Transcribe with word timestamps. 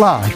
라이브. 0.00 0.34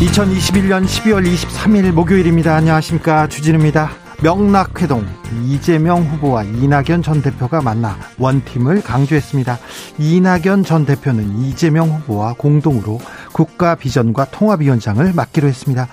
2021년 0.00 0.84
12월 0.84 1.26
23일 1.26 1.92
목요일입니다. 1.92 2.54
안녕하십니까. 2.54 3.26
주진우입니다. 3.28 3.90
명락회동 4.22 5.06
이재명 5.46 6.02
후보와 6.02 6.42
이낙연 6.42 7.02
전 7.02 7.22
대표가 7.22 7.62
만나 7.62 7.96
원팀을 8.18 8.82
강조했습니다. 8.82 9.58
이낙연 9.98 10.64
전 10.64 10.84
대표는 10.84 11.38
이재명 11.38 11.88
후보와 11.88 12.34
공동으로 12.36 13.00
국가 13.32 13.74
비전과 13.74 14.26
통합위원장을 14.26 15.12
맡기로 15.14 15.48
했습니다. 15.48 15.88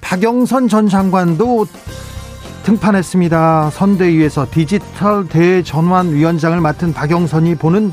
박영선 0.00 0.68
전 0.68 0.88
장관도 0.88 1.66
등판했습니다. 2.66 3.70
선대위에서 3.70 4.48
디지털 4.50 5.28
대전환위원장을 5.28 6.60
맡은 6.60 6.92
박영선이 6.92 7.54
보는 7.54 7.92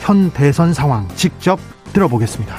현 0.00 0.30
대선 0.30 0.72
상황 0.72 1.06
직접 1.14 1.58
들어보겠습니다. 1.92 2.56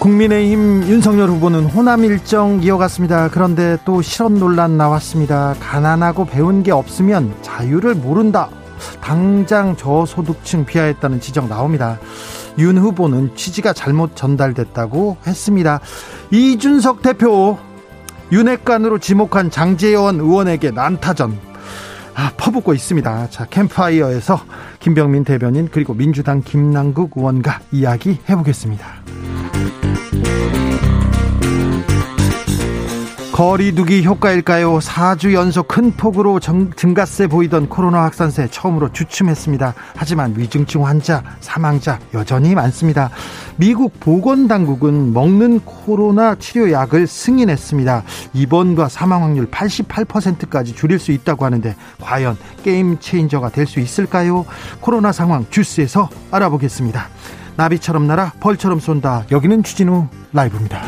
국민의힘 0.00 0.88
윤석열 0.88 1.28
후보는 1.28 1.66
호남 1.66 2.04
일정 2.04 2.60
이어갔습니다. 2.60 3.28
그런데 3.28 3.76
또 3.84 4.02
실업 4.02 4.32
논란 4.32 4.76
나왔습니다. 4.76 5.54
가난하고 5.60 6.24
배운 6.24 6.64
게 6.64 6.72
없으면 6.72 7.36
자유를 7.42 7.94
모른다. 7.94 8.48
당장 9.00 9.76
저소득층 9.76 10.64
비하했다는 10.64 11.20
지적 11.20 11.48
나옵니다. 11.48 11.98
윤 12.60 12.78
후보는 12.78 13.34
취지가 13.34 13.72
잘못 13.72 14.14
전달됐다고 14.14 15.16
했습니다. 15.26 15.80
이준석 16.30 17.02
대표 17.02 17.58
윤핵관으로 18.30 18.98
지목한 18.98 19.50
장재원 19.50 20.20
의원에게 20.20 20.70
난타전 20.70 21.50
아, 22.14 22.32
퍼붓고 22.36 22.74
있습니다. 22.74 23.30
자, 23.30 23.46
캠프파이어에서 23.46 24.40
김병민 24.80 25.24
대변인 25.24 25.68
그리고 25.70 25.94
민주당 25.94 26.42
김남국 26.42 27.12
의원과 27.16 27.60
이야기 27.72 28.18
해보겠습니다. 28.28 28.86
거리두기 33.40 34.04
효과일까요? 34.04 34.80
4주 34.80 35.32
연속 35.32 35.66
큰 35.66 35.92
폭으로 35.92 36.40
증가세 36.76 37.26
보이던 37.26 37.70
코로나 37.70 38.02
확산세 38.02 38.48
처음으로 38.50 38.92
주춤했습니다. 38.92 39.72
하지만 39.96 40.34
위중증 40.36 40.84
환자, 40.84 41.22
사망자 41.40 41.98
여전히 42.12 42.54
많습니다. 42.54 43.08
미국 43.56 43.98
보건당국은 43.98 45.14
먹는 45.14 45.60
코로나 45.60 46.34
치료약을 46.34 47.06
승인했습니다. 47.06 48.02
입원과 48.34 48.90
사망 48.90 49.22
확률 49.22 49.50
88%까지 49.50 50.74
줄일 50.74 50.98
수 50.98 51.10
있다고 51.10 51.46
하는데 51.46 51.74
과연 52.02 52.36
게임 52.62 52.98
체인저가 52.98 53.48
될 53.48 53.66
수 53.66 53.80
있을까요? 53.80 54.44
코로나 54.82 55.12
상황 55.12 55.46
주스에서 55.48 56.10
알아보겠습니다. 56.30 57.08
나비처럼 57.56 58.06
날아 58.06 58.34
벌처럼 58.38 58.80
쏜다. 58.80 59.24
여기는 59.30 59.62
추진우 59.62 60.08
라이브입니다. 60.34 60.82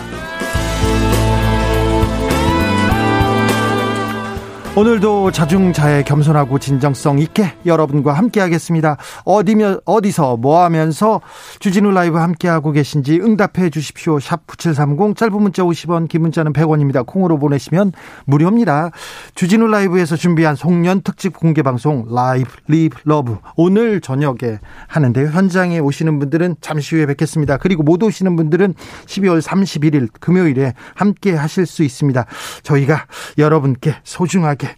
오늘도 4.75 5.33
자중자애 5.33 6.05
겸손하고 6.05 6.59
진정성 6.59 7.19
있게 7.19 7.53
여러분과 7.67 8.15
함께하겠습니다. 8.15 8.97
어디며 9.27 9.81
어디서 9.85 10.39
뭐 10.39 10.65
하면서 10.65 11.21
주진우 11.61 11.91
라이브 11.91 12.17
함께하고 12.17 12.73
계신지 12.73 13.21
응답해 13.21 13.69
주십시오. 13.69 14.19
샵 14.19 14.47
9730 14.47 15.15
짧은 15.15 15.43
문자 15.43 15.63
50원 15.63 16.09
긴 16.09 16.23
문자는 16.23 16.55
100원입니다. 16.55 17.05
콩으로 17.05 17.39
보내시면 17.39 17.93
무료입니다. 18.25 18.93
주진우 19.35 19.67
라이브에서 19.67 20.17
준비한 20.17 20.57
송년 20.57 21.03
특집 21.03 21.37
공개 21.37 21.61
방송 21.61 22.07
라이브 22.09 22.51
리브 22.67 22.97
러브 23.05 23.37
오늘 23.57 24.01
저녁에 24.01 24.59
하는데요. 24.89 25.29
현장에 25.29 25.81
오시는 25.81 26.19
분들은 26.19 26.57
잠시 26.63 26.97
후에 26.97 27.05
뵙겠습니다. 27.05 27.59
그리고 27.59 27.83
못 27.83 28.03
오시는 28.03 28.37
분들은 28.37 28.73
12월 29.05 29.43
31일 29.43 30.09
금요일에 30.19 30.73
함께 30.95 31.35
하실 31.35 31.67
수 31.67 31.83
있습니다. 31.83 32.25
저희가 32.63 33.05
여러분께 33.37 33.97
소중하게 34.03 34.62
함께 34.63 34.77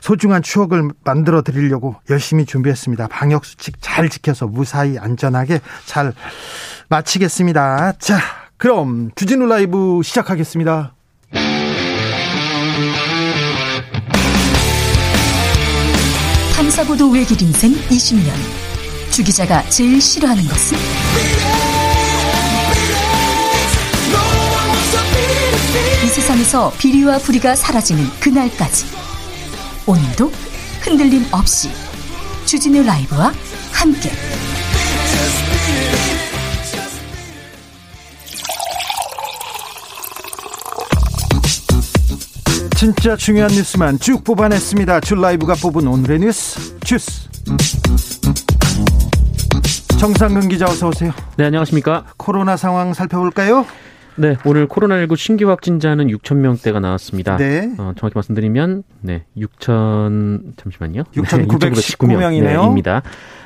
소중한 0.00 0.42
추억을 0.42 0.90
만들어 1.04 1.42
드리려고 1.42 1.96
열심히 2.08 2.46
준비했습니다. 2.46 3.08
방역 3.08 3.44
수칙 3.44 3.76
잘 3.80 4.08
지켜서 4.08 4.46
무사히 4.46 4.98
안전하게 4.98 5.60
잘 5.84 6.14
마치겠습니다. 6.88 7.92
자, 7.98 8.18
그럼 8.56 9.10
주진우 9.14 9.46
라이브 9.46 10.00
시작하겠습니다. 10.02 10.94
탐사보도 16.56 17.10
외길 17.10 17.40
인생 17.42 17.72
20년. 17.72 18.32
주 19.10 19.22
기자가 19.22 19.62
제일 19.68 20.00
싫어하는 20.00 20.42
것은? 20.44 20.78
이 26.02 26.06
세상에서 26.06 26.72
비리와 26.78 27.18
부리가 27.18 27.54
사라지는 27.54 28.04
그날까지. 28.20 29.09
오늘도 29.90 30.30
흔들림 30.82 31.24
없이 31.32 31.68
주진우 32.46 32.84
라이브와 32.84 33.32
함께 33.72 34.08
진짜 42.76 43.16
중요한 43.16 43.50
뉴스만 43.50 43.98
쭉 43.98 44.22
뽑아냈습니다. 44.22 45.00
줄 45.00 45.22
라이브가 45.22 45.54
뽑은 45.54 45.88
오늘의 45.88 46.20
뉴스 46.20 46.78
주스. 46.84 47.28
정상근 49.98 50.48
기자 50.50 50.66
어서 50.66 50.86
오세요. 50.86 51.12
네 51.36 51.46
안녕하십니까. 51.46 52.04
코로나 52.16 52.56
상황 52.56 52.94
살펴볼까요? 52.94 53.66
네, 54.16 54.36
오늘 54.44 54.66
코로나19 54.68 55.16
신규 55.16 55.48
확진자는 55.48 56.08
6천 56.08 56.36
명대가 56.36 56.80
나왔습니다. 56.80 57.36
네. 57.36 57.72
어, 57.78 57.92
정확히 57.96 58.14
말씀드리면 58.14 58.82
네, 59.00 59.24
6천 59.36 60.56
잠시만요. 60.56 61.04
6,919명이네요. 61.14 62.42
네, 62.42 62.66
입니다. 62.66 63.02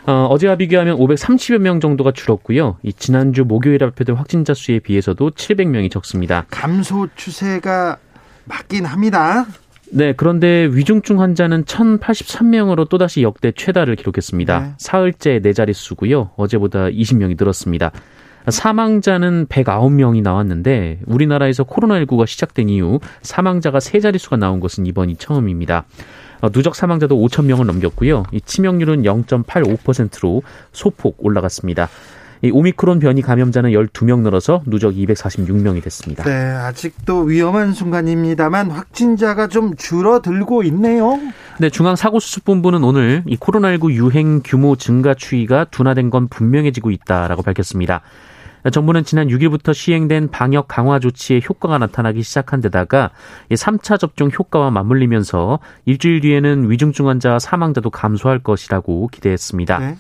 어, 0.07 0.27
어제와 0.31 0.57
비교하면 0.57 0.97
530여 0.99 1.59
명 1.59 1.81
정도가 1.81 2.13
줄었고요. 2.13 2.77
이 2.83 2.93
지난주 2.93 3.45
목요일에 3.45 3.79
발표된 3.79 4.17
확진자 4.17 4.55
수에 4.55 4.79
비해서도 4.81 5.31
700명이 5.31 5.91
적습니다. 5.91 6.47
감소 6.51 7.09
추세가 7.15 7.99
맞긴 8.45 8.85
합니다. 8.85 9.47
네, 9.91 10.13
그런데 10.13 10.69
위중증 10.73 11.21
환자는 11.21 11.65
1,083명으로 11.65 12.89
또다시 12.89 13.23
역대 13.23 13.53
최다를 13.53 13.97
기록했습니다. 13.97 14.61
네. 14.61 14.73
사흘째 14.77 15.41
네 15.41 15.53
자릿수고요. 15.53 16.31
어제보다 16.37 16.87
20명이 16.87 17.37
늘었습니다. 17.39 17.93
사망자는 18.49 19.47
109명이 19.47 20.23
나왔는데 20.23 21.01
우리나라에서 21.07 21.65
코로나19가 21.65 22.27
시작된 22.27 22.69
이후 22.69 23.01
사망자가 23.23 23.81
세 23.81 24.01
자릿수가 24.01 24.37
나온 24.37 24.61
것은 24.61 24.87
이번이 24.87 25.17
처음입니다. 25.17 25.85
어, 26.41 26.51
누적 26.51 26.75
사망자도 26.75 27.17
5천 27.17 27.47
명을 27.47 27.67
넘겼고요. 27.67 28.25
이 28.33 28.41
치명률은 28.41 29.03
0.85%로 29.03 30.43
소폭 30.73 31.17
올라갔습니다. 31.19 31.89
이 32.43 32.51
오미크론 32.51 32.99
변이 32.99 33.23
감염자는 33.23 33.71
12명 33.71 34.21
늘어서 34.21 34.63
누적 34.67 34.93
246명이 34.93 35.83
됐습니다. 35.83 36.25
네, 36.25 36.33
아직도 36.33 37.23
위험한 37.23 37.73
순간입니다만 37.73 38.71
확진자가 38.71 39.47
좀 39.47 39.75
줄어들고 39.77 40.63
있네요. 40.65 41.19
네, 41.59 41.71
중앙사고수습본부는 41.71 42.85
오늘 42.85 43.23
이 43.27 43.39
코로나19 43.39 43.93
유행 43.93 44.43
규모 44.45 44.77
증가 44.77 45.15
추이가 45.15 45.65
둔화된 45.65 46.11
건 46.11 46.29
분명해지고 46.29 46.91
있다라고 46.91 47.41
밝혔습니다. 47.43 48.03
정부는 48.71 49.05
지난 49.05 49.29
6일부터 49.29 49.75
시행된 49.75 50.31
방역 50.31 50.69
강화 50.69 50.99
조치의 50.99 51.43
효과가 51.49 51.79
나타나기 51.79 52.23
시작한 52.23 52.61
데다가 52.61 53.11
3차 53.51 53.99
접종 53.99 54.31
효과와 54.31 54.71
맞물리면서 54.71 55.59
일주일 55.85 56.21
뒤에는 56.21 56.71
위중증 56.71 57.09
환자 57.09 57.39
사망자도 57.39 57.91
감소할 57.91 58.39
것이라고 58.39 59.09
기대했습니다. 59.09 59.79
네. 59.79 59.97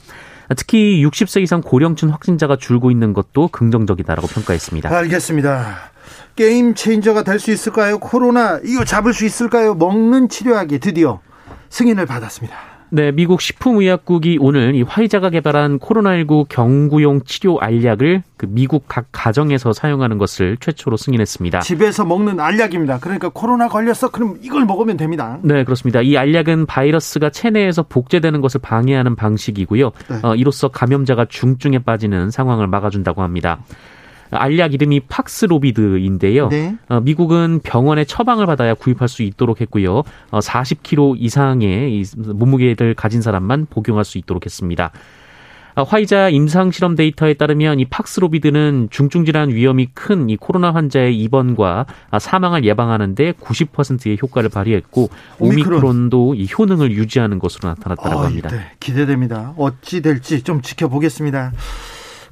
특히 0.56 1.04
60세 1.04 1.42
이상 1.42 1.60
고령층 1.62 2.10
확진자가 2.10 2.56
줄고 2.56 2.90
있는 2.90 3.12
것도 3.12 3.48
긍정적이다라고 3.48 4.26
평가했습니다. 4.28 4.94
알겠습니다. 4.94 5.76
게임 6.36 6.74
체인저가 6.74 7.22
될 7.22 7.38
수 7.38 7.50
있을까요? 7.50 7.98
코로나 7.98 8.60
이거 8.64 8.84
잡을 8.84 9.12
수 9.14 9.24
있을까요? 9.24 9.74
먹는 9.74 10.28
치료약이 10.28 10.78
드디어 10.80 11.20
승인을 11.70 12.06
받았습니다. 12.06 12.56
네, 12.94 13.10
미국 13.10 13.40
식품의약국이 13.40 14.38
오늘 14.40 14.76
이 14.76 14.82
화이자가 14.82 15.30
개발한 15.30 15.80
코로나19 15.80 16.46
경구용 16.48 17.24
치료 17.24 17.58
알약을 17.58 18.22
그 18.36 18.46
미국 18.48 18.84
각 18.86 19.06
가정에서 19.10 19.72
사용하는 19.72 20.16
것을 20.16 20.56
최초로 20.58 20.96
승인했습니다. 20.96 21.58
집에서 21.58 22.04
먹는 22.04 22.38
알약입니다. 22.38 23.00
그러니까 23.00 23.30
코로나 23.30 23.66
걸렸어? 23.66 24.10
그럼 24.12 24.38
이걸 24.42 24.64
먹으면 24.64 24.96
됩니다. 24.96 25.40
네, 25.42 25.64
그렇습니다. 25.64 26.02
이 26.02 26.16
알약은 26.16 26.66
바이러스가 26.66 27.30
체내에서 27.30 27.82
복제되는 27.82 28.40
것을 28.40 28.60
방해하는 28.60 29.16
방식이고요. 29.16 29.90
네. 30.10 30.16
어, 30.22 30.36
이로써 30.36 30.68
감염자가 30.68 31.24
중증에 31.24 31.80
빠지는 31.80 32.30
상황을 32.30 32.68
막아준다고 32.68 33.22
합니다. 33.22 33.58
알약 34.36 34.74
이름이 34.74 35.00
팍스로비드인데요. 35.08 36.48
네. 36.48 36.76
어, 36.88 37.00
미국은 37.00 37.60
병원의 37.62 38.06
처방을 38.06 38.46
받아야 38.46 38.74
구입할 38.74 39.08
수 39.08 39.22
있도록 39.22 39.60
했고요. 39.60 40.02
어, 40.30 40.38
40kg 40.38 41.16
이상의 41.18 41.94
이 42.00 42.04
몸무게를 42.16 42.94
가진 42.94 43.22
사람만 43.22 43.66
복용할 43.70 44.04
수 44.04 44.18
있도록 44.18 44.44
했습니다. 44.46 44.90
아, 45.76 45.82
화이자 45.82 46.28
임상 46.28 46.70
실험 46.70 46.94
데이터에 46.94 47.34
따르면 47.34 47.80
이 47.80 47.84
팍스로비드는 47.86 48.88
중증 48.92 49.24
질환 49.24 49.50
위험이 49.50 49.86
큰 49.92 50.30
이 50.30 50.36
코로나 50.36 50.72
환자의 50.72 51.18
입원과 51.18 51.86
아, 52.12 52.18
사망을 52.20 52.64
예방하는데 52.64 53.32
90%의 53.32 54.18
효과를 54.22 54.50
발휘했고 54.50 55.10
오미크론. 55.40 55.78
오미크론도 55.78 56.34
이 56.36 56.46
효능을 56.56 56.92
유지하는 56.92 57.40
것으로 57.40 57.70
나타났다고 57.70 58.18
어, 58.18 58.22
합니다. 58.24 58.50
네, 58.50 58.70
기대됩니다. 58.78 59.52
어찌 59.56 60.00
될지 60.00 60.42
좀 60.42 60.62
지켜보겠습니다. 60.62 61.50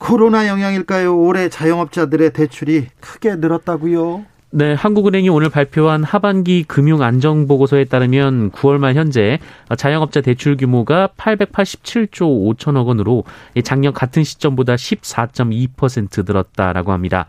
코로나 0.02 0.48
영향일까요? 0.48 1.16
올해 1.16 1.48
자영업자들의 1.48 2.32
대출이 2.32 2.88
크게 2.98 3.36
늘었다고요? 3.36 4.24
네, 4.50 4.74
한국은행이 4.74 5.28
오늘 5.28 5.48
발표한 5.48 6.02
하반기 6.02 6.64
금융 6.64 7.02
안정 7.02 7.46
보고서에 7.46 7.84
따르면 7.84 8.50
9월 8.50 8.78
말 8.78 8.94
현재 8.94 9.38
자영업자 9.78 10.20
대출 10.20 10.56
규모가 10.56 11.10
887조 11.16 12.56
5천억 12.56 12.86
원으로 12.86 13.22
작년 13.62 13.92
같은 13.92 14.24
시점보다 14.24 14.74
14.2% 14.74 16.26
늘었다라고 16.26 16.90
합니다. 16.90 17.26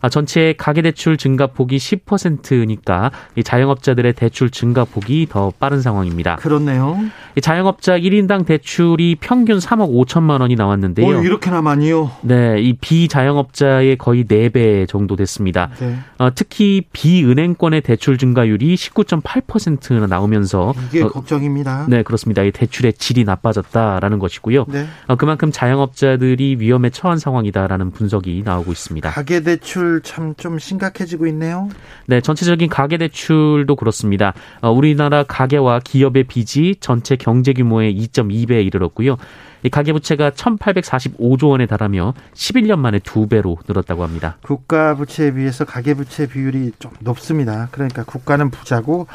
아, 0.00 0.08
전체 0.08 0.54
가계대출 0.56 1.16
증가폭이 1.16 1.76
10%니까 1.76 3.10
이 3.36 3.42
자영업자들의 3.42 4.14
대출 4.14 4.50
증가폭이 4.50 5.26
더 5.30 5.52
빠른 5.58 5.82
상황입니다. 5.82 6.36
그렇네요. 6.36 6.98
이 7.36 7.40
자영업자 7.40 7.98
1인당 7.98 8.46
대출이 8.46 9.16
평균 9.20 9.58
3억 9.58 9.92
5천만 9.92 10.40
원이 10.40 10.54
나왔는데요. 10.56 11.18
어, 11.18 11.22
이렇게나 11.22 11.62
많이요? 11.62 12.10
네, 12.22 12.60
이 12.60 12.74
비자영업자의 12.74 13.96
거의 13.96 14.24
4배 14.24 14.88
정도 14.88 15.16
됐습니다. 15.16 15.70
네. 15.78 15.98
어, 16.18 16.30
특히 16.34 16.82
비은행권의 16.92 17.82
대출 17.82 18.18
증가율이 18.18 18.74
19.8%나 18.74 20.06
나오면서 20.06 20.74
이게 20.88 21.02
어, 21.02 21.08
걱정입니다. 21.08 21.86
네, 21.88 22.02
그렇습니다. 22.02 22.42
이 22.42 22.50
대출의 22.50 22.94
질이 22.94 23.24
나빠졌다라는 23.24 24.18
것이고요. 24.18 24.66
네. 24.68 24.86
어, 25.06 25.16
그만큼 25.16 25.50
자영업자들이 25.52 26.56
위험에 26.58 26.90
처한 26.90 27.18
상황이다라는 27.18 27.90
분석이 27.90 28.42
나오고 28.44 28.72
있습니다. 28.72 29.10
가계대출 29.10 29.89
대출 29.90 30.00
참 30.02 30.34
좀 30.36 30.58
심각해지고 30.58 31.26
있네요. 31.28 31.68
네, 32.06 32.20
전체적인 32.20 32.70
가계 32.70 32.98
대출도 32.98 33.74
그렇습니다. 33.76 34.32
어, 34.62 34.70
우리나라 34.70 35.24
가계와 35.24 35.80
기업의 35.80 36.24
빚이 36.24 36.76
전체 36.80 37.16
경제 37.16 37.52
규모의 37.52 37.94
2.2배에 37.94 38.64
이르렀고요. 38.64 39.16
이 39.62 39.68
가계부채가 39.68 40.30
1,845조 40.30 41.50
원에 41.50 41.66
달하며 41.66 42.14
11년 42.32 42.78
만에 42.78 43.00
두 43.00 43.26
배로 43.28 43.58
늘었다고 43.68 44.02
합니다. 44.04 44.38
국가 44.42 44.94
부채에 44.94 45.32
비해서 45.34 45.64
가계부채 45.64 46.28
비율이 46.28 46.72
좀 46.78 46.92
높습니다. 47.00 47.68
그러니까 47.72 48.04
국가는 48.04 48.50
부자고 48.50 49.08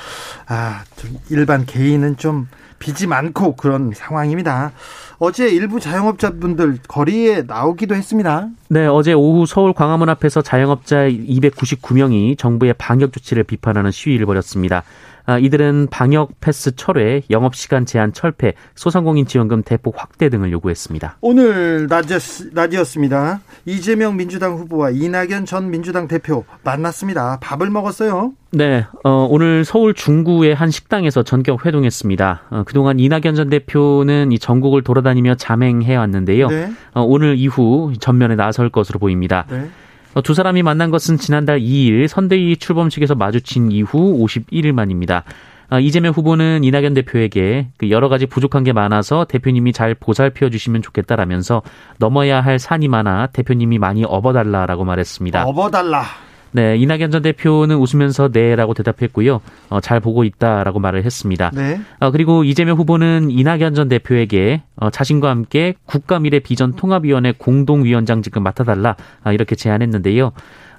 아, 0.48 0.84
일반 1.30 1.66
개인은 1.66 2.18
좀 2.18 2.48
빚이 2.86 3.08
많고 3.08 3.56
그런 3.56 3.92
상황입니다. 3.96 4.72
어제 5.18 5.50
일부 5.50 5.80
자영업자분들 5.80 6.80
거리에 6.88 7.42
나오기도 7.48 7.96
했습니다. 7.96 8.50
네, 8.70 8.86
어제 8.86 9.14
오후 9.14 9.48
서울 9.48 9.74
광화문 9.74 10.08
앞에서 10.10 10.44
자영업자 10.44 11.08
299명이 11.10 12.38
정부의 12.38 12.76
방역 12.78 13.12
조치를 13.12 13.44
비판하는 13.44 13.90
시위를 13.90 14.28
벌였습니다. 14.28 14.84
아, 15.26 15.40
이들은 15.40 15.88
방역 15.90 16.40
패스 16.40 16.76
철회, 16.76 17.22
영업 17.30 17.56
시간 17.56 17.86
제한 17.86 18.14
철폐, 18.14 18.54
소상공인 18.76 19.26
지원금 19.26 19.64
대폭 19.64 19.96
확대 19.98 20.30
등을 20.30 20.52
요구했습니다. 20.52 21.18
오늘 21.22 21.88
낮이었, 21.88 22.54
낮이었습니다. 22.54 23.42
이재명 23.66 24.18
민주당 24.18 24.54
후보와 24.54 24.92
이낙연 24.92 25.46
전 25.46 25.72
민주당 25.72 26.08
대표 26.08 26.46
만났습니다. 26.64 27.40
밥을 27.42 27.70
먹었어요. 27.70 28.34
네, 28.52 28.86
어, 29.04 29.28
오늘 29.30 29.66
서울 29.66 29.94
중구의 29.94 30.56
한 30.56 30.72
식당에서 30.72 31.24
전격 31.24 31.66
회동했습니다. 31.66 32.44
어, 32.52 32.64
그동안 32.66 33.00
이낙연 33.00 33.36
전 33.36 33.50
대표는 33.50 34.32
이 34.32 34.40
전국을 34.40 34.82
돌아다니며 34.82 35.36
자맹해 35.36 35.96
왔는데요. 35.96 36.48
네. 36.48 36.72
어, 36.94 37.02
오늘 37.02 37.38
이후 37.38 37.92
전면에 38.00 38.36
나설 38.36 38.70
것으로 38.70 39.00
보입니다. 39.00 39.46
네. 39.50 39.70
어, 40.16 40.22
두 40.22 40.34
사람이 40.34 40.64
만난 40.64 40.92
것은 40.92 41.18
지난달 41.18 41.60
2일 41.60 42.08
선대위 42.08 42.58
출범식에서 42.58 43.16
마주친 43.16 43.72
이후 43.72 44.18
51일 44.18 44.72
만입니다. 44.72 45.26
어, 45.70 45.80
이재명 45.80 46.14
후보는 46.14 46.64
이낙연 46.64 46.94
대표에게 46.94 47.68
그 47.78 47.90
여러 47.90 48.08
가지 48.08 48.26
부족한 48.26 48.64
게 48.64 48.72
많아서 48.72 49.26
대표님이 49.26 49.74
잘 49.74 49.94
보살펴 49.94 50.50
주시면 50.50 50.82
좋겠다라면서 50.84 51.64
넘어야 52.00 52.40
할 52.40 52.60
산이 52.60 52.88
많아 52.88 53.28
대표님이 53.28 53.78
많이 53.78 54.06
업어달라라고 54.06 54.86
말했습니다. 54.86 55.44
업어달라. 55.44 56.06
네, 56.52 56.78
이낙연 56.78 57.12
전 57.12 57.22
대표는 57.22 57.76
웃으면서 57.78 58.30
네라고 58.32 58.74
대답했고요. 58.74 59.42
어, 59.70 59.80
잘 59.82 60.00
보고 60.00 60.24
있다라고 60.24 60.80
말을 60.80 61.04
했습니다. 61.04 61.52
네. 61.54 61.80
어, 62.00 62.12
그리고 62.12 62.44
이재명 62.44 62.78
후보는 62.78 63.30
이낙연 63.30 63.76
전 63.76 63.90
대표에게 63.90 64.64
어, 64.78 64.90
자신과 64.90 65.30
함께 65.30 65.76
국가미래 65.86 66.40
비전 66.40 66.74
통합위원회 66.74 67.34
공동위원장직을 67.38 68.42
맡아달라 68.42 68.96
아, 69.24 69.34
이렇게 69.34 69.56
제안했는데요. 69.56 70.32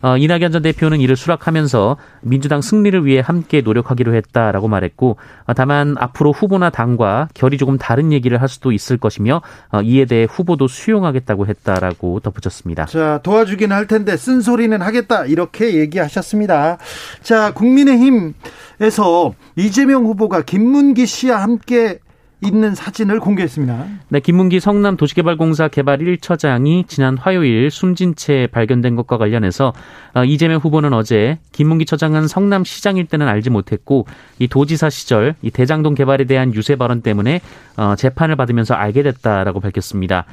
어, 0.07 0.17
이낙연 0.17 0.53
전 0.53 0.63
대표는 0.63 1.01
이를 1.01 1.17
수락하면서 1.17 1.97
민주당 2.21 2.63
승리를 2.63 3.05
위해 3.05 3.21
함께 3.25 3.61
노력하기로 3.61 4.15
했다라고 4.15 4.69
말했고 4.69 5.17
어, 5.47 5.53
다만 5.53 5.97
앞으로 5.99 6.31
후보나 6.31 6.71
당과 6.71 7.27
결이 7.35 7.59
조금 7.59 7.77
다른 7.77 8.13
얘기를 8.13 8.41
할 8.41 8.49
수도 8.49 8.71
있을 8.71 8.99
것이며 8.99 9.43
어, 9.73 9.83
이에 9.83 10.05
대해 10.05 10.29
후보도 10.31 10.69
수용하겠다고 10.69 11.49
했다라고 11.49 12.21
덧붙였습니다. 12.21 12.87
자 12.87 13.19
도와주긴 13.25 13.73
할 13.73 13.89
텐데 13.89 14.17
쓴소리는 14.17 14.81
하겠다 14.81 15.25
이렇게 15.25 15.75
얘기하셨습니다. 15.75 16.79
자 17.23 17.53
국민의힘에서 17.53 19.35
이재명 19.57 20.05
후보가 20.05 20.43
김문기 20.43 21.07
씨와 21.07 21.43
함께 21.43 21.99
있는 22.47 22.75
사진을 22.75 23.21
공개했습니다. 23.21 23.87
네, 24.09 24.21
김문기 24.21 24.61
성남 24.61 24.97
도시개발공사 24.97 25.69
개발 25.69 25.99
1처장이 25.99 26.89
지난 26.89 27.19
화요일 27.19 27.71
숨진 27.71 28.15
채 28.15 28.49
발견된 28.51 28.97
것과 28.97 29.19
관련해서 29.19 29.73
어, 30.15 30.25
이재명 30.25 30.59
후보는 30.59 30.93
어제 30.93 31.39
김문기 31.53 31.85
처장은 31.85 32.29
성남 32.29 32.65
시장일 32.65 33.07
때는 33.07 33.29
알지 33.29 33.51
못했고 33.51 34.07
이 34.39 34.49
도지사 34.49 34.91
시절 34.91 35.35
이 35.43 35.51
대장동 35.51 35.95
개발에 35.95 36.25
대한 36.25 36.55
유세 36.55 36.77
발언 36.77 37.03
때문에 37.03 37.41
어, 37.77 37.95
재판을 37.97 38.37
받으면서 38.37 38.75
알게 38.75 39.03
됐다라고 39.03 39.61
밝혔습니다. 39.61 40.25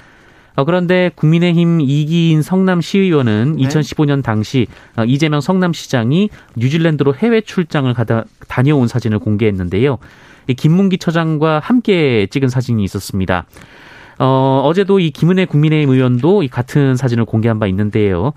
어, 0.56 0.66
그런데 0.66 1.12
국민의힘 1.16 1.82
이기인 1.82 2.42
성남 2.42 2.82
시의원은 2.82 3.56
네. 3.58 3.68
2015년 3.68 4.24
당시 4.24 4.68
이재명 5.08 5.42
성남시장이 5.42 6.30
뉴질랜드로 6.56 7.16
해외 7.16 7.42
출장을 7.42 7.94
다녀온 8.48 8.88
사진을 8.88 9.20
공개했는데요. 9.20 9.98
김문기 10.48 10.98
처장과 10.98 11.60
함께 11.60 12.28
찍은 12.30 12.50
사진이 12.50 12.84
있었습니다. 12.84 13.46
어, 14.20 14.62
어제도 14.66 15.00
이 15.00 15.10
김은혜 15.12 15.46
국민의힘 15.46 15.94
의원도 15.94 16.44
이 16.44 16.48
같은 16.48 16.96
사진을 16.96 17.26
공개한 17.26 17.60
바 17.60 17.68
있는데요. 17.68 18.34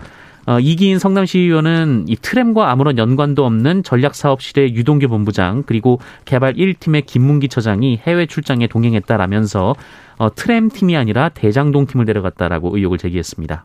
어, 0.46 0.60
이기인 0.60 1.00
성남시 1.00 1.40
의원은 1.40 2.04
이 2.06 2.14
트램과 2.16 2.70
아무런 2.70 2.98
연관도 2.98 3.44
없는 3.44 3.82
전략사업실의 3.82 4.76
유동규 4.76 5.08
본부장 5.08 5.64
그리고 5.66 5.98
개발 6.24 6.54
1팀의 6.54 7.04
김문기 7.04 7.48
처장이 7.48 8.00
해외 8.06 8.26
출장에 8.26 8.68
동행했다라면서 8.68 9.74
어, 10.18 10.34
트램 10.34 10.70
팀이 10.70 10.96
아니라 10.96 11.30
대장동 11.30 11.86
팀을 11.86 12.04
데려갔다라고 12.04 12.76
의혹을 12.76 12.96
제기했습니다. 12.98 13.64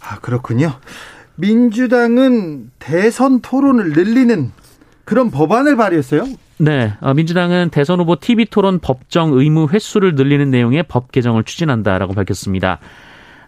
아 0.00 0.18
그렇군요. 0.20 0.72
민주당은 1.36 2.70
대선 2.78 3.40
토론을 3.40 3.92
늘리는 3.92 4.52
그런 5.04 5.30
법안을 5.30 5.76
발의했어요. 5.76 6.24
네, 6.58 6.94
어, 7.00 7.14
민주당은 7.14 7.70
대선 7.70 8.00
후보 8.00 8.16
TV 8.16 8.46
토론 8.46 8.78
법정 8.78 9.32
의무 9.32 9.68
횟수를 9.72 10.14
늘리는 10.14 10.50
내용의 10.50 10.84
법 10.84 11.10
개정을 11.10 11.44
추진한다라고 11.44 12.14
밝혔습니다. 12.14 12.78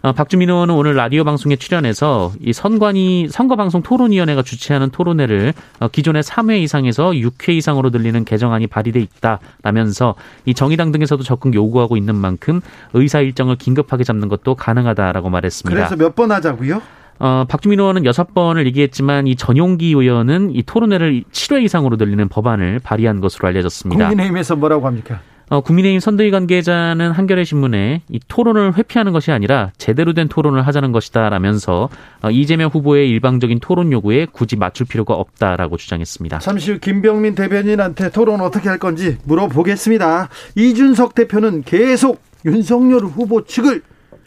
어, 0.02 0.12
박주민 0.12 0.50
의원은 0.50 0.75
오늘 0.75 0.94
라디오 0.94 1.25
방송에 1.25 1.56
출연해서 1.56 2.32
이 2.40 2.52
선관위 2.52 3.28
선거방송 3.30 3.82
토론위원회가 3.82 4.42
주최하는 4.42 4.90
토론회를 4.90 5.52
어, 5.80 5.88
기존의 5.88 6.22
3회 6.22 6.60
이상에서 6.62 7.10
6회 7.10 7.50
이상으로 7.54 7.90
늘리는 7.90 8.25
개정안이 8.25 8.66
발의돼 8.66 9.00
있다라면서 9.00 10.14
이 10.44 10.54
정의당 10.54 10.92
등에서도 10.92 11.22
적극 11.22 11.54
요구하고 11.54 11.96
있는 11.96 12.14
만큼 12.16 12.60
의사 12.92 13.20
일정을 13.20 13.56
긴급하게 13.56 14.04
잡는 14.04 14.28
것도 14.28 14.54
가능하다라고 14.56 15.30
말했습니다. 15.30 15.76
그래서 15.76 15.96
몇 15.96 16.14
번 16.14 16.30
하자고요? 16.32 16.82
어, 17.18 17.44
박주민 17.49 17.80
의원은 17.80 18.04
여섯 18.04 18.35
번을 18.35 18.66
얘기했지만 18.66 19.26
이 19.26 19.37
전용기 19.37 19.88
의원은 19.88 20.54
이 20.54 20.62
토론회를 20.62 21.25
7회 21.30 21.62
이상으로 21.64 21.96
늘리는 21.96 22.28
법안을 22.28 22.80
발의한 22.80 23.20
것으로 23.20 23.49
알려졌습니다. 23.49 24.08
국민의힘에서 24.08 24.56
뭐라고 24.56 24.87
합니까? 24.87 25.20
어, 25.49 25.61
국민의힘 25.61 26.00
선대위 26.00 26.32
관계자는 26.32 27.12
한겨레 27.12 27.44
신문에 27.44 28.02
이 28.08 28.20
토론을 28.26 28.76
회피하는 28.76 29.12
것이 29.12 29.30
아니라 29.30 29.70
제대로 29.78 30.12
된 30.12 30.26
토론을 30.26 30.66
하자는 30.66 30.90
것이다라면서 30.90 31.88
어, 32.23 32.30
이재명 32.30 32.68
후보의 32.68 33.08
일방적인 33.11 33.61
토론 33.61 33.92
요구에 33.92 34.26
굳이 34.26 34.56
맞출 34.56 34.87
필요가 34.87 35.14
없다라고 35.14 35.76
주장했습니다. 35.76 36.40
잠시 36.40 36.73
후 36.73 36.78
김병민 36.80 37.37
대변인한테 37.37 38.11
토론 38.11 38.40
어떻게 38.40 38.68
할 38.68 38.78
건지 38.78 39.18
물어보겠습니다. 39.25 40.28
이준석 40.56 41.14
대표는 41.14 41.62
계속 41.62 42.20
윤석열 42.44 43.04
후보 43.04 43.44
측을 43.44 43.82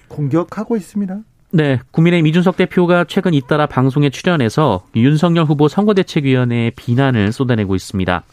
공격하고 0.08 0.78
있습니다. 0.78 1.20
네, 1.52 1.80
국민의힘 1.92 2.28
이준석 2.28 2.58
대표가 2.58 3.06
최근 3.08 3.34
잇따라 3.34 3.66
방송에 3.66 4.12
출연해서 4.12 4.84
윤석열 4.96 5.46
후보 5.46 5.68
선거대책위원회에 5.68 6.72
비난을 6.76 7.32
쏟아내고 7.32 7.76
있습니다. 7.76 8.24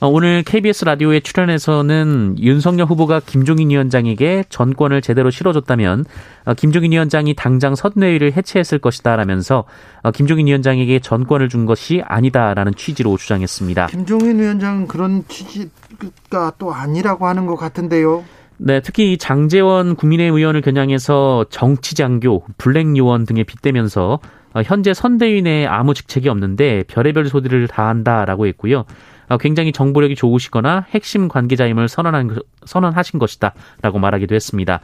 어, 0.00 0.08
오늘 0.08 0.42
KBS 0.42 0.84
라디오에 0.84 1.20
출연해서는 1.20 2.36
윤석열 2.40 2.86
후보가 2.88 3.20
김종인 3.24 3.70
위원장에게 3.70 4.44
전권을 4.48 5.00
제대로 5.00 5.30
실어줬다면 5.30 6.04
어, 6.44 6.54
김종인 6.54 6.90
위원장이 6.90 7.34
당장 7.34 7.76
선대위를 7.76 8.32
해체했을 8.36 8.80
것이다라면서 8.80 9.64
어, 10.02 10.10
김종인 10.10 10.48
위원장에게 10.48 10.98
전권을 10.98 11.48
준 11.48 11.66
것이 11.66 12.02
아니다라는 12.04 12.74
취지로 12.74 13.16
주장했습니다. 13.16 13.86
김종인 13.86 14.40
위원장은 14.40 14.88
그런 14.88 15.24
취지가 15.28 16.54
또 16.58 16.74
아니라고 16.74 17.28
하는 17.28 17.46
것 17.46 17.54
같은데요. 17.54 18.24
네, 18.58 18.80
특히 18.80 19.16
장재원 19.18 19.96
국민의힘 19.96 20.36
의원을 20.36 20.60
겨냥해서 20.60 21.46
정치장교, 21.50 22.44
블랙요원 22.58 23.26
등에 23.26 23.42
빗대면서 23.42 24.20
현재 24.64 24.92
선대위 24.94 25.42
내에 25.42 25.66
아무 25.66 25.94
직책이 25.94 26.28
없는데 26.28 26.84
별의별 26.86 27.26
소리를 27.26 27.66
다 27.68 27.88
한다라고 27.88 28.46
했고요. 28.46 28.84
어, 29.28 29.38
굉장히 29.38 29.72
정보력이 29.72 30.14
좋으시거나 30.14 30.86
핵심 30.90 31.28
관계자임을 31.28 31.88
선언한, 31.88 32.38
선언하신 32.66 33.18
것이다라고 33.18 33.98
말하기도 33.98 34.34
했습니다. 34.34 34.80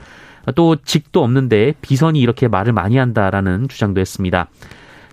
또 0.55 0.77
직도 0.77 1.23
없는데 1.23 1.75
비선이 1.83 2.19
이렇게 2.19 2.49
말을 2.49 2.73
많이 2.73 2.97
한다라는 2.97 3.69
주장도 3.69 4.01
했습니다. 4.01 4.49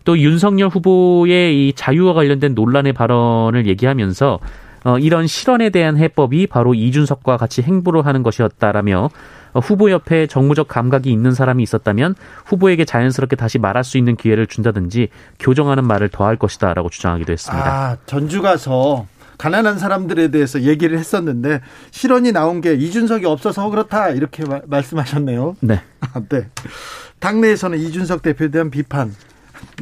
또 0.06 0.18
윤석열 0.18 0.70
후보의 0.70 1.68
이 1.68 1.74
자유와 1.74 2.14
관련된 2.14 2.54
논란의 2.54 2.94
발언을 2.94 3.68
얘기하면서 3.68 4.40
어, 4.86 5.00
이런 5.00 5.26
실언에 5.26 5.72
대한 5.72 5.98
해법이 5.98 6.46
바로 6.48 6.76
이준석과 6.76 7.38
같이 7.38 7.64
행보를 7.64 8.06
하는 8.06 8.22
것이었다라며 8.22 9.10
어, 9.54 9.60
후보 9.60 9.90
옆에 9.90 10.28
정무적 10.28 10.68
감각이 10.68 11.12
있는 11.12 11.32
사람이 11.32 11.64
있었다면 11.64 12.14
후보에게 12.46 12.86
자연스럽게 12.86 13.36
다시 13.36 13.58
말할 13.58 13.84
수 13.84 13.98
있는 13.98 14.16
기회를 14.16 14.46
준다든지 14.46 15.10
교정하는 15.40 15.86
말을 15.86 16.10
더할 16.10 16.38
것이다라고 16.38 16.90
주장하기도 16.90 17.34
했습니다. 17.34 17.66
아, 17.66 17.98
전주 18.06 18.44
가서 18.44 19.08
가난한 19.40 19.80
사람들에 19.80 20.30
대해서 20.30 20.62
얘기를 20.62 21.00
했었는데 21.00 21.62
실언이 21.90 22.32
나온 22.32 22.62
게 22.62 22.76
이준석이 22.76 23.26
없어서 23.26 23.70
그렇다 23.72 24.10
이렇게 24.10 24.46
마, 24.46 24.62
말씀하셨네요. 24.68 25.56
네. 25.62 25.82
아, 26.14 26.22
네. 26.30 26.48
당내에서는 27.20 27.80
이준석 27.80 28.22
대표에 28.22 28.50
대한 28.50 28.70
비판 28.70 29.16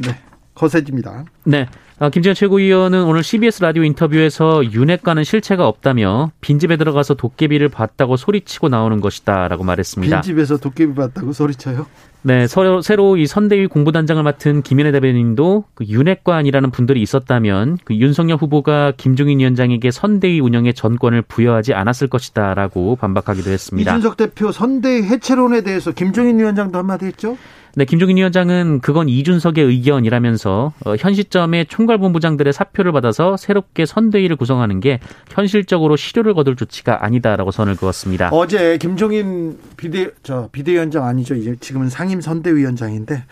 네. 0.02 0.18
거세집니다. 0.54 1.24
네. 1.44 1.66
아, 2.00 2.10
김재현 2.10 2.34
최고위원은 2.34 3.04
오늘 3.04 3.22
CBS 3.22 3.62
라디오 3.62 3.84
인터뷰에서 3.84 4.64
윤핵과는 4.64 5.22
실체가 5.22 5.68
없다며 5.68 6.32
빈집에 6.40 6.76
들어가서 6.76 7.14
도깨비를 7.14 7.68
봤다고 7.68 8.16
소리치고 8.16 8.68
나오는 8.68 9.00
것이다라고 9.00 9.62
말했습니다. 9.62 10.20
빈집에서 10.20 10.56
도깨비 10.56 10.94
봤다고 10.94 11.32
소리쳐요? 11.32 11.86
네, 12.22 12.46
새로, 12.46 12.80
새로 12.80 13.16
이 13.16 13.26
선대위 13.26 13.66
공부단장을 13.66 14.20
맡은 14.22 14.62
김현애 14.62 14.90
대변인도 14.92 15.64
그 15.74 15.84
윤핵관이라는 15.84 16.70
분들이 16.70 17.02
있었다면 17.02 17.78
그 17.84 17.94
윤석열 17.94 18.38
후보가 18.38 18.94
김종인 18.96 19.40
위원장에게 19.40 19.90
선대위 19.90 20.40
운영의 20.40 20.74
전권을 20.74 21.22
부여하지 21.22 21.74
않았을 21.74 22.08
것이다라고 22.08 22.96
반박하기도 22.96 23.50
했습니다. 23.50 23.90
이준석 23.92 24.16
대표 24.16 24.50
선대위 24.50 25.02
해체론에 25.02 25.60
대해서 25.60 25.92
김종인 25.92 26.38
위원장도 26.38 26.78
한마디 26.78 27.06
했죠? 27.06 27.36
네, 27.76 27.84
김종인 27.84 28.16
위원장은 28.18 28.80
그건 28.80 29.08
이준석의 29.08 29.64
의견이라면서 29.64 30.72
어, 30.84 30.94
현 30.96 31.12
시점에 31.12 31.64
총괄본부장들의 31.64 32.52
사표를 32.52 32.92
받아서 32.92 33.36
새롭게 33.36 33.84
선대위를 33.84 34.36
구성하는 34.36 34.78
게 34.78 35.00
현실적으로 35.30 35.96
실효를 35.96 36.34
거둘 36.34 36.54
조치가 36.54 37.04
아니다라고 37.04 37.50
선을 37.50 37.74
그었습니다. 37.74 38.28
어제 38.30 38.78
김종인 38.78 39.58
비대 39.76 40.10
저 40.22 40.48
비대위원장 40.52 41.04
아니죠. 41.04 41.34
이제 41.34 41.56
지금은 41.58 41.88
상임 41.90 42.20
선대위원장인데 42.20 43.24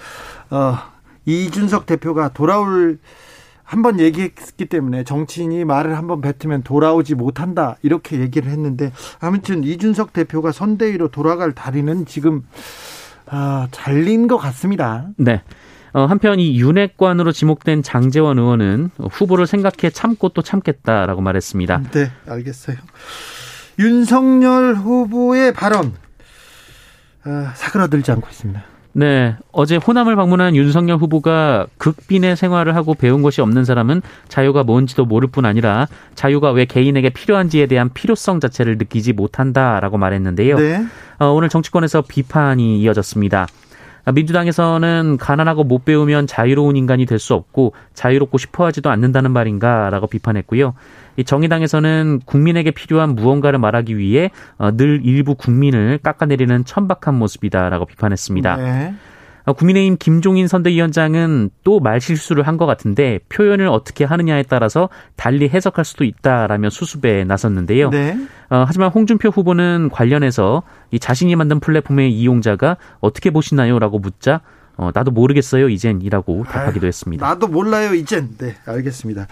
어, 0.50 0.76
이준석 1.24 1.86
대표가 1.86 2.30
돌아올 2.30 2.98
한번 3.62 4.00
얘기했기 4.00 4.66
때문에 4.66 5.04
정치인이 5.04 5.64
말을 5.64 5.96
한번 5.96 6.20
뱉으면 6.20 6.62
돌아오지 6.62 7.14
못한다 7.14 7.76
이렇게 7.82 8.20
얘기를 8.20 8.50
했는데 8.50 8.92
아무튼 9.20 9.62
이준석 9.62 10.12
대표가 10.12 10.50
선대위로 10.50 11.08
돌아갈 11.08 11.52
다리는 11.52 12.04
지금 12.04 12.42
아, 13.34 13.66
잘린 13.70 14.28
것 14.28 14.36
같습니다. 14.36 15.06
네. 15.16 15.42
어, 15.94 16.04
한편 16.04 16.38
이 16.38 16.60
윤핵관으로 16.60 17.32
지목된 17.32 17.82
장재원 17.82 18.38
의원은 18.38 18.90
후보를 18.98 19.46
생각해 19.46 19.90
참고 19.90 20.28
또 20.28 20.42
참겠다라고 20.42 21.22
말했습니다. 21.22 21.82
네, 21.92 22.10
알겠어요. 22.28 22.76
윤석열 23.78 24.74
후보의 24.74 25.54
발언 25.54 25.94
아, 27.24 27.52
사그라들지 27.54 28.10
않고 28.12 28.28
있습니다. 28.30 28.62
네. 28.94 29.36
어제 29.52 29.76
호남을 29.76 30.16
방문한 30.16 30.54
윤석열 30.54 30.98
후보가 30.98 31.66
극빈의 31.78 32.36
생활을 32.36 32.76
하고 32.76 32.94
배운 32.94 33.22
것이 33.22 33.40
없는 33.40 33.64
사람은 33.64 34.02
자유가 34.28 34.64
뭔지도 34.64 35.06
모를 35.06 35.28
뿐 35.28 35.46
아니라 35.46 35.88
자유가 36.14 36.50
왜 36.50 36.66
개인에게 36.66 37.10
필요한지에 37.10 37.66
대한 37.66 37.90
필요성 37.92 38.40
자체를 38.40 38.76
느끼지 38.76 39.14
못한다라고 39.14 39.96
말했는데요. 39.96 40.58
네. 40.58 40.84
어, 41.22 41.26
오늘 41.32 41.48
정치권에서 41.48 42.02
비판이 42.02 42.80
이어졌습니다. 42.80 43.46
민주당에서는 44.12 45.16
가난하고 45.18 45.62
못 45.62 45.84
배우면 45.84 46.26
자유로운 46.26 46.74
인간이 46.76 47.06
될 47.06 47.20
수 47.20 47.34
없고 47.34 47.74
자유롭고 47.94 48.36
싶어 48.38 48.66
하지도 48.66 48.90
않는다는 48.90 49.30
말인가라고 49.30 50.08
비판했고요. 50.08 50.74
이 51.16 51.22
정의당에서는 51.22 52.22
국민에게 52.24 52.72
필요한 52.72 53.14
무언가를 53.14 53.60
말하기 53.60 53.96
위해 53.96 54.32
어, 54.58 54.76
늘 54.76 55.02
일부 55.04 55.36
국민을 55.36 55.98
깎아내리는 56.02 56.64
천박한 56.64 57.14
모습이다라고 57.14 57.86
비판했습니다. 57.86 58.56
네. 58.56 58.94
어, 59.44 59.52
국민의힘 59.52 59.96
김종인 59.98 60.46
선대위원장은 60.48 61.50
또 61.64 61.80
말실수를 61.80 62.46
한 62.46 62.56
것 62.56 62.66
같은데 62.66 63.18
표현을 63.28 63.66
어떻게 63.66 64.04
하느냐에 64.04 64.44
따라서 64.44 64.88
달리 65.16 65.48
해석할 65.48 65.84
수도 65.84 66.04
있다라며 66.04 66.70
수습에 66.70 67.24
나섰는데요. 67.24 67.90
네. 67.90 68.16
어, 68.50 68.64
하지만 68.66 68.90
홍준표 68.90 69.30
후보는 69.30 69.88
관련해서 69.90 70.62
이 70.90 70.98
자신이 70.98 71.34
만든 71.34 71.58
플랫폼의 71.60 72.12
이용자가 72.12 72.76
어떻게 73.00 73.30
보시나요?라고 73.30 73.98
묻자 73.98 74.42
어, 74.76 74.90
나도 74.94 75.10
모르겠어요, 75.10 75.68
이젠이라고 75.68 76.44
답하기도 76.44 76.86
했습니다. 76.86 77.26
나도 77.26 77.46
몰라요, 77.48 77.94
이젠. 77.94 78.30
네, 78.38 78.56
알겠습니다. 78.64 79.26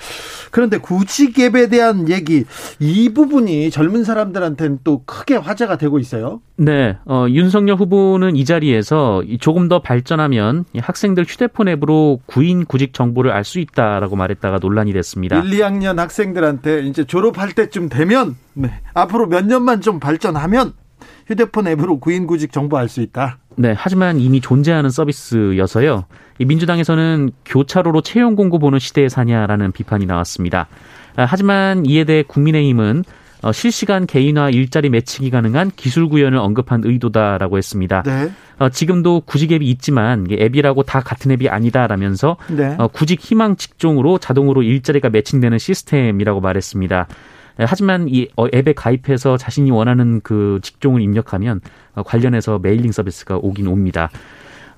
그런데 0.50 0.78
구직앱에 0.78 1.68
대한 1.68 2.08
얘기, 2.08 2.44
이 2.78 3.08
부분이 3.14 3.70
젊은 3.70 4.04
사람들한테는 4.04 4.80
또 4.84 5.02
크게 5.04 5.36
화제가 5.36 5.78
되고 5.78 5.98
있어요. 5.98 6.40
네, 6.56 6.98
어, 7.06 7.26
윤석열 7.28 7.76
후보는 7.76 8.36
이 8.36 8.44
자리에서 8.44 9.22
조금 9.40 9.68
더 9.68 9.80
발전하면 9.80 10.66
학생들 10.78 11.24
휴대폰 11.26 11.68
앱으로 11.68 12.20
구인 12.26 12.64
구직 12.66 12.92
정보를 12.92 13.30
알 13.32 13.44
수 13.44 13.58
있다라고 13.58 14.14
말했다가 14.16 14.58
논란이 14.60 14.92
됐습니다. 14.92 15.40
1, 15.42 15.50
2학년 15.58 15.96
학생들한테 15.96 16.82
이제 16.82 17.04
졸업할 17.04 17.52
때쯤 17.52 17.88
되면, 17.88 18.36
네, 18.52 18.70
앞으로 18.94 19.26
몇 19.26 19.44
년만 19.46 19.80
좀 19.80 19.98
발전하면 19.98 20.74
휴대폰 21.26 21.66
앱으로 21.66 21.98
구인 21.98 22.26
구직 22.26 22.52
정보 22.52 22.76
알 22.76 22.88
수 22.88 23.00
있다. 23.00 23.38
네, 23.60 23.74
하지만 23.76 24.18
이미 24.18 24.40
존재하는 24.40 24.88
서비스여서요. 24.88 26.06
이 26.38 26.44
민주당에서는 26.46 27.30
교차로로 27.44 28.00
채용 28.00 28.34
공고 28.34 28.58
보는 28.58 28.78
시대에 28.78 29.10
사냐라는 29.10 29.72
비판이 29.72 30.06
나왔습니다. 30.06 30.66
아, 31.16 31.26
하지만 31.28 31.84
이에 31.84 32.04
대해 32.04 32.22
국민의힘은 32.26 33.04
어, 33.42 33.52
실시간 33.52 34.06
개인화 34.06 34.48
일자리 34.48 34.88
매칭이 34.88 35.28
가능한 35.28 35.72
기술 35.76 36.08
구현을 36.08 36.38
언급한 36.38 36.80
의도다라고 36.84 37.58
했습니다. 37.58 38.02
네. 38.02 38.30
어, 38.58 38.70
지금도 38.70 39.22
구직 39.26 39.52
앱이 39.52 39.68
있지만 39.68 40.26
앱이라고 40.30 40.82
다 40.84 41.00
같은 41.00 41.30
앱이 41.30 41.50
아니다라면서 41.50 42.38
네. 42.48 42.76
어, 42.78 42.88
구직 42.88 43.20
희망 43.20 43.56
직종으로 43.56 44.16
자동으로 44.16 44.62
일자리가 44.62 45.10
매칭되는 45.10 45.58
시스템이라고 45.58 46.40
말했습니다. 46.40 47.06
예, 47.60 47.64
하지만 47.68 48.08
이 48.08 48.28
어, 48.36 48.46
앱에 48.52 48.72
가입해서 48.72 49.36
자신이 49.36 49.70
원하는 49.70 50.20
그 50.22 50.58
직종을 50.62 51.02
입력하면 51.02 51.60
어, 51.94 52.02
관련해서 52.02 52.58
메일링 52.58 52.90
서비스가 52.90 53.36
오긴 53.36 53.66
옵니다. 53.66 54.10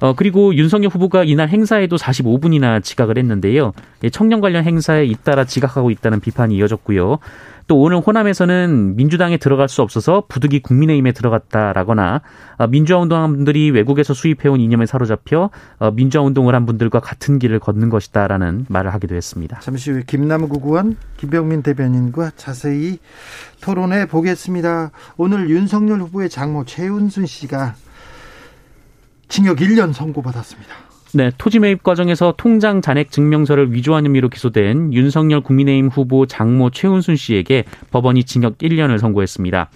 어, 0.01 0.15
그리고 0.15 0.53
윤석열 0.57 0.91
후보가 0.91 1.23
이날 1.23 1.49
행사에도 1.49 1.95
45분이나 1.95 2.83
지각을 2.83 3.19
했는데요. 3.19 3.73
청년 4.11 4.41
관련 4.41 4.65
행사에 4.65 5.05
잇따라 5.05 5.45
지각하고 5.45 5.93
있다는 5.93 6.19
비판이 6.19 6.57
이어졌고요. 6.57 7.21
또 7.67 7.81
오늘 7.81 7.99
호남에서는 7.99 8.97
민주당에 8.97 9.37
들어갈 9.37 9.69
수 9.69 9.83
없어서 9.83 10.25
부득이 10.29 10.61
국민의힘에 10.61 11.13
들어갔다라거나 11.13 12.23
어, 12.59 12.67
민주화 12.67 13.01
운동한 13.01 13.33
분들이 13.33 13.71
외국에서 13.71 14.15
수입해온 14.15 14.61
이념에 14.61 14.87
사로잡혀 14.87 15.51
어, 15.79 15.91
민주화 15.93 16.25
운동을 16.25 16.55
한 16.55 16.67
분들과 16.67 17.01
같은 17.01 17.39
길을 17.39 17.59
걷는 17.61 17.89
것이다라는 17.91 18.67
말을 18.69 18.93
하기도 18.95 19.15
했습니다. 19.15 19.61
잠시 19.61 19.91
후에 19.91 20.03
김남국 20.07 20.67
의원, 20.67 20.97
김병민 21.17 21.63
대변인과 21.63 22.33
자세히 22.37 22.99
토론해 23.61 24.07
보겠습니다. 24.07 24.91
오늘 25.17 25.51
윤석열 25.51 26.01
후보의 26.01 26.29
장모 26.29 26.65
최은순 26.65 27.27
씨가 27.27 27.75
징역 29.29 29.59
1년 29.59 29.93
선고받았습니다. 29.93 30.92
네, 31.15 31.31
토지 31.37 31.59
매입 31.59 31.83
과정에서 31.83 32.33
통장 32.39 32.81
잔액 32.81 33.11
증명서를 33.11 33.75
위조한 33.75 34.07
혐의로 34.07 34.31
기소된 34.31 34.95
윤석열 34.95 35.43
국민의힘 35.43 35.89
후보 35.89 36.25
장모 36.25 36.71
최은순 36.71 37.17
씨에게 37.17 37.65
법원이 37.91 38.25
징역 38.25 38.57
1년을 38.57 38.99
선고했습니다. 38.99 39.69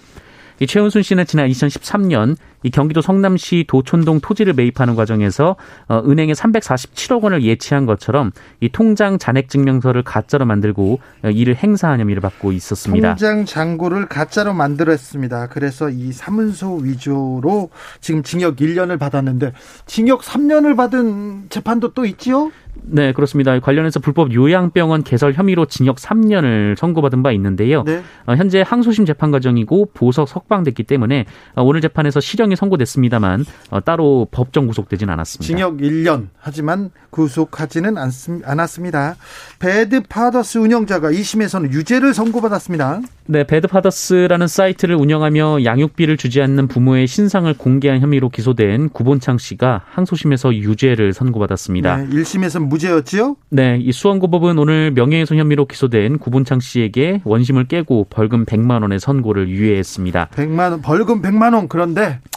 이 0.59 0.65
최은순 0.65 1.03
씨는 1.03 1.25
지난 1.27 1.47
2013년 1.47 2.35
이 2.67 2.69
경기도 2.69 2.99
성남시 3.01 3.63
도촌동 3.65 4.19
토지를 4.19 4.53
매입하는 4.53 4.95
과정에서 4.95 5.55
어, 5.87 6.03
은행에 6.05 6.33
347억 6.33 7.23
원을 7.23 7.43
예치한 7.43 7.85
것처럼 7.85 8.31
이 8.59 8.67
통장 8.69 9.17
잔액 9.17 9.47
증명서를 9.47 10.03
가짜로 10.03 10.45
만들고 10.45 10.99
어, 11.23 11.29
이를 11.29 11.55
행사한 11.55 12.01
혐의를 12.01 12.21
받고 12.21 12.51
있었습니다. 12.51 13.15
통장 13.15 13.45
잔고를 13.45 14.07
가짜로 14.07 14.53
만들었습니다. 14.53 15.47
그래서 15.47 15.89
이 15.89 16.11
사문서 16.11 16.75
위조로 16.75 17.69
지금 18.01 18.21
징역 18.21 18.57
1년을 18.57 18.99
받았는데 18.99 19.53
징역 19.85 20.21
3년을 20.21 20.75
받은 20.75 21.45
재판도 21.49 21.93
또 21.93 22.05
있지요? 22.05 22.51
네, 22.83 23.13
그렇습니다. 23.13 23.59
관련해서 23.59 23.99
불법 23.99 24.33
요양병원 24.33 25.03
개설 25.03 25.33
혐의로 25.33 25.65
징역 25.65 25.97
3년을 25.97 26.77
선고받은 26.77 27.23
바 27.23 27.31
있는데요. 27.31 27.83
네. 27.83 28.01
어, 28.25 28.35
현재 28.35 28.63
항소심 28.65 29.05
재판 29.05 29.31
과정이고 29.31 29.91
보석 29.93 30.27
석방됐기 30.29 30.83
때문에 30.83 31.25
어, 31.55 31.63
오늘 31.63 31.81
재판에서 31.81 32.19
실형이 32.19 32.55
선고됐습니다만 32.55 33.45
어, 33.71 33.81
따로 33.81 34.27
법정 34.31 34.67
구속되진 34.67 35.09
않았습니다. 35.09 35.45
징역 35.45 35.77
1년 35.77 36.27
하지만 36.37 36.91
구속하지는 37.09 37.95
않았습니다. 38.43 39.15
배드 39.59 40.01
파더스 40.07 40.59
운영자가 40.59 41.11
2심에서는 41.11 41.71
유죄를 41.71 42.13
선고받았습니다. 42.13 43.01
네, 43.29 43.43
배드 43.43 43.67
파더스라는 43.67 44.47
사이트를 44.47 44.95
운영하며 44.95 45.65
양육비를 45.65 46.15
주지 46.15 46.41
않는 46.41 46.69
부모의 46.69 47.07
신상을 47.07 47.53
공개한 47.57 47.99
혐의로 47.99 48.29
기소된 48.29 48.89
구본창 48.89 49.37
씨가 49.37 49.83
항소심에서 49.85 50.55
유죄를 50.55 51.11
선고받았습니다. 51.11 51.97
네, 51.97 52.07
1심에서 52.07 52.65
무죄였지요? 52.65 53.35
네, 53.49 53.77
이 53.81 53.91
수원고법은 53.91 54.57
오늘 54.57 54.91
명예훼손 54.91 55.37
혐의로 55.37 55.65
기소된 55.65 56.19
구본창 56.19 56.61
씨에게 56.61 57.21
원심을 57.25 57.65
깨고 57.67 58.07
벌금 58.09 58.45
100만 58.45 58.81
원의 58.81 58.99
선고를 59.01 59.49
유예했습니다. 59.49 60.29
100만 60.33 60.71
원, 60.71 60.81
벌금 60.81 61.21
100만 61.21 61.53
원 61.53 61.67
그런데 61.67 62.19
어, 62.35 62.36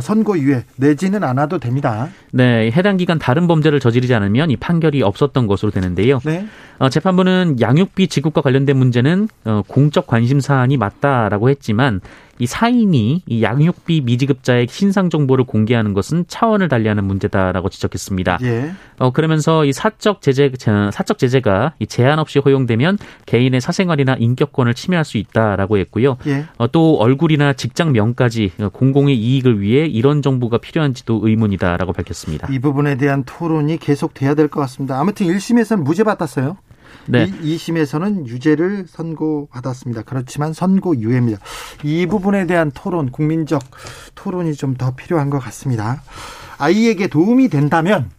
선고 0.00 0.38
유예 0.38 0.64
내지는 0.76 1.24
않아도 1.24 1.58
됩니다. 1.58 2.08
네, 2.32 2.70
해당 2.70 2.96
기간 2.96 3.18
다른 3.18 3.46
범죄를 3.46 3.80
저지르지 3.80 4.14
않으면 4.14 4.50
이 4.50 4.56
판결이 4.56 5.02
없었던 5.02 5.46
것으로 5.46 5.70
되는데요. 5.72 6.20
네. 6.24 6.46
어, 6.78 6.88
재판부는 6.88 7.56
양육비 7.60 8.08
지급과 8.08 8.40
관련된 8.40 8.76
문제는 8.76 9.28
어, 9.44 9.62
공적 9.66 10.06
관심 10.06 10.40
사안이 10.40 10.76
맞다라고 10.76 11.50
했지만 11.50 12.00
이 12.38 12.46
사인이 12.46 13.22
이 13.26 13.42
양육비 13.42 14.02
미지급자의 14.02 14.66
신상 14.70 15.10
정보를 15.10 15.44
공개하는 15.44 15.92
것은 15.94 16.24
차원을 16.28 16.68
달리하는 16.68 17.04
문제다라고 17.04 17.68
지적했습니다. 17.68 18.38
예. 18.42 18.72
어 18.98 19.10
그러면서 19.12 19.64
이 19.64 19.72
사적 19.72 20.22
제재 20.22 20.50
사적 20.92 21.18
제재가 21.18 21.74
이 21.78 21.86
제한 21.86 22.18
없이 22.18 22.38
허용되면 22.38 22.98
개인의 23.26 23.60
사생활이나 23.60 24.14
인격권을 24.18 24.74
침해할 24.74 25.04
수 25.04 25.18
있다라고 25.18 25.78
했고요. 25.78 26.16
예. 26.26 26.44
어, 26.58 26.66
또 26.68 26.96
얼굴이나 26.98 27.52
직장명까지 27.54 28.52
공공의 28.72 29.16
이익을 29.16 29.60
위해 29.60 29.86
이런 29.86 30.22
정보가 30.22 30.58
필요한지도 30.58 31.20
의문이다라고 31.24 31.92
밝혔습니다. 31.92 32.48
이 32.50 32.58
부분에 32.58 32.96
대한 32.96 33.24
토론이 33.24 33.78
계속돼야 33.78 34.34
될 34.34 34.48
것 34.48 34.60
같습니다. 34.60 35.00
아무튼 35.00 35.26
1심에서는 35.26 35.82
무죄 35.82 36.04
받았어요. 36.04 36.56
네. 37.06 37.30
이, 37.42 37.56
2심에서는 37.56 38.26
유죄를 38.26 38.86
선고받았습니다. 38.88 40.02
그렇지만 40.02 40.52
선고 40.52 40.96
유예입니다. 40.98 41.38
이 41.82 42.06
부분에 42.06 42.46
대한 42.46 42.70
토론, 42.74 43.10
국민적 43.10 43.62
토론이 44.14 44.54
좀 44.54 44.74
더 44.74 44.94
필요한 44.96 45.30
것 45.30 45.38
같습니다. 45.38 46.02
아이에게 46.58 47.06
도움이 47.06 47.48
된다면 47.48 48.10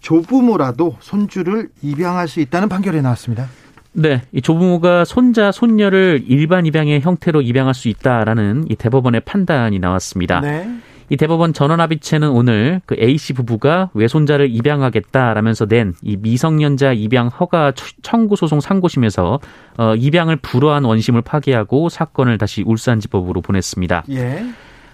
조부모라도 0.00 0.96
손주를 1.00 1.68
입양할 1.82 2.28
수 2.28 2.40
있다는 2.40 2.68
판결이 2.68 3.00
나왔습니다. 3.02 3.48
네, 3.92 4.22
이 4.32 4.42
조부모가 4.42 5.04
손자, 5.04 5.52
손녀를 5.52 6.24
일반 6.26 6.66
입양의 6.66 7.00
형태로 7.00 7.42
입양할 7.42 7.74
수 7.74 7.88
있다라는 7.88 8.66
이 8.68 8.76
대법원의 8.76 9.22
판단이 9.22 9.78
나왔습니다. 9.78 10.40
네. 10.40 10.68
이 11.10 11.16
대법원 11.16 11.52
전원합의체는 11.52 12.30
오늘 12.30 12.80
그 12.86 12.96
A 12.98 13.16
씨 13.18 13.32
부부가 13.32 13.90
외손자를 13.94 14.50
입양하겠다라면서 14.50 15.66
낸 15.66 15.94
이 16.02 16.16
미성년자 16.16 16.92
입양 16.94 17.28
허가 17.28 17.72
청구 18.02 18.36
소송 18.36 18.60
상고심에서 18.60 19.40
어, 19.78 19.94
입양을 19.94 20.36
불허한 20.36 20.84
원심을 20.84 21.22
파기하고 21.22 21.88
사건을 21.88 22.38
다시 22.38 22.62
울산지법으로 22.66 23.40
보냈습니다. 23.40 24.04
예. 24.10 24.44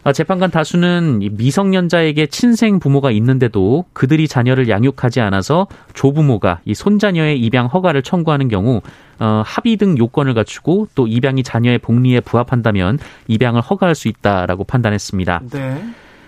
어, 0.03 0.13
재판관 0.13 0.51
다수는 0.51 1.21
미성년자에게 1.33 2.27
친생 2.27 2.79
부모가 2.79 3.11
있는데도 3.11 3.85
그들이 3.93 4.29
자녀를 4.29 4.69
양육하지 4.69 5.21
않아서 5.21 5.67
조부모가 5.93 6.61
이 6.65 6.75
손자녀의 6.75 7.39
입양 7.39 7.67
허가를 7.67 8.03
청구하는 8.03 8.49
경우 8.49 8.81
어, 9.19 9.43
합의 9.45 9.77
등 9.77 9.99
요건을 9.99 10.35
갖추고 10.35 10.89
또 10.95 11.07
입양이 11.07 11.43
자녀의 11.43 11.79
복리에 11.79 12.21
부합한다면 12.21 12.99
입양을 13.29 13.61
허가할 13.61 13.95
수 13.95 14.09
있다라고 14.09 14.65
판단했습니다. 14.65 15.43
네. 15.51 15.83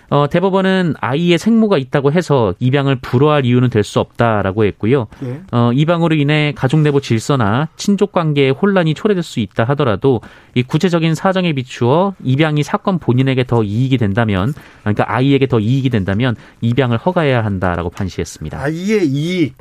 어, 0.09 0.27
대법원은 0.29 0.95
아이의 0.99 1.37
생모가 1.37 1.77
있다고 1.77 2.11
해서 2.11 2.53
입양을 2.59 2.97
불허할 3.01 3.45
이유는 3.45 3.69
될 3.69 3.83
수 3.83 3.99
없다라고 3.99 4.63
했고요. 4.65 5.07
네. 5.19 5.41
어, 5.51 5.71
입양으로 5.73 6.15
인해 6.15 6.53
가족 6.55 6.79
내부 6.81 7.01
질서나 7.01 7.67
친족 7.75 8.11
관계에 8.11 8.49
혼란이 8.49 8.93
초래될 8.93 9.21
수 9.23 9.39
있다 9.39 9.63
하더라도 9.65 10.21
이 10.55 10.63
구체적인 10.63 11.15
사정에 11.15 11.51
비추어 11.53 12.13
입양이 12.23 12.63
사건 12.63 12.99
본인에게 12.99 13.43
더 13.43 13.63
이익이 13.63 13.97
된다면 13.97 14.53
그러니까 14.81 15.05
아이에게 15.07 15.47
더 15.47 15.59
이익이 15.59 15.89
된다면 15.89 16.35
입양을 16.61 16.97
허가해야 16.97 17.43
한다라고 17.43 17.89
판시했습니다. 17.89 18.59
아이의 18.61 19.07
이익 19.07 19.55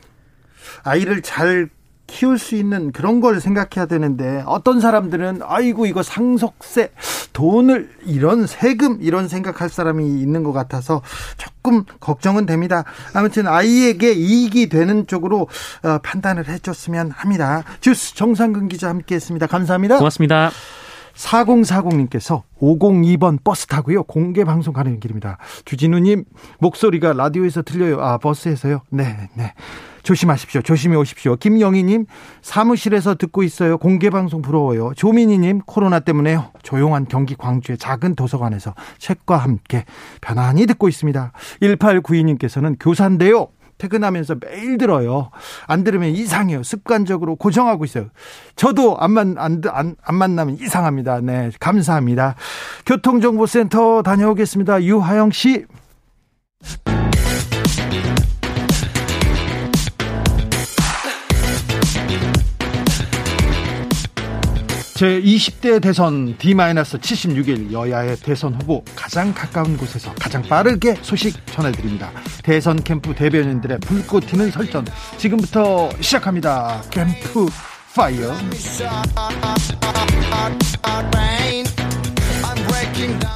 아이를 0.84 1.22
잘 1.22 1.68
키울 2.12 2.38
수 2.38 2.54
있는 2.54 2.92
그런 2.92 3.20
걸 3.22 3.40
생각해야 3.40 3.86
되는데 3.86 4.42
어떤 4.46 4.80
사람들은 4.80 5.40
아이고 5.42 5.86
이거 5.86 6.02
상속세 6.02 6.90
돈을 7.32 7.90
이런 8.04 8.46
세금 8.46 8.98
이런 9.00 9.28
생각할 9.28 9.70
사람이 9.70 10.04
있는 10.20 10.42
것 10.42 10.52
같아서 10.52 11.00
조금 11.38 11.84
걱정은 12.00 12.44
됩니다. 12.44 12.84
아무튼 13.14 13.48
아이에게 13.48 14.12
이익이 14.12 14.68
되는 14.68 15.06
쪽으로 15.06 15.48
어, 15.82 15.98
판단을 16.02 16.48
해줬으면 16.48 17.12
합니다. 17.12 17.64
주스 17.80 18.14
정상근 18.14 18.68
기자 18.68 18.90
함께했습니다. 18.90 19.46
감사합니다. 19.46 19.96
고맙습니다. 19.96 20.50
4040님께서 21.14 22.42
502번 22.60 23.42
버스 23.42 23.66
타고요. 23.66 24.02
공개 24.02 24.44
방송 24.44 24.74
가는 24.74 25.00
길입니다. 25.00 25.38
주진우님 25.64 26.24
목소리가 26.58 27.14
라디오에서 27.14 27.62
들려요. 27.62 28.02
아 28.02 28.18
버스에서요. 28.18 28.82
네, 28.90 29.30
네. 29.34 29.54
조심하십시오. 30.02 30.62
조심히 30.62 30.96
오십시오. 30.96 31.36
김영희님 31.36 32.06
사무실에서 32.42 33.14
듣고 33.14 33.42
있어요. 33.42 33.78
공개 33.78 34.10
방송 34.10 34.42
부러워요. 34.42 34.92
조민희님 34.96 35.60
코로나 35.66 36.00
때문에요. 36.00 36.50
조용한 36.62 37.06
경기 37.08 37.34
광주의 37.34 37.78
작은 37.78 38.14
도서관에서 38.14 38.74
책과 38.98 39.36
함께 39.36 39.84
편안히 40.20 40.66
듣고 40.66 40.88
있습니다. 40.88 41.32
1892님께서는 41.62 42.76
교사인데요. 42.80 43.48
퇴근하면서 43.78 44.36
매일 44.40 44.78
들어요. 44.78 45.30
안 45.66 45.82
들으면 45.82 46.10
이상해요. 46.10 46.62
습관적으로 46.62 47.34
고정하고 47.34 47.84
있어요. 47.84 48.10
저도 48.54 48.96
안, 48.98 49.10
만, 49.10 49.36
안, 49.38 49.60
안, 49.68 49.96
안 50.00 50.14
만나면 50.14 50.58
이상합니다. 50.60 51.20
네. 51.20 51.50
감사합니다. 51.58 52.36
교통정보센터 52.86 54.02
다녀오겠습니다. 54.02 54.84
유하영 54.84 55.32
씨. 55.32 55.66
제20대 65.02 65.82
대선 65.82 66.38
D-76일 66.38 67.72
여야의 67.72 68.16
대선 68.18 68.54
후보 68.54 68.84
가장 68.94 69.34
가까운 69.34 69.76
곳에서 69.76 70.14
가장 70.14 70.42
빠르게 70.42 70.94
소식 71.02 71.44
전해드립니다. 71.44 72.12
대선 72.44 72.76
캠프 72.76 73.12
대변인들의 73.12 73.80
불꽃 73.80 74.20
튀는 74.28 74.52
설전 74.52 74.86
지금부터 75.18 75.90
시작합니다. 76.00 76.82
캠프 76.90 77.48
파이어. 77.96 78.32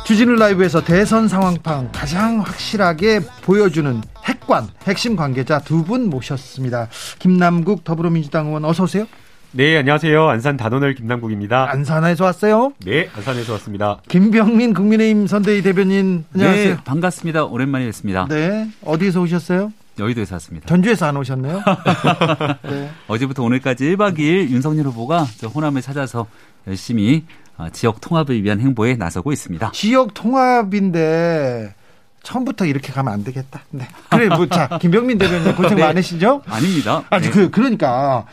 주진우 0.04 0.36
라이브에서 0.36 0.84
대선 0.84 1.26
상황판 1.26 1.90
가장 1.90 2.42
확실하게 2.42 3.22
보여주는 3.42 4.00
핵관 4.24 4.68
핵심 4.84 5.16
관계자 5.16 5.58
두 5.58 5.82
분 5.82 6.10
모셨습니다. 6.10 6.88
김남국 7.18 7.82
더불어민주당 7.82 8.46
의원 8.46 8.64
어서 8.64 8.84
오세요. 8.84 9.08
네, 9.56 9.78
안녕하세요. 9.78 10.28
안산 10.28 10.58
단원을 10.58 10.94
김남국입니다. 10.94 11.70
안산에서 11.70 12.24
왔어요? 12.24 12.74
네, 12.84 13.08
안산에서 13.16 13.54
왔습니다. 13.54 14.02
김병민 14.06 14.74
국민의힘 14.74 15.26
선대위 15.26 15.62
대변인 15.62 16.26
안녕하세요. 16.34 16.74
네, 16.74 16.84
반갑습니다. 16.84 17.44
오랜만에 17.46 17.86
뵙습니다. 17.86 18.26
네, 18.28 18.68
어디에서 18.84 19.22
오셨어요? 19.22 19.72
여의도에서 19.98 20.34
왔습니다. 20.34 20.66
전주에서 20.68 21.06
안 21.06 21.16
오셨네요? 21.16 21.62
네. 22.68 22.90
어제부터 23.08 23.44
오늘까지 23.44 23.96
1박 23.96 24.18
2일 24.18 24.50
윤석열 24.50 24.84
후보가 24.88 25.22
호남을 25.54 25.80
찾아서 25.80 26.26
열심히 26.66 27.24
어, 27.56 27.68
지역 27.72 28.02
통합을 28.02 28.44
위한 28.44 28.60
행보에 28.60 28.96
나서고 28.96 29.32
있습니다. 29.32 29.70
지역 29.72 30.12
통합인데 30.12 31.74
처음부터 32.22 32.66
이렇게 32.66 32.92
가면 32.92 33.10
안 33.10 33.24
되겠다. 33.24 33.62
네. 33.70 33.88
그래, 34.10 34.28
뭐, 34.28 34.46
자, 34.48 34.68
김병민 34.82 35.16
대변인 35.16 35.54
고생 35.54 35.76
네. 35.78 35.84
많으시죠? 35.84 36.42
아닙니다. 36.44 37.04
아니, 37.08 37.24
네. 37.24 37.30
그, 37.30 37.50
그러니까, 37.50 38.26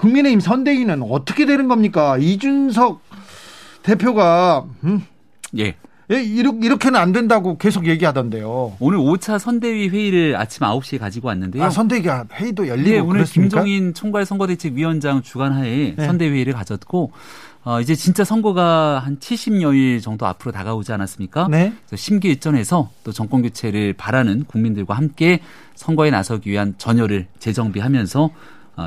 국민의힘 0.00 0.40
선대위는 0.40 1.02
어떻게 1.02 1.44
되는 1.44 1.68
겁니까? 1.68 2.16
이준석 2.18 3.00
대표가 3.82 4.64
음? 4.84 5.04
예. 5.58 5.74
예, 6.10 6.20
이렇게는 6.20 6.98
안 6.98 7.12
된다고 7.12 7.56
계속 7.56 7.86
얘기하던데요. 7.86 8.78
오늘 8.80 8.98
5차 8.98 9.38
선대위 9.38 9.90
회의를 9.90 10.36
아침 10.36 10.66
9시에 10.66 10.98
가지고 10.98 11.28
왔는데요. 11.28 11.62
아, 11.62 11.70
선대위가 11.70 12.24
회의도 12.32 12.66
열리고 12.66 12.90
네, 12.90 12.98
오늘 12.98 13.12
그렇습니까? 13.18 13.62
김종인 13.62 13.94
총괄 13.94 14.26
선거대책위원장 14.26 15.22
주관하에 15.22 15.94
네. 15.96 16.06
선대위를 16.06 16.52
가졌고 16.54 17.12
어, 17.62 17.80
이제 17.80 17.94
진짜 17.94 18.24
선거가 18.24 19.00
한 19.04 19.18
70여일 19.18 20.02
정도 20.02 20.26
앞으로 20.26 20.50
다가오지 20.50 20.92
않았습니까? 20.92 21.46
네. 21.48 21.72
그래서 21.86 22.02
심기일전에서 22.02 22.90
또 23.04 23.12
정권 23.12 23.42
교체를 23.42 23.92
바라는 23.92 24.44
국민들과 24.44 24.94
함께 24.94 25.40
선거에 25.76 26.10
나서기 26.10 26.50
위한 26.50 26.74
전열을 26.78 27.26
재정비하면서 27.38 28.24
어, 28.24 28.30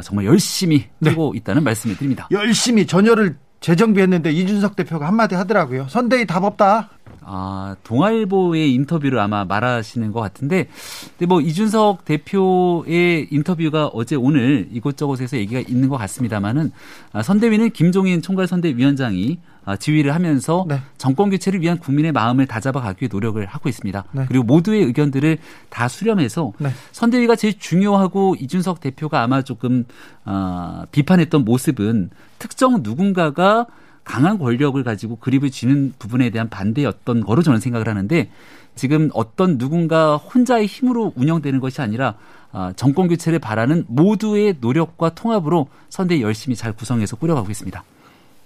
정말 0.04 0.26
열심히 0.26 0.86
뛰고 1.04 1.34
네. 1.34 1.38
있다는 1.38 1.64
말씀을 1.64 1.98
드립니다. 1.98 2.28
열심히 2.32 2.88
전열을 2.88 3.38
재정비했는데 3.60 4.32
이준석 4.32 4.76
대표가 4.76 5.08
한마디 5.08 5.36
하더라고요. 5.36 5.88
선대위 5.88 6.26
답 6.26 6.44
없다. 6.44 6.90
아, 7.26 7.78
동아일보의 7.84 8.74
인터뷰를 8.74 9.20
아마 9.20 9.46
말하시는 9.46 10.12
것 10.12 10.20
같은데, 10.20 10.68
근데 11.12 11.26
뭐 11.26 11.40
이준석 11.40 12.04
대표의 12.04 13.28
인터뷰가 13.32 13.88
어제 13.88 14.18
오늘 14.18 14.68
이곳저곳에서 14.72 15.38
얘기가 15.38 15.62
있는 15.62 15.88
것 15.88 15.98
같습니다만은 15.98 16.72
아, 17.14 17.24
선대위는 17.24 17.72
김종인 17.72 18.22
총괄 18.22 18.48
선대위원장이 18.48 19.40
아, 19.46 19.53
지휘를 19.80 20.14
하면서 20.14 20.66
네. 20.68 20.80
정권 20.98 21.30
교체를 21.30 21.62
위한 21.62 21.78
국민의 21.78 22.12
마음을 22.12 22.46
다잡아 22.46 22.82
가기 22.82 23.04
위해 23.04 23.10
노력을 23.12 23.44
하고 23.46 23.70
있습니다. 23.70 24.04
네. 24.12 24.26
그리고 24.28 24.44
모두의 24.44 24.84
의견들을 24.84 25.38
다 25.70 25.88
수렴해서 25.88 26.54
네. 26.58 26.70
선대위가 26.92 27.36
제일 27.36 27.58
중요하고 27.58 28.36
이준석 28.40 28.82
대표가 28.82 29.22
아마 29.24 29.42
조금 29.42 29.86
어, 30.26 30.84
비판했던 30.92 31.46
모습은 31.46 32.10
특정 32.40 32.82
누군가가 32.84 33.68
강한 34.04 34.38
권력을 34.38 34.82
가지고 34.84 35.16
그립을 35.18 35.50
쥐는 35.50 35.94
부분에 35.98 36.30
대한 36.30 36.50
반대였던 36.50 37.22
거로 37.22 37.42
저는 37.42 37.60
생각을 37.60 37.88
하는데 37.88 38.30
지금 38.76 39.10
어떤 39.14 39.58
누군가 39.58 40.18
혼자의 40.18 40.66
힘으로 40.66 41.14
운영되는 41.16 41.60
것이 41.60 41.82
아니라 41.82 42.16
아, 42.52 42.74
정권 42.76 43.08
교체를 43.08 43.40
바라는 43.40 43.86
모두의 43.88 44.58
노력과 44.60 45.16
통합으로 45.16 45.68
선대 45.90 46.22
열심히 46.22 46.56
잘 46.56 46.74
구성해서 46.74 47.16
꾸려가고 47.16 47.50
있습니다. 47.50 47.84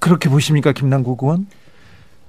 그렇게 0.07 0.29
보십니까, 0.29 0.71
김남국 0.71 1.21
의원? 1.21 1.47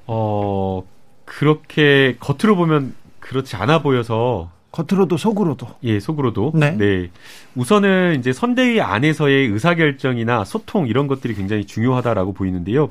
어, 0.06 0.82
그렇게 1.24 2.16
겉으로 2.18 2.56
보면 2.56 2.94
그렇지 3.20 3.54
않아 3.54 3.82
보여서 3.82 4.50
겉으로도 4.72 5.16
속으로도. 5.16 5.66
예, 5.84 6.00
속으로도. 6.00 6.52
네. 6.54 6.72
네. 6.72 7.10
우선은 7.54 8.16
이제 8.18 8.32
선대위 8.32 8.80
안에서의 8.80 9.46
의사결정이나 9.48 10.44
소통 10.44 10.88
이런 10.88 11.06
것들이 11.06 11.34
굉장히 11.34 11.66
중요하다라고 11.66 12.32
보이는데요. 12.32 12.90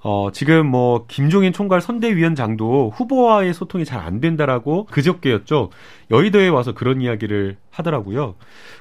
어, 0.00 0.30
지금 0.32 0.66
뭐, 0.66 1.04
김종인 1.08 1.52
총괄 1.52 1.80
선대위원장도 1.80 2.92
후보와의 2.94 3.54
소통이 3.54 3.84
잘 3.84 4.00
안 4.00 4.20
된다라고 4.20 4.86
그저께였죠. 4.86 5.70
여의도에 6.10 6.48
와서 6.48 6.72
그런 6.72 7.00
이야기를 7.00 7.56
하더라고요. 7.70 8.34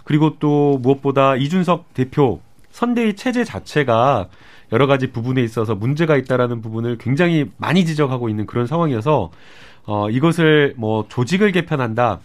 그리고 0.03 0.37
또 0.39 0.77
무엇보다 0.79 1.35
이준석 1.35 1.93
대표 1.93 2.41
선대위 2.71 3.15
체제 3.15 3.43
자체가 3.43 4.27
여러 4.71 4.87
가지 4.87 5.11
부분에 5.11 5.43
있어서 5.43 5.75
문제가 5.75 6.17
있다라는 6.17 6.61
부분을 6.61 6.97
굉장히 6.97 7.49
많이 7.57 7.85
지적하고 7.85 8.29
있는 8.29 8.45
그런 8.45 8.67
상황이어서 8.67 9.31
어, 9.85 10.09
이것을 10.09 10.73
뭐 10.77 11.05
조직을 11.09 11.51
개편한다, 11.51 12.19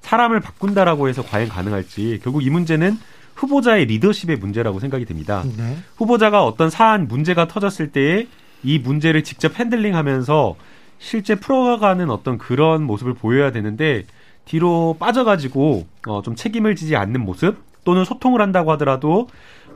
사람을 0.00 0.40
바꾼다라고 0.40 1.08
해서 1.08 1.22
과연 1.22 1.48
가능할지 1.48 2.20
결국 2.22 2.44
이 2.44 2.50
문제는 2.50 2.98
후보자의 3.34 3.86
리더십의 3.86 4.36
문제라고 4.36 4.80
생각이 4.80 5.04
됩니다. 5.04 5.42
네. 5.56 5.76
후보자가 5.96 6.44
어떤 6.44 6.70
사안 6.70 7.08
문제가 7.08 7.46
터졌을 7.46 7.92
때에 7.92 8.26
이 8.62 8.78
문제를 8.78 9.24
직접 9.24 9.58
핸들링하면서 9.58 10.56
실제 10.98 11.34
풀어가는 11.34 12.10
어떤 12.10 12.38
그런 12.38 12.84
모습을 12.84 13.14
보여야 13.14 13.50
되는데 13.50 14.04
뒤로 14.44 14.96
빠져가지고 14.98 15.86
어, 16.06 16.22
좀 16.22 16.36
책임을 16.36 16.76
지지 16.76 16.96
않는 16.96 17.20
모습 17.20 17.56
또는 17.84 18.04
소통을 18.04 18.40
한다고 18.40 18.70
하더라도 18.72 19.28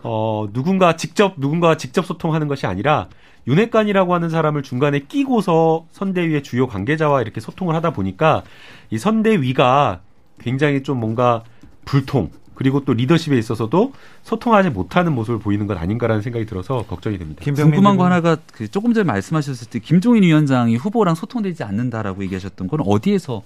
어, 0.03 0.49
누군가 0.53 0.97
직접 0.97 1.35
누군가 1.39 1.77
직접 1.77 2.05
소통하는 2.07 2.49
것이 2.49 2.67
아니라 2.67 3.09
윤핵관이라고 3.47 4.15
하는 4.15 4.29
사람을 4.29 4.63
중간에 4.63 5.01
끼고서 5.01 5.87
선대위의 5.93 6.43
주요 6.43 6.67
관계자와 6.67 7.23
이렇게 7.23 7.41
소통을 7.41 7.75
하다 7.75 7.91
보니까 7.93 8.43
이 8.91 8.99
선대위가 8.99 10.01
굉장히 10.39 10.83
좀 10.83 10.99
뭔가 10.99 11.45
불통 11.85 12.31
그리고 12.57 12.85
또 12.85 12.95
리더십에 12.95 13.37
있어서도 13.39 13.93
소통하지 14.23 14.71
못하는 14.71 15.15
모습을 15.15 15.39
보이는 15.39 15.67
것 15.67 15.79
아닌가라는 15.79 16.23
생각이 16.23 16.47
들어서 16.47 16.83
걱정이 16.89 17.19
됩니다. 17.19 17.45
궁금한 17.45 17.97
거 17.99 18.07
하나가 18.07 18.39
그 18.53 18.69
조금 18.69 18.95
전에 18.95 19.05
말씀하셨을 19.05 19.69
때 19.69 19.79
김종인 19.79 20.23
위원장이 20.23 20.77
후보랑 20.77 21.15
소통되지 21.15 21.63
않는다라고 21.65 22.25
얘기하셨던 22.25 22.67
건 22.69 22.81
어디에서 22.85 23.43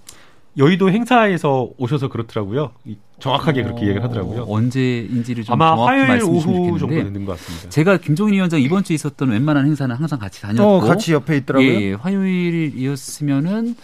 여의도 0.56 0.90
행사에서 0.90 1.68
오셔서 1.78 2.08
그렇더라고요. 2.08 2.72
정확하게 3.20 3.60
어, 3.60 3.64
그렇게 3.64 3.82
얘기를 3.82 4.02
하더라고요. 4.02 4.46
언제인지를 4.48 5.44
좀 5.44 5.52
아마 5.52 5.86
화요일 5.86 6.22
오후 6.24 6.78
정도 6.78 6.94
되는 6.94 7.24
것 7.24 7.38
같습니다. 7.38 7.68
제가 7.68 7.98
김종인 7.98 8.34
위원장 8.34 8.60
이번 8.60 8.82
주에 8.82 8.94
있었던 8.94 9.28
웬만한 9.28 9.66
행사는 9.66 9.94
항상 9.94 10.18
같이 10.18 10.40
다녔고, 10.40 10.68
어, 10.68 10.80
같이 10.80 11.12
옆에 11.12 11.36
있더라고요. 11.36 11.68
예, 11.68 11.80
예. 11.82 11.92
화요일이었으면은 11.92 13.76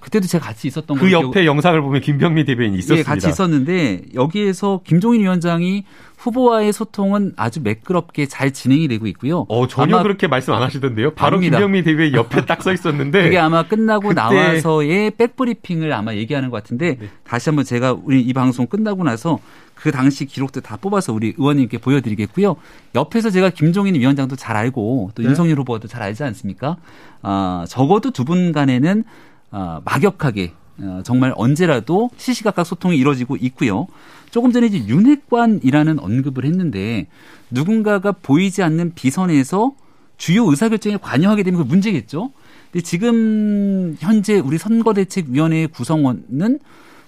그때도 0.00 0.26
제가 0.26 0.46
같이 0.46 0.66
있었던 0.68 0.98
그 0.98 1.10
옆에 1.12 1.40
기억... 1.40 1.46
영상을 1.46 1.80
보면 1.80 2.00
김병미 2.02 2.44
대변인이 2.44 2.78
있었습니다. 2.78 2.98
예, 2.98 3.02
같이 3.02 3.28
있었는데 3.28 4.02
여기에서 4.14 4.80
김종인 4.84 5.22
위원장이 5.22 5.84
후보와의 6.24 6.72
소통은 6.72 7.34
아주 7.36 7.60
매끄럽게 7.62 8.26
잘 8.26 8.50
진행이 8.52 8.88
되고 8.88 9.06
있고요. 9.08 9.44
어, 9.48 9.66
전혀 9.68 10.02
그렇게 10.02 10.26
말씀 10.26 10.54
안 10.54 10.62
하시던데요. 10.62 11.14
바로 11.14 11.36
아닙니다. 11.36 11.58
김병미 11.58 11.82
대변인 11.84 12.14
옆에 12.14 12.44
딱 12.46 12.62
서 12.62 12.72
있었는데 12.72 13.24
그게 13.24 13.38
아마 13.38 13.62
끝나고 13.62 14.08
그때... 14.08 14.20
나와서의 14.20 15.10
백브리핑을 15.12 15.92
아마 15.92 16.14
얘기하는 16.14 16.48
것 16.50 16.62
같은데 16.62 16.96
네. 16.98 17.08
다시 17.24 17.50
한번 17.50 17.64
제가 17.64 17.92
우리 17.92 18.22
이 18.22 18.32
방송 18.32 18.66
끝나고 18.66 19.04
나서 19.04 19.38
그 19.74 19.90
당시 19.90 20.24
기록들 20.24 20.62
다 20.62 20.78
뽑아서 20.78 21.12
우리 21.12 21.34
의원님께 21.36 21.78
보여드리겠고요. 21.78 22.56
옆에서 22.94 23.28
제가 23.30 23.50
김종인 23.50 23.96
위원장도 23.96 24.36
잘 24.36 24.56
알고 24.56 25.10
또 25.14 25.22
네. 25.22 25.28
윤석열 25.28 25.58
후보도 25.58 25.88
잘 25.88 26.02
알지 26.02 26.24
않습니까? 26.24 26.76
아, 27.22 27.64
적어도 27.68 28.10
두 28.10 28.24
분 28.24 28.52
간에는 28.52 29.04
어, 29.50 29.80
막역하게 29.84 30.52
어, 30.54 30.63
정말 31.04 31.32
언제라도 31.36 32.10
시시각각 32.16 32.66
소통이 32.66 32.96
이루어지고 32.96 33.36
있고요. 33.36 33.86
조금 34.30 34.52
전에 34.52 34.66
이제 34.66 34.78
윤핵관이라는 34.86 35.98
언급을 36.00 36.44
했는데 36.44 37.06
누군가가 37.50 38.12
보이지 38.12 38.62
않는 38.62 38.94
비선에서 38.94 39.74
주요 40.16 40.48
의사결정에 40.48 40.96
관여하게 40.96 41.42
되면 41.42 41.62
그 41.62 41.66
문제겠죠. 41.66 42.32
근데 42.72 42.82
지금 42.82 43.96
현재 44.00 44.38
우리 44.38 44.58
선거대책위원회 44.58 45.68
구성원은 45.68 46.58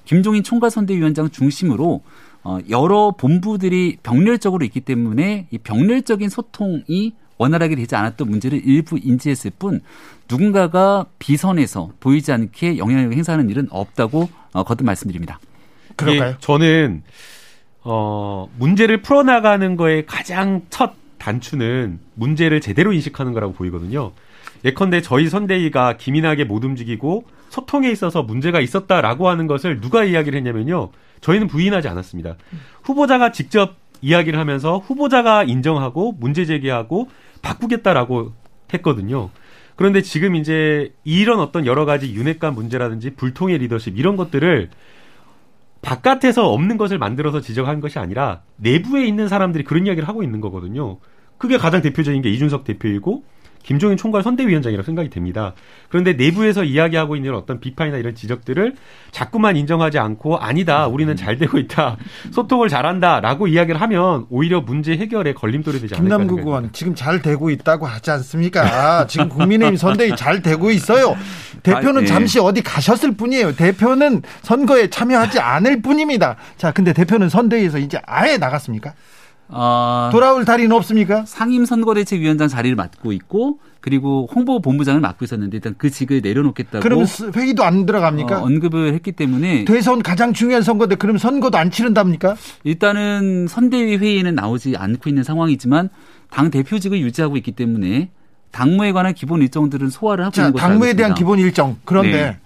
김종인 0.04 0.42
총괄선대위원장 0.42 1.30
중심으로 1.30 2.02
어, 2.44 2.58
여러 2.70 3.12
본부들이 3.18 3.98
병렬적으로 4.04 4.64
있기 4.64 4.80
때문에 4.80 5.48
이 5.50 5.58
병렬적인 5.58 6.28
소통이 6.28 7.14
원활하게 7.38 7.76
되지 7.76 7.94
않았던 7.94 8.28
문제를 8.28 8.66
일부 8.66 8.98
인지했을 8.98 9.52
뿐 9.58 9.80
누군가가 10.30 11.06
비선에서 11.18 11.90
보이지 12.00 12.32
않게 12.32 12.78
영향력을 12.78 13.16
행사하는 13.16 13.50
일은 13.50 13.68
없다고 13.70 14.28
어, 14.52 14.64
거듭 14.64 14.84
말씀드립니다. 14.84 15.38
그럴까요? 15.96 16.30
예, 16.30 16.36
저는 16.40 17.02
어, 17.82 18.48
문제를 18.58 19.02
풀어나가는 19.02 19.76
거에 19.76 20.04
가장 20.04 20.62
첫 20.70 20.94
단추는 21.18 21.98
문제를 22.14 22.60
제대로 22.60 22.92
인식하는 22.92 23.32
거라고 23.32 23.52
보이거든요. 23.52 24.12
예컨대 24.64 25.02
저희 25.02 25.28
선대위가 25.28 25.96
기민하게 25.96 26.44
못 26.44 26.64
움직이고 26.64 27.24
소통에 27.48 27.90
있어서 27.90 28.22
문제가 28.22 28.60
있었다라고 28.60 29.28
하는 29.28 29.46
것을 29.46 29.80
누가 29.80 30.04
이야기를 30.04 30.36
했냐면요. 30.38 30.90
저희는 31.20 31.46
부인하지 31.46 31.88
않았습니다. 31.88 32.36
후보자가 32.82 33.32
직접 33.32 33.76
이야기를 34.02 34.38
하면서 34.38 34.78
후보자가 34.78 35.44
인정하고 35.44 36.12
문제 36.18 36.44
제기하고 36.44 37.08
바꾸겠다라고 37.46 38.32
했거든요. 38.74 39.30
그런데 39.76 40.02
지금 40.02 40.34
이제 40.34 40.92
이런 41.04 41.38
어떤 41.38 41.64
여러 41.66 41.84
가지 41.84 42.12
윤핵관 42.12 42.54
문제라든지 42.54 43.10
불통의 43.10 43.58
리더십 43.58 43.96
이런 43.96 44.16
것들을 44.16 44.70
바깥에서 45.82 46.50
없는 46.50 46.76
것을 46.76 46.98
만들어서 46.98 47.40
지적한 47.40 47.80
것이 47.80 47.98
아니라 48.00 48.42
내부에 48.56 49.06
있는 49.06 49.28
사람들이 49.28 49.62
그런 49.62 49.86
이야기를 49.86 50.08
하고 50.08 50.24
있는 50.24 50.40
거거든요. 50.40 50.98
그게 51.38 51.58
가장 51.58 51.82
대표적인 51.82 52.22
게 52.22 52.30
이준석 52.30 52.64
대표이고 52.64 53.22
김종인 53.66 53.96
총괄 53.96 54.22
선대위원장이라고 54.22 54.86
생각이 54.86 55.10
됩니다. 55.10 55.52
그런데 55.88 56.12
내부에서 56.12 56.62
이야기하고 56.62 57.16
있는 57.16 57.34
어떤 57.34 57.58
비판이나 57.58 57.98
이런 57.98 58.14
지적들을 58.14 58.76
자꾸만 59.10 59.56
인정하지 59.56 59.98
않고 59.98 60.38
아니다, 60.38 60.86
우리는 60.86 61.16
잘 61.16 61.36
되고 61.36 61.58
있다, 61.58 61.96
소통을 62.30 62.68
잘한다라고 62.68 63.48
이야기를 63.48 63.80
하면 63.80 64.26
오히려 64.30 64.60
문제 64.60 64.96
해결에 64.96 65.34
걸림돌이 65.34 65.80
되지 65.80 65.96
않을까. 65.96 66.16
김남국 66.16 66.46
의원 66.46 66.70
지금 66.72 66.94
잘 66.94 67.20
되고 67.20 67.50
있다고 67.50 67.86
하지 67.86 68.12
않습니까? 68.12 69.08
지금 69.08 69.28
국민의힘 69.28 69.76
선대위 69.76 70.14
잘 70.14 70.42
되고 70.42 70.70
있어요. 70.70 71.16
대표는 71.64 71.96
아, 71.96 72.00
네. 72.02 72.06
잠시 72.06 72.38
어디 72.38 72.62
가셨을 72.62 73.16
뿐이에요. 73.16 73.56
대표는 73.56 74.22
선거에 74.42 74.88
참여하지 74.90 75.40
않을 75.40 75.82
뿐입니다. 75.82 76.36
자, 76.56 76.70
근데 76.70 76.92
대표는 76.92 77.28
선대위에서 77.28 77.78
이제 77.78 78.00
아예 78.06 78.36
나갔습니까? 78.38 78.94
어, 79.48 80.08
돌아올 80.12 80.44
달인 80.44 80.72
없습니까? 80.72 81.24
상임선거대책위원장 81.26 82.48
자리를 82.48 82.74
맡고 82.76 83.12
있고 83.12 83.58
그리고 83.80 84.28
홍보본부장을 84.34 85.00
맡고 85.00 85.24
있었는데 85.24 85.58
일단 85.58 85.74
그 85.78 85.90
직을 85.90 86.20
내려놓겠다고. 86.20 86.82
그러면 86.82 87.06
회의도 87.34 87.62
안 87.62 87.86
들어갑니까? 87.86 88.40
어, 88.40 88.44
언급을 88.44 88.92
했기 88.94 89.12
때문에. 89.12 89.64
대선 89.64 90.02
가장 90.02 90.32
중요한 90.32 90.62
선거인데 90.62 90.96
그럼 90.96 91.18
선거도 91.18 91.56
안 91.56 91.70
치른답니까? 91.70 92.34
일단은 92.64 93.46
선대위 93.48 93.98
회의는 93.98 94.34
나오지 94.34 94.76
않고 94.76 95.08
있는 95.08 95.22
상황이지만 95.22 95.90
당 96.30 96.50
대표직을 96.50 96.98
유지하고 97.00 97.36
있기 97.36 97.52
때문에 97.52 98.10
당무에 98.50 98.90
관한 98.90 99.14
기본 99.14 99.42
일정들은 99.42 99.90
소화를 99.90 100.24
하고 100.24 100.34
자, 100.34 100.42
있는 100.42 100.52
것으로 100.54 100.68
당무에 100.68 100.94
대한 100.94 101.14
기본 101.14 101.38
일정. 101.38 101.76
그런데 101.84 102.10
네. 102.10 102.38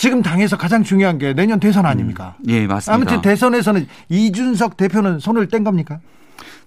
지금 0.00 0.22
당에서 0.22 0.56
가장 0.56 0.82
중요한 0.82 1.18
게 1.18 1.34
내년 1.34 1.60
대선 1.60 1.84
아닙니까? 1.84 2.34
음, 2.38 2.44
예, 2.48 2.66
맞습니다. 2.66 2.94
아무튼 2.94 3.20
대선에서는 3.20 3.86
이준석 4.08 4.78
대표는 4.78 5.18
손을 5.18 5.48
뗀 5.48 5.62
겁니까? 5.62 6.00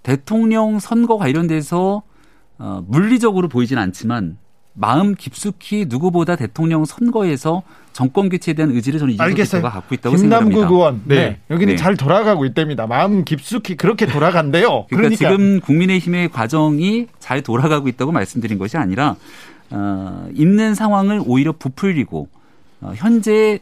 대통령 0.04 0.78
선거 0.78 1.18
관련돼서 1.18 2.04
어, 2.60 2.84
물리적으로 2.88 3.48
보이진 3.48 3.80
않지만 3.80 4.38
마음 4.74 5.16
깊숙이 5.16 5.88
누구보다 5.90 6.36
대통령 6.36 6.86
선거에서 6.86 7.64
정권 7.92 8.30
교체에 8.30 8.54
대한 8.54 8.70
의지를 8.70 9.00
저는 9.00 9.16
이준석 9.16 9.36
대표가 9.50 9.72
갖고 9.72 9.96
있다고 9.96 10.16
생각합니다. 10.16 10.56
김남국 10.56 10.78
의원, 10.78 11.02
네. 11.06 11.16
네. 11.16 11.40
여기는 11.50 11.74
네. 11.74 11.76
잘 11.76 11.98
돌아가고 11.98 12.46
있답니다. 12.46 12.86
마음 12.86 13.26
깊숙이 13.26 13.78
그렇게 13.78 14.06
돌아간대요. 14.06 14.86
그러니까, 14.94 14.96
그러니까, 14.96 15.16
지금 15.16 15.60
국민의힘의 15.60 16.30
과정이 16.30 17.08
잘 17.18 17.42
돌아가고 17.42 17.88
있다고 17.88 18.12
말씀드린 18.12 18.60
것이 18.60 18.78
아니라 18.78 19.16
어, 19.72 20.28
있는 20.36 20.76
상황을 20.76 21.20
오히려 21.26 21.52
부풀리고 21.52 22.28
어, 22.30 22.43
현재 22.96 23.60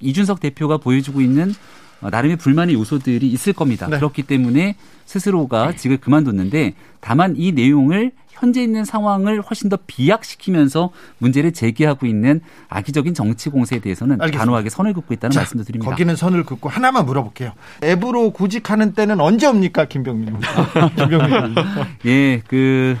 이준석 0.00 0.40
대표가 0.40 0.78
보여주고 0.78 1.20
있는 1.20 1.52
어, 2.00 2.08
나름의 2.10 2.36
불만의 2.36 2.74
요소들이 2.74 3.26
있을 3.28 3.52
겁니다. 3.52 3.86
네. 3.86 3.96
그렇기 3.96 4.22
때문에 4.22 4.76
스스로가 5.04 5.74
직을 5.76 5.98
그만뒀는데 5.98 6.74
다만 7.00 7.34
이 7.36 7.52
내용을 7.52 8.12
현재 8.40 8.62
있는 8.62 8.86
상황을 8.86 9.42
훨씬 9.42 9.68
더 9.68 9.76
비약시키면서 9.86 10.92
문제를 11.18 11.52
제기하고 11.52 12.06
있는 12.06 12.40
악의적인 12.70 13.12
정치 13.12 13.50
공세에 13.50 13.80
대해서는 13.80 14.14
알겠습니다. 14.14 14.38
단호하게 14.38 14.70
선을 14.70 14.94
긋고 14.94 15.12
있다는 15.12 15.32
자, 15.32 15.40
말씀도 15.40 15.64
드립니다. 15.64 15.90
거기는 15.90 16.16
선을 16.16 16.44
긋고 16.44 16.70
하나만 16.70 17.04
물어볼게요. 17.04 17.52
앱으로 17.84 18.30
구직하는 18.30 18.94
때는 18.94 19.20
언제 19.20 19.46
옵니까, 19.46 19.84
김병민? 19.84 20.38
김병민. 20.96 21.54
예, 22.06 22.40
그 22.48 22.96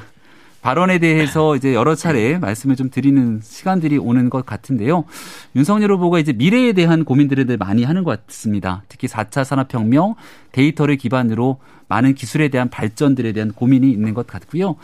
발언에 0.62 0.98
대해서 0.98 1.56
이제 1.56 1.74
여러 1.74 1.94
차례 1.94 2.38
말씀을 2.38 2.76
좀 2.76 2.90
드리는 2.90 3.40
시간들이 3.42 3.96
오는 3.98 4.28
것 4.28 4.44
같은데요. 4.44 5.04
윤석열 5.56 5.92
후보가 5.92 6.18
이제 6.18 6.32
미래에 6.32 6.72
대한 6.74 7.04
고민들을 7.04 7.56
많이 7.56 7.84
하는 7.84 8.04
것 8.04 8.26
같습니다. 8.26 8.82
특히 8.88 9.08
4차 9.08 9.44
산업혁명, 9.44 10.16
데이터를 10.52 10.96
기반으로 10.96 11.58
많은 11.88 12.14
기술에 12.14 12.48
대한 12.48 12.68
발전들에 12.68 13.32
대한 13.32 13.52
고민이 13.52 13.90
있는 13.90 14.14
것 14.14 14.26
같고요. 14.26 14.76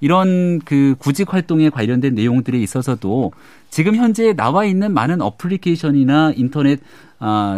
이런 0.00 0.60
그 0.60 0.94
구직 0.98 1.32
활동에 1.32 1.70
관련된 1.70 2.14
내용들에 2.14 2.58
있어서도 2.58 3.32
지금 3.70 3.96
현재 3.96 4.34
나와 4.34 4.64
있는 4.64 4.92
많은 4.92 5.22
어플리케이션이나 5.22 6.34
인터넷 6.36 6.80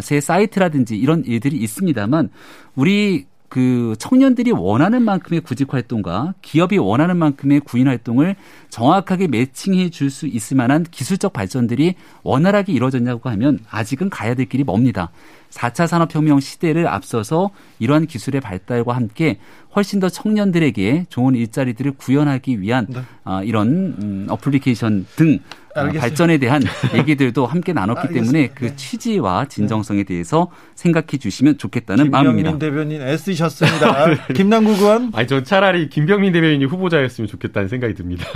새 0.01 0.21
사이트라든지 0.21 0.97
이런 0.97 1.25
일들이 1.25 1.57
있습니다만 1.57 2.31
우리 2.77 3.27
그 3.55 3.95
청년들이 4.01 4.51
원하는 4.51 5.03
만큼의 5.03 5.41
구직 5.43 5.73
활동과 5.73 6.35
기업이 6.43 6.77
원하는 6.79 7.17
만큼의 7.19 7.61
구인 7.61 7.87
활동을 7.87 8.35
정확하게 8.69 9.29
매칭해 9.29 9.91
줄 9.91 10.11
수 10.11 10.27
있을 10.27 10.57
만한 10.57 10.85
기술적 10.91 11.33
발전들이 11.33 11.95
원활하게 12.25 12.73
이루어졌냐고 12.73 13.31
하면 13.31 13.61
아직은 13.71 14.11
가야 14.11 14.35
될 14.35 14.47
길이 14.47 14.65
멉니다. 14.65 15.13
4차 15.55 15.87
산업혁명 15.87 16.41
시대를 16.41 16.89
앞서서 16.89 17.51
이러한 17.79 18.07
기술의 18.07 18.41
발달과 18.41 18.95
함께 18.95 19.39
훨씬 19.75 20.01
더 20.01 20.09
청년들에게 20.09 21.07
좋은 21.09 21.35
일자리들을 21.35 21.93
구현하기 21.93 22.61
위한 22.61 22.87
네. 22.89 23.01
아, 23.25 23.43
이런 23.43 23.95
음, 24.01 24.27
어플리케이션 24.29 25.07
등 25.17 25.39
어, 25.75 25.81
알겠습니다. 25.81 26.01
발전에 26.01 26.39
대한 26.39 26.63
얘기들도 26.95 27.47
함께 27.47 27.73
나눴기 27.73 28.09
알겠습니다. 28.09 28.33
때문에 28.33 28.49
그 28.55 28.65
네. 28.67 28.77
취지와 28.77 29.47
진정성에 29.47 30.05
대해서 30.05 30.51
생각해 30.75 31.19
주시면 31.19 31.59
좋겠다는 31.59 32.11
마음입니다. 32.11 32.51
김병민 32.51 32.59
대변인 32.59 33.03
애쓰셨습니다. 33.03 34.07
네. 34.29 34.35
김남국 34.35 34.79
의원. 34.81 35.11
아니 35.15 35.27
전 35.27 35.45
차라리 35.45 35.89
김병민 35.89 36.33
대변인이 36.33 36.65
후보자였으면 36.65 37.29
좋겠다는 37.29 37.69
생각이 37.69 37.95
듭니다. 37.95 38.27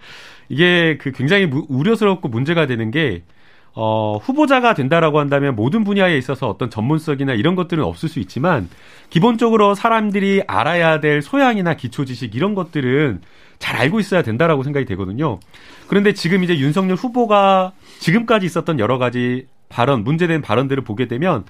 이게 0.48 0.98
그 1.00 1.12
굉장히 1.12 1.48
우려스럽고 1.68 2.28
문제가 2.28 2.66
되는 2.66 2.90
게 2.90 3.22
어, 3.74 4.18
후보자가 4.22 4.74
된다라고 4.74 5.18
한다면 5.18 5.56
모든 5.56 5.82
분야에 5.84 6.16
있어서 6.18 6.48
어떤 6.48 6.68
전문성이나 6.68 7.32
이런 7.32 7.54
것들은 7.54 7.82
없을 7.82 8.08
수 8.08 8.18
있지만 8.20 8.68
기본적으로 9.08 9.74
사람들이 9.74 10.42
알아야 10.46 11.00
될 11.00 11.22
소양이나 11.22 11.74
기초 11.74 12.04
지식 12.04 12.34
이런 12.34 12.54
것들은 12.54 13.22
잘 13.58 13.76
알고 13.76 14.00
있어야 14.00 14.22
된다라고 14.22 14.62
생각이 14.62 14.84
되거든요. 14.86 15.38
그런데 15.86 16.12
지금 16.12 16.44
이제 16.44 16.58
윤석열 16.58 16.96
후보가 16.96 17.72
지금까지 18.00 18.44
있었던 18.44 18.78
여러 18.78 18.98
가지 18.98 19.46
발언, 19.68 20.04
문제된 20.04 20.42
발언들을 20.42 20.84
보게 20.84 21.08
되면 21.08 21.44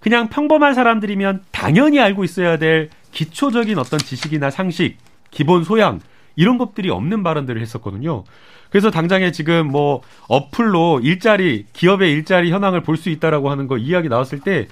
그냥 0.00 0.28
평범한 0.28 0.74
사람들이면 0.74 1.44
당연히 1.52 2.00
알고 2.00 2.24
있어야 2.24 2.56
될 2.56 2.90
기초적인 3.12 3.78
어떤 3.78 3.98
지식이나 3.98 4.50
상식, 4.50 4.96
기본 5.30 5.62
소양 5.62 6.00
이런 6.34 6.58
것들이 6.58 6.90
없는 6.90 7.22
발언들을 7.22 7.60
했었거든요. 7.60 8.24
그래서 8.70 8.90
당장에 8.90 9.32
지금 9.32 9.68
뭐 9.68 10.02
어플로 10.28 11.00
일자리 11.02 11.64
기업의 11.72 12.12
일자리 12.12 12.50
현황을 12.52 12.82
볼 12.82 12.96
수 12.98 13.10
있다라고 13.10 13.50
하는 13.50 13.66
거 13.68 13.78
이야기 13.78 14.08
나왔을 14.08 14.40
때 14.40 14.66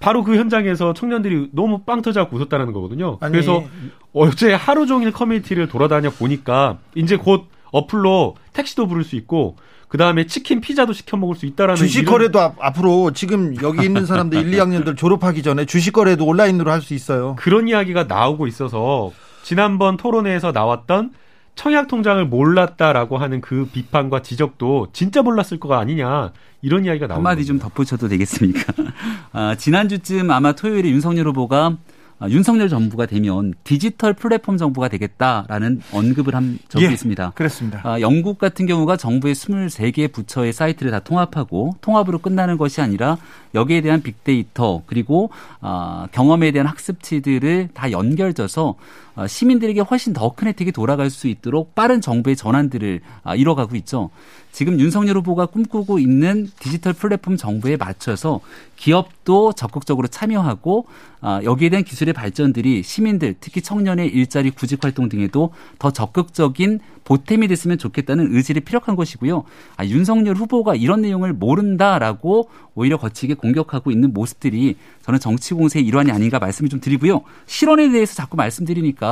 바로 0.00 0.24
그 0.24 0.36
현장에서 0.36 0.92
청년들이 0.94 1.50
너무 1.52 1.80
빵 1.84 2.02
터져갖고 2.02 2.36
웃었다는 2.36 2.72
거거든요. 2.72 3.18
아니. 3.20 3.32
그래서 3.32 3.64
어제 4.12 4.52
하루 4.54 4.86
종일 4.86 5.12
커뮤니티를 5.12 5.68
돌아다녀 5.68 6.10
보니까 6.10 6.78
이제 6.94 7.16
곧 7.16 7.48
어플로 7.72 8.36
택시도 8.52 8.86
부를 8.86 9.04
수 9.04 9.16
있고 9.16 9.56
그 9.88 9.98
다음에 9.98 10.26
치킨, 10.26 10.60
피자도 10.60 10.92
시켜 10.92 11.16
먹을 11.16 11.36
수 11.36 11.46
있다라는 11.46 11.76
주식 11.76 12.04
거래도 12.04 12.38
이런... 12.40 12.52
앞으로 12.60 13.12
지금 13.12 13.54
여기 13.62 13.84
있는 13.84 14.04
사람들 14.04 14.38
1, 14.52 14.58
2학년들 14.58 14.96
졸업하기 14.96 15.42
전에 15.42 15.64
주식 15.64 15.92
거래도 15.92 16.26
온라인으로 16.26 16.70
할 16.70 16.80
수 16.80 16.92
있어요. 16.94 17.36
그런 17.38 17.68
이야기가 17.68 18.04
나오고 18.04 18.46
있어서 18.48 19.12
지난번 19.42 19.96
토론회에서 19.96 20.52
나왔던 20.52 21.12
청약 21.56 21.88
통장을 21.88 22.24
몰랐다라고 22.26 23.16
하는 23.18 23.40
그 23.40 23.66
비판과 23.72 24.22
지적도 24.22 24.88
진짜 24.92 25.22
몰랐을 25.22 25.58
거가 25.58 25.78
아니냐 25.78 26.32
이런 26.62 26.84
이야기가 26.84 27.08
나옵니다. 27.08 27.30
한마디 27.30 27.44
좀 27.46 27.58
덧붙여도 27.58 28.08
되겠습니까? 28.08 28.72
아, 29.32 29.56
지난주쯤 29.56 30.30
아마 30.30 30.52
토요일에 30.52 30.90
윤석열 30.90 31.26
후보가 31.28 31.78
아, 32.18 32.30
윤석열 32.30 32.68
정부가 32.68 33.04
되면 33.04 33.52
디지털 33.62 34.14
플랫폼 34.14 34.56
정부가 34.56 34.88
되겠다라는 34.88 35.82
언급을 35.92 36.34
한 36.34 36.58
적이 36.68 36.86
예, 36.86 36.92
있습니다. 36.92 37.32
그렇습니다. 37.34 37.80
아, 37.84 38.00
영국 38.00 38.38
같은 38.38 38.66
경우가 38.66 38.96
정부의 38.96 39.34
23개 39.34 40.10
부처의 40.10 40.54
사이트를 40.54 40.92
다 40.92 41.00
통합하고 41.00 41.76
통합으로 41.82 42.18
끝나는 42.18 42.56
것이 42.56 42.80
아니라 42.80 43.18
여기에 43.54 43.82
대한 43.82 44.02
빅데이터 44.02 44.82
그리고 44.86 45.30
아, 45.60 46.08
경험에 46.12 46.52
대한 46.52 46.66
학습치들을 46.66 47.68
다 47.74 47.90
연결져서 47.90 48.76
아, 48.78 49.05
시민들에게 49.26 49.80
훨씬 49.80 50.12
더 50.12 50.30
큰 50.36 50.48
혜택이 50.48 50.72
돌아갈 50.72 51.08
수 51.08 51.28
있도록 51.28 51.74
빠른 51.74 52.00
정부의 52.00 52.36
전환들을 52.36 53.00
아, 53.22 53.34
이뤄가고 53.34 53.74
있죠. 53.76 54.10
지금 54.52 54.80
윤석열 54.80 55.16
후보가 55.18 55.46
꿈꾸고 55.46 55.98
있는 55.98 56.48
디지털 56.58 56.94
플랫폼 56.94 57.36
정부에 57.36 57.76
맞춰서 57.76 58.40
기업도 58.76 59.52
적극적으로 59.52 60.08
참여하고 60.08 60.86
아, 61.20 61.40
여기에 61.44 61.68
대한 61.70 61.84
기술의 61.84 62.14
발전들이 62.14 62.82
시민들 62.82 63.34
특히 63.40 63.60
청년의 63.60 64.08
일자리 64.08 64.50
구직 64.50 64.82
활동 64.84 65.08
등에도 65.08 65.50
더 65.78 65.90
적극적인 65.90 66.80
보탬이 67.04 67.46
됐으면 67.48 67.78
좋겠다는 67.78 68.34
의지를 68.34 68.62
피력한 68.62 68.96
것이고요. 68.96 69.44
아, 69.76 69.84
윤석열 69.86 70.34
후보가 70.36 70.74
이런 70.74 71.02
내용을 71.02 71.32
모른다라고 71.34 72.48
오히려 72.74 72.96
거치게 72.96 73.34
공격하고 73.34 73.90
있는 73.90 74.12
모습들이 74.12 74.76
저는 75.04 75.20
정치 75.20 75.54
공세의 75.54 75.86
일환이 75.86 76.10
아닌가 76.10 76.38
말씀을 76.38 76.68
좀 76.68 76.80
드리고요. 76.80 77.22
실언에 77.46 77.90
대해서 77.90 78.14
자꾸 78.14 78.36
말씀드리니까 78.36 79.05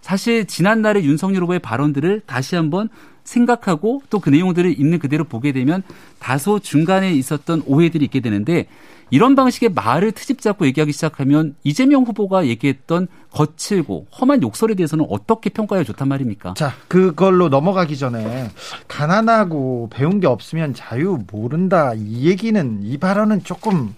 사실 0.00 0.46
지난날의 0.46 1.04
윤석열 1.04 1.42
후보의 1.42 1.58
발언들을 1.60 2.22
다시 2.26 2.56
한번 2.56 2.88
생각하고 3.24 4.02
또 4.10 4.18
그 4.18 4.30
내용들을 4.30 4.78
있는 4.78 4.98
그대로 4.98 5.24
보게 5.24 5.52
되면 5.52 5.82
다소 6.18 6.58
중간에 6.58 7.12
있었던 7.12 7.62
오해들이 7.66 8.04
있게 8.06 8.20
되는데 8.20 8.66
이런 9.10 9.34
방식의 9.34 9.70
말을 9.74 10.12
트집 10.12 10.40
잡고 10.40 10.64
얘기하기 10.66 10.92
시작하면 10.92 11.54
이재명 11.64 12.02
후보가 12.04 12.46
얘기했던 12.46 13.08
거칠고 13.30 14.06
험한 14.18 14.42
욕설에 14.42 14.74
대해서는 14.74 15.06
어떻게 15.10 15.50
평가해야 15.50 15.84
좋단 15.84 16.08
말입니까? 16.08 16.54
자, 16.56 16.72
그걸로 16.88 17.48
넘어가기 17.48 17.96
전에 17.98 18.48
가난하고 18.88 19.90
배운 19.92 20.18
게 20.18 20.26
없으면 20.26 20.72
자유 20.74 21.18
모른다 21.30 21.92
이 21.94 22.26
얘기는 22.26 22.80
이 22.82 22.96
발언은 22.98 23.44
조금 23.44 23.94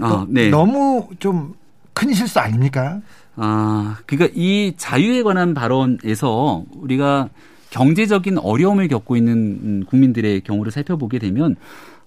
아, 0.00 0.26
네. 0.28 0.50
너무 0.50 1.08
좀 1.18 1.54
큰 1.94 2.12
실수 2.12 2.40
아닙니까? 2.40 3.00
아, 3.36 3.98
그러니까 4.06 4.32
이 4.36 4.74
자유에 4.76 5.22
관한 5.22 5.54
발언에서 5.54 6.64
우리가 6.72 7.28
경제적인 7.70 8.38
어려움을 8.38 8.88
겪고 8.88 9.16
있는 9.16 9.84
국민들의 9.86 10.42
경우를 10.42 10.70
살펴보게 10.70 11.18
되면 11.18 11.56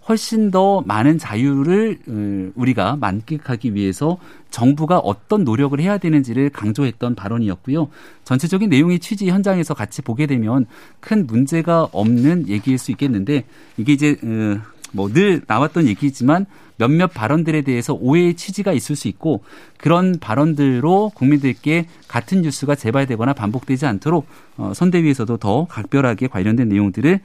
훨씬 0.08 0.52
더 0.52 0.82
많은 0.86 1.18
자유를 1.18 1.98
어, 2.08 2.52
우리가 2.56 2.96
만끽하기 2.96 3.76
위해서 3.76 4.18
정부가 4.50 5.00
어떤 5.00 5.44
노력을 5.44 5.78
해야 5.80 5.98
되는지를 5.98 6.50
강조했던 6.52 7.16
발언이었고요. 7.16 7.90
전체적인 8.24 8.70
내용의 8.70 9.00
취지 9.00 9.30
현장에서 9.30 9.74
같이 9.74 10.02
보게 10.02 10.26
되면 10.26 10.66
큰 11.02 11.28
문제가 11.28 11.90
없는 11.92 12.48
얘기일 12.48 12.78
수 12.78 12.92
있겠는데 12.92 13.44
이게 13.76 13.92
이제 13.94 14.16
어, 14.24 14.62
뭐늘 14.94 15.42
나왔던 15.46 15.88
얘기지만 15.88 16.46
몇몇 16.78 17.08
발언들에 17.08 17.62
대해서 17.62 17.94
오해의 17.94 18.36
취지가 18.36 18.72
있을 18.72 18.96
수 18.96 19.08
있고 19.08 19.44
그런 19.78 20.20
발언들로 20.20 21.12
국민들께 21.16 21.88
같은 22.08 22.42
뉴스가 22.42 22.76
재발되거나 22.76 23.34
반복되지 23.34 23.86
않도록 23.86 24.28
어, 24.58 24.72
선대위에서도 24.74 25.38
더 25.38 25.66
각별하게 25.66 26.28
관련된 26.28 26.70
내용들을 26.70 27.20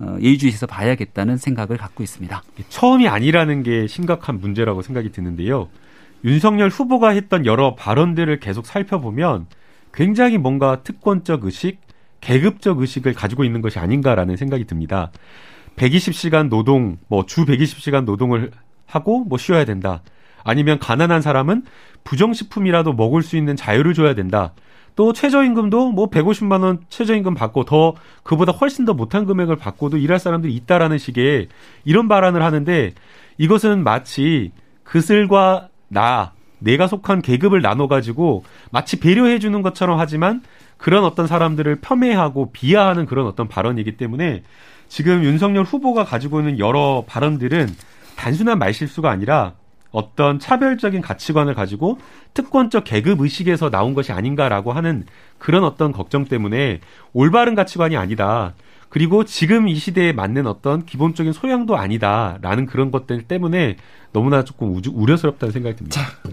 어, 0.00 0.16
예의주시에서 0.20 0.66
봐야겠다는 0.66 1.38
생각을 1.38 1.76
갖고 1.76 2.02
있습니다. 2.02 2.42
처음이 2.68 3.08
아니라는 3.08 3.62
게 3.62 3.86
심각한 3.86 4.38
문제라고 4.38 4.82
생각이 4.82 5.10
드는데요. 5.10 5.68
윤석열 6.24 6.68
후보가 6.68 7.10
했던 7.10 7.46
여러 7.46 7.74
발언들을 7.74 8.40
계속 8.40 8.66
살펴보면 8.66 9.46
굉장히 9.92 10.38
뭔가 10.38 10.82
특권적 10.82 11.44
의식, 11.44 11.78
계급적 12.20 12.80
의식을 12.80 13.14
가지고 13.14 13.44
있는 13.44 13.60
것이 13.60 13.78
아닌가라는 13.78 14.36
생각이 14.36 14.64
듭니다. 14.64 15.10
120시간 15.76 16.48
노동, 16.48 16.98
뭐 17.08 17.24
주 17.24 17.44
120시간 17.44 18.04
노동을 18.04 18.50
하고 18.88 19.24
뭐 19.24 19.38
쉬어야 19.38 19.64
된다. 19.64 20.02
아니면 20.42 20.78
가난한 20.78 21.22
사람은 21.22 21.64
부정식품이라도 22.04 22.94
먹을 22.94 23.22
수 23.22 23.36
있는 23.36 23.54
자유를 23.54 23.94
줘야 23.94 24.14
된다. 24.14 24.54
또 24.96 25.12
최저임금도 25.12 25.92
뭐 25.92 26.10
150만 26.10 26.64
원 26.64 26.80
최저임금 26.88 27.34
받고 27.34 27.64
더 27.64 27.94
그보다 28.24 28.50
훨씬 28.50 28.84
더 28.84 28.94
못한 28.94 29.26
금액을 29.26 29.54
받고도 29.54 29.96
일할 29.96 30.18
사람들이 30.18 30.52
있다라는 30.54 30.98
식의 30.98 31.48
이런 31.84 32.08
발언을 32.08 32.42
하는데 32.42 32.94
이것은 33.36 33.84
마치 33.84 34.50
그슬과 34.82 35.68
나 35.86 36.32
내가 36.58 36.88
속한 36.88 37.22
계급을 37.22 37.62
나눠 37.62 37.86
가지고 37.86 38.42
마치 38.72 38.98
배려해 38.98 39.38
주는 39.38 39.62
것처럼 39.62 40.00
하지만 40.00 40.42
그런 40.78 41.04
어떤 41.04 41.26
사람들을 41.26 41.80
폄훼하고 41.80 42.50
비하하는 42.50 43.06
그런 43.06 43.26
어떤 43.26 43.46
발언이기 43.46 43.96
때문에 43.96 44.42
지금 44.88 45.22
윤석열 45.22 45.64
후보가 45.64 46.04
가지고 46.04 46.40
있는 46.40 46.58
여러 46.58 47.04
발언들은 47.06 47.68
단순한 48.18 48.58
말실수가 48.58 49.08
아니라 49.08 49.54
어떤 49.90 50.38
차별적인 50.38 51.00
가치관을 51.00 51.54
가지고 51.54 51.98
특권적 52.34 52.84
계급 52.84 53.20
의식에서 53.20 53.70
나온 53.70 53.94
것이 53.94 54.12
아닌가라고 54.12 54.72
하는 54.72 55.06
그런 55.38 55.64
어떤 55.64 55.92
걱정 55.92 56.24
때문에 56.24 56.80
올바른 57.14 57.54
가치관이 57.54 57.96
아니다. 57.96 58.54
그리고 58.90 59.24
지금 59.24 59.68
이 59.68 59.76
시대에 59.76 60.12
맞는 60.12 60.46
어떤 60.46 60.84
기본적인 60.84 61.32
소양도 61.32 61.76
아니다라는 61.76 62.66
그런 62.66 62.90
것들 62.90 63.22
때문에 63.22 63.76
너무나 64.12 64.44
조금 64.44 64.74
우려스럽다는 64.74 65.52
생각이 65.52 65.76
듭니다. 65.76 66.00
자, 66.00 66.30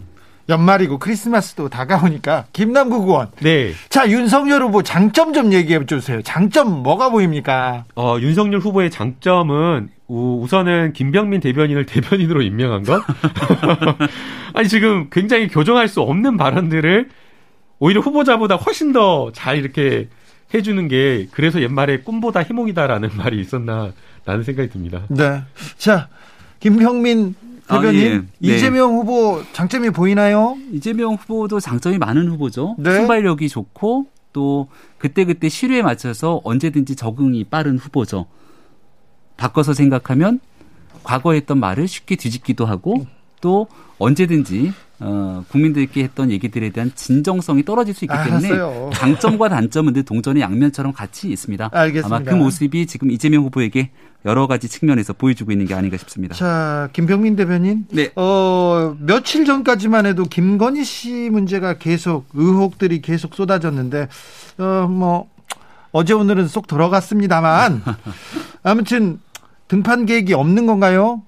연말이고 0.47 0.99
크리스마스도 0.99 1.69
다가오니까 1.69 2.45
김남국 2.53 3.08
의원. 3.08 3.29
네. 3.41 3.71
자 3.89 4.10
윤석열 4.10 4.62
후보 4.62 4.84
장점 4.84 5.34
좀 5.34 5.51
얘기해 5.53 5.86
주세요. 5.86 6.21
장점 6.21 6.84
뭐가 6.84 7.10
보입니까? 7.10 7.86
어 7.95 8.17
윤석열 8.19 8.60
후보의 8.60 8.91
장점은 8.91 9.89
우, 10.08 10.45
선은 10.47 10.93
김병민 10.93 11.41
대변인을 11.41 11.88
대변인으로 11.88 12.43
임명한 12.43 12.84
것. 12.84 13.01
아니 14.53 14.67
지금 14.67 15.08
굉장히 15.12 15.47
교정할 15.47 15.88
수 15.88 16.01
없는 16.01 16.38
발언들을 16.38 17.10
오히려 17.79 18.01
후보자보다 18.01 18.55
훨씬 18.55 18.93
더 18.93 19.31
잘 19.34 19.58
이렇게 19.58 20.08
해주는 20.53 20.88
게 20.88 21.27
그래서 21.31 21.60
옛말에 21.62 22.01
꿈보다 22.01 22.43
희몽이다라는 22.43 23.10
말이 23.17 23.39
있었나 23.41 23.91
라는 24.25 24.43
생각이 24.43 24.69
듭니다. 24.69 25.01
네. 25.10 25.41
자 25.77 26.08
김병민 26.60 27.34
대변인 27.67 28.01
아, 28.01 28.06
예. 28.06 28.17
네. 28.17 28.25
이재명 28.39 28.93
후보 28.93 29.41
장점이 29.54 29.89
보이나요? 29.89 30.58
이재명 30.71 31.15
후보도 31.15 31.60
장점이 31.60 31.97
많은 31.97 32.28
후보죠. 32.30 32.75
네. 32.78 32.95
순발력이 32.95 33.49
좋고 33.49 34.08
또 34.34 34.67
그때그때 34.97 35.49
시류에 35.49 35.82
맞춰서 35.82 36.41
언제든지 36.43 36.95
적응이 36.95 37.45
빠른 37.45 37.78
후보죠. 37.78 38.28
바꿔서 39.38 39.73
생각하면 39.73 40.39
과거에 41.04 41.38
했던 41.38 41.60
말을 41.60 41.88
쉽게 41.88 42.15
뒤집기도 42.15 42.65
하고 42.65 43.06
또 43.41 43.67
언제든지 43.99 44.73
어, 44.99 45.43
국민들께 45.49 46.03
했던 46.03 46.31
얘기들에 46.31 46.69
대한 46.69 46.91
진정성이 46.95 47.65
떨어질 47.65 47.93
수 47.93 48.05
있기 48.05 48.15
때문에 48.15 48.47
알았어요. 48.47 48.89
장점과 48.93 49.49
단점은 49.49 49.93
늘 49.93 50.03
동전의 50.03 50.41
양면처럼 50.41 50.93
같이 50.93 51.29
있습니다. 51.29 51.69
알겠습니다. 51.71 52.15
아마 52.15 52.23
그 52.23 52.36
모습이 52.36 52.86
지금 52.88 53.12
이재명 53.12 53.43
후보에게 53.43 53.91
여러 54.25 54.47
가지 54.47 54.67
측면에서 54.67 55.13
보여주고 55.13 55.51
있는 55.51 55.65
게 55.65 55.75
아닌가 55.75 55.97
싶습니다. 55.97 56.34
자, 56.34 56.89
김병민 56.93 57.36
대변인. 57.36 57.86
네. 57.91 58.12
어, 58.15 58.95
며칠 58.99 59.45
전까지만 59.45 60.05
해도 60.05 60.23
김건희 60.23 60.84
씨 60.84 61.29
문제가 61.31 61.77
계속 61.77 62.25
의혹들이 62.34 63.01
계속 63.01 63.36
쏟아졌는데 63.36 64.08
어, 64.58 64.88
뭐 64.89 65.29
어제 65.91 66.13
오늘은 66.13 66.47
쏙 66.47 66.67
들어갔습니다만 66.67 67.84
아무튼 68.63 69.19
등판 69.67 70.05
계획이 70.05 70.34
없는 70.34 70.65
건가요? 70.65 71.21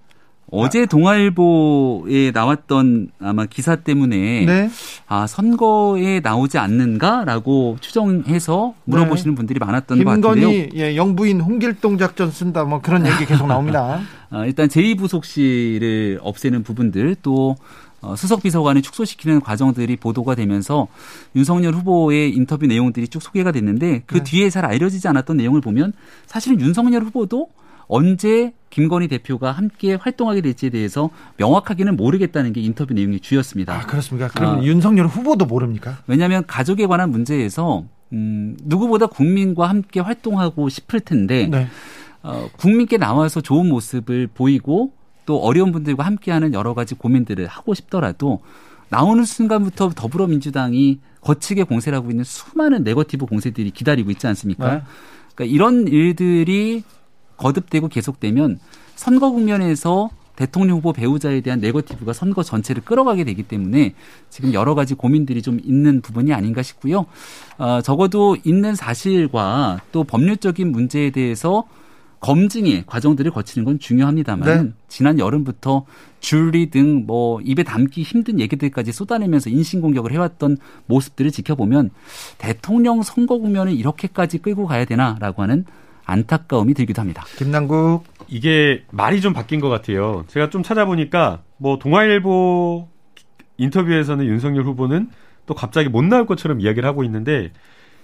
어제 0.50 0.86
동아일보에 0.86 2.32
나왔던 2.32 3.10
아마 3.20 3.46
기사 3.46 3.76
때문에 3.76 4.46
네. 4.46 4.70
아 5.08 5.28
선거에 5.28 6.22
나오지 6.22 6.58
않는가라고 6.58 7.78
추정해서 7.82 8.74
물어보시는 8.86 9.34
네. 9.34 9.36
분들이 9.36 9.60
많았던 9.60 10.04
것 10.04 10.10
같은데요. 10.10 10.50
김건희 10.50 10.70
예, 10.76 10.96
영부인 10.96 11.42
홍길동 11.42 11.98
작전 11.98 12.32
쓴다 12.32 12.64
뭐 12.64 12.80
그런 12.82 13.06
얘기 13.06 13.26
계속 13.26 13.48
나옵니다. 13.48 14.00
아, 14.30 14.46
일단 14.46 14.68
제2부속실을 14.68 16.20
없애는 16.22 16.64
부분들 16.64 17.18
또 17.22 17.56
어, 18.02 18.16
수석 18.16 18.44
비서관을 18.44 18.82
축소시키는 18.82 19.42
과정들이 19.42 19.98
보도가 19.98 20.36
되면서 20.36 20.88
윤석열 21.36 21.74
후보의 21.74 22.32
인터뷰 22.32 22.68
내용들이 22.68 23.08
쭉 23.08 23.22
소개가 23.22 23.52
됐는데 23.52 24.04
그 24.06 24.20
네. 24.20 24.24
뒤에 24.24 24.50
잘 24.50 24.66
알려지지 24.66 25.08
않았던 25.08 25.38
내용을 25.38 25.62
보면 25.62 25.94
사실은 26.26 26.62
윤석열 26.62 27.04
후보도 27.04 27.50
언제 27.88 28.54
김건희 28.70 29.08
대표가 29.08 29.52
함께 29.52 29.96
활동하게 29.96 30.42
될지에 30.42 30.70
대해서 30.70 31.10
명확하게는 31.38 31.96
모르겠다는 31.96 32.54
게 32.54 32.62
인터뷰 32.62 32.94
내용의 32.94 33.22
주였습니다. 33.22 33.74
아, 33.74 33.86
그렇습니까? 33.86 34.28
그럼 34.28 34.60
아, 34.60 34.64
윤석열 34.64 35.08
후보도 35.08 35.46
모릅니까? 35.46 36.00
왜냐하면 36.08 36.46
가족에 36.46 36.86
관한 36.86 37.12
문제에서 37.12 37.86
음, 38.14 38.58
누구보다 38.64 39.08
국민과 39.08 39.68
함께 39.68 40.00
활동하고 40.00 40.70
싶을 40.70 41.00
텐데 41.00 41.48
네. 41.48 41.68
어, 42.24 42.50
국민께 42.58 42.98
나와서 42.98 43.42
좋은 43.42 43.68
모습을 43.70 44.28
보이고 44.28 44.92
또 45.26 45.40
어려운 45.40 45.72
분들과 45.72 46.06
함께하는 46.06 46.54
여러 46.54 46.74
가지 46.74 46.96
고민들을 46.96 47.48
하고 47.48 47.74
싶더라도 47.74 48.42
나오는 48.90 49.24
순간부터 49.26 49.92
더불어민주당이 49.96 51.00
거치게 51.22 51.64
공세를 51.64 51.98
하고 51.98 52.10
있는 52.10 52.24
수많은 52.24 52.84
네거티브 52.84 53.26
공세들이 53.26 53.72
기다리고 53.72 54.12
있지 54.12 54.28
않습니까? 54.28 54.76
네. 54.76 54.82
그러니까 55.36 55.54
이런 55.54 55.88
일들이 55.88 56.84
거듭되고 57.38 57.88
계속되면 57.88 58.60
선거 58.96 59.32
국면에서 59.32 60.10
대통령 60.36 60.78
후보 60.78 60.94
배우자에 60.94 61.42
대한 61.42 61.60
네거티브가 61.60 62.14
선거 62.14 62.44
전체를 62.44 62.84
끌어가게 62.84 63.24
되기 63.24 63.42
때문에 63.42 63.96
지금 64.30 64.54
여러 64.54 64.76
가지 64.76 64.94
고민들이 64.94 65.42
좀 65.42 65.60
있는 65.64 66.02
부분이 66.02 66.32
아닌가 66.32 66.62
싶고요. 66.62 67.08
어, 67.58 67.82
적어도 67.82 68.38
있는 68.44 68.76
사실과 68.76 69.82
또 69.92 70.04
법률적인 70.04 70.72
문제에 70.72 71.10
대해서 71.10 71.64
검증의 72.20 72.84
과정들을 72.88 73.32
거치는 73.32 73.66
건 73.66 73.80
중요합니다만 73.80 74.66
네. 74.66 74.72
지난 74.88 75.20
여름부터 75.20 75.86
줄리 76.20 76.70
등 76.70 77.06
뭐 77.06 77.40
입에 77.42 77.64
담기 77.64 78.04
힘든 78.04 78.40
얘기들까지 78.40 78.92
쏟아내면서 78.92 79.50
인신 79.50 79.82
공격을 79.82 80.12
해왔던 80.12 80.58
모습들을 80.88 81.32
지켜보면 81.32 81.92
대통령 82.38 83.02
선거 83.02 83.38
국면을 83.38 83.74
이렇게까지 83.74 84.40
끌고 84.40 84.66
가야 84.66 84.86
되나라고 84.86 85.42
하는 85.44 85.66
안타까움이 86.08 86.74
들기도 86.74 87.02
합니다. 87.02 87.24
김남국 87.38 88.06
이게 88.28 88.84
말이 88.92 89.22
좀 89.22 89.34
바뀐 89.34 89.60
것 89.60 89.70
같아요. 89.70 90.24
제가 90.28 90.50
좀 90.50 90.64
찾아보니까 90.64 91.42
뭐 91.58 91.78
동아일보 91.78 92.88
인터뷰에서는 93.58 94.26
윤석열 94.26 94.64
후보는 94.64 95.10
또 95.46 95.54
갑자기 95.54 95.90
못 95.90 96.04
나올 96.04 96.26
것처럼 96.26 96.62
이야기를 96.62 96.88
하고 96.88 97.04
있는데 97.04 97.52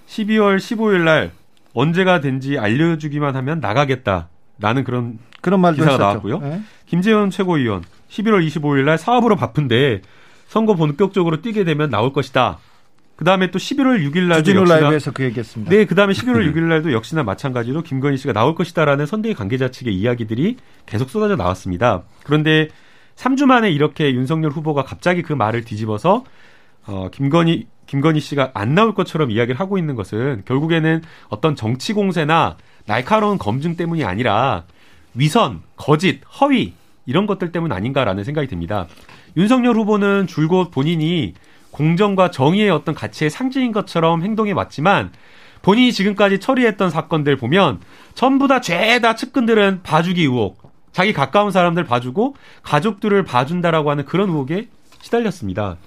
12월 0.08 0.58
15일 0.58 1.04
날 1.04 1.32
언제가 1.74 2.20
된지 2.20 2.60
알려주기만 2.60 3.36
하면 3.38 3.60
나가겠다라는 3.60 4.84
그런 4.84 5.18
그런 5.41 5.60
말도 5.62 5.78
기사가 5.78 5.91
했었죠. 5.91 6.04
나왔고요. 6.04 6.39
네. 6.39 6.62
김재원 6.86 7.30
최고위원 7.30 7.84
11월 8.10 8.45
25일 8.47 8.84
날 8.84 8.97
사업으로 8.97 9.36
바쁜데 9.36 10.01
선거 10.47 10.76
본격적으로 10.76 11.41
뛰게 11.41 11.64
되면 11.64 11.89
나올 11.89 12.14
것이다. 12.14 12.60
그 13.16 13.26
다음에 13.26 13.51
또 13.51 13.59
11월 13.59 14.03
6일 14.09 14.24
날도 14.24 14.43
주진우 14.43 14.66
라이브에서 14.66 15.11
그 15.11 15.24
얘기했습니다. 15.24 15.70
네, 15.70 15.86
그 15.86 15.93
다음에 15.95 16.14
11월 16.14 16.51
6일 16.51 16.61
날도 16.64 16.93
역시나 16.93 17.24
마찬가지로 17.24 17.84
김건희 17.84 18.18
씨가 18.18 18.34
나올 18.34 18.55
것이다라는 18.55 19.05
선대위 19.05 19.36
관계자 19.36 19.70
측의 19.70 19.93
이야기들이 19.93 20.57
계속 20.86 21.09
쏟아져 21.09 21.36
나왔습니다. 21.36 22.03
그런데 22.24 22.70
3주 23.16 23.45
만에 23.45 23.70
이렇게 23.70 24.14
윤석열 24.14 24.51
후보가 24.51 24.84
갑자기 24.84 25.22
그 25.22 25.34
말을 25.34 25.64
뒤집어서 25.64 26.24
어, 26.86 27.09
김건희 27.11 27.68
김건희 27.86 28.20
씨가 28.20 28.51
안 28.53 28.74
나올 28.74 28.95
것처럼 28.95 29.30
이야기를 29.30 29.59
하고 29.59 29.78
있는 29.78 29.95
것은 29.95 30.43
결국에는 30.45 31.01
어떤 31.30 31.55
정치 31.55 31.93
공세나 31.93 32.57
날카로운 32.86 33.38
검증 33.38 33.76
때문이 33.76 34.03
아니라 34.03 34.64
위선, 35.14 35.61
거짓, 35.76 36.22
허위 36.41 36.74
이런 37.05 37.28
것들 37.28 37.51
때문 37.51 37.72
아닌가라는 37.72 38.24
생각이 38.24 38.47
듭니다. 38.47 38.88
윤석열 39.38 39.76
후보는 39.76 40.28
줄곧 40.28 40.72
본인이 40.72 41.34
공정과 41.74 42.32
정의의 42.32 42.70
어떤 42.70 42.96
가치의 42.96 43.30
상징인 43.30 43.72
것처럼 43.72 44.22
행동해 44.22 44.54
왔지만 44.54 45.12
본인이 45.62 45.92
지금까지 45.92 46.40
처리했던 46.40 46.90
사건들 46.90 47.36
보면 47.38 47.82
전부 48.14 48.48
다 48.48 48.62
죄다 48.62 49.16
측근들은 49.16 49.82
봐주기 49.84 50.22
의혹, 50.22 50.72
자기 50.92 51.12
가까운 51.14 51.52
사람들 51.52 51.86
봐주고 51.86 52.36
가족들을 52.62 53.24
봐준다라고 53.24 53.90
하는 53.90 54.06
그런 54.06 54.30
의혹에 54.30 54.68
시달렸습니다. 55.02 55.78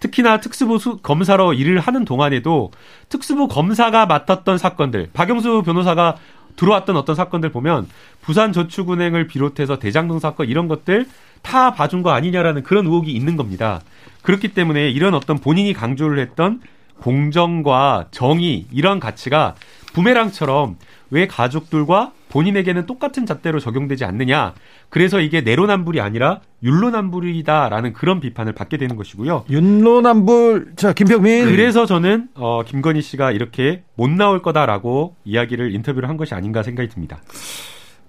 특히나 0.00 0.40
특수부 0.40 0.78
수, 0.78 0.98
검사로 0.98 1.54
일을 1.54 1.80
하는 1.80 2.04
동안에도 2.04 2.70
특수부 3.08 3.48
검사가 3.48 4.06
맡았던 4.06 4.58
사건들, 4.58 5.10
박영수 5.12 5.62
변호사가 5.64 6.16
들어왔던 6.56 6.96
어떤 6.96 7.14
사건들 7.14 7.50
보면 7.50 7.88
부산 8.22 8.52
저축은행을 8.52 9.26
비롯해서 9.26 9.78
대장동 9.78 10.18
사건 10.18 10.48
이런 10.48 10.68
것들 10.68 11.06
다 11.42 11.72
봐준 11.74 12.02
거 12.02 12.10
아니냐라는 12.10 12.62
그런 12.62 12.86
의혹이 12.86 13.12
있는 13.12 13.36
겁니다. 13.36 13.80
그렇기 14.22 14.48
때문에 14.48 14.90
이런 14.90 15.14
어떤 15.14 15.38
본인이 15.38 15.72
강조를 15.72 16.18
했던 16.18 16.60
공정과 17.00 18.08
정의 18.10 18.66
이런 18.72 18.98
가치가 18.98 19.54
부메랑처럼 19.92 20.76
왜 21.10 21.26
가족들과 21.26 22.12
본인에게는 22.36 22.84
똑같은 22.84 23.24
잣대로 23.24 23.60
적용되지 23.60 24.04
않느냐. 24.04 24.52
그래서 24.90 25.20
이게 25.20 25.40
내로남불이 25.40 26.02
아니라 26.02 26.40
율로남불이다라는 26.62 27.94
그런 27.94 28.20
비판을 28.20 28.52
받게 28.52 28.76
되는 28.76 28.94
것이고요. 28.94 29.46
율로남불. 29.48 30.72
자, 30.76 30.92
김병민. 30.92 31.46
그래서 31.46 31.86
저는 31.86 32.28
어, 32.34 32.62
김건희 32.62 33.00
씨가 33.00 33.32
이렇게 33.32 33.84
못 33.94 34.10
나올 34.10 34.42
거다라고 34.42 35.14
이야기를 35.24 35.74
인터뷰를 35.74 36.10
한 36.10 36.18
것이 36.18 36.34
아닌가 36.34 36.62
생각이 36.62 36.90
듭니다. 36.90 37.22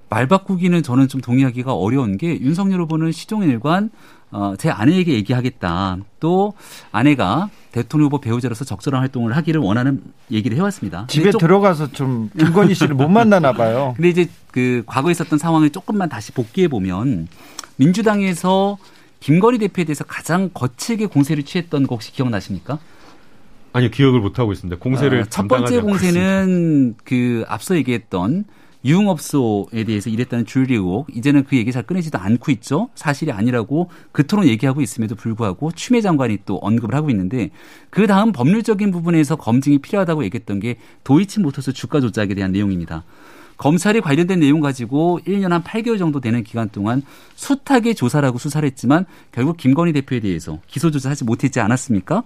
말 0.09 0.27
바꾸기는 0.27 0.83
저는 0.83 1.07
좀 1.07 1.21
동의하기가 1.21 1.73
어려운 1.73 2.17
게 2.17 2.37
윤석열 2.41 2.81
후보는 2.81 3.13
시종일관 3.13 3.91
어, 4.31 4.55
제 4.57 4.69
아내에게 4.69 5.13
얘기하겠다. 5.13 5.97
또 6.19 6.53
아내가 6.91 7.49
대통령 7.71 8.07
후보 8.07 8.19
배우자로서 8.19 8.65
적절한 8.65 9.01
활동을 9.01 9.35
하기를 9.37 9.61
원하는 9.61 10.01
얘기를 10.31 10.57
해왔습니다. 10.57 11.05
집에 11.07 11.31
들어가서 11.31 11.91
좀 11.91 12.29
김건희 12.37 12.73
씨를 12.73 12.95
못 12.95 13.07
만나나 13.07 13.53
봐요. 13.53 13.93
근데 13.97 14.09
이제 14.09 14.29
그 14.51 14.83
과거에 14.85 15.11
있었던 15.11 15.39
상황을 15.39 15.69
조금만 15.69 16.09
다시 16.09 16.31
복귀해 16.31 16.67
보면 16.67 17.27
민주당에서 17.77 18.77
김건희 19.19 19.59
대표에 19.59 19.85
대해서 19.85 20.03
가장 20.03 20.49
거칠게 20.53 21.05
공세를 21.07 21.43
취했던 21.43 21.87
거 21.87 21.95
혹시 21.95 22.11
기억나십니까? 22.11 22.79
아니요 23.73 23.91
기억을 23.91 24.19
못 24.19 24.39
하고 24.39 24.51
있습니다. 24.51 24.79
공세를 24.79 25.21
어, 25.21 25.25
첫 25.29 25.47
번째 25.47 25.81
공세는 25.81 26.95
그 27.03 27.45
앞서 27.47 27.75
얘기했던 27.75 28.45
유흥업소에 28.87 29.83
대해서 29.83 30.09
일했다는 30.09 30.45
줄리 30.45 30.75
의혹 30.75 31.07
이제는 31.15 31.43
그 31.43 31.57
얘기 31.57 31.71
잘 31.71 31.83
꺼내지도 31.83 32.17
않고 32.17 32.51
있죠. 32.53 32.89
사실이 32.95 33.31
아니라고 33.31 33.89
그토록 34.13 34.47
얘기하고 34.47 34.81
있음에도 34.81 35.15
불구하고 35.15 35.71
추미애 35.73 36.01
장관이 36.01 36.39
또 36.45 36.57
언급을 36.57 36.95
하고 36.95 37.09
있는데 37.09 37.49
그 37.89 38.07
다음 38.07 38.31
법률적인 38.31 38.91
부분에서 38.91 39.35
검증이 39.35 39.79
필요하다고 39.79 40.23
얘기했던 40.23 40.61
게 40.61 40.77
도이치모터스 41.03 41.73
주가 41.73 41.99
조작에 41.99 42.33
대한 42.33 42.53
내용입니다. 42.53 43.03
검찰이 43.57 44.01
관련된 44.01 44.39
내용 44.39 44.61
가지고 44.61 45.19
1년 45.27 45.49
한 45.49 45.63
8개월 45.63 45.97
정도 45.97 46.21
되는 46.21 46.43
기간 46.43 46.69
동안 46.69 47.01
숱하게 47.35 47.95
조사라고 47.95 48.37
수사를 48.37 48.65
했지만 48.67 49.05
결국 49.31 49.57
김건희 49.57 49.93
대표에 49.93 50.19
대해서 50.19 50.59
기소 50.67 50.91
조사하지 50.91 51.23
못했지 51.25 51.59
않았습니까? 51.59 52.23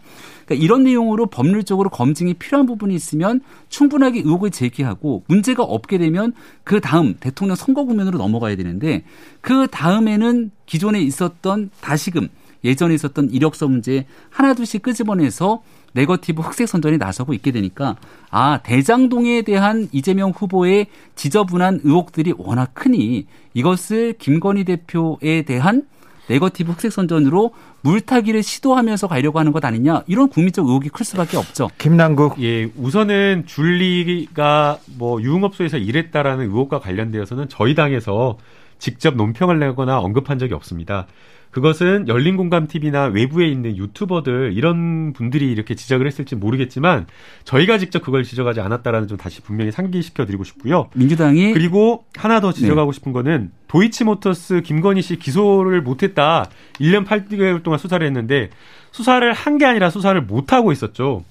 그러니까 0.51 0.63
이런 0.63 0.83
내용으로 0.83 1.27
법률적으로 1.27 1.89
검증이 1.89 2.33
필요한 2.35 2.65
부분이 2.65 2.93
있으면 2.93 3.41
충분하게 3.69 4.19
의혹을 4.19 4.51
제기하고 4.51 5.23
문제가 5.27 5.63
없게 5.63 5.97
되면 5.97 6.33
그 6.63 6.81
다음 6.81 7.15
대통령 7.19 7.55
선거 7.55 7.85
국면으로 7.85 8.17
넘어가야 8.17 8.55
되는데 8.57 9.03
그 9.39 9.67
다음에는 9.71 10.51
기존에 10.65 11.01
있었던 11.01 11.69
다시금 11.79 12.27
예전에 12.63 12.93
있었던 12.93 13.31
이력서 13.31 13.67
문제 13.67 14.05
하나둘씩 14.29 14.83
끄집어내서 14.83 15.63
네거티브 15.93 16.41
흑색 16.41 16.67
선전이 16.67 16.97
나서고 16.97 17.33
있게 17.33 17.51
되니까 17.51 17.95
아 18.29 18.59
대장동에 18.63 19.41
대한 19.41 19.89
이재명 19.91 20.31
후보의 20.31 20.87
지저분한 21.15 21.81
의혹들이 21.83 22.33
워낙 22.37 22.71
크니 22.73 23.25
이것을 23.53 24.15
김건희 24.19 24.63
대표에 24.65 25.41
대한 25.43 25.83
네거티브 26.31 26.71
흑색 26.71 26.93
선전으로 26.93 27.51
물타기를 27.81 28.41
시도하면서 28.41 29.07
가려고 29.07 29.39
하는 29.39 29.51
것 29.51 29.63
아니냐 29.65 30.03
이런 30.07 30.29
국민적 30.29 30.65
의혹이 30.65 30.89
클 30.89 31.05
수밖에 31.05 31.35
없죠. 31.35 31.69
김남국 31.77 32.41
예 32.41 32.69
우선은 32.77 33.43
줄리가 33.47 34.79
뭐 34.97 35.21
유흥업소에서 35.21 35.77
일했다라는 35.77 36.45
의혹과 36.45 36.79
관련되어서는 36.79 37.49
저희 37.49 37.75
당에서 37.75 38.37
직접 38.81 39.15
논평을 39.15 39.59
내거나 39.59 39.99
언급한 39.99 40.39
적이 40.39 40.55
없습니다. 40.55 41.05
그것은 41.51 42.07
열린 42.07 42.37
공감TV나 42.37 43.07
외부에 43.07 43.47
있는 43.47 43.77
유튜버들 43.77 44.53
이런 44.55 45.13
분들이 45.13 45.51
이렇게 45.51 45.75
지적을 45.75 46.07
했을지 46.07 46.35
모르겠지만 46.35 47.05
저희가 47.43 47.77
직접 47.77 48.01
그걸 48.01 48.23
지적하지 48.23 48.61
않았다라는 48.61 49.07
좀 49.07 49.17
다시 49.17 49.41
분명히 49.41 49.71
상기시켜 49.71 50.25
드리고 50.25 50.43
싶고요. 50.45 50.89
민주당이 50.95 51.53
그리고 51.53 52.05
하나 52.15 52.39
더 52.39 52.51
지적하고 52.53 52.91
네. 52.91 52.95
싶은 52.95 53.11
거는 53.11 53.51
도이치모터스 53.67 54.61
김건희 54.61 55.01
씨 55.01 55.17
기소를 55.17 55.81
못 55.81 56.01
했다. 56.03 56.49
1년 56.79 57.05
8개월 57.05 57.61
동안 57.61 57.77
수사를 57.77 58.05
했는데 58.05 58.49
수사를 58.91 59.31
한 59.31 59.57
게 59.57 59.65
아니라 59.65 59.89
수사를 59.91 60.19
못 60.21 60.53
하고 60.53 60.71
있었죠. 60.71 61.23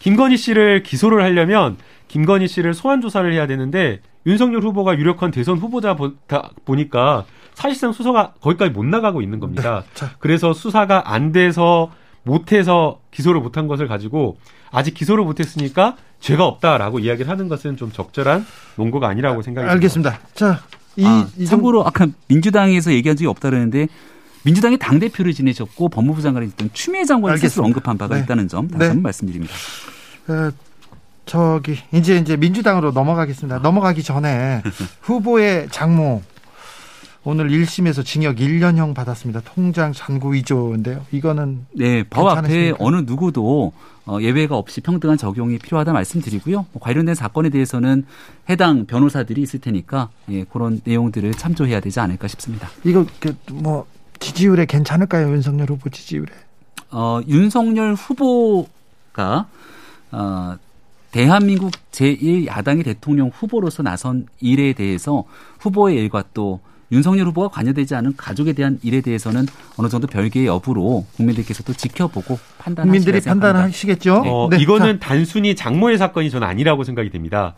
김건희 0.00 0.36
씨를 0.36 0.82
기소를 0.82 1.22
하려면 1.22 1.76
김건희 2.08 2.48
씨를 2.48 2.74
소환 2.74 3.00
조사를 3.00 3.32
해야 3.32 3.46
되는데 3.46 4.00
윤석열 4.28 4.62
후보가 4.62 4.98
유력한 4.98 5.30
대선 5.30 5.56
후보자 5.56 5.96
보니까 6.64 7.24
사실상 7.54 7.92
수사가 7.92 8.34
거기까지 8.40 8.70
못 8.70 8.84
나가고 8.84 9.22
있는 9.22 9.40
겁니다. 9.40 9.84
네. 9.94 10.06
그래서 10.18 10.52
수사가 10.52 11.12
안 11.12 11.32
돼서 11.32 11.90
못해서 12.22 13.00
기소를 13.10 13.40
못한 13.40 13.66
것을 13.66 13.88
가지고 13.88 14.38
아직 14.70 14.92
기소를 14.92 15.24
못했으니까 15.24 15.96
죄가 16.20 16.44
없다라고 16.44 16.98
이야기를 16.98 17.30
하는 17.30 17.48
것은 17.48 17.76
좀 17.76 17.90
적절한 17.90 18.46
논거가 18.76 19.08
아니라고 19.08 19.40
생각이 19.40 19.66
알겠습니다. 19.66 20.10
듭니다. 20.10 20.28
자, 20.34 20.60
이, 20.96 21.06
아, 21.06 21.26
이 21.38 21.46
참고로 21.46 21.86
아까 21.86 22.06
민주당에서 22.28 22.92
얘기한 22.92 23.16
적이 23.16 23.28
없다 23.28 23.48
그러는데 23.48 23.88
민주당이 24.44 24.78
당 24.78 24.98
대표를 24.98 25.32
지내셨고 25.32 25.88
법무부 25.88 26.20
장관이 26.20 26.48
있던 26.48 26.70
추미애 26.74 27.04
장관을 27.04 27.38
스스로 27.38 27.64
언급한 27.64 27.96
바가 27.96 28.16
네. 28.16 28.22
있다는 28.22 28.48
점 28.48 28.68
다시 28.68 28.78
네. 28.78 28.86
한번 28.88 29.02
말씀드립니다. 29.04 29.54
어, 30.28 30.67
저기 31.28 31.78
이제 31.92 32.16
이제 32.16 32.36
민주당으로 32.36 32.90
넘어가겠습니다. 32.92 33.58
넘어가기 33.58 34.02
전에 34.02 34.62
후보의 35.02 35.68
장모 35.70 36.22
오늘 37.24 37.50
1심에서 37.50 38.04
징역 38.04 38.36
1년형 38.36 38.94
받았습니다. 38.94 39.42
통장 39.44 39.92
잔고 39.92 40.30
위조인데요. 40.30 41.04
이거는 41.12 41.66
네, 41.72 42.02
법 42.04 42.28
앞에 42.28 42.72
어느 42.78 43.02
누구도 43.04 43.72
어, 44.06 44.18
예외가 44.22 44.56
없이 44.56 44.80
평등한 44.80 45.18
적용이 45.18 45.58
필요하다 45.58 45.92
말씀드리고요. 45.92 46.64
뭐 46.72 46.80
관련된 46.80 47.14
사건에 47.14 47.50
대해서는 47.50 48.06
해당 48.48 48.86
변호사들이 48.86 49.42
있을 49.42 49.60
테니까 49.60 50.08
예, 50.30 50.44
그런 50.44 50.80
내용들을 50.82 51.34
참조해야 51.34 51.80
되지 51.80 52.00
않을까 52.00 52.26
싶습니다. 52.28 52.70
이거 52.84 53.04
그뭐 53.20 53.86
지지율에 54.18 54.64
괜찮을까요, 54.64 55.30
윤석열 55.30 55.68
후보 55.68 55.90
지지율에? 55.90 56.32
어, 56.90 57.20
윤석열 57.28 57.92
후보가 57.92 59.46
어, 60.12 60.56
대한민국 61.10 61.72
제1야당의 61.92 62.84
대통령 62.84 63.28
후보로서 63.28 63.82
나선 63.82 64.26
일에 64.40 64.72
대해서 64.72 65.24
후보의 65.60 65.96
일과 65.96 66.22
또 66.34 66.60
윤석열 66.90 67.26
후보가 67.26 67.48
관여되지 67.48 67.94
않은 67.96 68.16
가족에 68.16 68.52
대한 68.54 68.78
일에 68.82 69.00
대해서는 69.00 69.46
어느 69.76 69.88
정도 69.88 70.06
별개의 70.06 70.46
여부로 70.46 71.04
국민들께서도 71.16 71.74
지켜보고 71.74 72.38
판단하시겠죠. 72.58 73.04
국민들이 73.04 73.20
판단하시겠죠. 73.20 74.14
어, 74.26 74.48
네. 74.50 74.56
이거는 74.58 74.98
단순히 74.98 75.54
장모의 75.54 75.98
사건이 75.98 76.30
저는 76.30 76.46
아니라고 76.46 76.84
생각이 76.84 77.10
됩니다. 77.10 77.54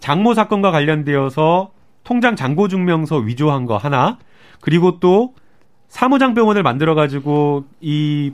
장모 0.00 0.34
사건과 0.34 0.70
관련되어서 0.70 1.70
통장 2.04 2.36
잔고 2.36 2.68
증명서 2.68 3.16
위조한 3.16 3.64
거 3.64 3.78
하나 3.78 4.18
그리고 4.60 5.00
또 5.00 5.34
사무장 5.88 6.34
병원을 6.34 6.62
만들어 6.62 6.94
가지고 6.94 7.64
이 7.80 8.32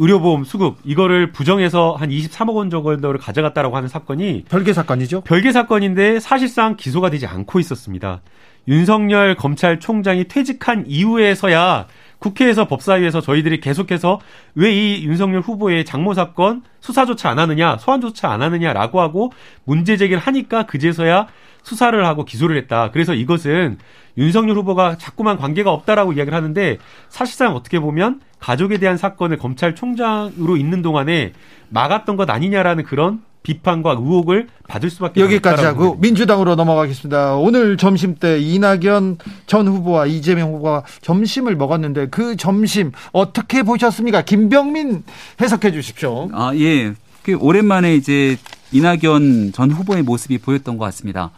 의료보험 0.00 0.44
수급 0.44 0.78
이거를 0.82 1.30
부정해서 1.30 1.94
한 1.94 2.08
23억 2.08 2.54
원 2.54 2.70
정도를 2.70 3.20
가져갔다라고 3.20 3.76
하는 3.76 3.86
사건이 3.88 4.46
별개 4.48 4.72
사건이죠. 4.72 5.20
별개 5.20 5.52
사건인데 5.52 6.20
사실상 6.20 6.76
기소가 6.76 7.10
되지 7.10 7.26
않고 7.26 7.60
있었습니다. 7.60 8.22
윤석열 8.66 9.34
검찰총장이 9.36 10.24
퇴직한 10.24 10.84
이후에서야 10.86 11.86
국회에서 12.18 12.66
법사위에서 12.66 13.20
저희들이 13.20 13.60
계속해서 13.60 14.20
왜 14.54 14.70
이 14.72 15.04
윤석열 15.04 15.40
후보의 15.40 15.84
장모 15.84 16.14
사건 16.14 16.62
수사조차 16.80 17.28
안 17.30 17.38
하느냐, 17.38 17.76
소환조차 17.78 18.30
안 18.30 18.40
하느냐라고 18.40 19.00
하고 19.00 19.32
문제 19.64 19.96
제기를 19.98 20.20
하니까 20.20 20.64
그제서야 20.64 21.26
수사를 21.62 22.06
하고 22.06 22.24
기소를 22.24 22.56
했다. 22.56 22.90
그래서 22.90 23.14
이것은 23.14 23.78
윤석열 24.18 24.56
후보가 24.56 24.98
자꾸만 24.98 25.36
관계가 25.36 25.72
없다라고 25.72 26.12
이야기를 26.12 26.36
하는데 26.36 26.78
사실상 27.08 27.54
어떻게 27.54 27.78
보면 27.78 28.20
가족에 28.38 28.78
대한 28.78 28.96
사건을 28.96 29.38
검찰총장으로 29.38 30.56
있는 30.56 30.82
동안에 30.82 31.32
막았던 31.68 32.16
것 32.16 32.28
아니냐라는 32.28 32.84
그런 32.84 33.22
비판과 33.42 33.92
의혹을 33.92 34.48
받을 34.68 34.90
수밖에 34.90 35.20
여기까지 35.20 35.64
하고 35.64 35.78
생각합니다. 35.78 36.00
민주당으로 36.00 36.54
넘어가겠습니다. 36.56 37.36
오늘 37.36 37.76
점심 37.78 38.16
때 38.16 38.38
이낙연 38.38 39.18
전 39.46 39.66
후보와 39.66 40.06
이재명 40.06 40.52
후보가 40.52 40.84
점심을 41.00 41.56
먹었는데 41.56 42.08
그 42.08 42.36
점심 42.36 42.92
어떻게 43.12 43.62
보셨습니까? 43.62 44.22
김병민 44.22 45.04
해석해 45.40 45.72
주십시오. 45.72 46.28
아, 46.32 46.52
예. 46.56 46.92
그 47.22 47.36
오랜만에 47.36 47.94
이제 47.94 48.36
이낙연 48.72 49.52
전 49.52 49.70
후보의 49.70 50.02
모습이 50.02 50.38
보였던 50.38 50.78
것 50.78 50.84
같습니다. 50.86 51.30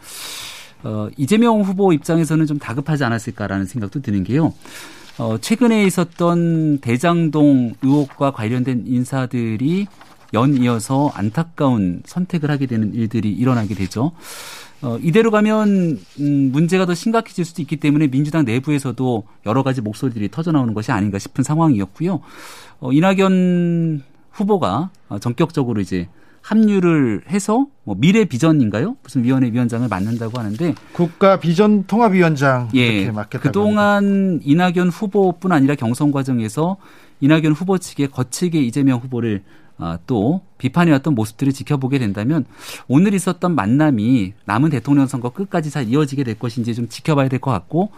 어, 0.83 1.09
이재명 1.17 1.61
후보 1.61 1.93
입장에서는 1.93 2.45
좀 2.45 2.59
다급하지 2.59 3.03
않았을까라는 3.03 3.65
생각도 3.65 4.01
드는 4.01 4.23
게요. 4.23 4.53
어, 5.17 5.37
최근에 5.39 5.85
있었던 5.85 6.79
대장동 6.79 7.75
의혹과 7.81 8.31
관련된 8.31 8.83
인사들이 8.87 9.87
연이어서 10.33 11.11
안타까운 11.13 12.01
선택을 12.05 12.49
하게 12.49 12.65
되는 12.65 12.93
일들이 12.93 13.31
일어나게 13.31 13.75
되죠. 13.75 14.11
어, 14.81 14.97
이대로 15.01 15.31
가면 15.31 15.99
음, 16.19 16.51
문제가 16.51 16.85
더 16.85 16.93
심각해질 16.93 17.45
수도 17.45 17.61
있기 17.61 17.77
때문에 17.77 18.07
민주당 18.07 18.43
내부에서도 18.43 19.23
여러 19.45 19.63
가지 19.63 19.79
목소리들이 19.79 20.29
터져 20.29 20.51
나오는 20.51 20.73
것이 20.73 20.91
아닌가 20.91 21.19
싶은 21.19 21.43
상황이었고요. 21.43 22.19
어, 22.81 22.91
이낙연 22.91 24.03
후보가 24.33 24.89
전격적으로 25.21 25.81
이제 25.81 26.07
합류를 26.41 27.21
해서 27.29 27.67
뭐 27.85 27.95
미래 27.97 28.25
비전인가요? 28.25 28.97
무슨 29.01 29.23
위원회 29.23 29.49
위원장을 29.51 29.87
맡는다고 29.87 30.37
하는데 30.39 30.75
국가 30.91 31.39
비전 31.39 31.85
통합위원장 31.85 32.67
예, 32.73 33.09
그동안 33.39 34.03
합니다. 34.03 34.43
이낙연 34.45 34.89
후보뿐 34.89 35.51
아니라 35.53 35.75
경선 35.75 36.11
과정에서 36.11 36.75
이낙연 37.21 37.53
후보 37.53 37.77
측에 37.77 38.07
거칠게 38.07 38.61
이재명 38.61 38.99
후보를 38.99 39.43
아, 39.77 39.97
또 40.05 40.41
비판해왔던 40.57 41.15
모습들을 41.15 41.51
지켜보게 41.53 41.97
된다면 41.97 42.45
오늘 42.87 43.13
있었던 43.13 43.55
만남이 43.55 44.33
남은 44.45 44.69
대통령 44.69 45.07
선거 45.07 45.29
끝까지 45.29 45.71
잘 45.71 45.87
이어지게 45.87 46.23
될 46.23 46.37
것인지 46.37 46.75
좀 46.75 46.89
지켜봐야 46.89 47.29
될 47.29 47.39
것 47.39 47.51
같고 47.51 47.91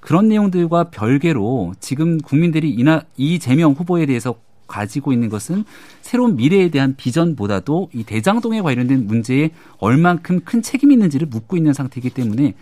그런 0.00 0.28
내용들과 0.28 0.90
별개로 0.90 1.74
지금 1.80 2.18
국민들이 2.18 2.70
이나 2.70 3.02
이재명 3.16 3.72
후보에 3.72 4.04
대해서 4.06 4.34
가지고 4.66 5.12
있는 5.12 5.28
것은 5.28 5.64
새로운 6.00 6.36
미래에 6.36 6.70
대한 6.70 6.94
비전보다도 6.96 7.90
이 7.92 8.04
대장동에 8.04 8.60
관련된 8.62 9.06
문제에 9.06 9.50
얼만큼 9.78 10.40
큰 10.44 10.62
책임이 10.62 10.94
있는지를 10.94 11.26
묻고 11.28 11.56
있는 11.56 11.72
상태이기 11.72 12.10
때문에 12.10 12.54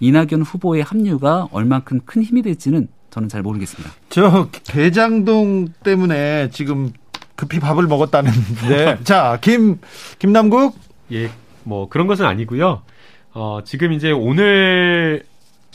이낙연 0.00 0.42
후보의 0.42 0.82
합류가 0.82 1.48
얼만큼 1.52 2.00
큰 2.04 2.22
힘이 2.22 2.42
될지는 2.42 2.88
저는 3.10 3.28
잘 3.28 3.42
모르겠습니다. 3.42 3.92
저 4.08 4.48
대장동 4.64 5.68
때문에 5.82 6.50
지금 6.50 6.92
급히 7.36 7.58
밥을 7.60 7.86
먹었다는데 7.86 9.00
자 9.04 9.38
김 9.40 9.78
김남국 10.18 10.74
예 11.12 11.30
뭐 11.64 11.88
그런 11.88 12.06
것은 12.06 12.24
아니고요. 12.24 12.82
어 13.32 13.60
지금 13.64 13.92
이제 13.92 14.10
오늘 14.10 15.22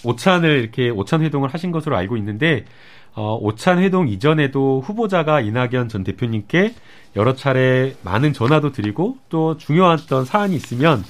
오찬을 0.03 0.49
이렇게 0.59 0.89
오찬 0.89 1.21
회동을 1.21 1.49
하신 1.49 1.71
것으로 1.71 1.95
알고 1.95 2.17
있는데 2.17 2.65
어, 3.15 3.37
오찬 3.41 3.79
회동 3.79 4.09
이전에도 4.09 4.81
후보자가 4.81 5.39
이낙연 5.39 5.87
전 5.87 6.03
대표님께 6.03 6.75
여러 7.15 7.33
차례 7.33 7.95
많은 8.03 8.33
전화도 8.33 8.73
드리고 8.73 9.17
또 9.29 9.57
중요했던 9.57 10.25
사안이 10.25 10.53
있으면 10.55 11.03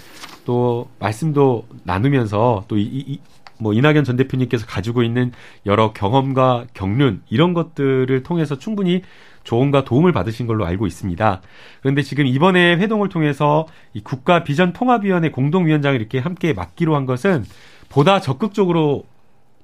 또 0.46 0.88
말씀도 1.00 1.66
나누면서 1.84 2.66
또 2.68 2.78
이, 2.78 2.84
이, 2.84 3.20
뭐 3.58 3.74
이낙연 3.74 4.04
전 4.04 4.18
대표님께서 4.18 4.68
가지고 4.68 5.02
있는 5.02 5.32
여러 5.66 5.94
경험과 5.94 6.66
경륜 6.76 7.24
이런 7.30 7.56
것들을 7.56 8.22
통해서 8.22 8.60
충분히 8.60 9.02
조언과 9.44 9.84
도움을 9.86 10.12
받으신 10.12 10.46
걸로 10.46 10.66
알고 10.66 10.86
있습니다. 10.86 11.42
그런데 11.82 12.02
지금 12.04 12.28
이번에 12.28 12.76
회동을 12.78 13.10
통해서 13.10 13.68
이 13.94 14.02
국가 14.02 14.44
비전 14.44 14.74
통합위원회 14.74 15.32
공동위원장을 15.32 16.00
이렇게 16.00 16.20
함께 16.20 16.54
맡기로 16.54 16.96
한 16.96 17.06
것은 17.06 17.46
보다 17.90 18.20
적극적으로 18.20 19.06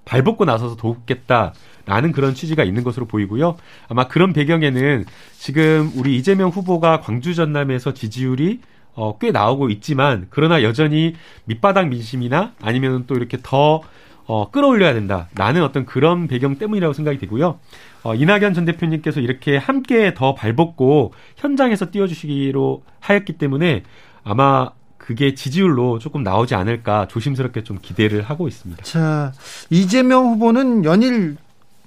발벗고 0.06 0.46
나서서 0.46 0.76
돕겠다 0.76 1.54
라는 1.86 2.12
그런 2.12 2.34
취지가 2.34 2.64
있는 2.64 2.84
것으로 2.84 3.06
보이고요. 3.06 3.58
아마 3.88 4.08
그런 4.08 4.34
배경에는 4.34 5.06
지금 5.34 5.92
우리 5.96 6.18
이재명 6.18 6.50
후보가 6.50 7.02
광주 7.02 7.34
전남에서 7.34 7.94
지지율이 7.94 8.60
어, 8.94 9.18
꽤 9.20 9.32
나오고 9.32 9.70
있지만 9.70 10.28
그러나 10.30 10.64
여전히 10.64 11.16
밑바닥 11.46 11.88
민심이나 11.88 12.54
아니면 12.62 13.06
또 13.08 13.16
이렇게 13.16 13.38
더 13.42 13.82
어, 14.26 14.52
끌어올려야 14.52 14.94
된다 14.94 15.28
라는 15.36 15.64
어떤 15.64 15.86
그런 15.86 16.28
배경 16.28 16.58
때문이라고 16.58 16.94
생각이 16.94 17.18
되고요. 17.18 17.60
어, 18.04 18.16
이낙연 18.16 18.54
전 18.54 18.66
대표님께서 18.66 19.20
이렇게 19.20 19.58
함께 19.58 20.14
더 20.14 20.36
발벗고 20.36 21.14
현장에서 21.38 21.92
띄워주시기로 21.92 22.84
하였기 23.00 23.34
때문에 23.34 23.84
아마 24.24 24.72
그게 25.02 25.34
지지율로 25.34 25.98
조금 25.98 26.22
나오지 26.22 26.54
않을까 26.54 27.08
조심스럽게 27.08 27.64
좀 27.64 27.80
기대를 27.82 28.22
하고 28.22 28.48
있습니다. 28.48 28.84
자, 28.84 29.34
이재명 29.70 30.28
후보는 30.28 30.86
연일 30.86 31.38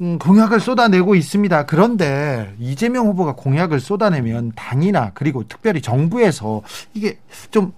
음, 0.01 0.19
공약을 0.19 0.59
쏟아내고 0.59 1.15
있습니다. 1.15 1.67
그런데 1.67 2.53
이재명 2.59 3.07
후보가 3.07 3.35
공약을 3.37 3.79
쏟아내면 3.79 4.53
당이나 4.57 5.13
그리고 5.15 5.47
특별히 5.47 5.81
정부에서 5.81 6.63
이게 6.93 7.19
좀 7.53 7.73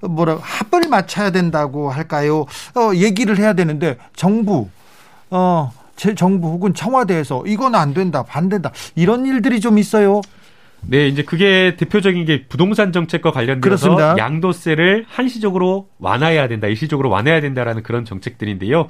뭐라 0.00 0.38
합을 0.40 0.88
맞춰야 0.88 1.30
된다고 1.30 1.90
할까요? 1.90 2.46
어, 2.74 2.94
얘기를 2.94 3.38
해야 3.38 3.52
되는데 3.52 3.98
정부 4.16 4.68
어, 5.28 5.70
제 5.96 6.14
정부 6.14 6.48
혹은 6.48 6.72
청와대에서 6.72 7.44
이건 7.46 7.74
안 7.74 7.92
된다, 7.92 8.22
반된다 8.22 8.72
이런 8.94 9.26
일들이 9.26 9.60
좀 9.60 9.76
있어요. 9.76 10.22
네, 10.86 11.06
이제 11.06 11.22
그게 11.22 11.76
대표적인 11.76 12.24
게 12.24 12.44
부동산 12.46 12.92
정책과 12.92 13.30
관련돼서 13.30 13.62
그렇습니다. 13.62 14.16
양도세를 14.18 15.06
한시적으로 15.08 15.88
완화해야 15.98 16.48
된다, 16.48 16.66
일시적으로 16.66 17.08
완화해야 17.08 17.40
된다라는 17.40 17.82
그런 17.82 18.04
정책들인데요. 18.04 18.88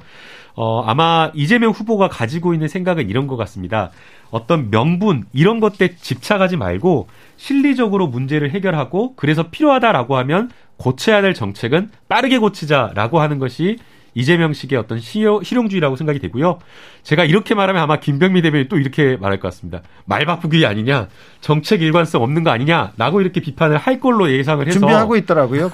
어, 0.55 0.83
아마 0.85 1.31
이재명 1.33 1.71
후보가 1.71 2.09
가지고 2.09 2.53
있는 2.53 2.67
생각은 2.67 3.09
이런 3.09 3.27
것 3.27 3.37
같습니다. 3.37 3.91
어떤 4.31 4.69
명분 4.71 5.25
이런 5.33 5.59
것에 5.59 5.95
집착하지 5.95 6.57
말고 6.57 7.07
실리적으로 7.37 8.07
문제를 8.07 8.51
해결하고 8.51 9.15
그래서 9.15 9.49
필요하다라고 9.49 10.17
하면 10.17 10.49
고쳐야 10.77 11.21
될 11.21 11.33
정책은 11.33 11.91
빠르게 12.09 12.39
고치자라고 12.39 13.21
하는 13.21 13.39
것이 13.39 13.77
이재명식의 14.15 14.77
어떤 14.77 14.99
실용주의라고 14.99 15.95
생각이 15.95 16.19
되고요. 16.19 16.59
제가 17.03 17.25
이렇게 17.25 17.55
말하면 17.55 17.81
아마 17.81 17.99
김병미 17.99 18.41
대변인 18.41 18.67
또 18.69 18.77
이렇게 18.77 19.17
말할 19.17 19.39
것 19.39 19.47
같습니다. 19.49 19.81
말 20.05 20.25
바꾸기 20.25 20.65
아니냐, 20.65 21.07
정책 21.41 21.81
일관성 21.81 22.21
없는 22.23 22.43
거 22.43 22.51
아니냐라고 22.51 23.21
이렇게 23.21 23.41
비판을 23.41 23.77
할 23.77 23.99
걸로 23.99 24.31
예상을 24.31 24.65
해서 24.65 24.79
준비하고 24.79 25.15
있더라고요. 25.17 25.69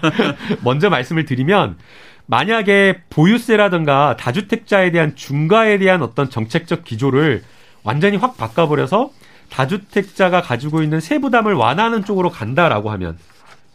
먼저 0.62 0.90
말씀을 0.90 1.24
드리면 1.24 1.76
만약에 2.26 3.02
보유세라든가 3.10 4.16
다주택자에 4.16 4.92
대한 4.92 5.16
중과에 5.16 5.78
대한 5.78 6.02
어떤 6.02 6.30
정책적 6.30 6.84
기조를 6.84 7.42
완전히 7.82 8.16
확 8.16 8.36
바꿔버려서 8.36 9.10
다주택자가 9.50 10.40
가지고 10.40 10.82
있는 10.82 11.00
세부담을 11.00 11.54
완화하는 11.54 12.04
쪽으로 12.04 12.30
간다라고 12.30 12.90
하면 12.92 13.18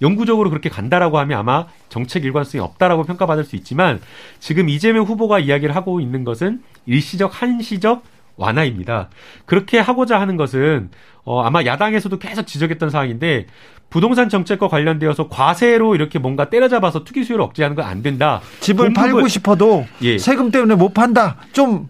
영구적으로 0.02 0.50
그렇게 0.50 0.70
간다라고 0.70 1.18
하면 1.20 1.40
아마 1.40 1.68
정책 1.90 2.26
일관성이 2.26 2.62
없다라고 2.62 3.04
평가받을 3.04 3.44
수 3.44 3.56
있지만 3.56 4.00
지금 4.40 4.70
이재명 4.70 5.06
후보가 5.06 5.40
이야기를 5.40 5.76
하고 5.76 6.00
있는 6.02 6.24
것은 6.24 6.62
일시적 6.86 7.42
한시적 7.42 8.04
완화입니다. 8.38 9.10
그렇게 9.46 9.80
하고자 9.80 10.20
하는 10.20 10.36
것은 10.36 10.90
어 11.24 11.42
아마 11.44 11.64
야당에서도 11.64 12.20
계속 12.20 12.46
지적했던 12.46 12.90
사항인데 12.90 13.48
부동산 13.90 14.28
정책과 14.28 14.68
관련되어서 14.68 15.30
과세로 15.30 15.96
이렇게 15.96 16.20
뭔가 16.20 16.50
때려잡아서 16.50 17.06
투기 17.06 17.24
수요를 17.24 17.46
억제하는 17.46 17.76
건 17.78 17.86
안 17.86 18.02
된다. 18.04 18.42
집을 18.60 18.94
팔고 18.94 19.28
싶어도 19.30 19.86
예. 20.02 20.18
세금 20.18 20.52
때문에 20.52 20.76
못 20.76 20.94
판다. 20.94 21.38
좀 21.54 21.88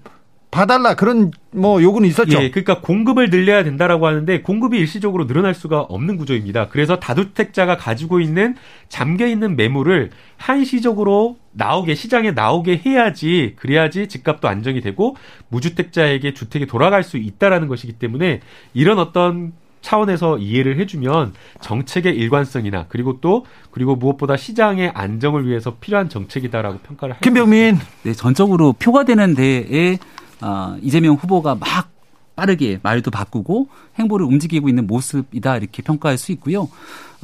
봐달라 0.55 0.95
그런 0.95 1.31
뭐 1.51 1.83
요구는 1.83 2.07
있었죠. 2.07 2.41
예, 2.41 2.49
그러니까 2.49 2.79
공급을 2.79 3.29
늘려야 3.29 3.65
된다라고 3.65 4.07
하는데 4.07 4.41
공급이 4.41 4.77
일시적으로 4.77 5.27
늘어날 5.27 5.53
수가 5.53 5.81
없는 5.81 6.15
구조입니다. 6.15 6.69
그래서 6.69 6.97
다주택자가 6.97 7.75
가지고 7.75 8.21
있는 8.21 8.55
잠겨 8.87 9.27
있는 9.27 9.57
매물을 9.57 10.11
한시적으로 10.37 11.35
나오게 11.51 11.95
시장에 11.95 12.31
나오게 12.31 12.83
해야지 12.85 13.55
그래야지 13.57 14.07
집값도 14.07 14.47
안정이 14.47 14.79
되고 14.79 15.17
무주택자에게 15.49 16.33
주택이 16.33 16.67
돌아갈 16.67 17.03
수 17.03 17.17
있다라는 17.17 17.67
것이기 17.67 17.93
때문에 17.93 18.39
이런 18.73 18.97
어떤 18.99 19.51
차원에서 19.81 20.37
이해를 20.37 20.79
해주면 20.79 21.33
정책의 21.59 22.15
일관성이나 22.15 22.85
그리고 22.87 23.19
또 23.19 23.45
그리고 23.71 23.97
무엇보다 23.97 24.37
시장의 24.37 24.91
안정을 24.95 25.45
위해서 25.47 25.75
필요한 25.81 26.07
정책이다라고 26.07 26.79
평가를 26.79 27.15
할 27.15 27.21
김병민 27.21 27.77
네 28.03 28.13
전적으로 28.13 28.71
표가 28.73 29.03
되는 29.03 29.35
데에 29.35 29.97
어, 30.41 30.77
이재명 30.81 31.15
후보가 31.15 31.55
막 31.55 31.95
빠르게 32.35 32.79
말도 32.83 33.11
바꾸고 33.11 33.69
행보를 33.97 34.25
움직이고 34.25 34.67
있는 34.69 34.87
모습이다 34.87 35.57
이렇게 35.57 35.81
평가할 35.81 36.17
수 36.17 36.31
있고요. 36.33 36.67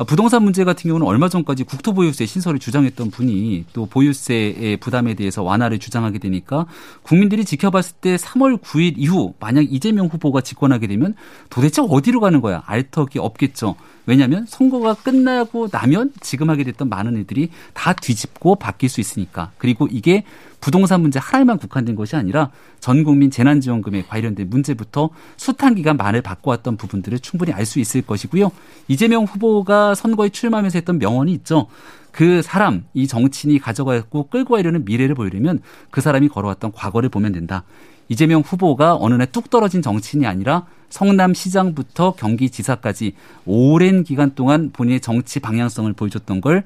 부동산 0.07 0.43
문제 0.43 0.63
같은 0.63 0.87
경우는 0.87 1.05
얼마 1.05 1.29
전까지 1.29 1.63
국토보유세 1.63 2.25
신설을 2.25 2.59
주장했던 2.59 3.11
분이 3.11 3.65
또 3.73 3.85
보유세의 3.85 4.77
부담에 4.77 5.13
대해서 5.13 5.43
완화를 5.43 5.79
주장하게 5.79 6.17
되니까 6.17 6.65
국민들이 7.03 7.45
지켜봤을 7.45 7.95
때 8.01 8.15
3월 8.15 8.59
9일 8.61 8.93
이후 8.97 9.33
만약 9.39 9.61
이재명 9.61 10.07
후보가 10.07 10.41
집권하게 10.41 10.87
되면 10.87 11.13
도대체 11.49 11.83
어디로 11.87 12.19
가는 12.19 12.41
거야? 12.41 12.63
알턱이 12.65 13.19
없겠죠. 13.19 13.75
왜냐하면 14.07 14.45
선거가 14.47 14.95
끝나고 14.95 15.67
나면 15.71 16.13
지금 16.21 16.49
하게 16.49 16.63
됐던 16.63 16.89
많은 16.89 17.15
일들이 17.15 17.49
다 17.73 17.93
뒤집고 17.93 18.55
바뀔 18.55 18.89
수 18.89 18.99
있으니까. 19.01 19.51
그리고 19.57 19.87
이게 19.91 20.23
부동산 20.61 21.01
문제 21.01 21.19
하나에만 21.19 21.57
국한된 21.57 21.95
것이 21.95 22.15
아니라 22.15 22.51
전 22.79 23.03
국민 23.03 23.31
재난지원금에 23.31 24.03
관련된 24.03 24.49
문제부터 24.49 25.09
숱한 25.35 25.75
기간 25.75 25.97
말을 25.97 26.21
바꿔왔던 26.21 26.77
부분들을 26.77 27.19
충분히 27.19 27.51
알 27.51 27.65
수 27.65 27.79
있을 27.79 28.01
것이고요. 28.01 28.51
이재명 28.87 29.23
후보가 29.23 29.95
선거에 29.95 30.29
출마하면서 30.29 30.77
했던 30.77 30.99
명언이 30.99 31.31
있죠. 31.33 31.67
그 32.11 32.41
사람, 32.41 32.83
이 32.93 33.07
정치인이 33.07 33.59
가져가고 33.59 34.27
끌고 34.27 34.55
가려는 34.55 34.83
미래를 34.85 35.15
보이려면 35.15 35.61
그 35.89 36.01
사람이 36.01 36.27
걸어왔던 36.29 36.73
과거를 36.73 37.09
보면 37.09 37.31
된다. 37.31 37.63
이재명 38.09 38.41
후보가 38.41 38.97
어느 38.99 39.13
날 39.13 39.27
뚝 39.31 39.49
떨어진 39.49 39.81
정치인이 39.81 40.25
아니라 40.27 40.65
성남시장부터 40.89 42.13
경기지사까지 42.15 43.13
오랜 43.45 44.03
기간 44.03 44.35
동안 44.35 44.71
본인의 44.73 44.99
정치 44.99 45.39
방향성을 45.39 45.93
보여줬던 45.93 46.41
걸 46.41 46.65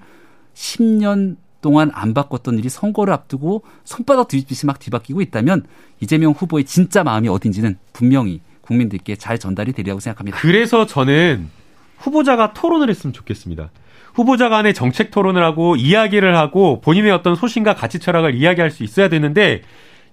10년 0.56 1.36
동안 1.62 1.92
안 1.94 2.14
바꿨던 2.14 2.60
일이 2.60 2.70
선거를 2.70 3.14
앞두고 3.14 3.64
손바닥 3.84 4.28
뒤집듯이 4.28 4.66
막 4.66 4.80
뒤바뀌고 4.80 5.22
있다면 5.22 5.64
이재명 6.00 6.32
후보의 6.32 6.66
진짜 6.66 7.04
마음이 7.04 7.28
어딘지는 7.28 7.78
분명히 7.94 8.42
국민들께 8.62 9.16
잘 9.16 9.40
전달이 9.40 9.74
되리라고 9.74 10.00
생각합니다. 10.00 10.38
그래서 10.40 10.86
저는 10.86 11.50
후보자가 11.98 12.54
토론을 12.54 12.90
했으면 12.90 13.14
좋겠습니다. 13.14 13.70
후보자 14.14 14.50
간의 14.50 14.74
정책 14.74 15.12
토론을 15.12 15.44
하고 15.44 15.76
이야기를 15.76 16.38
하고 16.38 16.82
본인의 16.82 17.12
어떤 17.12 17.36
소신과 17.36 17.76
가치 17.76 18.00
철학을 18.00 18.34
이야기할 18.34 18.72
수 18.72 18.84
있어야 18.84 19.10
되는데 19.10 19.62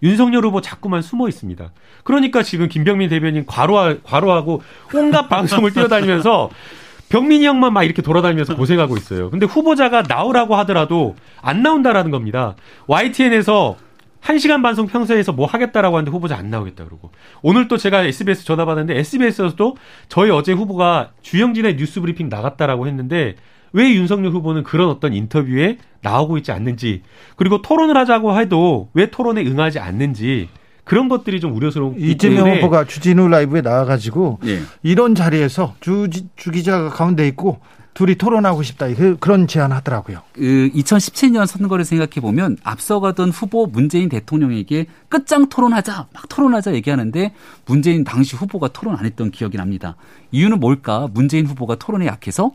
윤석열 0.02 0.44
후보 0.44 0.60
자꾸만 0.60 1.02
숨어 1.02 1.28
있습니다. 1.28 1.70
그러니까 2.02 2.42
지금 2.42 2.68
김병민 2.68 3.08
대변인 3.08 3.46
과로하, 3.46 3.98
과로하고 4.02 4.62
온갖 4.92 5.28
방송을 5.28 5.72
뛰어다니면서 5.72 6.50
병민이 7.12 7.44
형만 7.44 7.74
막 7.74 7.84
이렇게 7.84 8.00
돌아다니면서 8.00 8.56
고생하고 8.56 8.96
있어요. 8.96 9.28
근데 9.28 9.44
후보자가 9.44 10.04
나오라고 10.08 10.56
하더라도 10.56 11.14
안 11.42 11.62
나온다라는 11.62 12.10
겁니다. 12.10 12.56
YTN에서 12.86 13.76
1시간 14.22 14.62
반송 14.62 14.86
평소에서 14.86 15.32
뭐 15.32 15.44
하겠다라고 15.44 15.98
하는데 15.98 16.10
후보자 16.10 16.36
안 16.38 16.48
나오겠다 16.48 16.86
그러고 16.86 17.10
오늘 17.42 17.68
또 17.68 17.76
제가 17.76 18.04
SBS 18.04 18.46
전화 18.46 18.64
받았는데 18.64 18.98
SBS에서도 18.98 19.76
저희 20.08 20.30
어제 20.30 20.52
후보가 20.52 21.10
주영진의 21.20 21.76
뉴스 21.76 22.00
브리핑 22.00 22.30
나갔다라고 22.30 22.86
했는데 22.86 23.34
왜 23.74 23.92
윤석열 23.92 24.30
후보는 24.30 24.62
그런 24.62 24.88
어떤 24.88 25.12
인터뷰에 25.12 25.76
나오고 26.00 26.38
있지 26.38 26.50
않는지 26.50 27.02
그리고 27.36 27.60
토론을 27.60 27.94
하자고 27.94 28.40
해도 28.40 28.88
왜 28.94 29.10
토론에 29.10 29.44
응하지 29.44 29.80
않는지 29.80 30.48
그런 30.92 31.08
것들이 31.08 31.40
좀 31.40 31.56
우려스러운 31.56 31.94
이재명 31.98 32.50
후보가 32.50 32.84
주진우 32.84 33.26
라이브에 33.28 33.62
나와가지고 33.62 34.40
네. 34.42 34.60
이런 34.82 35.14
자리에서 35.14 35.74
주, 35.80 36.06
주 36.36 36.50
기자가 36.50 36.90
가운데 36.90 37.26
있고 37.28 37.60
둘이 37.94 38.16
토론하고 38.16 38.62
싶다 38.62 38.88
그, 38.94 39.16
그런 39.18 39.46
제안하더라고요. 39.46 40.20
그 40.34 40.70
2017년 40.74 41.46
선거를 41.46 41.86
생각해 41.86 42.20
보면 42.20 42.58
앞서가던 42.62 43.30
후보 43.30 43.66
문재인 43.66 44.10
대통령에게 44.10 44.84
끝장 45.08 45.48
토론하자 45.48 46.08
막 46.12 46.28
토론하자 46.28 46.74
얘기하는데 46.74 47.32
문재인 47.64 48.04
당시 48.04 48.36
후보가 48.36 48.68
토론 48.68 48.94
안 48.94 49.06
했던 49.06 49.30
기억이 49.30 49.56
납니다. 49.56 49.96
이유는 50.30 50.60
뭘까? 50.60 51.08
문재인 51.14 51.46
후보가 51.46 51.76
토론에 51.76 52.04
약해서 52.04 52.52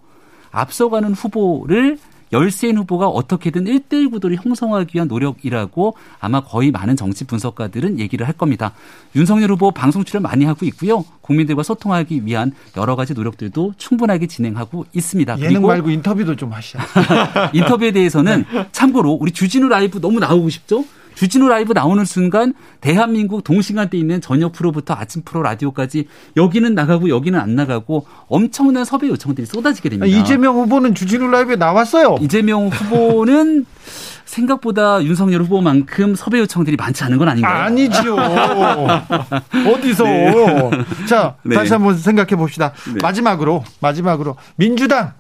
앞서가는 0.51 1.13
후보를 1.13 1.97
열세인 2.31 2.77
후보가 2.77 3.07
어떻게든 3.07 3.65
1대1 3.65 4.11
구도를 4.11 4.37
형성하기 4.37 4.95
위한 4.95 5.07
노력이라고 5.07 5.95
아마 6.19 6.41
거의 6.41 6.71
많은 6.71 6.95
정치 6.95 7.25
분석가들은 7.25 7.99
얘기를 7.99 8.27
할 8.27 8.33
겁니다. 8.33 8.73
윤석열 9.15 9.51
후보 9.51 9.71
방송 9.71 10.03
출연 10.03 10.23
많이 10.23 10.45
하고 10.45 10.65
있고요. 10.65 11.05
국민들과 11.21 11.63
소통하기 11.63 12.25
위한 12.25 12.53
여러 12.75 12.95
가지 12.95 13.13
노력들도 13.13 13.73
충분하게 13.77 14.27
진행하고 14.27 14.85
있습니다. 14.93 15.37
예능 15.39 15.49
그리고 15.49 15.67
말고 15.67 15.89
인터뷰도 15.89 16.35
좀 16.35 16.53
하시죠. 16.53 16.79
인터뷰에 17.53 17.91
대해서는 17.91 18.45
참고로 18.71 19.11
우리 19.11 19.31
주진우 19.31 19.67
라이브 19.67 19.99
너무 19.99 20.19
나오고 20.19 20.49
싶죠? 20.49 20.83
주진우 21.17 21.47
라이브 21.47 21.73
나오는 21.73 22.05
순간 22.05 22.53
대한민국 22.79 23.43
동시간대 23.43 23.97
있는 23.97 24.21
저녁 24.21 24.51
프로부터 24.51 24.93
아침 24.93 25.23
프로 25.23 25.41
라디오까지 25.41 26.07
여기는 26.35 26.75
나가고 26.75 27.09
여기는 27.09 27.39
안 27.39 27.55
나가고 27.55 28.05
엄청난 28.27 28.85
섭외 28.85 29.07
요청들이 29.07 29.47
쏟아지게 29.47 29.89
됩니다. 29.89 30.05
이재명 30.05 30.55
후보는 30.57 30.93
주진우 30.93 31.27
라이브에 31.31 31.55
나왔어요. 31.55 32.17
이재명 32.21 32.67
후보는 32.67 33.65
생각보다 34.25 35.03
윤석열 35.03 35.41
후보만큼 35.41 36.13
섭외 36.13 36.39
요청들이 36.41 36.77
많지 36.77 37.03
않은 37.05 37.17
건 37.17 37.29
아닌가요? 37.29 37.63
아니죠. 37.63 38.15
어디서? 39.73 40.03
네. 40.03 40.71
자, 41.09 41.35
네. 41.41 41.55
다시 41.55 41.73
한번 41.73 41.97
생각해 41.97 42.35
봅시다. 42.35 42.73
네. 42.93 42.99
마지막으로, 43.01 43.63
마지막으로. 43.79 44.35
민주당, 44.55 45.13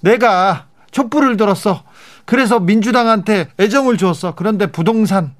내가 0.00 0.68
촛불을 0.90 1.36
들었어. 1.36 1.82
그래서 2.24 2.60
민주당한테 2.60 3.48
애정을 3.58 3.96
주었어. 3.96 4.34
그런데 4.34 4.66
부동산 4.66 5.32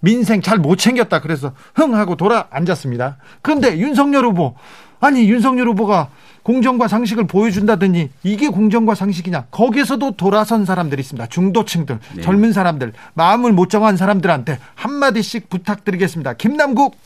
민생 0.00 0.40
잘 0.42 0.58
못 0.58 0.76
챙겼다. 0.76 1.20
그래서 1.20 1.52
흥 1.74 1.94
하고 1.94 2.16
돌아 2.16 2.46
앉았습니다. 2.50 3.16
그런데 3.42 3.78
윤석열 3.78 4.24
후보 4.24 4.54
아니 5.00 5.28
윤석열 5.28 5.68
후보가 5.68 6.08
공정과 6.42 6.88
상식을 6.88 7.26
보여준다더니 7.26 8.10
이게 8.22 8.48
공정과 8.48 8.94
상식이냐? 8.94 9.46
거기서도 9.50 10.12
돌아선 10.12 10.64
사람들이 10.64 11.00
있습니다. 11.00 11.26
중도층들, 11.26 11.98
네. 12.16 12.22
젊은 12.22 12.52
사람들, 12.52 12.92
마음을 13.14 13.52
못 13.52 13.68
정한 13.68 13.96
사람들한테 13.96 14.58
한마디씩 14.74 15.50
부탁드리겠습니다. 15.50 16.34
김남국. 16.34 16.96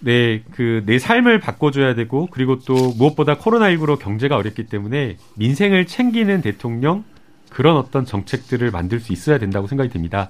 네, 0.00 0.42
그 0.52 0.82
내 0.86 0.98
삶을 0.98 1.40
바꿔줘야 1.40 1.94
되고 1.94 2.28
그리고 2.30 2.58
또 2.60 2.74
무엇보다 2.96 3.36
코로나19로 3.36 3.98
경제가 3.98 4.36
어렵기 4.36 4.66
때문에 4.66 5.16
민생을 5.36 5.86
챙기는 5.86 6.40
대통령 6.40 7.04
그런 7.50 7.76
어떤 7.76 8.04
정책들을 8.04 8.70
만들 8.70 9.00
수 9.00 9.12
있어야 9.12 9.38
된다고 9.38 9.66
생각이 9.66 9.90
듭니다. 9.90 10.28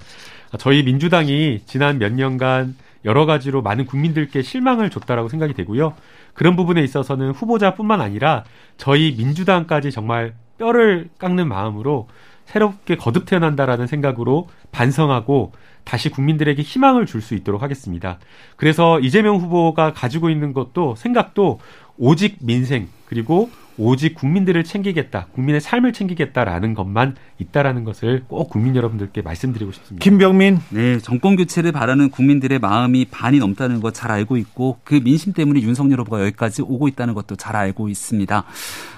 저희 0.59 0.83
민주당이 0.83 1.61
지난 1.67 1.99
몇 1.99 2.13
년간 2.13 2.75
여러 3.05 3.25
가지로 3.25 3.63
많은 3.63 3.87
국민들께 3.87 4.43
실망을 4.43 4.91
줬다라고 4.91 5.29
생각이 5.29 5.55
되고요. 5.55 5.95
그런 6.35 6.57
부분에 6.57 6.83
있어서는 6.83 7.31
후보자뿐만 7.33 8.01
아니라 8.01 8.45
저희 8.77 9.15
민주당까지 9.17 9.91
정말 9.91 10.35
뼈를 10.59 11.09
깎는 11.19 11.49
마음으로 11.49 12.09
새롭게 12.47 12.97
거듭 12.97 13.27
태어난다라는 13.27 13.87
생각으로 13.87 14.49
반성하고 14.73 15.53
다시 15.85 16.11
국민들에게 16.11 16.61
희망을 16.61 17.07
줄 17.07 17.23
수 17.23 17.35
있도록 17.35 17.63
하겠습니다. 17.63 18.19
그래서 18.57 19.01
이재명 19.01 19.37
후보가 19.37 19.93
가지고 19.93 20.31
있는 20.31 20.53
것도 20.53 20.95
생각도 20.97 21.61
오직 21.97 22.37
민생 22.41 22.89
그리고 23.07 23.51
오직 23.81 24.15
국민들을 24.15 24.63
챙기겠다, 24.65 25.27
국민의 25.33 25.61
삶을 25.61 25.93
챙기겠다라는 25.93 26.75
것만 26.75 27.17
있다라는 27.39 27.85
것을 27.85 28.25
꼭 28.29 28.51
국민 28.51 28.77
여러분들께 28.77 29.23
말씀드리고 29.23 29.73
싶습니다. 29.73 30.05
김병민, 30.05 30.59
네 30.69 30.99
정권 30.99 31.37
교체를 31.37 31.73
바라는 31.73 32.11
국민들의 32.11 32.59
마음이 32.59 33.07
반이 33.07 33.39
넘다는 33.39 33.81
것 33.81 33.91
잘 34.01 34.11
알고 34.13 34.37
있고 34.39 34.79
그 34.85 35.01
민심 35.03 35.33
때문에 35.33 35.61
윤석열 35.61 36.01
후보가 36.01 36.23
여기까지 36.23 36.63
오고 36.63 36.89
있다는 36.89 37.13
것도 37.15 37.37
잘 37.37 37.57
알고 37.57 37.89
있습니다. 37.89 38.45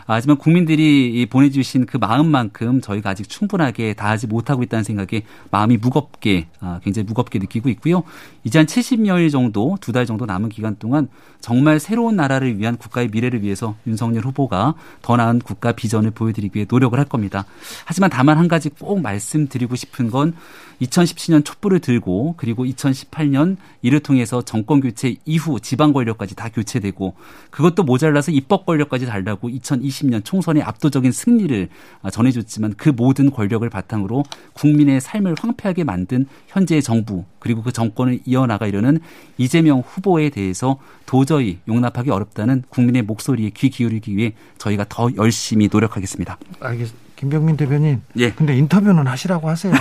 하지만 0.07 0.37
국민들이 0.37 1.27
보내주신 1.31 1.87
그 1.87 1.97
마음만큼 1.97 2.81
저희가 2.81 3.11
아직 3.11 3.29
충분하게 3.29 3.95
다하지 3.95 4.27
못하고 4.27 4.63
있다는 4.63 4.85
생각에 4.85 5.23
마음이 5.51 5.77
무겁게 5.77 6.49
아, 6.61 6.81
굉장히 6.83 7.07
무겁게 7.07 7.39
느끼고 7.39 7.69
있고요. 7.71 8.03
이제 8.45 8.59
한 8.59 8.67
70여일 8.67 9.31
정도 9.31 9.77
두 9.81 9.93
달 9.93 10.07
정도 10.07 10.25
남은 10.25 10.49
기간 10.49 10.77
동안 10.79 11.09
정말 11.41 11.79
새로운 11.79 12.17
나라를 12.17 12.59
위한 12.59 12.77
국가의 12.79 13.09
미래를 13.13 13.43
위해서 13.43 13.75
윤석열 13.87 14.25
후보가 14.25 14.75
더 15.03 15.17
나은 15.17 15.41
국가 15.41 15.73
비전을 15.73 16.13
보여드리기 16.13 16.57
위해 16.57 16.67
노력을 16.69 16.99
할 16.99 17.05
겁니다. 17.07 17.45
하지만 17.85 18.09
다만 18.09 18.39
한 18.39 18.49
가지 18.49 18.71
꼭 18.71 19.01
말씀드리고 19.03 19.77
싶은 19.77 20.11
건 20.11 20.35
2017년 20.83 21.45
촛불을 21.45 21.81
들고 21.81 22.35
그리고 22.37 22.65
2018년 22.65 23.57
이를 23.83 24.01
통해서 24.01 24.43
정권 24.43 24.81
교체 24.81 25.17
이후 25.25 25.61
지방 25.61 25.93
권력까지 25.93 26.35
다 26.35 26.49
교체되고 26.49 27.15
그것도 27.51 27.85
모자라서 27.85 28.33
입법 28.33 28.67
권력까지 28.67 29.07
달라고 29.07 29.49
2020년 29.49 30.25
총선의 30.25 30.63
압도적인 30.63 31.13
승리를 31.13 31.69
전해줬지만 32.11 32.75
그 32.77 32.89
모든 32.91 33.31
권력을 33.31 33.69
바탕으로 33.69 34.25
국민의 34.55 35.01
삶을 35.01 35.35
황폐하게 35.39 35.85
만든 35.85 36.27
현재의 36.49 36.83
정부 36.83 37.25
그리고 37.39 37.63
그 37.63 37.73
정권을 37.73 38.21
이어나가려는 38.25 39.01
이재명 39.39 39.81
후보에 39.81 40.31
대해서 40.31 40.79
도저히 41.07 41.59
용납하기 41.69 42.11
어렵다는 42.11 42.63
국민의 42.69 43.03
목소리에 43.03 43.51
귀 43.51 43.71
기울이기 43.71 44.17
위해 44.17 44.35
저희가 44.59 44.87
더 44.89 45.11
열심히 45.17 45.69
노력하겠습니다. 45.71 46.39
알겠습니다. 46.61 47.12
김병민 47.23 47.57
대변인. 47.57 48.03
예. 48.17 48.33
근데 48.33 48.57
인터뷰는 48.57 49.07
하시라고 49.07 49.49
하세요. 49.49 49.73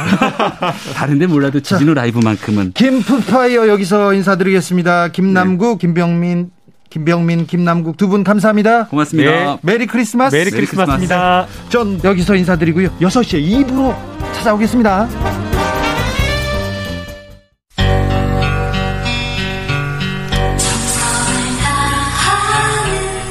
다른데 0.94 1.26
몰라도 1.26 1.60
지진우 1.60 1.96
라이브만큼은. 1.96 2.74
김푸파이어 2.74 3.68
여기서 3.68 4.14
인사드리겠습니다. 4.14 5.08
김남구, 5.08 5.66
네. 5.72 5.78
김병민 5.80 6.52
김병민, 6.92 7.48
김남국 7.48 7.98
두 7.98 8.10
분 8.10 8.24
감사합니다. 8.24 8.86
고맙습니다. 8.89 9.32
네. 9.32 9.58
Merry 9.64 9.88
Christmas. 9.88 10.36
Merry 10.36 10.52
Christmas입니다. 10.52 11.47
전 11.70 12.00
여기서 12.04 12.36
인사드리고요. 12.36 12.89
6시에 13.00 13.66
2부로 13.66 13.96
찾아오겠습니다. 14.36 15.08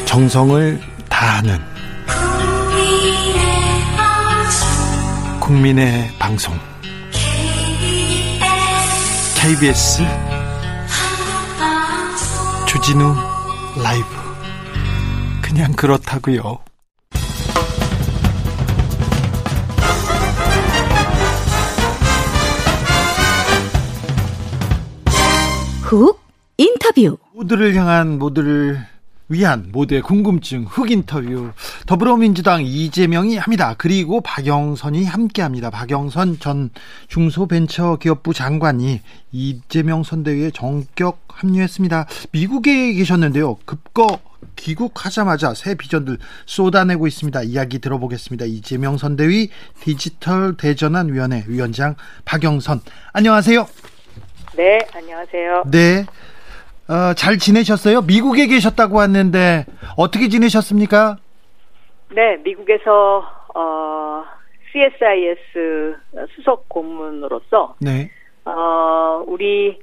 정성을 0.07 0.81
다하는 1.09 1.59
국민의 5.51 6.07
방송. 6.17 6.57
KBS 9.35 10.01
주진우 12.69 13.17
라이브. 13.83 14.07
그냥 15.43 15.73
그렇다고요. 15.73 16.61
훅 25.83 26.21
인터뷰. 26.59 27.19
모두를 27.35 27.75
향한 27.75 28.21
모두를 28.21 28.87
위한 29.31 29.69
모두의 29.71 30.03
궁금증 30.03 30.65
흑 30.65 30.91
인터뷰 30.91 31.53
더불어민주당 31.87 32.63
이재명이 32.65 33.39
합니다. 33.39 33.77
그리고 33.79 34.21
박영선이 34.21 35.05
함께합니다. 35.05 35.71
박영선 35.71 36.41
전 36.41 36.71
중소벤처기업부 37.07 38.35
장관이 38.35 39.01
이재명 39.31 40.03
선대위에 40.03 40.51
정격 40.51 41.23
합류했습니다. 41.29 42.07
미국에 42.33 42.93
계셨는데요. 42.93 43.57
급거 43.65 44.19
귀국하자마자 44.57 45.55
새 45.55 45.77
비전들 45.77 46.19
쏟아내고 46.47 47.07
있습니다. 47.07 47.43
이야기 47.45 47.79
들어보겠습니다. 47.79 48.47
이재명 48.47 48.99
선대위 48.99 49.51
디지털 49.81 50.57
대전환 50.57 51.13
위원회 51.13 51.45
위원장 51.47 51.95
박영선 52.25 52.81
안녕하세요. 53.13 53.67
네, 54.57 54.79
안녕하세요. 54.93 55.63
네. 55.71 56.05
어, 56.91 57.15
잘 57.15 57.39
지내셨어요? 57.39 58.01
미국에 58.03 58.49
계셨다고 58.49 58.97
왔는데 58.97 59.65
어떻게 59.97 60.27
지내셨습니까? 60.29 61.19
네, 62.13 62.37
미국에서 62.43 63.25
어, 63.55 64.25
CSIS 64.73 65.97
수석 66.35 66.69
고문으로서 66.69 67.77
네. 67.81 68.11
어, 68.45 69.23
우리 69.25 69.79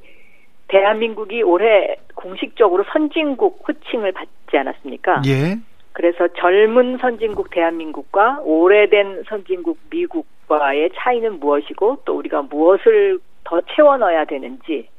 대한민국이 0.68 1.44
올해 1.44 1.96
공식적으로 2.14 2.84
선진국 2.92 3.64
호칭을 3.66 4.12
받지 4.12 4.58
않았습니까? 4.58 5.22
예. 5.28 5.56
그래서 5.94 6.28
젊은 6.38 6.98
선진국 6.98 7.52
대한민국과 7.52 8.42
오래된 8.44 9.24
선진국 9.30 9.80
미국과의 9.90 10.90
차이는 10.96 11.40
무엇이고 11.40 12.00
또 12.04 12.18
우리가 12.18 12.42
무엇을 12.42 13.20
더 13.46 13.62
채워 13.74 13.96
넣어야 13.96 14.26
되는지 14.26 14.90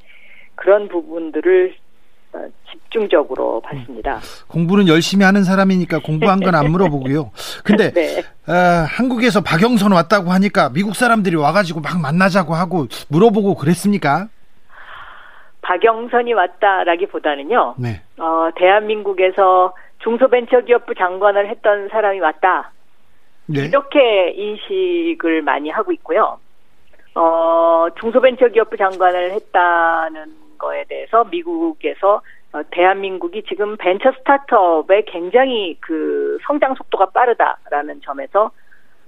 그런 0.54 0.88
부분들을 0.88 1.74
어, 1.74 1.88
집중적으로 2.70 3.61
봤습니다. 3.61 4.16
음. 4.16 4.20
공부는 4.49 4.89
열심히 4.89 5.24
하는 5.24 5.45
사람이니까 5.45 6.01
공부한 6.01 6.41
건 6.41 6.55
안 6.55 6.70
물어보고요. 6.72 7.31
근데 7.64 7.91
네. 7.93 8.20
어, 8.47 8.53
한국에서 8.89 9.41
박영선 9.43 9.93
왔다고 9.93 10.31
하니까 10.31 10.70
미국 10.70 10.95
사람들이 10.95 11.37
와가지고 11.37 11.81
막 11.81 12.01
만나자고 12.01 12.55
하고 12.55 12.87
물어보고 13.09 13.55
그랬습니까? 13.57 14.29
박영선이 15.62 16.33
왔다라기보다는요. 16.33 17.74
네. 17.79 18.01
어, 18.18 18.49
대한민국에서 18.57 19.74
중소벤처기업부 20.03 20.95
장관을 20.95 21.49
했던 21.51 21.89
사람이 21.91 22.20
왔다. 22.20 22.72
네. 23.47 23.66
이렇게 23.66 24.31
인식을 24.31 25.43
많이 25.43 25.68
하고 25.70 25.93
있고요. 25.93 26.39
어, 27.14 27.87
중소벤처기업부 28.01 28.76
장관을 28.76 29.33
했다는 29.33 30.47
거에 30.59 30.84
대해서 30.84 31.24
미국에서 31.24 32.22
어, 32.52 32.62
대한민국이 32.70 33.44
지금 33.48 33.76
벤처 33.76 34.11
스타트업에 34.18 35.04
굉장히 35.06 35.76
그 35.80 36.38
성장 36.46 36.74
속도가 36.74 37.11
빠르다라는 37.11 38.00
점에서 38.02 38.50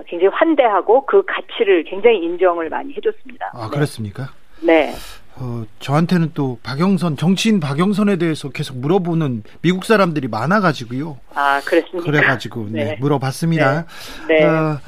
굉장히 0.07 0.35
환대하고 0.35 1.07
그 1.07 1.25
가치를 1.27 1.85
굉장히 1.85 2.19
인정을 2.25 2.69
많이 2.69 2.95
해줬습니다. 2.95 3.53
아, 3.55 3.69
그렇습니까? 3.69 4.29
네. 4.63 4.93
어, 5.37 5.65
저한테는 5.79 6.33
또 6.35 6.59
박영선 6.63 7.17
정치인 7.17 7.61
박영선에 7.61 8.17
대해서 8.17 8.51
계속 8.51 8.77
물어보는 8.77 9.43
미국 9.63 9.85
사람들이 9.85 10.29
많아가지고요. 10.29 11.19
아 11.35 11.61
그렇습니까? 11.65 12.05
그래가지고 12.05 12.67
네, 12.71 12.85
네 12.85 12.97
물어봤습니다. 13.01 13.87
네. 14.29 14.41
네. 14.41 14.45
어, 14.45 14.79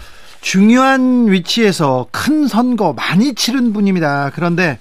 중요한 0.42 1.30
위치에서 1.30 2.06
큰 2.12 2.46
선거 2.46 2.92
많이 2.92 3.34
치른 3.34 3.72
분입니다. 3.72 4.32
그런데 4.34 4.72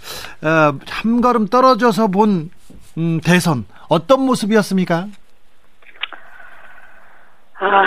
어, 0.44 0.78
한 0.90 1.22
걸음 1.22 1.48
떨어져서 1.48 2.08
본 2.08 2.50
음, 2.98 3.22
대선 3.24 3.66
어떤 3.88 4.26
모습이었습니까? 4.26 5.06
아, 7.60 7.84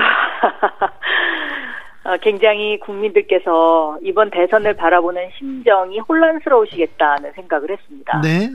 어, 2.08 2.16
굉장히 2.22 2.78
국민들께서 2.78 3.98
이번 4.02 4.30
대선을 4.30 4.76
바라보는 4.76 5.30
심정이 5.36 5.98
혼란스러우시겠다는 5.98 7.32
생각을 7.32 7.70
했습니다. 7.70 8.20
네. 8.20 8.50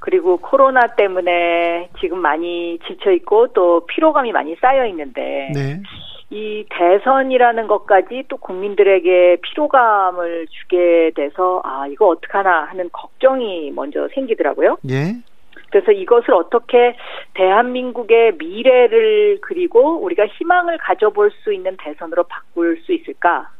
그리고 0.00 0.38
코로나 0.38 0.88
때문에 0.88 1.88
지금 2.00 2.18
많이 2.18 2.78
지쳐 2.86 3.12
있고 3.12 3.48
또 3.48 3.86
피로감이 3.86 4.32
많이 4.32 4.56
쌓여 4.60 4.86
있는데 4.86 5.50
네. 5.54 5.80
이 6.30 6.64
대선이라는 6.70 7.68
것까지 7.68 8.24
또 8.28 8.36
국민들에게 8.38 9.38
피로감을 9.42 10.46
주게 10.50 11.12
돼서 11.14 11.62
아 11.64 11.86
이거 11.86 12.08
어떡하나 12.08 12.64
하는 12.64 12.90
걱정이 12.92 13.70
먼저 13.70 14.08
생기더라고요. 14.14 14.78
예. 14.90 15.16
그래서 15.70 15.92
이것을 15.92 16.32
어떻게 16.34 16.96
대한민국의 17.34 18.34
미래를 18.38 19.38
그리고 19.42 20.02
우리가 20.02 20.26
희망을 20.26 20.78
가져볼 20.78 21.30
수 21.42 21.52
있는 21.52 21.76
대선으로 21.78 22.24
바꿀 22.24 22.80
수 22.84 22.92
있을까? 22.92 23.50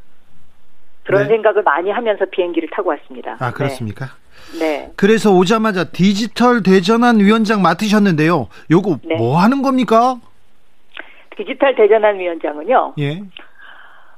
그런 1.04 1.22
네. 1.22 1.28
생각을 1.28 1.62
많이 1.62 1.90
하면서 1.90 2.24
비행기를 2.24 2.68
타고 2.72 2.90
왔습니다. 2.90 3.36
아 3.38 3.52
그렇습니까? 3.52 4.06
네. 4.58 4.58
네. 4.58 4.92
그래서 4.96 5.30
오자마자 5.32 5.84
디지털 5.84 6.62
대전환 6.62 7.20
위원장 7.20 7.62
맡으셨는데요. 7.62 8.48
요거 8.70 8.98
네. 9.04 9.16
뭐 9.16 9.38
하는 9.38 9.62
겁니까? 9.62 10.16
디지털 11.36 11.74
대전환 11.74 12.18
위원장은요. 12.18 12.94
예. 12.98 13.20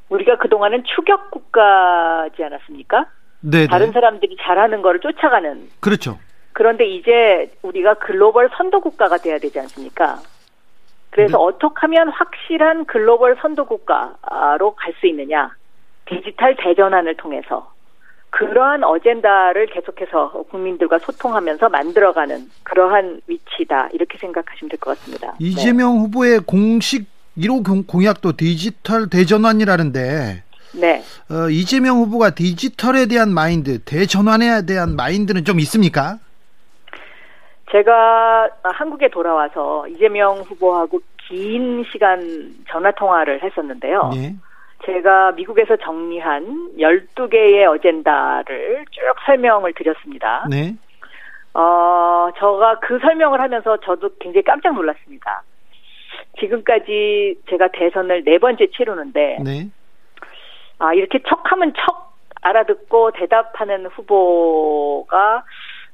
우리가 0.09 0.37
그동안은 0.39 0.85
추격 0.85 1.31
국가지 1.31 2.43
않았습니까? 2.43 3.07
네. 3.41 3.67
다른 3.67 3.93
사람들이 3.93 4.37
잘하는 4.41 4.83
거를 4.83 5.01
쫓아가는. 5.01 5.69
그렇죠. 5.81 6.19
그런데 6.53 6.87
이제 6.87 7.53
우리가 7.63 7.95
글로벌 7.95 8.49
선도 8.57 8.81
국가가 8.81 9.17
돼야 9.19 9.39
되지 9.39 9.61
않습니까? 9.61 10.19
그래서 11.11 11.39
네. 11.39 11.45
어떻게 11.45 11.75
하면 11.83 12.09
확실한 12.09 12.85
글로벌 12.87 13.37
선도 13.41 13.65
국가로 13.67 14.75
갈 14.75 14.95
수 15.01 15.07
있느냐? 15.07 15.51
디지털 16.07 16.57
대전환을 16.57 17.17
통해서 17.17 17.71
그러한 18.31 18.85
어젠다를 18.85 19.67
계속해서 19.67 20.45
국민들과 20.51 20.99
소통하면서 20.99 21.69
만들어가는 21.71 22.51
그러한 22.63 23.21
위치다 23.27 23.89
이렇게 23.93 24.19
생각하시면 24.19 24.69
될 24.71 24.79
것 24.79 24.99
같습니다. 24.99 25.35
이재명 25.39 25.95
네. 25.95 26.01
후보의 26.01 26.41
공식 26.47 27.07
1호 27.39 27.87
공약도 27.87 28.37
디지털 28.37 29.09
대전환이라는데 29.09 30.43
네. 30.75 31.03
어, 31.31 31.49
이재명 31.51 31.97
후보가 31.99 32.31
디지털에 32.31 33.07
대한 33.07 33.33
마인드, 33.33 33.79
대전환에 33.85 34.67
대한 34.67 34.97
마인드는 34.97 35.45
좀 35.45 35.59
있습니까? 35.61 36.19
제가 37.71 38.49
한국에 38.63 39.09
돌아와서 39.11 39.87
이재명 39.89 40.39
후보하고 40.41 41.01
긴 41.29 41.85
시간 41.93 42.55
전화 42.69 42.91
통화를 42.93 43.43
했었는데요. 43.43 44.11
네. 44.15 44.35
제가 44.85 45.33
미국에서 45.33 45.77
정리한 45.77 46.73
12개의 46.79 47.69
어젠다를 47.69 48.85
쭉 48.91 49.01
설명을 49.27 49.75
드렸습니다. 49.75 50.47
네. 50.49 50.77
어, 51.55 52.31
저가 52.39 52.79
그 52.81 52.99
설명을 53.01 53.41
하면서 53.41 53.77
저도 53.79 54.11
굉장히 54.21 54.45
깜짝 54.45 54.75
놀랐습니다. 54.75 55.43
지금까지 56.39 57.41
제가 57.51 57.69
대선을 57.69 58.25
네 58.25 58.39
번째 58.39 58.69
치르는데, 58.69 59.39
네. 59.45 59.69
아, 60.79 60.95
이렇게 60.95 61.21
척하면 61.27 61.73
척 61.75 62.17
알아듣고 62.43 63.13
대답하는 63.13 63.87
후보가 63.87 65.45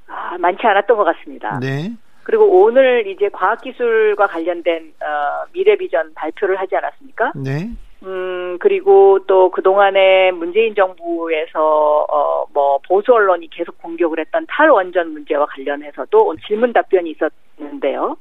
아, 0.09 0.39
많지 0.39 0.67
않았던 0.67 0.97
것 0.97 1.05
같습니다. 1.05 1.59
네. 1.61 1.93
그리고 2.25 2.63
오늘 2.63 3.07
이제 3.07 3.29
과학기술과 3.31 4.27
관련된 4.27 4.95
어, 5.01 5.47
미래 5.53 5.77
비전 5.77 6.13
발표를 6.15 6.57
하지 6.57 6.77
않았습니까? 6.77 7.33
네. 7.37 7.71
음, 8.05 8.59
그리고 8.61 9.19
또 9.27 9.51
그동안에 9.51 10.31
문재인 10.33 10.75
정부에서, 10.75 12.07
어, 12.11 12.45
뭐, 12.53 12.79
보수 12.87 13.15
언론이 13.15 13.49
계속 13.49 13.79
공격을 13.79 14.19
했던 14.19 14.47
탈원전 14.49 15.13
문제와 15.13 15.47
관련해서도 15.47 16.37
질문 16.47 16.73
답변이 16.73 17.15
있었는데요. 17.59 18.17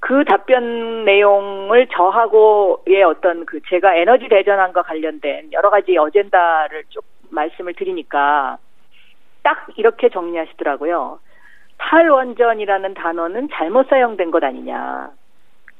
그 0.00 0.24
답변 0.24 1.04
내용을 1.04 1.88
저하고의 1.88 3.02
어떤 3.04 3.46
그 3.46 3.60
제가 3.68 3.94
에너지 3.96 4.28
대전환과 4.28 4.82
관련된 4.82 5.52
여러 5.52 5.70
가지 5.70 5.96
어젠다를 5.96 6.84
쭉 6.90 7.02
말씀을 7.30 7.72
드리니까 7.74 8.58
딱 9.42 9.66
이렇게 9.76 10.10
정리하시더라고요. 10.10 11.18
탈원전이라는 11.78 12.94
단어는 12.94 13.48
잘못 13.52 13.88
사용된 13.88 14.30
것 14.30 14.44
아니냐. 14.44 15.10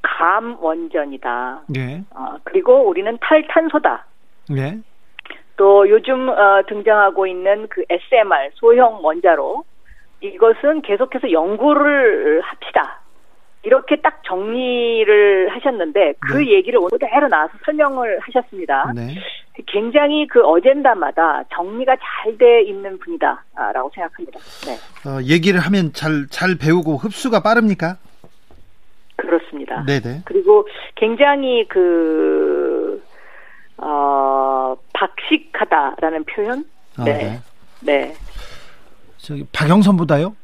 감원전이다. 0.03 1.63
네. 1.69 2.03
어, 2.15 2.37
그리고 2.45 2.89
우리는 2.89 3.17
탈탄소다. 3.21 4.07
네. 4.51 4.79
또 5.57 5.89
요즘 5.89 6.29
어, 6.29 6.63
등장하고 6.69 7.27
있는 7.27 7.67
그 7.69 7.83
SMR 7.89 8.51
소형 8.55 9.05
원자로 9.05 9.65
이것은 10.21 10.83
계속해서 10.83 11.33
연구를 11.33 12.41
합시다. 12.43 13.01
이렇게 13.63 13.97
딱 13.97 14.23
정리를 14.25 15.49
하셨는데 15.51 16.15
그 16.21 16.35
네. 16.37 16.53
얘기를 16.53 16.79
그대로 16.89 17.27
나와서 17.29 17.53
설명을 17.65 18.21
하셨습니다. 18.21 18.93
네. 18.95 19.15
굉장히 19.67 20.27
그 20.29 20.41
어젠다마다 20.45 21.43
정리가 21.53 21.97
잘 21.97 22.37
돼 22.39 22.63
있는 22.63 22.99
분이다라고 22.99 23.91
생각합니다. 23.95 24.39
네. 24.67 25.09
어, 25.09 25.21
얘기를 25.23 25.59
하면 25.59 25.93
잘 25.93 26.27
잘 26.31 26.57
배우고 26.61 26.97
흡수가 26.99 27.41
빠릅니까? 27.41 27.97
그렇습니다. 29.17 29.85
네네. 29.85 30.23
그리고 30.25 30.67
굉장히 30.95 31.67
그 31.69 33.03
어, 33.79 34.77
박식하다라는 34.93 36.25
표현. 36.25 36.65
아, 36.97 37.05
네. 37.05 37.13
네. 37.13 37.41
네. 37.81 38.15
저기 39.19 39.45
박영선보다요? 39.53 40.35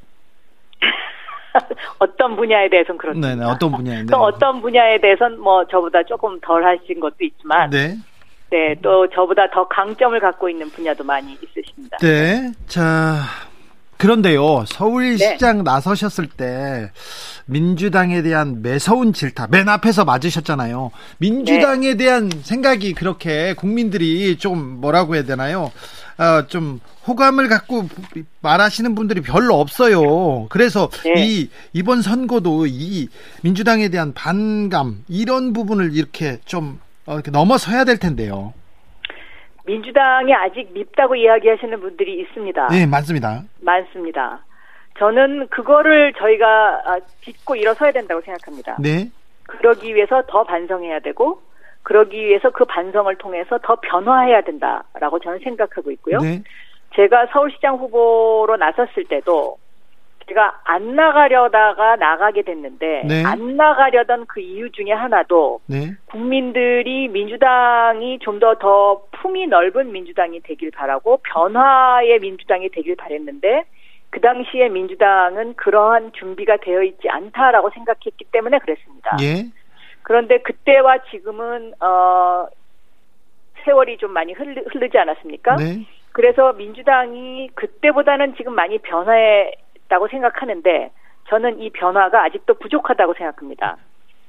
어떤 1.99 2.37
분야에 2.37 2.69
대해서는 2.69 2.99
그렇습니다. 2.99 3.29
네네, 3.29 3.45
어떤 3.45 3.73
분야에 3.73 4.05
또 4.07 4.17
어떤 4.19 4.61
분야에 4.61 5.01
대해서는 5.01 5.39
뭐 5.41 5.65
저보다 5.67 6.03
조금 6.05 6.41
덜 6.41 6.65
하신 6.65 6.99
것도 6.99 7.17
있지만, 7.21 7.71
네. 7.71 7.97
네, 8.51 8.75
또 8.83 9.09
저보다 9.09 9.51
더 9.51 9.67
강점을 9.69 10.19
갖고 10.19 10.49
있는 10.49 10.69
분야도 10.71 11.05
많이 11.05 11.33
있으십니다. 11.35 11.99
네, 11.99 12.53
자 12.67 13.21
그런데요, 14.03 14.65
서울시장 14.67 15.59
네. 15.59 15.63
나서셨을 15.63 16.27
때 16.27 16.91
민주당에 17.47 18.21
대한 18.23 18.61
매서운 18.61 19.13
질타 19.13 19.47
맨 19.49 19.69
앞에서 19.69 20.05
맞으셨잖아요. 20.05 20.91
민주당에 21.19 21.91
네. 21.91 21.97
대한 21.97 22.29
생각이 22.43 22.95
그렇게 22.95 23.55
국민들이 23.55 24.37
좀 24.39 24.81
뭐라고 24.81 25.15
해야 25.15 25.23
되나요? 25.23 25.71
어, 26.19 26.49
좀 26.49 26.81
호감을 27.07 27.47
갖고 27.47 27.89
말하시는 28.41 28.93
분들이 28.97 29.21
별로 29.21 29.61
없어요. 29.61 30.49
그래서 30.49 30.91
네. 31.05 31.25
이 31.25 31.49
이번 31.73 32.03
선거도 32.03 32.67
이 32.67 33.07
민주당에 33.43 33.89
대한 33.89 34.13
반감 34.15 35.05
이런 35.07 35.53
부분을 35.53 35.95
이렇게 35.95 36.41
좀 36.45 36.81
어, 37.07 37.15
이렇게 37.15 37.31
넘어서야 37.31 37.85
될 37.85 37.99
텐데요. 37.99 38.53
민주당이 39.65 40.35
아직 40.35 40.73
밉다고 40.73 41.17
이야기하시는 41.17 41.81
분들이 41.81 42.21
있습니다. 42.21 42.69
네, 42.69 42.87
많습니다. 42.87 43.43
많습니다. 43.61 44.41
저는 44.99 45.49
그거를 45.49 46.13
저희가 46.19 46.83
아, 46.85 46.99
딛고 47.23 47.57
일어서야 47.57 47.93
된다고 47.93 48.21
생각합니다. 48.21 48.77
네. 48.81 49.11
그러기 49.47 49.95
위해서 49.95 50.23
더 50.29 50.45
반성해야 50.45 51.01
되고 51.01 51.41
그러기 51.83 52.25
위해서 52.25 52.51
그 52.51 52.65
반성을 52.65 53.15
통해서 53.17 53.59
더 53.63 53.77
변화해야 53.77 54.43
된다라고 54.43 55.19
저는 55.19 55.41
생각하고 55.41 55.91
있고요. 55.93 56.19
네. 56.19 56.43
제가 56.95 57.27
서울시장 57.33 57.77
후보로 57.77 58.57
나섰을 58.57 59.05
때도 59.09 59.57
제가 60.33 60.61
안 60.65 60.97
나가려다가 60.97 61.97
나가게 61.97 62.43
됐는데 62.43 63.03
네. 63.07 63.23
안 63.25 63.57
나가려던 63.57 64.27
그 64.27 64.41
이유 64.41 64.71
중에 64.73 64.91
하나도 64.91 65.61
네. 65.67 65.93
국민들이 66.07 67.09
민주당이 67.09 68.19
좀 68.21 68.39
더더 68.39 68.59
더 68.59 69.03
품이 69.13 69.47
넓은 69.47 69.93
민주당이 69.93 70.41
되길 70.41 70.71
바라고 70.71 71.19
변화의 71.19 72.19
민주당이 72.21 72.71
되길 72.71 72.97
바랬는데 72.97 73.65
그 74.11 74.21
당시에 74.21 74.69
민주당은 74.69 75.55
그러한 75.55 76.13
준비가 76.13 76.57
되어 76.57 76.83
있지 76.83 77.09
않다라고 77.09 77.71
생각했기 77.71 78.25
때문에 78.31 78.59
그랬습니다. 78.59 79.17
예. 79.23 79.47
그런데 80.03 80.39
그때와 80.39 80.99
지금은 81.11 81.73
어 81.81 82.47
세월이 83.65 83.99
좀 83.99 84.13
많이 84.13 84.33
흐르, 84.33 84.61
흐르지 84.73 84.99
않았습니까? 84.99 85.57
네. 85.57 85.87
그래서 86.13 86.53
민주당이 86.53 87.51
그때보다는 87.55 88.35
지금 88.37 88.55
많이 88.55 88.79
변화했 88.79 89.62
다고 89.93 90.09
생각하는데 90.09 90.91
저는 91.29 91.61
이 91.61 91.69
변화가 91.71 92.25
아직도 92.25 92.55
부족하다고 92.55 93.13
생각합니다. 93.13 93.77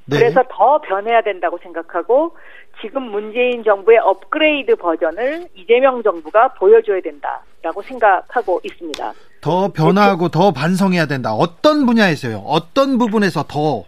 네. 0.06 0.18
그래서 0.18 0.44
더 0.50 0.82
변해야 0.82 1.22
된다고 1.22 1.58
생각하고 1.58 2.36
지금 2.82 3.04
문재인 3.04 3.64
정부의 3.64 4.00
업그레이드 4.00 4.76
버전을 4.76 5.48
이재명 5.56 6.04
정부가 6.04 6.50
보여줘야 6.56 7.00
된다라고 7.00 7.82
생각하고 7.82 8.60
있습니다. 8.66 9.14
더 9.40 9.72
변화하고 9.72 10.28
더 10.28 10.52
반성해야 10.52 11.06
된다. 11.06 11.32
어떤 11.32 11.86
분야에서요? 11.86 12.44
어떤 12.46 12.98
부분에서 12.98 13.44
더? 13.44 13.86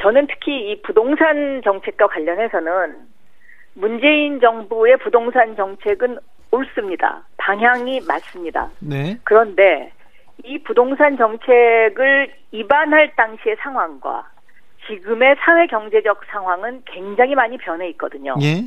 저는 0.00 0.26
특히 0.28 0.72
이 0.72 0.80
부동산 0.80 1.60
정책과 1.62 2.06
관련해서는 2.06 2.96
문재인 3.74 4.40
정부의 4.40 4.96
부동산 4.98 5.54
정책은 5.54 6.18
옳습니다. 6.50 7.24
방향이 7.36 8.00
맞습니다. 8.06 8.70
네. 8.78 9.18
그런데 9.24 9.92
이 10.42 10.58
부동산 10.58 11.16
정책을 11.16 12.34
입안할 12.50 13.14
당시의 13.16 13.56
상황과 13.60 14.28
지금의 14.86 15.36
사회 15.40 15.66
경제적 15.66 16.24
상황은 16.26 16.82
굉장히 16.86 17.34
많이 17.34 17.56
변해 17.58 17.88
있거든요. 17.90 18.34
예. 18.42 18.64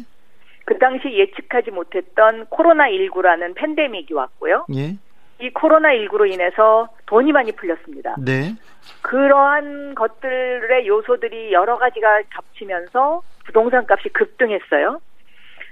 그 0.65 0.77
당시 0.79 1.09
예측하지 1.11 1.71
못했던 1.71 2.45
코로나19라는 2.47 3.55
팬데믹이 3.55 4.13
왔고요. 4.13 4.65
예. 4.75 4.97
이 5.39 5.49
코로나19로 5.51 6.31
인해서 6.31 6.89
돈이 7.05 7.31
많이 7.31 7.51
풀렸습니다. 7.51 8.15
네. 8.17 8.55
그러한 9.01 9.93
것들의 9.95 10.87
요소들이 10.87 11.53
여러 11.53 11.77
가지가 11.77 12.23
겹치면서 12.33 13.21
부동산 13.45 13.85
값이 13.87 14.09
급등했어요. 14.09 14.99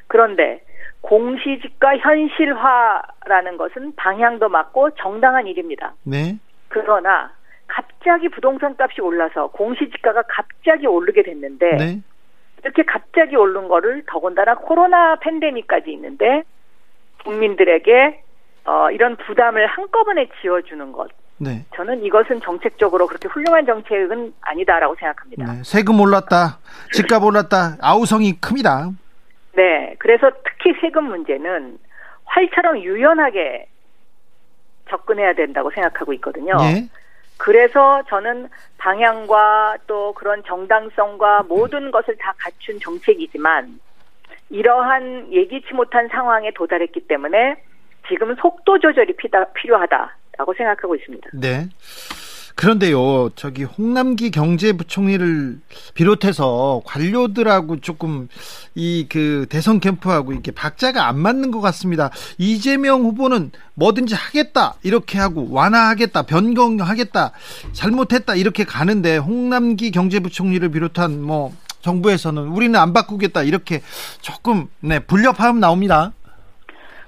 그런데 0.08 0.62
공시지가 1.06 1.98
현실화라는 1.98 3.58
것은 3.58 3.96
방향도 3.96 4.50
맞고 4.50 4.92
정당한 4.96 5.46
일입니다. 5.46 5.94
네. 6.04 6.38
그러나 6.68 7.32
갑자기 7.68 8.28
부동산 8.30 8.76
값이 8.78 9.02
올라서 9.02 9.48
공시지가가 9.48 10.24
갑자기 10.28 10.88
오르게 10.88 11.24
됐는데 11.24 11.78
네. 11.78 12.02
이렇게 12.64 12.84
갑자기 12.84 13.36
오른 13.36 13.68
거를 13.68 14.04
더군다나 14.08 14.56
코로나 14.56 15.16
팬데믹까지 15.18 15.92
있는데 15.92 16.44
국민들에게 17.24 18.22
어, 18.66 18.90
이런 18.90 19.16
부담을 19.16 19.68
한꺼번에 19.68 20.28
지어주는 20.42 20.92
것. 20.92 21.12
네. 21.38 21.66
저는 21.76 22.04
이것은 22.04 22.42
정책적으로 22.42 23.06
그렇게 23.06 23.28
훌륭한 23.28 23.66
정책은 23.68 24.34
아니다라고 24.42 24.96
생각합니다. 24.96 25.54
네. 25.54 25.62
세금 25.64 26.00
올랐다, 26.00 26.58
집값 26.94 27.24
올랐다, 27.24 27.78
아우성이 27.82 28.40
큽니다. 28.40 28.90
네. 29.56 29.96
그래서 30.00 30.32
특히 30.44 30.74
세금 30.82 31.06
문제는 31.06 31.78
활처럼 32.26 32.80
유연하게 32.80 33.68
접근해야 34.90 35.34
된다고 35.34 35.72
생각하고 35.72 36.14
있거든요. 36.14 36.58
네. 36.58 36.88
그래서 37.38 38.04
저는 38.08 38.50
방향과 38.78 39.78
또 39.88 40.14
그런 40.14 40.44
정당성과 40.44 41.44
모든 41.44 41.92
것을 41.92 42.16
다 42.18 42.34
갖춘 42.38 42.80
정책이지만 42.80 43.80
이러한 44.50 45.34
예기치 45.34 45.74
못한 45.74 46.08
상황에 46.08 46.52
도달했기 46.52 47.08
때문에 47.08 47.56
지금 48.08 48.36
속도 48.36 48.80
조절이 48.80 49.16
필요하다라고 49.56 50.54
생각하고 50.56 50.96
있습니다. 50.96 51.30
네. 51.34 51.68
그런데요, 52.56 53.32
저기 53.36 53.64
홍남기 53.64 54.32
경제부총리를 54.32 55.60
비롯해서 55.94 56.82
관료들하고 56.86 57.82
조금 57.82 58.30
이 58.76 59.06
그 59.10 59.46
대선 59.50 59.80
캠프하고 59.80 60.32
이렇게 60.32 60.52
박자가 60.52 61.08
안 61.08 61.20
맞는 61.20 61.52
것 61.52 61.60
같습니다. 61.62 62.10
이재명 62.38 63.02
후보는 63.02 63.52
뭐든지 63.76 64.16
하겠다 64.16 64.76
이렇게 64.84 65.20
하고 65.20 65.48
완화하겠다 65.52 66.24
변경하겠다 66.24 67.32
잘못했다 67.74 68.36
이렇게 68.36 68.64
가는데 68.64 69.18
홍남기 69.18 69.92
경제부총리를 69.92 70.68
비롯한 70.70 71.22
뭐 71.22 71.52
정부에서는 71.82 72.42
우리는 72.48 72.78
안 72.80 72.94
바꾸겠다 72.94 73.44
이렇게 73.44 73.82
조금 74.22 74.68
네 74.80 75.00
불협화음 75.00 75.60
나옵니다. 75.60 76.14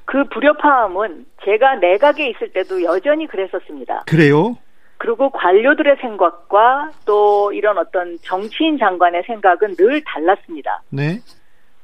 그 0.05 0.23
불협화음은 0.33 1.25
제가 1.43 1.75
내각에 1.75 2.29
있을 2.29 2.51
때도 2.53 2.83
여전히 2.83 3.27
그랬었습니다. 3.27 4.03
그래요? 4.05 4.57
그리고 4.97 5.29
관료들의 5.29 5.97
생각과 6.01 6.91
또 7.05 7.51
이런 7.53 7.77
어떤 7.77 8.17
정치인 8.21 8.77
장관의 8.77 9.23
생각은 9.27 9.75
늘 9.75 10.01
달랐습니다. 10.03 10.81
네. 10.89 11.19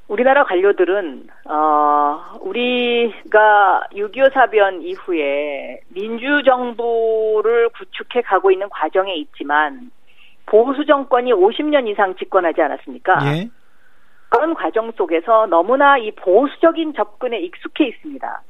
우리나라 0.07 0.43
관료들은 0.43 1.27
어 1.45 2.37
우리가 2.41 3.83
6.25 3.93 4.33
사변 4.33 4.81
이후에 4.81 5.79
민주 5.89 6.43
정부를 6.45 7.69
구축해 7.69 8.21
가고 8.21 8.51
있는 8.51 8.67
과정에 8.69 9.15
있지만 9.15 9.91
보수 10.45 10.85
정권이 10.85 11.31
50년 11.31 11.87
이상 11.87 12.15
집권하지 12.15 12.61
않았습니까? 12.61 13.19
예. 13.25 13.49
그런 14.29 14.55
과정 14.55 14.91
속에서 14.93 15.45
너무나 15.45 15.97
이 15.97 16.11
보수적인 16.11 16.93
접근에 16.95 17.39
익숙해 17.39 17.87
있습니다. 17.87 18.41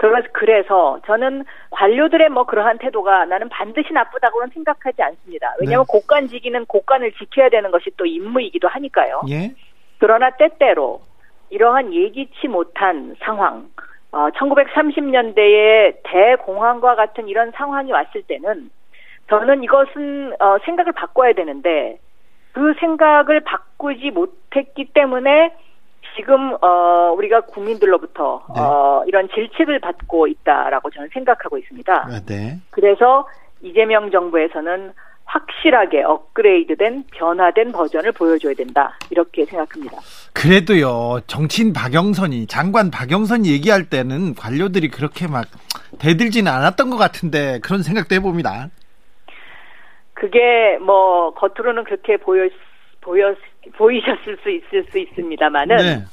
그래서 0.00 0.28
그래서 0.32 0.98
저는 1.04 1.44
관료들의 1.72 2.30
뭐 2.30 2.44
그러한 2.44 2.78
태도가 2.78 3.26
나는 3.26 3.50
반드시 3.50 3.92
나쁘다고는 3.92 4.48
생각하지 4.54 5.02
않습니다. 5.02 5.54
왜냐하면 5.60 5.84
네. 5.86 5.92
곡간지기는 5.92 6.64
곡간을 6.64 7.12
지켜야 7.12 7.50
되는 7.50 7.70
것이 7.70 7.90
또 7.98 8.06
임무이기도 8.06 8.66
하니까요. 8.66 9.20
예. 9.28 9.54
그러나 9.98 10.30
때때로 10.30 11.02
이러한 11.50 11.92
예기치 11.92 12.48
못한 12.48 13.14
상황, 13.20 13.68
어, 14.10 14.30
1930년대의 14.30 15.98
대공황과 16.04 16.94
같은 16.94 17.28
이런 17.28 17.50
상황이 17.50 17.92
왔을 17.92 18.22
때는 18.22 18.70
저는 19.28 19.62
이것은 19.62 20.32
어, 20.40 20.56
생각을 20.64 20.92
바꿔야 20.92 21.34
되는데 21.34 21.98
그 22.52 22.72
생각을 22.80 23.40
바꾸지 23.40 24.12
못했기 24.12 24.94
때문에 24.94 25.54
지금 26.16 26.56
어 26.60 27.14
우리가 27.16 27.42
국민들로부터 27.42 28.44
네. 28.54 28.60
어 28.60 29.04
이런 29.06 29.28
질책을 29.28 29.80
받고 29.80 30.26
있다라고 30.26 30.90
저는 30.90 31.08
생각하고 31.12 31.58
있습니다. 31.58 31.94
아, 31.94 32.20
네. 32.26 32.58
그래서 32.70 33.26
이재명 33.62 34.10
정부에서는 34.10 34.92
확실하게 35.24 36.02
업그레이드된 36.02 37.04
변화된 37.12 37.70
버전을 37.70 38.10
보여줘야 38.12 38.52
된다 38.54 38.96
이렇게 39.10 39.44
생각합니다. 39.44 39.98
그래도요 40.32 41.20
정치인 41.28 41.72
박영선이 41.72 42.48
장관 42.48 42.90
박영선이 42.90 43.48
얘기할 43.52 43.88
때는 43.88 44.34
관료들이 44.34 44.88
그렇게 44.88 45.28
막 45.28 45.46
대들지는 46.00 46.50
않았던 46.50 46.90
것 46.90 46.96
같은데 46.96 47.60
그런 47.62 47.82
생각도 47.82 48.16
해봅니다. 48.16 48.70
그게 50.14 50.78
뭐 50.80 51.32
겉으로는 51.34 51.84
그렇게 51.84 52.16
보여 52.16 52.48
보여 53.00 53.34
보이셨을 53.76 54.38
수 54.42 54.50
있을 54.50 54.84
수 54.90 54.98
있습니다만은 54.98 55.76
네. 55.76 56.04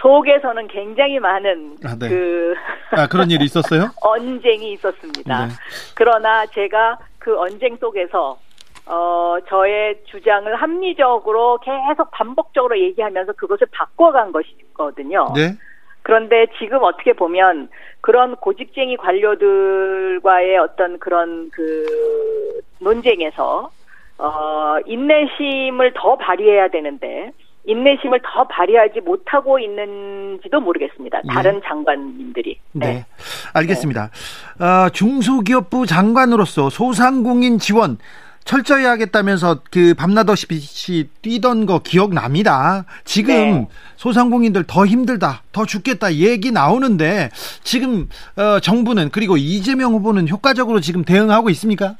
속에서는 0.00 0.66
굉장히 0.68 1.18
많은 1.20 1.76
아, 1.84 1.96
네. 1.98 2.08
그 2.08 2.54
아, 2.90 3.06
그런 3.06 3.30
일이 3.30 3.44
있었어요? 3.44 3.90
언쟁이 4.02 4.72
있었습니다. 4.72 5.46
네. 5.46 5.52
그러나 5.94 6.44
제가 6.46 6.98
그 7.18 7.38
언쟁 7.38 7.76
속에서 7.76 8.38
어 8.86 9.36
저의 9.48 10.02
주장을 10.06 10.52
합리적으로 10.56 11.60
계속 11.60 12.10
반복적으로 12.10 12.78
얘기하면서 12.80 13.32
그것을 13.34 13.68
바꿔간 13.70 14.32
것이거든요. 14.32 15.32
네. 15.36 15.56
그런데 16.02 16.46
지금 16.58 16.82
어떻게 16.82 17.12
보면 17.12 17.68
그런 18.00 18.34
고집쟁이 18.34 18.96
관료들과의 18.96 20.58
어떤 20.58 20.98
그런 20.98 21.48
그 21.50 22.60
논쟁에서 22.80 23.70
어, 24.18 24.76
인내심을 24.86 25.94
더 25.96 26.16
발휘해야 26.16 26.68
되는데 26.68 27.32
인내심을 27.64 28.20
더 28.22 28.46
발휘하지 28.48 29.00
못하고 29.00 29.58
있는지도 29.58 30.60
모르겠습니다. 30.60 31.20
예. 31.24 31.28
다른 31.32 31.54
네. 31.54 31.60
장관님들이. 31.64 32.58
네. 32.72 32.86
네. 32.86 33.06
알겠습니다. 33.54 34.10
네. 34.58 34.64
어, 34.64 34.88
중소기업부 34.90 35.86
장관으로서 35.86 36.70
소상공인 36.70 37.58
지원 37.58 37.98
철저히 38.44 38.84
하겠다면서 38.84 39.60
그 39.70 39.94
밤낮없이 39.94 41.08
뛰던 41.22 41.66
거 41.66 41.78
기억납니다. 41.78 42.84
지금 43.04 43.34
네. 43.34 43.68
소상공인들 43.96 44.64
더 44.66 44.84
힘들다, 44.84 45.42
더 45.52 45.64
죽겠다 45.64 46.14
얘기 46.14 46.50
나오는데 46.50 47.30
지금 47.62 48.08
어, 48.36 48.58
정부는 48.58 49.10
그리고 49.10 49.36
이재명 49.36 49.92
후보는 49.92 50.28
효과적으로 50.28 50.80
지금 50.80 51.04
대응하고 51.04 51.50
있습니까? 51.50 51.94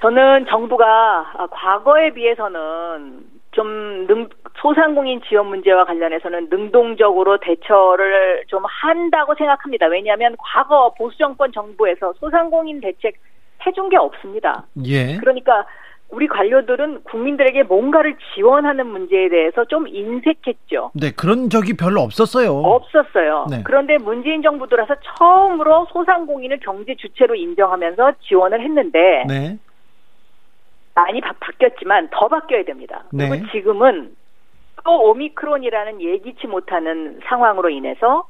저는 0.00 0.46
정부가 0.48 1.48
과거에 1.50 2.12
비해서는 2.12 3.20
좀 3.52 4.06
능, 4.06 4.28
소상공인 4.56 5.20
지원 5.28 5.46
문제와 5.48 5.84
관련해서는 5.84 6.48
능동적으로 6.50 7.38
대처를 7.38 8.44
좀 8.46 8.62
한다고 8.64 9.34
생각합니다. 9.34 9.86
왜냐하면 9.86 10.36
과거 10.38 10.94
보수정권 10.94 11.52
정부에서 11.52 12.12
소상공인 12.14 12.80
대책 12.80 13.14
해준 13.66 13.88
게 13.88 13.96
없습니다. 13.96 14.66
예. 14.86 15.16
그러니까 15.18 15.66
우리 16.08 16.26
관료들은 16.26 17.04
국민들에게 17.04 17.64
뭔가를 17.64 18.16
지원하는 18.34 18.86
문제에 18.86 19.28
대해서 19.28 19.64
좀 19.66 19.86
인색했죠. 19.86 20.90
네, 20.94 21.12
그런 21.12 21.50
적이 21.50 21.76
별로 21.76 22.00
없었어요. 22.00 22.50
없었어요. 22.52 23.46
네. 23.50 23.62
그런데 23.64 23.96
문재인 23.98 24.42
정부 24.42 24.66
들어서 24.66 24.94
처음으로 25.18 25.86
소상공인을 25.92 26.60
경제 26.60 26.94
주체로 26.96 27.34
인정하면서 27.34 28.12
지원을 28.22 28.60
했는데 28.60 29.24
네. 29.28 29.58
많이 31.00 31.20
바, 31.20 31.32
바뀌었지만 31.40 32.08
더 32.12 32.28
바뀌어야 32.28 32.64
됩니다. 32.64 33.04
그리고 33.10 33.34
네. 33.34 33.42
지금은 33.52 34.14
또 34.84 35.10
오미크론이라는 35.10 36.00
예기치 36.00 36.46
못하는 36.46 37.20
상황으로 37.24 37.70
인해서 37.70 38.26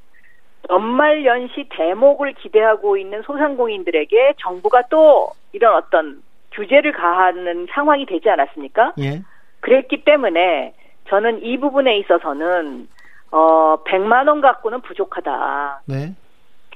연말 0.68 1.24
연시 1.24 1.68
대목을 1.70 2.34
기대하고 2.34 2.96
있는 2.96 3.22
소상공인들에게 3.22 4.34
정부가 4.38 4.82
또 4.90 5.30
이런 5.52 5.74
어떤 5.74 6.22
규제를 6.52 6.92
가하는 6.92 7.66
상황이 7.70 8.06
되지 8.06 8.28
않았습니까? 8.28 8.94
예. 9.00 9.22
그랬기 9.60 10.04
때문에 10.04 10.74
저는 11.08 11.42
이 11.44 11.58
부분에 11.58 11.96
있어서는 11.98 12.88
어 13.32 13.82
100만 13.84 14.28
원 14.28 14.40
갖고는 14.40 14.80
부족하다. 14.82 15.82
네. 15.86 16.14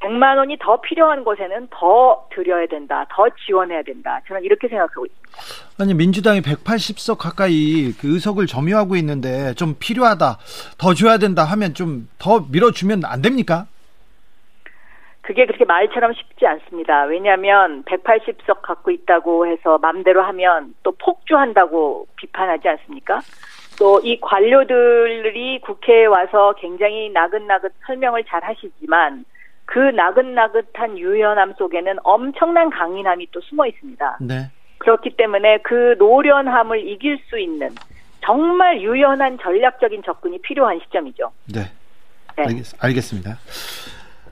100만 0.04 0.36
원이 0.36 0.58
더 0.60 0.80
필요한 0.80 1.24
곳에는 1.24 1.68
더 1.70 2.26
드려야 2.34 2.66
된다. 2.66 3.06
더 3.10 3.26
지원해야 3.46 3.82
된다. 3.82 4.20
저는 4.28 4.42
이렇게 4.44 4.68
생각하고 4.68 5.06
있습니다. 5.06 5.28
아니 5.80 5.94
민주당이 5.94 6.42
180석 6.42 7.18
가까이 7.18 7.92
그 8.00 8.12
의석을 8.14 8.46
점유하고 8.46 8.96
있는데 8.96 9.54
좀 9.54 9.74
필요하다. 9.78 10.38
더 10.78 10.94
줘야 10.94 11.18
된다 11.18 11.44
하면 11.44 11.74
좀 11.74 12.08
더 12.18 12.40
밀어주면 12.50 13.02
안 13.04 13.22
됩니까? 13.22 13.66
그게 15.22 15.46
그렇게 15.46 15.64
말처럼 15.64 16.12
쉽지 16.12 16.46
않습니다. 16.46 17.04
왜냐하면 17.04 17.82
180석 17.84 18.60
갖고 18.62 18.90
있다고 18.90 19.46
해서 19.46 19.78
맘대로 19.78 20.22
하면 20.22 20.74
또 20.82 20.92
폭주한다고 20.92 22.06
비판하지 22.16 22.68
않습니까? 22.68 23.20
또 23.78 24.00
이 24.04 24.20
관료들이 24.20 25.60
국회에 25.62 26.04
와서 26.06 26.54
굉장히 26.58 27.10
나긋나긋 27.10 27.72
설명을 27.86 28.24
잘 28.24 28.44
하시지만 28.44 29.24
그 29.64 29.78
나긋나긋한 29.78 30.98
유연함 30.98 31.54
속에는 31.56 31.96
엄청난 32.02 32.70
강인함이 32.70 33.28
또 33.32 33.40
숨어 33.40 33.66
있습니다. 33.66 34.18
네. 34.20 34.50
그렇기 34.78 35.16
때문에 35.16 35.58
그 35.58 35.96
노련함을 35.98 36.86
이길 36.88 37.18
수 37.28 37.38
있는 37.38 37.70
정말 38.24 38.80
유연한 38.80 39.38
전략적인 39.40 40.02
접근이 40.02 40.40
필요한 40.42 40.80
시점이죠. 40.84 41.32
네. 41.52 41.60
네. 42.36 42.62
알겠, 42.80 43.02
습니다 43.02 43.38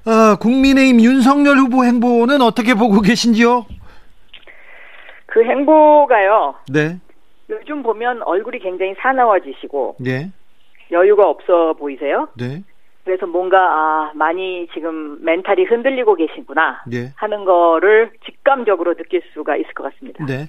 어, 0.04 0.36
국민의힘 0.40 1.00
윤석열 1.00 1.56
후보 1.56 1.84
행보는 1.84 2.40
어떻게 2.42 2.74
보고 2.74 3.00
계신지요? 3.00 3.64
그 5.26 5.44
행보가요. 5.44 6.56
네. 6.68 6.98
요즘 7.48 7.82
보면 7.82 8.22
얼굴이 8.22 8.58
굉장히 8.58 8.94
사나워지시고 8.98 9.96
네. 10.00 10.30
여유가 10.90 11.28
없어 11.28 11.74
보이세요? 11.74 12.28
네. 12.36 12.62
그래서 13.04 13.26
뭔가 13.26 13.58
아 13.58 14.12
많이 14.14 14.68
지금 14.72 15.18
멘탈이 15.24 15.64
흔들리고 15.64 16.14
계신구나 16.14 16.84
네. 16.86 17.12
하는 17.16 17.44
거를 17.44 18.12
직감적으로 18.24 18.94
느낄 18.94 19.22
수가 19.34 19.56
있을 19.56 19.72
것 19.74 19.82
같습니다. 19.84 20.24
네. 20.24 20.48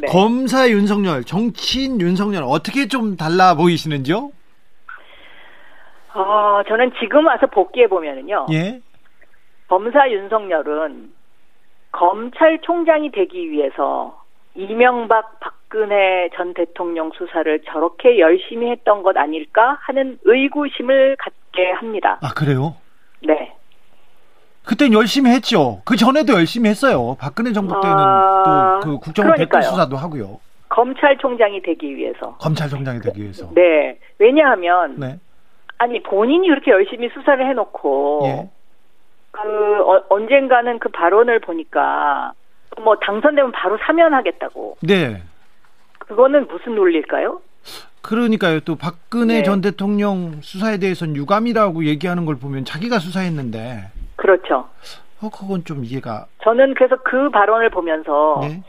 네. 0.00 0.06
검사 0.08 0.68
윤석열, 0.68 1.24
정치인 1.24 2.00
윤석열 2.00 2.42
어떻게 2.44 2.88
좀 2.88 3.16
달라 3.16 3.54
보이시는지요? 3.54 4.30
어, 6.14 6.62
저는 6.68 6.92
지금 7.00 7.26
와서 7.26 7.46
복귀해 7.46 7.86
보면은요. 7.86 8.46
예. 8.52 8.80
검사 9.68 10.10
윤석열은 10.10 11.12
검찰총장이 11.92 13.12
되기 13.12 13.50
위해서 13.50 14.22
이명박 14.54 15.40
박근혜 15.40 16.28
전 16.34 16.52
대통령 16.52 17.10
수사를 17.12 17.62
저렇게 17.64 18.18
열심히 18.18 18.70
했던 18.70 19.02
것 19.02 19.16
아닐까 19.16 19.78
하는 19.80 20.18
의구심을 20.24 21.16
갖 21.18 21.32
게 21.58 21.72
합니다. 21.72 22.18
아, 22.22 22.32
그래요? 22.34 22.76
네. 23.20 23.52
그땐 24.64 24.92
열심히 24.92 25.30
했죠. 25.32 25.80
그 25.84 25.96
전에도 25.96 26.34
열심히 26.34 26.70
했어요. 26.70 27.16
박근혜 27.18 27.52
정부 27.52 27.80
때는 27.80 27.96
아... 27.98 28.80
또그 28.82 28.98
국정원 29.00 29.36
대권 29.36 29.62
수사도 29.62 29.96
하고요. 29.96 30.38
검찰총장이 30.68 31.62
되기 31.62 31.96
위해서. 31.96 32.36
검찰총장이 32.36 33.00
되기 33.00 33.22
위해서. 33.22 33.48
네. 33.54 33.98
왜냐하면 34.18 35.00
네. 35.00 35.18
아니 35.78 36.02
본인이 36.02 36.48
그렇게 36.48 36.70
열심히 36.70 37.08
수사를 37.08 37.48
해놓고 37.48 38.20
예. 38.24 38.50
그 39.30 39.40
어, 39.40 40.04
언젠가는 40.10 40.78
그 40.78 40.90
발언을 40.90 41.40
보니까 41.40 42.32
뭐 42.82 42.96
당선되면 42.96 43.52
바로 43.52 43.78
사면하겠다고. 43.78 44.76
네. 44.82 45.22
그거는 45.98 46.46
무슨 46.46 46.74
논리일까요? 46.74 47.40
그러니까요. 48.08 48.60
또 48.60 48.74
박근혜 48.76 49.34
네. 49.34 49.42
전 49.42 49.60
대통령 49.60 50.40
수사에 50.40 50.78
대해서는 50.78 51.14
유감이라고 51.14 51.84
얘기하는 51.84 52.24
걸 52.24 52.36
보면 52.36 52.64
자기가 52.64 53.00
수사했는데. 53.00 53.90
그렇죠. 54.16 54.66
어, 55.20 55.28
그건 55.28 55.62
좀 55.66 55.84
이해가. 55.84 56.24
저는 56.42 56.72
그래서 56.72 56.96
그 57.04 57.28
발언을 57.28 57.68
보면서 57.68 58.38
네. 58.40 58.62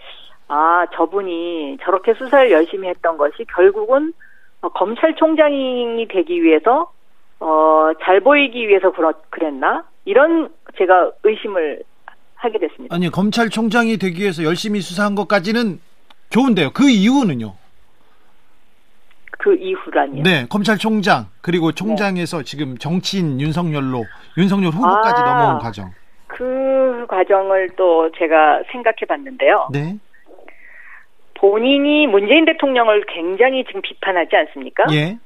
아, 0.49 0.85
저분이 0.93 1.77
저렇게 1.85 2.15
수사를 2.15 2.51
열심히 2.51 2.89
했던 2.89 3.17
것이 3.17 3.45
결국은 3.55 4.11
어, 4.59 4.67
검찰총장이 4.67 6.05
되기 6.09 6.43
위해서 6.43 6.91
어, 7.39 7.91
잘 8.03 8.19
보이기 8.19 8.67
위해서 8.67 8.91
그렇, 8.91 9.13
그랬나? 9.29 9.85
이런 10.03 10.49
제가 10.77 11.11
의심을 11.23 11.83
하게 12.35 12.59
됐습니다. 12.59 12.93
아니, 12.93 13.09
검찰총장이 13.09 13.95
되기 13.95 14.21
위해서 14.21 14.43
열심히 14.43 14.81
수사한 14.81 15.15
것까지는 15.15 15.79
좋은데요. 16.29 16.71
그 16.71 16.89
이유는요? 16.89 17.53
그 19.39 19.55
이후라니요? 19.55 20.23
네, 20.23 20.45
검찰총장 20.49 21.27
그리고 21.41 21.71
총장에서 21.71 22.39
네. 22.39 22.43
지금 22.43 22.77
정치인 22.77 23.39
윤석열로 23.39 24.03
윤석열 24.37 24.71
후보까지 24.71 25.21
아, 25.21 25.25
넘어온 25.25 25.59
과정. 25.59 25.91
그 26.27 27.05
과정을 27.07 27.69
또 27.77 28.11
제가 28.17 28.63
생각해 28.69 29.05
봤는데요. 29.07 29.69
네. 29.71 29.97
본인이 31.35 32.05
문재인 32.07 32.43
대통령을 32.43 33.05
굉장히 33.07 33.63
지금 33.63 33.81
비판하지 33.81 34.35
않습니까? 34.35 34.83
예. 34.91 35.17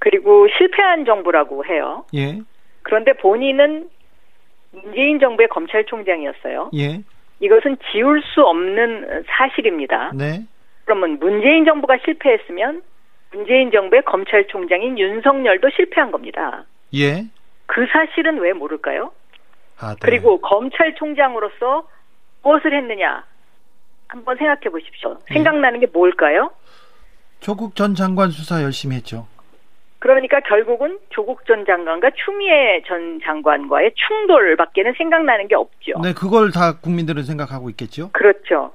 그리고 0.00 0.48
실패한 0.58 1.04
정부라고 1.04 1.64
해요. 1.64 2.04
예. 2.12 2.40
그런데 2.82 3.12
본인은 3.12 3.88
문재인 4.72 5.20
정부의 5.20 5.46
검찰총장이었어요. 5.48 6.70
예. 6.74 7.02
이것은 7.38 7.76
지울 7.92 8.20
수 8.20 8.42
없는 8.42 9.24
사실입니다. 9.28 10.10
네. 10.12 10.44
그러면 10.84 11.20
문재인 11.20 11.64
정부가 11.64 11.98
실패했으면 12.04 12.82
문재인 13.34 13.70
정부의 13.72 14.02
검찰총장인 14.04 14.98
윤석열도 14.98 15.70
실패한 15.70 16.12
겁니다. 16.12 16.64
예. 16.94 17.24
그 17.66 17.86
사실은 17.92 18.38
왜 18.38 18.52
모를까요? 18.52 19.12
아, 19.78 19.90
네. 19.90 19.96
그리고 20.00 20.40
검찰총장으로서 20.40 21.88
무엇을 22.42 22.76
했느냐 22.76 23.24
한번 24.06 24.36
생각해 24.36 24.70
보십시오. 24.70 25.18
예. 25.30 25.34
생각나는 25.34 25.80
게 25.80 25.86
뭘까요? 25.86 26.52
조국 27.40 27.74
전 27.74 27.94
장관 27.94 28.30
수사 28.30 28.62
열심히 28.62 28.96
했죠. 28.96 29.26
그러니까 29.98 30.40
결국은 30.40 30.98
조국 31.08 31.46
전 31.46 31.64
장관과 31.64 32.10
추미애 32.24 32.82
전 32.86 33.20
장관과의 33.24 33.92
충돌밖에는 33.94 34.92
생각나는 34.98 35.48
게 35.48 35.54
없죠. 35.54 35.98
네, 36.02 36.12
그걸 36.12 36.52
다 36.52 36.78
국민들은 36.78 37.22
생각하고 37.24 37.70
있겠죠. 37.70 38.10
그렇죠. 38.12 38.72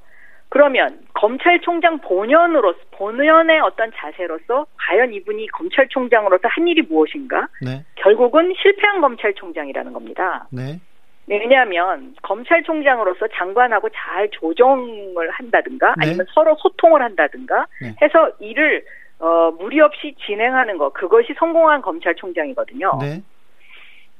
그러면 0.50 1.00
검찰총장 1.20 2.00
본연으로 2.00 2.74
본연의 2.92 3.60
어떤 3.60 3.92
자세로서 3.94 4.66
과연 4.78 5.14
이분이 5.14 5.48
검찰총장으로서 5.48 6.48
한 6.48 6.66
일이 6.66 6.82
무엇인가? 6.82 7.48
네. 7.62 7.84
결국은 7.96 8.54
실패한 8.58 9.02
검찰총장이라는 9.02 9.92
겁니다. 9.92 10.48
네. 10.50 10.80
왜냐하면 11.28 12.16
검찰총장으로서 12.22 13.28
장관하고 13.34 13.90
잘 13.90 14.30
조정을 14.32 15.30
한다든가 15.30 15.94
네. 15.98 16.06
아니면 16.06 16.26
서로 16.34 16.56
소통을 16.56 17.02
한다든가 17.02 17.68
네. 17.82 17.94
해서 18.02 18.32
일을 18.40 18.86
어, 19.20 19.52
무리 19.60 19.82
없이 19.82 20.16
진행하는 20.26 20.78
것 20.78 20.94
그것이 20.94 21.36
성공한 21.38 21.82
검찰총장이거든요. 21.82 22.98
네. 23.02 23.22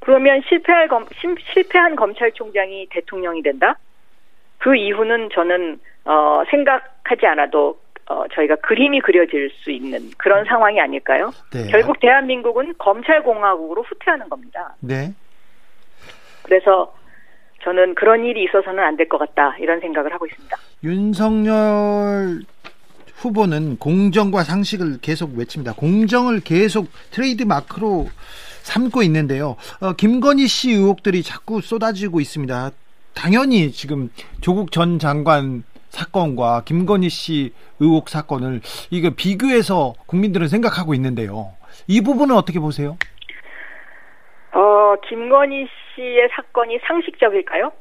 그러면 0.02 0.42
실패할 0.50 0.90
검, 0.90 1.06
실패한 1.54 1.96
검찰총장이 1.96 2.88
대통령이 2.90 3.42
된다? 3.42 3.78
그 4.58 4.76
이후는 4.76 5.30
저는 5.34 5.80
어, 6.10 6.44
생각하지 6.50 7.26
않아도 7.28 7.80
어, 8.10 8.24
저희가 8.34 8.56
그림이 8.56 9.00
그려질 9.02 9.52
수 9.62 9.70
있는 9.70 10.10
그런 10.18 10.44
상황이 10.46 10.82
아닐까요? 10.82 11.32
네. 11.54 11.68
결국 11.70 12.00
대한민국은 12.00 12.74
검찰공화국으로 12.80 13.84
후퇴하는 13.84 14.28
겁니다. 14.30 14.74
네. 14.80 15.14
그래서 16.42 16.92
저는 17.62 17.94
그런 17.94 18.26
일이 18.26 18.44
있어서는 18.46 18.84
안 18.84 18.96
될 18.98 19.08
것 19.08 19.20
같다 19.20 19.56
이런 19.60 19.80
생각을 19.82 20.12
하고 20.14 20.26
있습니다. 20.26 20.58
윤석열 20.84 22.40
후보는 23.16 23.78
공정과 23.78 24.44
상식을 24.44 25.00
계속 25.02 25.38
외칩니다. 25.38 25.74
공정을 25.74 26.40
계속 26.40 26.88
트레이드 27.12 27.44
마크로 27.44 28.08
삼고 28.64 29.04
있는데요. 29.04 29.56
어, 29.82 29.94
김건희 29.94 30.48
씨 30.48 30.72
의혹들이 30.72 31.22
자꾸 31.22 31.62
쏟아지고 31.62 32.20
있습니다. 32.22 32.72
당연히 33.14 33.72
지금 33.72 34.10
조국 34.42 34.72
전 34.72 34.98
장관 34.98 35.64
사건과 35.90 36.64
김건희 36.66 37.10
씨 37.10 37.54
의혹 37.80 38.10
사건을 38.10 38.62
이거 38.90 39.12
비교해서 39.16 39.94
국민들은 40.06 40.48
생각하고 40.48 40.94
있는데요. 40.94 41.54
이 41.88 42.02
부분은 42.02 42.36
어떻게 42.36 42.60
보세요? 42.60 42.98
어, 44.52 44.96
김건희 45.08 45.68
씨의 45.96 46.30
사건이 46.32 46.80
상식적일까요? 46.88 47.72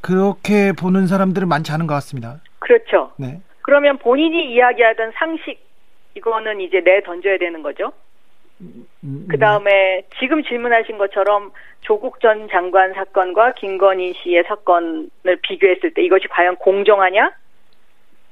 그렇게 0.00 0.72
보는 0.72 1.06
사람들은 1.06 1.48
많지 1.48 1.72
않은 1.72 1.86
것 1.86 1.94
같습니다. 1.94 2.40
그렇죠. 2.58 3.12
네. 3.16 3.40
그러면 3.62 3.98
본인이 3.98 4.52
이야기하던 4.52 5.12
상식 5.14 5.58
이거는 6.14 6.60
이제 6.60 6.80
내 6.84 7.02
던져야 7.02 7.38
되는 7.38 7.62
거죠. 7.62 7.92
음, 8.64 8.86
음, 9.04 9.26
그 9.30 9.38
다음에 9.38 10.02
지금 10.18 10.42
질문하신 10.42 10.98
것처럼 10.98 11.52
조국 11.82 12.20
전 12.20 12.48
장관 12.50 12.94
사건과 12.94 13.54
김건희 13.54 14.14
씨의 14.22 14.44
사건을 14.48 15.36
비교했을 15.42 15.92
때 15.94 16.02
이것이 16.02 16.26
과연 16.28 16.56
공정하냐? 16.56 17.32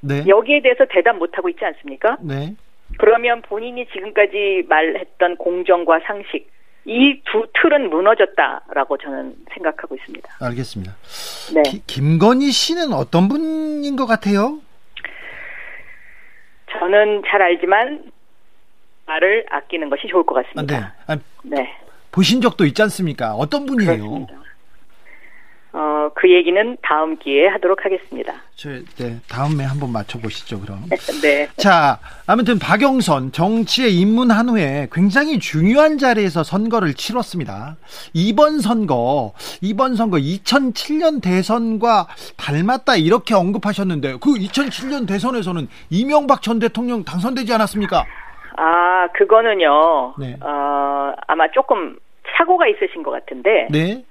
네. 0.01 0.25
여기에 0.27 0.63
대해서 0.63 0.85
대답 0.91 1.17
못하고 1.17 1.49
있지 1.49 1.65
않습니까? 1.65 2.17
네. 2.21 2.55
그러면 2.99 3.43
본인이 3.43 3.87
지금까지 3.87 4.65
말했던 4.69 5.37
공정과 5.37 6.01
상식 6.07 6.51
이 6.85 7.23
두 7.31 7.47
틀은 7.55 7.91
무너졌다라고 7.91 8.99
저는 8.99 9.35
생각하고 9.55 9.95
있습니다. 9.95 10.29
알겠습니다. 10.41 10.95
네. 11.55 11.63
기, 11.63 11.83
김건희 11.87 12.51
씨는 12.51 12.93
어떤 12.93 13.29
분인 13.29 13.95
것 13.97 14.07
같아요? 14.07 14.59
저는 16.73 17.23
잘 17.27 17.41
알지만 17.41 18.05
말을 19.07 19.47
아끼는 19.51 19.91
것이 19.91 20.07
좋을 20.09 20.25
것 20.25 20.35
같습니다. 20.35 20.79
네. 20.79 20.87
아, 21.07 21.19
네. 21.43 21.77
보신 22.11 22.41
적도 22.41 22.65
있지 22.65 22.83
않습니까? 22.83 23.35
어떤 23.35 23.67
분이에요? 23.67 23.97
그렇습니다. 23.97 24.43
어, 25.75 26.11
그 26.15 26.31
얘기는 26.31 26.77
다음 26.83 27.17
기회에 27.17 27.49
하도록 27.49 27.83
하겠습니다. 27.83 28.35
저, 28.57 28.69
네, 28.99 29.19
다음에 29.27 29.65
한번 29.65 29.91
맞춰보시죠, 29.91 30.61
그럼. 30.61 30.85
네. 31.23 31.49
자, 31.57 31.99
아무튼 32.27 32.59
박영선 32.59 33.33
정치에 33.33 33.89
입문한 33.89 34.51
후에 34.51 34.89
굉장히 34.93 35.39
중요한 35.39 35.97
자리에서 35.97 36.43
선거를 36.45 36.93
치렀습니다. 36.93 37.77
이번 38.13 38.61
선거, 38.61 39.33
이번 39.63 39.97
선거 39.97 40.19
2007년 40.19 41.23
대선과 41.23 42.09
닮았다 42.37 42.97
이렇게 42.97 43.35
언급하셨는데 43.35 44.19
그 44.21 44.35
2007년 44.35 45.09
대선에서는 45.09 45.69
이명박 45.89 46.43
전 46.43 46.59
대통령 46.59 47.03
당선되지 47.03 47.51
않았습니까? 47.55 48.05
아, 48.57 49.09
그거는요. 49.15 50.15
네. 50.19 50.37
어, 50.41 51.13
아마 51.27 51.49
조금 51.49 51.97
사고가 52.37 52.67
있으신 52.69 53.03
것 53.03 53.11
같은데. 53.11 53.69
네. 53.71 54.05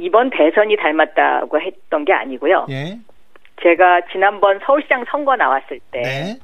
이번 0.00 0.30
대선이 0.30 0.76
닮았다고 0.76 1.60
했던 1.60 2.04
게 2.04 2.12
아니고요. 2.12 2.66
예. 2.70 2.98
제가 3.62 4.02
지난번 4.12 4.60
서울시장 4.64 5.04
선거 5.10 5.34
나왔을 5.36 5.80
때 5.90 6.02
네. 6.02 6.38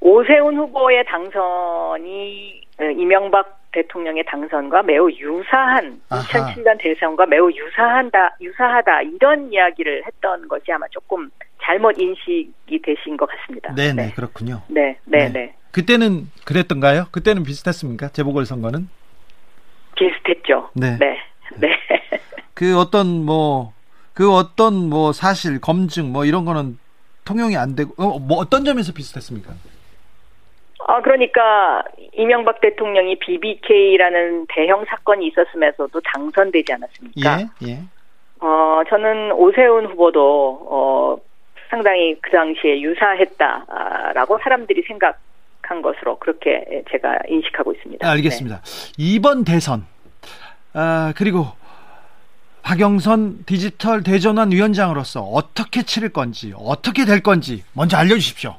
오세훈 0.00 0.56
후보의 0.56 1.04
당선이 1.06 2.62
어, 2.80 2.84
이명박 2.84 3.56
대통령의 3.72 4.24
당선과 4.24 4.84
매우 4.84 5.10
유사한 5.10 6.00
아하. 6.08 6.22
2007년 6.22 6.78
대선과 6.78 7.26
매우 7.26 7.50
유사한다 7.50 8.36
유사하다 8.40 9.02
이런 9.02 9.52
이야기를 9.52 10.04
했던 10.06 10.48
것이 10.48 10.72
아마 10.72 10.86
조금 10.88 11.28
잘못 11.60 11.98
인식이 11.98 12.80
되신 12.82 13.16
것 13.16 13.28
같습니다. 13.28 13.74
네네 13.74 13.92
네, 13.94 14.12
그렇군요. 14.14 14.62
네, 14.68 14.96
네, 15.04 15.28
네, 15.28 15.32
네. 15.32 15.54
그때는 15.76 16.30
그랬던가요? 16.46 17.08
그때는 17.12 17.42
비슷했습니까? 17.42 18.08
재보궐 18.08 18.46
선거는? 18.46 18.88
비슷했죠. 19.94 20.70
네. 20.74 20.96
네. 20.98 21.18
네. 21.58 21.68
그 22.54 22.78
어떤 22.78 23.26
뭐, 23.26 23.74
그 24.14 24.32
어떤 24.32 24.88
뭐 24.88 25.12
사실, 25.12 25.60
검증 25.60 26.12
뭐 26.14 26.24
이런 26.24 26.46
거는 26.46 26.78
통용이 27.26 27.58
안 27.58 27.76
되고, 27.76 27.92
어, 28.02 28.18
뭐 28.18 28.38
어떤 28.38 28.64
점에서 28.64 28.94
비슷했습니까? 28.94 29.52
아, 30.88 31.02
그러니까 31.02 31.82
이명박 32.14 32.62
대통령이 32.62 33.18
BBK라는 33.18 34.46
대형 34.48 34.82
사건이 34.86 35.26
있었음에서도 35.26 36.00
당선되지 36.00 36.72
않았습니까? 36.72 37.40
예, 37.60 37.68
예. 37.68 37.78
어, 38.40 38.80
저는 38.88 39.32
오세훈 39.32 39.84
후보도, 39.88 40.68
어, 40.70 41.16
상당히 41.68 42.16
그 42.22 42.30
당시에 42.30 42.80
유사했다라고 42.80 44.38
사람들이 44.42 44.82
생각 44.86 45.18
한 45.66 45.82
것으로 45.82 46.18
그렇게 46.18 46.82
제가 46.90 47.18
인식하고 47.28 47.72
있습니다. 47.72 48.08
알겠습니다. 48.08 48.60
네. 48.62 48.92
이번 48.98 49.44
대선, 49.44 49.86
아, 50.72 51.12
그리고 51.16 51.46
박영선 52.62 53.44
디지털 53.46 54.02
대전환 54.02 54.50
위원장으로서 54.50 55.22
어떻게 55.22 55.82
치를 55.82 56.08
건지, 56.08 56.52
어떻게 56.56 57.04
될 57.04 57.22
건지 57.22 57.62
먼저 57.74 57.96
알려주십시오. 57.96 58.50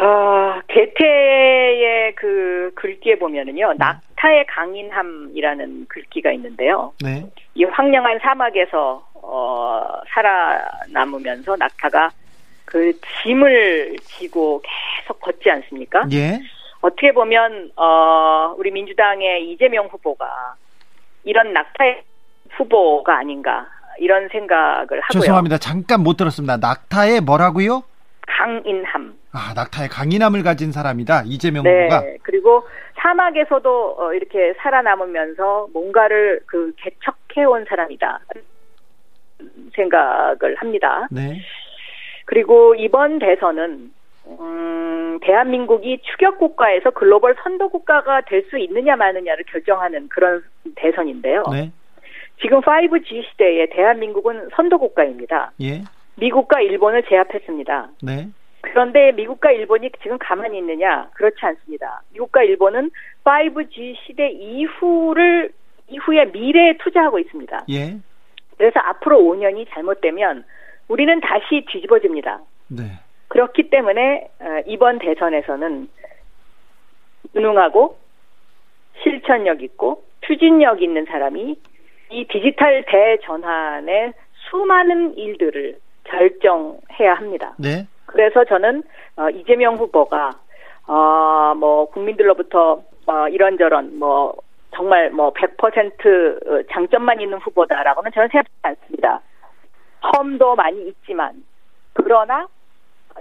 어, 0.00 0.60
개태의 0.68 2.14
그 2.14 2.70
글귀에 2.76 3.18
보면은요, 3.18 3.72
네. 3.72 3.78
낙타의 3.78 4.46
강인함이라는 4.46 5.86
글귀가 5.88 6.32
있는데요. 6.32 6.92
네. 7.02 7.26
이 7.54 7.64
황량한 7.64 8.20
사막에서 8.20 9.06
어, 9.14 10.00
살아남으면서 10.08 11.56
낙타가 11.56 12.10
그 12.64 12.92
짐을 13.22 13.96
지고 14.02 14.62
걷지 15.14 15.50
않습니까? 15.50 16.06
예. 16.12 16.40
어떻게 16.80 17.12
보면 17.12 17.72
어 17.76 18.54
우리 18.56 18.70
민주당의 18.70 19.50
이재명 19.50 19.86
후보가 19.86 20.54
이런 21.24 21.52
낙타의 21.52 22.02
후보가 22.50 23.18
아닌가 23.18 23.66
이런 23.98 24.28
생각을 24.28 25.00
하고요. 25.00 25.20
죄송합니다. 25.20 25.58
잠깐 25.58 26.02
못 26.02 26.16
들었습니다. 26.16 26.56
낙타의 26.56 27.20
뭐라고요? 27.22 27.82
강인함. 28.26 29.14
아, 29.32 29.52
낙타의 29.54 29.88
강인함을 29.88 30.42
가진 30.42 30.70
사람이다. 30.70 31.22
이재명 31.26 31.64
네, 31.64 31.84
후보가. 31.84 32.02
그리고 32.22 32.66
사막에서도 33.00 33.96
어, 33.98 34.12
이렇게 34.14 34.54
살아남으면서 34.58 35.68
뭔가를 35.72 36.40
그 36.46 36.72
개척해 36.76 37.44
온 37.46 37.64
사람이다. 37.68 38.20
생각을 39.74 40.56
합니다. 40.56 41.06
네. 41.10 41.40
그리고 42.24 42.74
이번 42.74 43.18
대선은 43.18 43.92
음, 44.40 45.18
대한민국이 45.22 46.00
추격 46.02 46.38
국가에서 46.38 46.90
글로벌 46.90 47.34
선도 47.42 47.68
국가가 47.68 48.20
될 48.22 48.44
수 48.50 48.58
있느냐 48.58 48.96
마느냐를 48.96 49.44
결정하는 49.44 50.08
그런 50.08 50.42
대선인데요. 50.76 51.42
네. 51.52 51.70
지금 52.40 52.60
5G 52.60 53.24
시대에 53.30 53.66
대한민국은 53.70 54.48
선도 54.54 54.78
국가입니다. 54.78 55.52
예. 55.60 55.82
미국과 56.16 56.60
일본을 56.60 57.02
제압했습니다. 57.08 57.88
네. 58.02 58.28
그런데 58.60 59.12
미국과 59.12 59.50
일본이 59.52 59.90
지금 60.02 60.18
가만히 60.18 60.58
있느냐? 60.58 61.08
그렇지 61.14 61.36
않습니다. 61.40 62.02
미국과 62.12 62.42
일본은 62.44 62.90
5G 63.24 63.96
시대 64.06 64.30
이후를 64.30 65.52
이후의 65.88 66.30
미래에 66.32 66.76
투자하고 66.78 67.18
있습니다. 67.18 67.64
예. 67.70 67.96
그래서 68.56 68.80
앞으로 68.80 69.18
5년이 69.18 69.66
잘못되면 69.70 70.44
우리는 70.88 71.20
다시 71.20 71.64
뒤집어집니다. 71.70 72.40
네. 72.68 72.84
그렇기 73.28 73.70
때문에 73.70 74.30
어, 74.40 74.62
이번 74.66 74.98
대선에서는 74.98 75.88
유능하고 77.34 77.98
실천력 79.02 79.62
있고 79.62 80.02
추진력 80.26 80.82
있는 80.82 81.04
사람이 81.04 81.56
이 82.10 82.26
디지털 82.28 82.84
대전환의 82.86 84.12
수많은 84.50 85.16
일들을 85.16 85.78
결정해야 86.04 87.14
합니다. 87.14 87.54
네. 87.58 87.86
그래서 88.06 88.44
저는 88.44 88.82
어, 89.16 89.28
이재명 89.30 89.76
후보가 89.76 90.30
어, 90.86 91.54
뭐 91.54 91.90
국민들로부터 91.90 92.82
어, 93.06 93.28
이런저런 93.28 93.98
뭐 93.98 94.34
정말 94.74 95.10
뭐 95.10 95.32
100% 95.32 96.68
장점만 96.70 97.20
있는 97.20 97.38
후보다라고는 97.38 98.10
저는 98.12 98.28
생각하지 98.28 98.54
않습니다. 98.62 99.20
험도 100.02 100.54
많이 100.56 100.88
있지만 100.88 101.42
그러나 101.92 102.46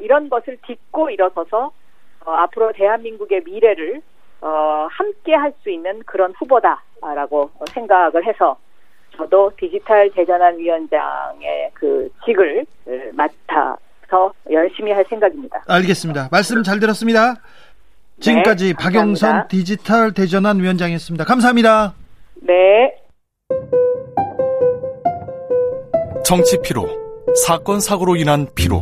이런 0.02 0.30
것을 0.30 0.58
딛고 0.66 1.10
일어서서 1.10 1.72
어, 2.26 2.32
앞으로 2.32 2.72
대한민국의 2.74 3.42
미래를 3.46 4.02
어, 4.42 4.88
함께 4.92 5.34
할 5.34 5.54
수 5.64 5.70
있는 5.70 6.02
그런 6.06 6.34
후보다라고 6.38 7.50
생각을 7.74 8.26
해서 8.26 8.58
저도 9.16 9.52
디지털 9.58 10.12
대전환 10.12 10.58
위원장의 10.58 11.72
그 11.74 12.10
직을 12.26 12.66
맡아서 13.14 14.32
열심히 14.52 14.92
할 14.92 15.04
생각입니다. 15.10 15.64
알겠습니다. 15.68 16.30
말씀 16.32 16.62
잘 16.64 16.80
들었습니다. 16.80 17.36
지금까지 18.20 18.68
네, 18.68 18.74
박영선 18.74 19.48
디지털 19.48 20.14
대전환 20.14 20.60
위원장이었습니다. 20.60 21.26
감사합니다. 21.26 21.94
네. 22.42 22.96
정치 26.24 26.62
피로, 26.62 26.86
사건 27.46 27.80
사고로 27.80 28.16
인한 28.18 28.48
피로, 28.54 28.82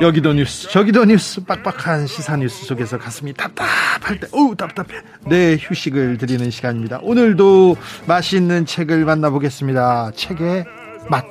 여기도 0.00 0.32
뉴스 0.34 0.68
저기도 0.70 1.04
뉴스 1.04 1.42
빡빡한 1.44 2.06
시사 2.06 2.36
뉴스 2.36 2.66
속에서 2.66 2.98
가슴이 2.98 3.32
답답할 3.32 4.20
때 4.20 4.26
어우 4.32 4.54
답답해. 4.54 5.00
네 5.26 5.56
휴식을 5.58 6.18
드리는 6.18 6.50
시간입니다. 6.50 6.98
오늘도 7.02 7.76
맛있는 8.06 8.66
책을 8.66 9.04
만나보겠습니다. 9.04 10.12
책의 10.14 10.64
맛. 11.08 11.24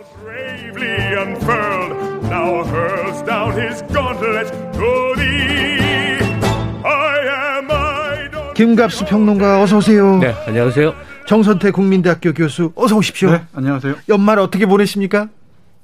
김갑수 8.56 9.06
평론가 9.06 9.62
어서 9.62 9.78
오세요. 9.78 10.18
네 10.20 10.34
안녕하세요. 10.48 10.94
정선태 11.28 11.72
국민대학교 11.72 12.34
교수 12.34 12.72
어서 12.76 12.96
오십시오. 12.96 13.32
네 13.32 13.42
안녕하세요. 13.54 13.96
연말 14.10 14.40
어떻게 14.40 14.66
보내십니까? 14.66 15.28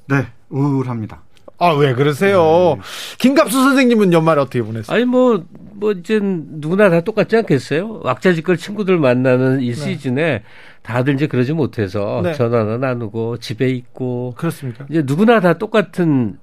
네 0.08 0.28
우울합니다 0.50 1.22
아, 1.62 1.74
왜 1.74 1.94
그러세요? 1.94 2.76
네. 2.78 2.82
김갑수 3.20 3.62
선생님은 3.62 4.14
연말 4.14 4.40
어떻게 4.40 4.62
보냈어요? 4.64 4.96
아니, 4.96 5.06
뭐, 5.06 5.46
뭐, 5.74 5.92
이제 5.92 6.20
누구나 6.22 6.90
다 6.90 7.02
똑같지 7.02 7.36
않겠어요? 7.38 8.02
왁자지껄 8.04 8.58
친구들 8.58 8.98
만나는 8.98 9.62
이 9.62 9.68
네. 9.68 9.74
시즌에 9.74 10.44
다들 10.82 11.14
이제 11.14 11.28
그러지 11.28 11.54
못해서 11.54 12.22
네. 12.24 12.34
전화나 12.34 12.78
나누고 12.78 13.38
집에 13.38 13.70
있고. 13.70 14.34
그렇습니까? 14.38 14.86
이제 14.90 15.04
누구나 15.06 15.40
다 15.40 15.54
똑같은 15.58 16.38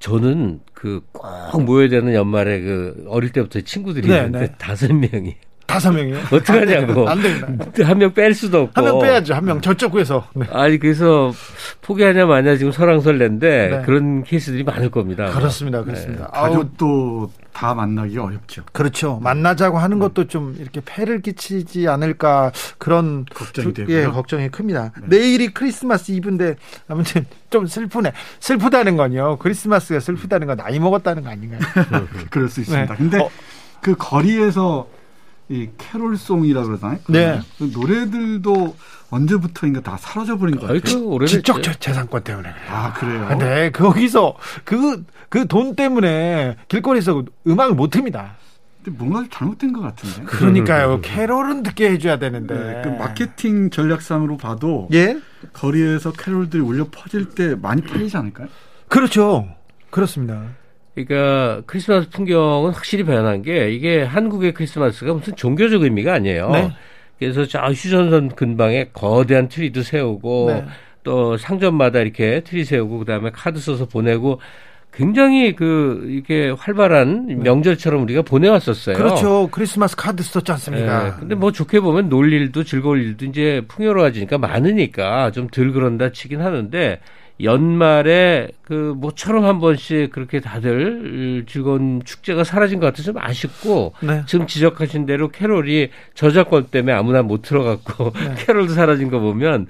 저는 0.00 0.60
그 0.74 1.00
꼭 1.12 1.62
모여야 1.62 1.88
되는 1.88 2.12
연말에 2.12 2.60
그 2.60 3.04
어릴 3.08 3.30
때부터 3.30 3.60
친구들이 3.60 4.08
네, 4.08 4.16
있는데 4.16 4.38
네. 4.40 4.52
다섯 4.58 4.92
명이 4.92 5.36
다섯 5.74 5.92
명이요? 5.92 6.18
어떡하냐고. 6.30 7.08
안 7.08 7.20
됩니다. 7.20 7.46
한 7.84 7.98
명 7.98 8.12
뺄 8.14 8.32
수도 8.34 8.62
없고. 8.62 8.72
한 8.74 8.84
명 8.84 8.98
빼야죠. 9.00 9.34
한 9.34 9.44
명 9.44 9.60
저쪽 9.60 9.90
구에서. 9.92 10.26
네. 10.34 10.46
아니, 10.52 10.78
그래서 10.78 11.32
포기하냐 11.82 12.26
마냐 12.26 12.56
지금 12.56 12.70
설랑설레인데 12.72 13.68
네. 13.68 13.82
그런 13.84 14.22
케이스들이 14.22 14.62
많을 14.64 14.90
겁니다. 14.90 15.26
그렇습니다. 15.30 15.82
그렇습니다. 15.82 16.30
네. 16.32 16.40
가족도 16.40 17.30
다 17.52 17.74
만나기 17.74 18.18
어렵죠. 18.18 18.62
그렇죠. 18.72 19.18
만나자고 19.22 19.78
하는 19.78 19.98
것도 19.98 20.26
좀 20.28 20.56
이렇게 20.58 20.80
폐를 20.84 21.20
끼치지 21.22 21.86
않을까 21.88 22.52
그런 22.78 23.24
걱정이 23.32 23.72
되고 23.72 23.92
예, 23.92 24.04
걱정이 24.06 24.48
큽니다. 24.50 24.92
네. 25.02 25.18
내일이 25.18 25.48
크리스마스 25.54 26.10
이브인데 26.12 26.56
아무튼 26.88 27.26
좀 27.50 27.66
슬프네. 27.66 28.12
슬프다는 28.40 28.96
건요. 28.96 29.38
크리스마스가 29.38 30.00
슬프다는 30.00 30.46
건 30.48 30.56
나이 30.56 30.78
먹었다는 30.78 31.22
거 31.24 31.30
아닌가요? 31.30 31.60
그럴 32.30 32.48
수 32.48 32.60
있습니다. 32.60 32.92
네. 32.94 32.98
근데 32.98 33.18
어. 33.20 33.30
그 33.80 33.94
거리에서 33.96 34.88
이 35.48 35.68
캐롤송이라 35.76 36.62
그러잖아요. 36.64 36.98
네. 37.08 37.40
그 37.58 37.70
노래들도 37.72 38.76
언제부터인가 39.10 39.80
다 39.82 39.96
사라져 39.98 40.36
버린 40.38 40.56
것 40.56 40.62
같아요. 40.66 41.08
그 41.18 41.26
지적 41.26 41.62
재산권 41.80 42.24
때문에. 42.24 42.48
아 42.70 42.92
그래요? 42.94 43.36
네, 43.38 43.70
거기서 43.70 44.36
그 44.64 45.02
그 45.28 45.46
돈 45.48 45.74
때문에 45.74 46.56
길거리에서 46.68 47.24
음악을 47.46 47.74
못 47.74 47.90
틉니다. 47.90 48.30
근데 48.84 48.96
뭔가 48.98 49.18
좀 49.20 49.28
잘못된 49.30 49.72
것 49.72 49.80
같은데. 49.80 50.22
그러니까요. 50.26 51.00
캐롤은 51.00 51.64
듣게 51.64 51.90
해줘야 51.90 52.18
되는데. 52.20 52.54
네, 52.54 52.82
그 52.84 52.88
마케팅 52.90 53.68
전략상으로 53.70 54.36
봐도 54.36 54.88
예? 54.92 55.18
거리에서 55.52 56.12
캐롤들이 56.12 56.62
울려 56.62 56.86
퍼질 56.90 57.30
때 57.30 57.56
많이 57.56 57.82
팔리지 57.82 58.16
않을까요? 58.16 58.46
그렇죠. 58.88 59.48
그렇습니다. 59.90 60.42
그러니까 60.94 61.62
크리스마스 61.66 62.08
풍경은 62.08 62.70
확실히 62.70 63.04
변한 63.04 63.42
게 63.42 63.70
이게 63.70 64.02
한국의 64.02 64.54
크리스마스가 64.54 65.14
무슨 65.14 65.34
종교적 65.34 65.82
의미가 65.82 66.14
아니에요. 66.14 66.50
네. 66.50 66.70
그래서 67.18 67.44
저 67.46 67.60
휴전선 67.60 68.30
근방에 68.30 68.88
거대한 68.92 69.48
트리도 69.48 69.82
세우고 69.82 70.46
네. 70.48 70.64
또 71.02 71.36
상점마다 71.36 72.00
이렇게 72.00 72.40
트리 72.40 72.64
세우고 72.64 72.98
그다음에 72.98 73.30
카드 73.30 73.60
써서 73.60 73.86
보내고 73.86 74.40
굉장히 74.92 75.56
그 75.56 76.06
이게 76.08 76.50
활발한 76.50 77.26
네. 77.26 77.34
명절처럼 77.34 78.02
우리가 78.02 78.22
보내왔었어요. 78.22 78.96
그렇죠. 78.96 79.48
크리스마스 79.50 79.96
카드 79.96 80.22
썼지 80.22 80.52
않습니까? 80.52 81.04
네. 81.04 81.12
근데 81.18 81.34
뭐 81.34 81.50
좋게 81.50 81.80
보면 81.80 82.08
놀 82.08 82.32
일도 82.32 82.62
즐거울 82.62 83.02
일도 83.02 83.26
이제 83.26 83.62
풍요로워지니까 83.66 84.38
많으니까 84.38 85.32
좀 85.32 85.48
덜 85.48 85.72
그런다 85.72 86.12
치긴 86.12 86.40
하는데 86.40 87.00
연말에 87.40 88.48
그 88.62 88.94
모처럼 88.96 89.44
한 89.44 89.60
번씩 89.60 90.12
그렇게 90.12 90.40
다들 90.40 91.44
즐거운 91.48 92.02
축제가 92.04 92.44
사라진 92.44 92.78
것 92.78 92.86
같아서 92.86 93.12
좀 93.12 93.18
아쉽고 93.18 93.94
네. 94.00 94.22
지금 94.26 94.46
지적하신 94.46 95.06
대로 95.06 95.28
캐롤이 95.28 95.90
저작권 96.14 96.66
때문에 96.66 96.94
아무나 96.94 97.22
못 97.22 97.42
들어갔고 97.42 98.12
네. 98.12 98.34
캐롤도 98.46 98.74
사라진 98.74 99.10
거 99.10 99.18
보면 99.18 99.66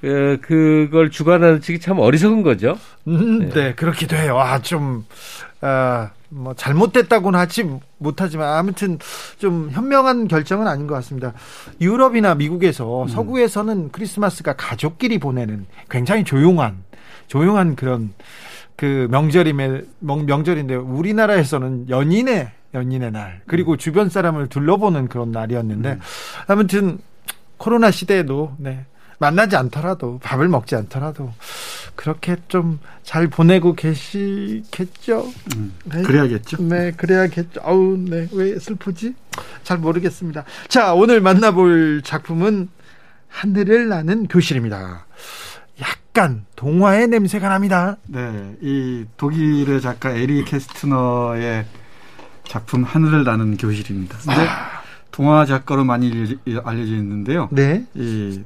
그 0.00 0.38
그걸 0.42 1.10
주관하는 1.10 1.60
측이 1.60 1.80
참 1.80 1.98
어리석은 1.98 2.42
거죠. 2.42 2.78
음, 3.08 3.38
네. 3.38 3.48
네, 3.48 3.74
그렇기도 3.74 4.14
해요. 4.14 4.38
아, 4.38 4.60
좀, 4.60 5.04
아, 5.62 6.10
뭐 6.28 6.54
잘못됐다고는 6.54 7.38
하지 7.38 7.64
못하지만 7.98 8.58
아무튼 8.58 8.98
좀 9.38 9.70
현명한 9.72 10.28
결정은 10.28 10.66
아닌 10.66 10.86
것 10.86 10.94
같습니다. 10.96 11.32
유럽이나 11.80 12.34
미국에서 12.34 13.04
음. 13.04 13.08
서구에서는 13.08 13.90
크리스마스가 13.90 14.54
가족끼리 14.54 15.18
보내는 15.18 15.66
굉장히 15.88 16.24
조용한 16.24 16.84
조용한 17.26 17.76
그런 17.76 18.12
그 18.76 19.08
명절임에 19.10 19.82
명절인데 20.00 20.74
우리나라에서는 20.74 21.88
연인의 21.88 22.50
연인의 22.74 23.12
날 23.12 23.40
그리고 23.46 23.72
음. 23.72 23.78
주변 23.78 24.08
사람을 24.08 24.48
둘러보는 24.48 25.08
그런 25.08 25.32
날이었는데 25.32 25.92
음. 25.92 26.00
아무튼 26.46 26.98
코로나 27.56 27.90
시대에도 27.90 28.54
네. 28.58 28.84
만나지 29.18 29.56
않더라도 29.56 30.18
밥을 30.22 30.48
먹지 30.48 30.76
않더라도 30.76 31.32
그렇게 31.94 32.36
좀 32.48 32.78
잘 33.06 33.28
보내고 33.28 33.74
계시겠죠. 33.74 35.32
음, 35.56 35.72
네. 35.84 36.02
그래야겠죠. 36.02 36.60
네, 36.60 36.90
그래야겠죠. 36.90 37.60
아우, 37.62 37.96
네, 37.96 38.26
왜 38.32 38.58
슬프지? 38.58 39.14
잘 39.62 39.78
모르겠습니다. 39.78 40.44
자, 40.66 40.92
오늘 40.92 41.20
만나볼 41.20 42.02
작품은 42.02 42.68
하늘을 43.28 43.88
나는 43.88 44.26
교실입니다. 44.26 45.05
약간 46.16 46.46
동화의 46.56 47.08
냄새가 47.08 47.50
납니다. 47.50 47.98
네, 48.06 48.56
이 48.62 49.04
독일의 49.18 49.82
작가 49.82 50.12
에리 50.12 50.46
캐스트너의 50.46 51.66
작품 52.44 52.84
하늘을 52.84 53.22
나는 53.22 53.58
교실입니다. 53.58 54.16
근데 54.24 54.40
아. 54.48 54.80
동화 55.10 55.44
작가로 55.44 55.84
많이 55.84 56.38
알려져 56.64 56.92
있는데요. 56.94 57.50
네. 57.52 57.84
이 57.92 58.40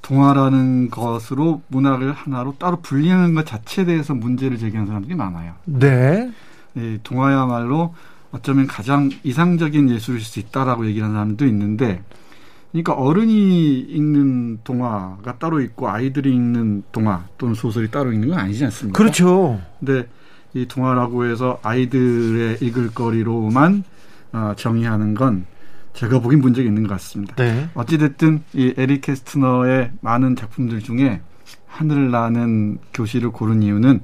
동화라는 0.00 0.88
것으로 0.88 1.60
문학을 1.68 2.14
하나로 2.14 2.56
따로 2.58 2.80
분리하는 2.80 3.34
것 3.34 3.44
자체에 3.44 3.84
대해서 3.84 4.14
문제를 4.14 4.56
제기하는 4.56 4.86
사람들이 4.86 5.14
많아요. 5.14 5.56
네. 5.66 6.32
이 6.74 6.98
동화야말로 7.02 7.94
어쩌면 8.30 8.66
가장 8.66 9.10
이상적인 9.24 9.90
예술일 9.90 10.22
수 10.22 10.40
있다라고 10.40 10.86
얘기하는 10.86 11.14
사람도 11.14 11.44
있는데, 11.44 12.02
그러니까 12.74 12.94
어른이 12.94 13.78
읽는 13.78 14.58
동화가 14.64 15.38
따로 15.38 15.60
있고 15.60 15.88
아이들이 15.88 16.34
읽는 16.34 16.82
동화 16.90 17.22
또는 17.38 17.54
소설이 17.54 17.88
따로 17.92 18.12
읽는 18.12 18.30
건 18.30 18.38
아니지 18.40 18.64
않습니까? 18.64 18.98
그렇죠. 18.98 19.60
근데 19.78 20.08
이 20.54 20.66
동화라고 20.66 21.24
해서 21.26 21.60
아이들의 21.62 22.58
읽을 22.60 22.92
거리로만 22.92 23.84
어, 24.32 24.54
정의하는 24.56 25.14
건 25.14 25.46
제가 25.92 26.18
보기엔 26.18 26.40
문제가 26.40 26.66
있는 26.66 26.82
것 26.82 26.94
같습니다. 26.94 27.36
네. 27.36 27.68
어찌됐든 27.74 28.42
이 28.54 28.74
에릭 28.76 29.02
캐스트너의 29.02 29.92
많은 30.00 30.34
작품들 30.34 30.80
중에 30.80 31.20
하늘을 31.68 32.10
나는 32.10 32.78
교실을 32.92 33.30
고른 33.30 33.62
이유는 33.62 34.00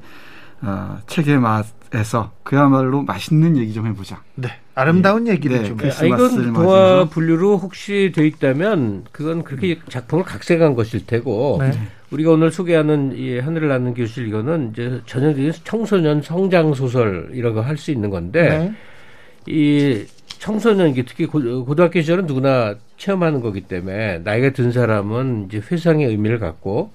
어, 0.62 0.98
책의 1.08 1.40
맛에서 1.40 2.30
그야말로 2.44 3.02
맛있는 3.02 3.56
얘기 3.56 3.72
좀 3.72 3.88
해보자. 3.88 4.22
네. 4.36 4.60
아름다운 4.80 5.26
예. 5.26 5.32
얘기를 5.32 5.58
네, 5.62 5.64
좀. 5.68 5.76
네, 5.76 5.90
이건 6.06 6.52
동화 6.52 7.04
분류로 7.04 7.58
혹시 7.58 8.12
돼 8.14 8.26
있다면 8.26 9.04
그건 9.12 9.44
그렇게 9.44 9.78
작품을 9.88 10.24
각색한 10.24 10.74
것일 10.74 11.06
테고 11.06 11.58
네. 11.60 11.70
우리가 12.10 12.32
오늘 12.32 12.50
소개하는 12.50 13.12
이 13.16 13.38
하늘을 13.38 13.68
나는 13.68 13.94
교실 13.94 14.26
이거는 14.28 14.70
이제 14.72 15.00
전형적인 15.06 15.52
청소년 15.64 16.22
성장 16.22 16.74
소설 16.74 17.30
이런 17.32 17.54
거 17.54 17.60
할 17.60 17.76
수 17.76 17.90
있는 17.90 18.10
건데 18.10 18.48
네. 18.48 18.72
이 19.46 20.04
청소년 20.38 20.94
특히 21.06 21.26
고등학교 21.26 22.00
시절은 22.00 22.26
누구나 22.26 22.74
체험하는 22.96 23.40
거기 23.40 23.60
때문에 23.60 24.18
나이가 24.24 24.50
든 24.50 24.72
사람은 24.72 25.46
이제 25.48 25.62
회상의 25.70 26.06
의미를 26.06 26.38
갖고 26.38 26.90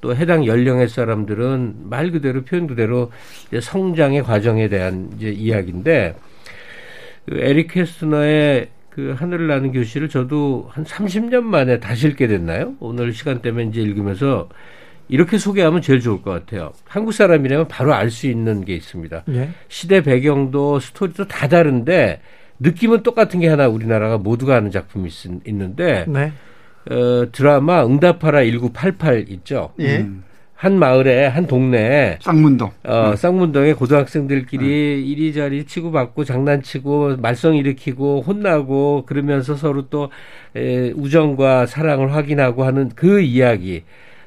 또 0.00 0.14
해당 0.14 0.46
연령의 0.46 0.88
사람들은 0.88 1.88
말 1.90 2.10
그대로 2.10 2.42
표현 2.42 2.66
그대로 2.66 3.10
이제 3.48 3.60
성장의 3.60 4.22
과정에 4.22 4.68
대한 4.68 5.10
이제 5.16 5.30
이야기인데 5.30 6.14
그 7.30 7.38
에릭 7.38 7.68
캐스너의 7.70 8.70
그 8.90 9.14
하늘을 9.16 9.46
나는 9.46 9.70
교실을 9.70 10.08
저도 10.08 10.68
한 10.68 10.82
30년 10.82 11.42
만에 11.42 11.78
다시 11.78 12.08
읽게 12.08 12.26
됐나요? 12.26 12.74
오늘 12.80 13.12
시간 13.12 13.40
때문에 13.40 13.66
이제 13.66 13.80
읽으면서 13.80 14.48
이렇게 15.08 15.38
소개하면 15.38 15.80
제일 15.80 16.00
좋을 16.00 16.22
것 16.22 16.32
같아요. 16.32 16.72
한국 16.84 17.12
사람이라면 17.12 17.68
바로 17.68 17.94
알 17.94 18.10
수 18.10 18.26
있는 18.26 18.64
게 18.64 18.74
있습니다. 18.74 19.24
예? 19.30 19.50
시대 19.68 20.02
배경도 20.02 20.80
스토리도 20.80 21.28
다 21.28 21.46
다른데 21.46 22.20
느낌은 22.58 23.04
똑같은 23.04 23.38
게 23.38 23.46
하나 23.46 23.68
우리나라가 23.68 24.18
모두가 24.18 24.56
아는 24.56 24.72
작품이 24.72 25.08
있, 25.08 25.54
는데 25.54 26.06
네. 26.08 26.32
어, 26.90 27.30
드라마 27.30 27.86
응답하라 27.86 28.42
1988 28.42 29.26
있죠. 29.28 29.72
예. 29.78 29.98
음. 29.98 30.24
한 30.60 30.78
마을에 30.78 31.26
한 31.26 31.46
동네에 31.46 32.18
쌍문동 32.20 32.70
어 32.84 33.10
음. 33.12 33.16
쌍문동에 33.16 33.72
고등학생들끼리 33.72 34.64
음. 34.66 35.06
이리저리 35.06 35.64
치고받고 35.64 36.24
장난치고 36.24 37.16
말썽 37.16 37.56
일으키고 37.56 38.20
혼나고 38.26 39.06
그러면서 39.06 39.54
서로 39.54 39.88
또 39.88 40.10
에, 40.54 40.90
우정과 40.90 41.64
사랑을 41.64 42.12
확인하고 42.12 42.64
하는 42.64 42.90
그 42.94 43.20
이야기 43.20 43.84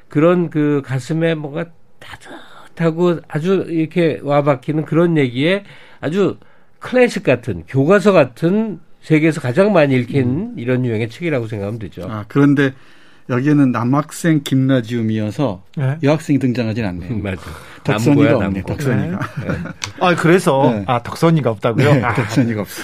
그런 0.08 0.50
그 0.50 0.82
가슴에 0.84 1.36
뭔가 1.36 1.66
따뜻하고 2.00 3.20
아주 3.28 3.66
이렇게 3.68 4.18
와박히는 4.20 4.86
그런 4.86 5.16
얘기에 5.16 5.62
아주 6.00 6.38
클래식 6.80 7.22
같은 7.22 7.62
교과서 7.68 8.10
같은 8.10 8.80
세계에서 9.02 9.40
가장 9.40 9.72
많이 9.72 9.94
읽힌 9.94 10.24
음. 10.24 10.54
이런 10.56 10.84
유형의 10.84 11.10
책이라고 11.10 11.46
생각하면 11.46 11.78
되죠. 11.78 12.08
아, 12.10 12.24
그런데 12.26 12.72
여기에는 13.28 13.72
남학생 13.72 14.42
김나지움이어서 14.42 15.62
네? 15.76 15.98
여학생이 16.02 16.38
등장하진 16.38 16.84
않네요. 16.84 17.10
음, 17.10 17.22
맞아. 17.22 17.40
덕선이가 17.84 18.36
없네, 18.36 18.62
덕선이가. 18.62 19.18
네. 19.40 19.48
네. 19.48 19.58
아, 20.00 20.14
그래서, 20.14 20.70
네. 20.70 20.84
아, 20.86 21.02
덕선이가 21.02 21.50
없다고요? 21.50 21.94
네, 21.94 22.02
아, 22.02 22.14
덕선이가 22.14 22.62
없어. 22.62 22.82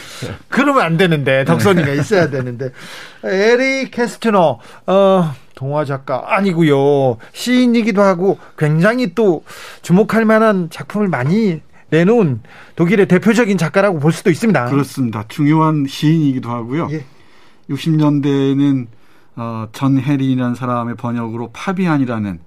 그러면 0.49 0.83
안 0.83 0.97
되는데, 0.97 1.45
덕선이가 1.45 1.91
있어야 1.93 2.31
되는데. 2.31 2.71
에리 3.25 3.91
캐스트너, 3.91 4.59
어, 4.87 5.35
동화 5.61 5.85
작가 5.85 6.37
아니고요 6.37 7.19
시인이기도 7.33 8.01
하고 8.01 8.39
굉장히 8.57 9.15
또 9.15 9.45
주목할 9.83 10.25
만한 10.25 10.71
작품을 10.71 11.09
많이 11.09 11.61
내놓은 11.91 12.41
독일의 12.77 13.09
대표적인 13.09 13.59
작가라고 13.59 13.99
볼 13.99 14.11
수도 14.11 14.31
있습니다. 14.31 14.65
그렇습니다. 14.67 15.27
중요한 15.29 15.85
시인이기도 15.87 16.49
하고요. 16.49 16.89
예. 16.93 17.05
60년대에는 17.69 18.87
어, 19.37 19.69
전 19.73 19.99
해린이라는 19.99 20.55
사람의 20.55 20.97
번역으로 20.97 21.51
파비안이라는 21.53 22.41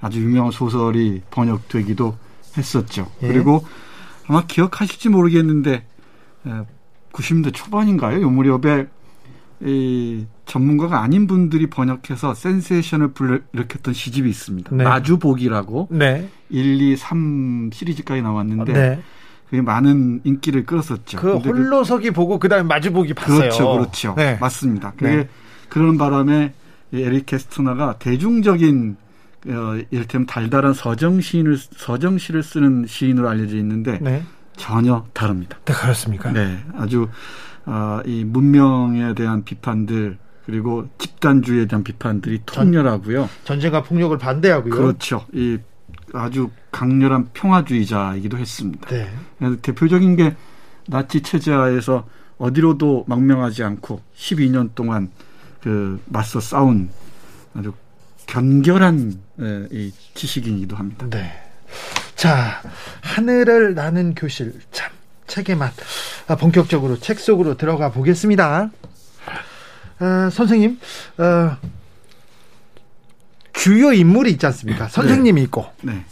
아주 0.00 0.20
유명한 0.20 0.50
소설이 0.50 1.22
번역되기도 1.30 2.16
했었죠. 2.56 3.10
예. 3.22 3.28
그리고 3.28 3.64
아마 4.26 4.44
기억하실지 4.46 5.08
모르겠는데 5.08 5.84
90년대 7.12 7.54
초반인가요? 7.54 8.20
요 8.20 8.30
무렵에 8.30 8.86
이 9.60 10.26
전문가가 10.44 11.00
아닌 11.02 11.26
분들이 11.26 11.68
번역해서 11.70 12.34
센세이션을 12.34 13.12
불러일으켰던 13.12 13.94
시집이 13.94 14.28
있습니다. 14.28 14.74
네. 14.74 14.84
마주보기라고 14.84 15.88
네. 15.90 16.28
1, 16.50 16.80
2, 16.80 16.96
3 16.96 17.70
시리즈까지 17.72 18.22
나왔는데 18.22 18.72
네. 18.72 19.02
그게 19.48 19.62
많은 19.62 20.22
인기를 20.24 20.66
끌었었죠. 20.66 21.18
그 21.18 21.36
홀로서기 21.36 22.08
그, 22.08 22.12
보고 22.12 22.38
그다음에 22.38 22.64
마주보기 22.64 23.14
봤어요. 23.14 23.38
그렇죠, 23.38 23.72
그렇죠. 23.72 24.14
네. 24.16 24.36
맞습니다. 24.40 24.92
그게 24.96 25.16
네. 25.16 25.28
그런 25.72 25.96
바람에 25.96 26.52
에릭 26.92 27.24
캐스트너가 27.24 27.96
대중적인 27.98 28.96
어, 29.46 29.78
이를테면 29.90 30.26
달달한 30.26 30.74
서정 30.74 31.22
시인을 31.22 31.56
서정 31.56 32.18
시를 32.18 32.42
쓰는 32.42 32.84
시인으로 32.86 33.26
알려져 33.26 33.56
있는데 33.56 33.98
네. 34.02 34.22
전혀 34.54 35.06
다릅니다. 35.14 35.58
네, 35.64 35.72
그렇습니까? 35.72 36.30
네, 36.30 36.62
아주 36.76 37.08
어, 37.64 38.02
이 38.04 38.22
문명에 38.22 39.14
대한 39.14 39.44
비판들 39.44 40.18
그리고 40.44 40.86
집단주의에 40.98 41.64
대한 41.64 41.82
비판들이 41.82 42.42
통렬하고요. 42.44 43.30
전 43.44 43.58
쟁과 43.58 43.82
폭력을 43.82 44.18
반대하고요. 44.18 44.74
그렇죠. 44.74 45.24
이 45.32 45.56
아주 46.12 46.50
강렬한 46.70 47.30
평화주의자이기도 47.32 48.36
했습니다. 48.36 48.88
네. 48.88 49.08
대표적인 49.62 50.16
게 50.16 50.36
나치 50.86 51.22
체제하에서 51.22 52.06
어디로도 52.36 53.06
망명하지 53.08 53.64
않고 53.64 54.02
12년 54.14 54.74
동안 54.74 55.10
그 55.62 56.02
맞서 56.06 56.40
싸운 56.40 56.90
아주 57.54 57.72
견결한 58.26 59.20
이 59.70 59.92
지식인이기도 60.14 60.76
합니다. 60.76 61.06
네. 61.08 61.32
자, 62.16 62.62
하늘을 63.00 63.74
나는 63.74 64.14
교실 64.14 64.54
참 64.70 64.90
책의 65.26 65.56
맛 65.56 65.72
아, 66.28 66.36
본격적으로 66.36 66.98
책 66.98 67.18
속으로 67.18 67.56
들어가 67.56 67.90
보겠습니다. 67.90 68.70
아, 69.98 70.30
선생님, 70.30 70.78
어, 71.18 71.56
주요 73.52 73.92
인물이 73.92 74.32
있지 74.32 74.46
않습니까? 74.46 74.88
선생님이 74.88 75.40
네. 75.40 75.44
있고, 75.44 75.66
네. 75.82 76.04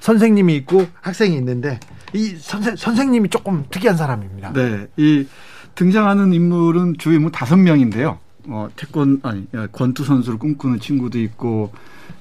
선생님이 0.00 0.54
있고 0.56 0.86
학생이 1.00 1.36
있는데 1.36 1.80
이 2.12 2.36
선생 2.38 2.76
선생님이 2.76 3.30
조금 3.30 3.64
특이한 3.70 3.96
사람입니다. 3.96 4.52
네, 4.52 4.86
이 4.96 5.26
등장하는 5.74 6.32
인물은 6.32 6.96
주요 6.98 7.14
인물 7.16 7.32
다섯 7.32 7.56
명인데요. 7.56 8.18
어, 8.46 8.68
태권 8.76 9.20
아니 9.22 9.46
권투 9.72 10.04
선수를 10.04 10.38
꿈꾸는 10.38 10.80
친구도 10.80 11.18
있고 11.20 11.72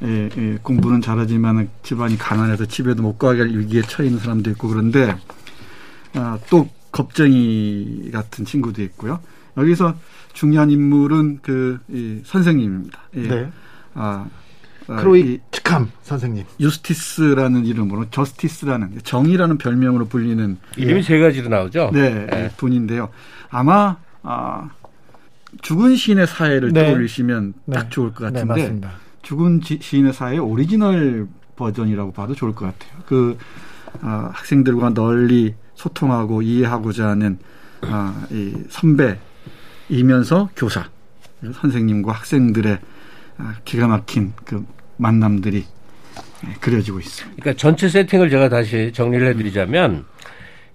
예, 0.03 0.29
예, 0.37 0.57
공부는 0.61 1.01
잘하지만 1.01 1.69
집안이 1.83 2.17
가난해서 2.17 2.65
집에도 2.65 3.03
못 3.03 3.17
가게 3.17 3.41
할 3.41 3.49
위기에 3.49 3.81
처해 3.83 4.07
있는 4.07 4.19
사람도 4.19 4.49
있고 4.51 4.67
그런데 4.67 5.15
어, 6.15 6.37
또 6.49 6.67
겁쟁이 6.91 8.09
같은 8.11 8.45
친구도 8.45 8.81
있고요. 8.83 9.19
여기서 9.57 9.95
중요한 10.33 10.71
인물은 10.71 11.39
그 11.41 11.79
이 11.89 12.21
선생님입니다. 12.25 12.99
예. 13.15 13.21
네. 13.27 13.49
아, 13.93 14.25
아 14.87 14.95
크로이 14.97 15.39
츠캄 15.51 15.91
선생님. 16.01 16.43
유스티스라는 16.59 17.65
이름으로 17.65 18.09
저스티스라는 18.09 18.99
정의라는 19.03 19.57
별명으로 19.57 20.05
불리는 20.07 20.57
이름이 20.77 20.99
예. 20.99 21.01
세 21.03 21.19
가지로 21.19 21.49
나오죠. 21.49 21.91
네, 21.93 22.25
네. 22.25 22.49
분인데요. 22.57 23.09
아마 23.49 23.97
아, 24.23 24.69
죽은 25.61 25.95
시인의 25.95 26.27
사회를 26.27 26.73
네. 26.73 26.85
떠올리시면 26.85 27.53
네. 27.65 27.75
딱 27.75 27.91
좋을 27.91 28.13
것 28.13 28.31
네, 28.31 28.41
같은데 28.41 28.69
네, 28.69 28.87
죽은 29.21 29.61
시인의 29.63 30.13
사회 30.13 30.37
오리지널 30.37 31.27
버전이라고 31.55 32.11
봐도 32.11 32.33
좋을 32.35 32.53
것 32.53 32.65
같아요. 32.65 33.01
그 33.05 33.37
아, 34.01 34.31
학생들과 34.33 34.93
널리 34.93 35.55
소통하고 35.75 36.41
이해하고자 36.41 37.07
하는 37.07 37.39
아, 37.81 38.25
이 38.31 38.53
선배이면서 38.69 40.49
교사 40.55 40.89
선생님과 41.41 42.11
학생들의 42.11 42.79
아, 43.37 43.55
기가 43.65 43.87
막힌 43.87 44.33
그 44.45 44.65
만남들이 44.97 45.65
그려지고 46.59 46.99
있습니다. 46.99 47.35
그러니까 47.41 47.59
전체 47.59 47.87
세팅을 47.87 48.29
제가 48.29 48.49
다시 48.49 48.91
정리를 48.93 49.25
해드리자면 49.27 50.05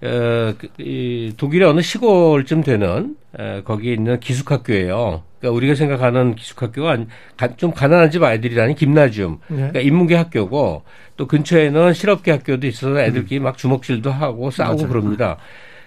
어, 0.00 0.54
그, 0.56 0.68
이 0.78 1.32
독일의 1.36 1.68
어느 1.68 1.80
시골쯤 1.80 2.62
되는 2.62 3.16
에, 3.38 3.62
거기에 3.62 3.94
있는 3.94 4.20
기숙학교예요. 4.20 5.22
그러니까 5.40 5.56
우리가 5.56 5.74
생각하는 5.74 6.34
기숙학교가 6.34 6.98
좀 7.56 7.72
가난한 7.72 8.10
집 8.10 8.22
아이들이라는 8.22 8.74
김나지움, 8.74 9.38
네. 9.48 9.56
그러니까 9.56 9.80
인문계 9.80 10.14
학교고 10.14 10.82
또 11.16 11.26
근처에는 11.26 11.92
실업계 11.92 12.30
학교도 12.30 12.66
있어서 12.66 13.00
애들끼리 13.00 13.40
음. 13.40 13.44
막 13.44 13.58
주먹질도 13.58 14.10
하고 14.10 14.50
싸우고 14.50 14.76
맞아요. 14.76 14.88
그럽니다. 14.88 15.36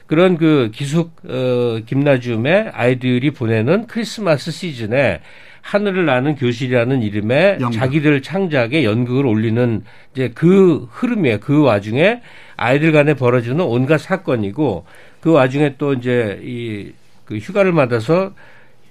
그런 0.07 0.37
그 0.37 0.71
기숙 0.73 1.15
어, 1.25 1.79
김나지움에 1.85 2.69
아이들이 2.73 3.31
보내는 3.31 3.87
크리스마스 3.87 4.51
시즌에 4.51 5.21
하늘을 5.61 6.05
나는 6.05 6.35
교실이라는 6.35 7.01
이름의 7.03 7.57
연극. 7.61 7.71
자기들 7.77 8.21
창작의 8.21 8.83
연극을 8.85 9.25
올리는 9.25 9.83
이제 10.13 10.31
그 10.33 10.87
흐름이에요. 10.91 11.39
그 11.39 11.61
와중에 11.61 12.21
아이들 12.57 12.91
간에 12.91 13.13
벌어지는 13.13 13.61
온갖 13.61 13.99
사건이고 13.99 14.85
그 15.21 15.31
와중에 15.31 15.75
또 15.77 15.93
이제 15.93 16.39
이 16.43 16.91
그 17.31 17.37
휴가를 17.37 17.71
받아서 17.71 18.33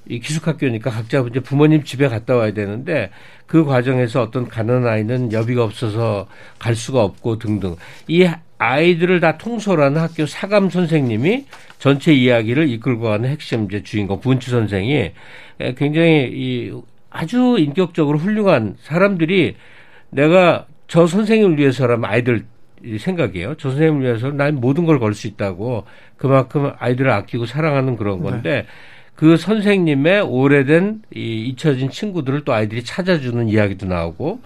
이 0.09 0.19
기숙학교니까 0.19 0.89
각자 0.91 1.23
이제 1.29 1.41
부모님 1.41 1.85
집에 1.85 2.09
갔다 2.09 2.37
와야 2.37 2.55
되는데 2.55 3.11
그 3.47 3.67
과정에서 3.67 4.23
어떤 4.23 4.49
가난한 4.49 4.87
아이는 4.91 5.31
여비가 5.31 5.63
없어서 5.63 6.27
갈 6.59 6.75
수가 6.75 7.03
없고 7.05 7.39
등등 7.39 7.77
이 8.09 8.27
아이들을 8.61 9.21
다 9.21 9.39
통솔하는 9.39 9.99
학교 9.99 10.27
사감 10.27 10.69
선생님이 10.69 11.47
전체 11.79 12.13
이야기를 12.13 12.69
이끌고 12.69 13.05
가는 13.05 13.29
핵심 13.29 13.65
이제 13.65 13.83
주인공 13.83 14.21
분치 14.21 14.51
선생이 14.51 15.13
굉장히 15.77 16.31
이 16.31 16.73
아주 17.09 17.57
인격적으로 17.59 18.19
훌륭한 18.19 18.77
사람들이 18.83 19.57
내가 20.11 20.67
저 20.89 21.07
선생님을 21.07 21.59
위해서라면 21.59 22.11
아이들 22.11 22.45
생각이에요. 22.99 23.55
저 23.57 23.71
선생님을 23.71 24.07
위해서 24.07 24.31
난 24.31 24.57
모든 24.57 24.85
걸 24.85 24.99
걸 24.99 25.15
수 25.15 25.27
있다고 25.27 25.85
그만큼 26.19 26.71
아이들을 26.79 27.11
아끼고 27.11 27.47
사랑하는 27.47 27.97
그런 27.97 28.19
네. 28.19 28.25
건데 28.25 28.51
네. 28.51 28.67
그 29.15 29.39
선생님의 29.39 30.21
오래된 30.21 31.01
이 31.15 31.47
잊혀진 31.47 31.89
친구들을 31.89 32.45
또 32.45 32.53
아이들이 32.53 32.85
찾아주는 32.85 33.49
이야기도 33.49 33.87
나오고 33.87 34.41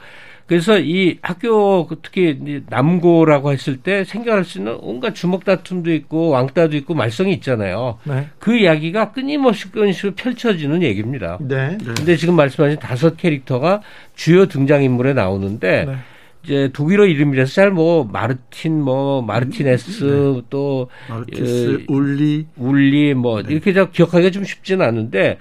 그래서 0.46 0.78
이 0.78 1.18
학교 1.22 1.88
특히 2.02 2.62
남고라고 2.68 3.52
했을 3.52 3.78
때 3.78 4.04
생겨날 4.04 4.44
수 4.44 4.58
있는 4.58 4.76
온갖 4.80 5.14
주먹 5.14 5.44
다툼도 5.44 5.92
있고 5.94 6.28
왕따도 6.28 6.76
있고 6.78 6.94
말썽이 6.94 7.32
있잖아요. 7.34 7.98
네. 8.04 8.28
그 8.38 8.56
이야기가 8.56 9.12
끊임없이 9.12 9.70
끊임없이 9.70 10.10
펼쳐지는 10.10 10.82
얘기입니다. 10.82 11.38
네. 11.40 11.78
근데 11.96 12.16
지금 12.16 12.36
말씀하신 12.36 12.78
다섯 12.78 13.16
캐릭터가 13.16 13.80
주요 14.14 14.46
등장인물에 14.46 15.14
나오는데 15.14 15.84
네. 15.86 15.96
이제 16.44 16.70
독일어 16.74 17.06
이름이라서 17.06 17.52
잘 17.52 17.70
뭐 17.70 18.04
마르틴 18.04 18.82
뭐 18.82 19.22
마르티네스 19.22 20.04
네. 20.04 20.42
또 20.50 20.88
마르티스 21.08 21.86
어, 21.88 21.92
울리 21.92 22.46
울리 22.56 23.14
뭐 23.14 23.42
네. 23.42 23.54
이렇게 23.54 23.72
기억하기가 23.72 24.30
좀 24.30 24.44
쉽지는 24.44 24.84
않은데 24.84 25.38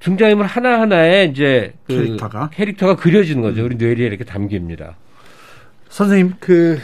등장인물 0.00 0.46
하나 0.46 0.80
하나에 0.80 1.24
이제 1.24 1.74
그 1.86 1.94
캐릭터가 1.94 2.50
캐릭터가 2.50 2.96
그려지는 2.96 3.42
거죠. 3.42 3.64
우리 3.64 3.76
뇌리에 3.76 4.06
이렇게 4.06 4.24
담깁니다. 4.24 4.96
선생님 5.88 6.34
그 6.40 6.78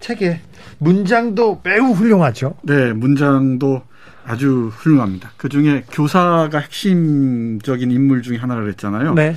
책에 0.00 0.40
문장도 0.78 1.62
매우 1.64 1.92
훌륭하죠. 1.92 2.54
네, 2.62 2.92
문장도 2.92 3.82
아주 4.24 4.70
훌륭합니다. 4.74 5.30
그 5.36 5.48
중에 5.48 5.84
교사가 5.90 6.58
핵심적인 6.58 7.90
인물 7.90 8.22
중에 8.22 8.36
하나를 8.36 8.68
했잖아요. 8.70 9.14
네. 9.14 9.34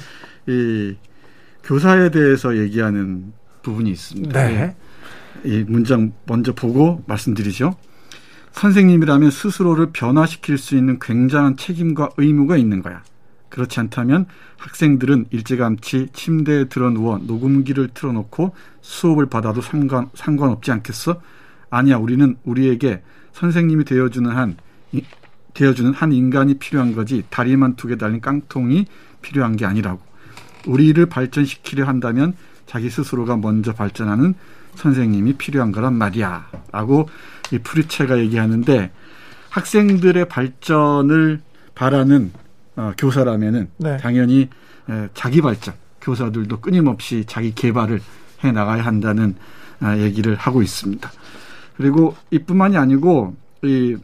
이 0.47 0.95
교사에 1.63 2.09
대해서 2.09 2.57
얘기하는 2.57 3.31
부분이 3.61 3.91
있습니다. 3.91 4.47
네. 4.47 4.75
이 5.45 5.63
문장 5.67 6.11
먼저 6.25 6.53
보고 6.53 7.03
말씀드리죠. 7.05 7.75
선생님이라면 8.51 9.31
스스로를 9.31 9.91
변화시킬 9.93 10.57
수 10.57 10.75
있는 10.75 10.99
굉장한 10.99 11.57
책임과 11.57 12.09
의무가 12.17 12.57
있는 12.57 12.81
거야. 12.81 13.03
그렇지 13.49 13.79
않다면 13.79 14.25
학생들은 14.57 15.27
일찌감치 15.31 16.09
침대에 16.13 16.65
들어 16.65 16.89
누워 16.91 17.17
녹음기를 17.17 17.89
틀어놓고 17.93 18.53
수업을 18.81 19.25
받아도 19.27 19.61
상관, 19.61 20.09
상관없지 20.13 20.71
않겠어? 20.71 21.21
아니야, 21.69 21.97
우리는 21.97 22.35
우리에게 22.43 23.01
선생님이 23.33 23.85
되어주는 23.85 24.29
한, 24.29 24.57
이, 24.91 25.03
되어주는 25.53 25.93
한 25.93 26.11
인간이 26.11 26.55
필요한 26.55 26.93
거지 26.93 27.23
다리만 27.29 27.75
두 27.75 27.87
개 27.87 27.95
달린 27.95 28.21
깡통이 28.21 28.85
필요한 29.21 29.55
게 29.55 29.65
아니라고. 29.65 29.99
우리를 30.67 31.03
발전시키려 31.05 31.85
한다면 31.85 32.33
자기 32.65 32.89
스스로가 32.89 33.37
먼저 33.37 33.73
발전하는 33.73 34.35
선생님이 34.79 35.33
필요한 35.33 35.71
거란 35.71 35.93
말이야. 35.93 36.49
라고 36.71 37.09
이 37.51 37.59
프리체가 37.59 38.17
얘기하는데 38.19 38.91
학생들의 39.49 40.27
발전을 40.27 41.41
바라는 41.75 42.31
어, 42.75 42.93
교사라면은 42.97 43.69
네. 43.77 43.97
당연히 43.97 44.49
에, 44.89 45.09
자기 45.13 45.41
발전, 45.41 45.73
교사들도 46.01 46.61
끊임없이 46.61 47.25
자기 47.27 47.53
개발을 47.53 47.99
해 48.43 48.51
나가야 48.51 48.85
한다는 48.85 49.35
아, 49.81 49.97
얘기를 49.97 50.35
하고 50.35 50.61
있습니다. 50.61 51.11
그리고 51.77 52.15
이뿐만이 52.31 52.77
아니고 52.77 53.35
이 53.63 53.97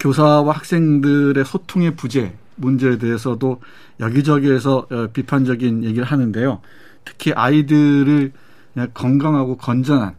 교사와 0.00 0.54
학생들의 0.54 1.44
소통의 1.44 1.96
부재 1.96 2.34
문제에 2.56 2.98
대해서도 2.98 3.60
여기저기에서 4.00 4.86
어, 4.90 5.08
비판적인 5.12 5.84
얘기를 5.84 6.04
하는데요. 6.04 6.60
특히 7.04 7.32
아이들을 7.32 8.32
그냥 8.76 8.90
건강하고 8.92 9.56
건전한 9.56 10.16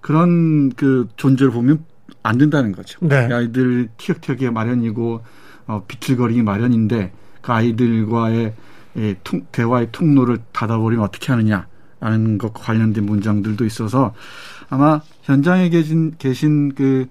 그런 0.00 0.70
그 0.70 1.06
존재를 1.16 1.52
보면 1.52 1.84
안 2.22 2.38
된다는 2.38 2.72
거죠. 2.72 2.98
네. 3.06 3.30
아이들 3.30 3.90
티격태격이 3.98 4.50
마련이고 4.50 5.20
어, 5.66 5.84
비틀거리기 5.86 6.42
마련인데 6.42 7.12
그 7.42 7.52
아이들과의 7.52 8.54
예, 8.96 9.14
통, 9.22 9.42
대화의 9.52 9.88
통로를 9.92 10.38
닫아버리면 10.52 11.04
어떻게 11.04 11.30
하느냐라는 11.30 12.38
것과 12.38 12.62
관련된 12.62 13.04
문장들도 13.04 13.66
있어서 13.66 14.14
아마 14.70 15.02
현장에 15.22 15.68
계신 15.68 16.14
계신 16.18 16.74
그 16.74 17.06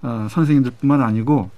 어, 0.00 0.26
선생님들뿐만 0.30 1.02
아니고 1.02 1.50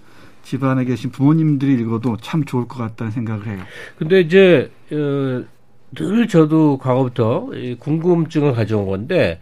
집안에 0.43 0.85
계신 0.85 1.11
부모님들이 1.13 1.81
읽어도 1.81 2.17
참 2.21 2.45
좋을 2.45 2.67
것 2.67 2.79
같다는 2.79 3.13
생각을 3.13 3.47
해요. 3.47 3.61
근데 3.97 4.21
이제 4.21 4.73
어, 4.91 5.45
늘 5.95 6.27
저도 6.29 6.79
과거부터 6.79 7.51
궁금증을 7.79 8.53
가져온 8.53 8.87
건데 8.87 9.39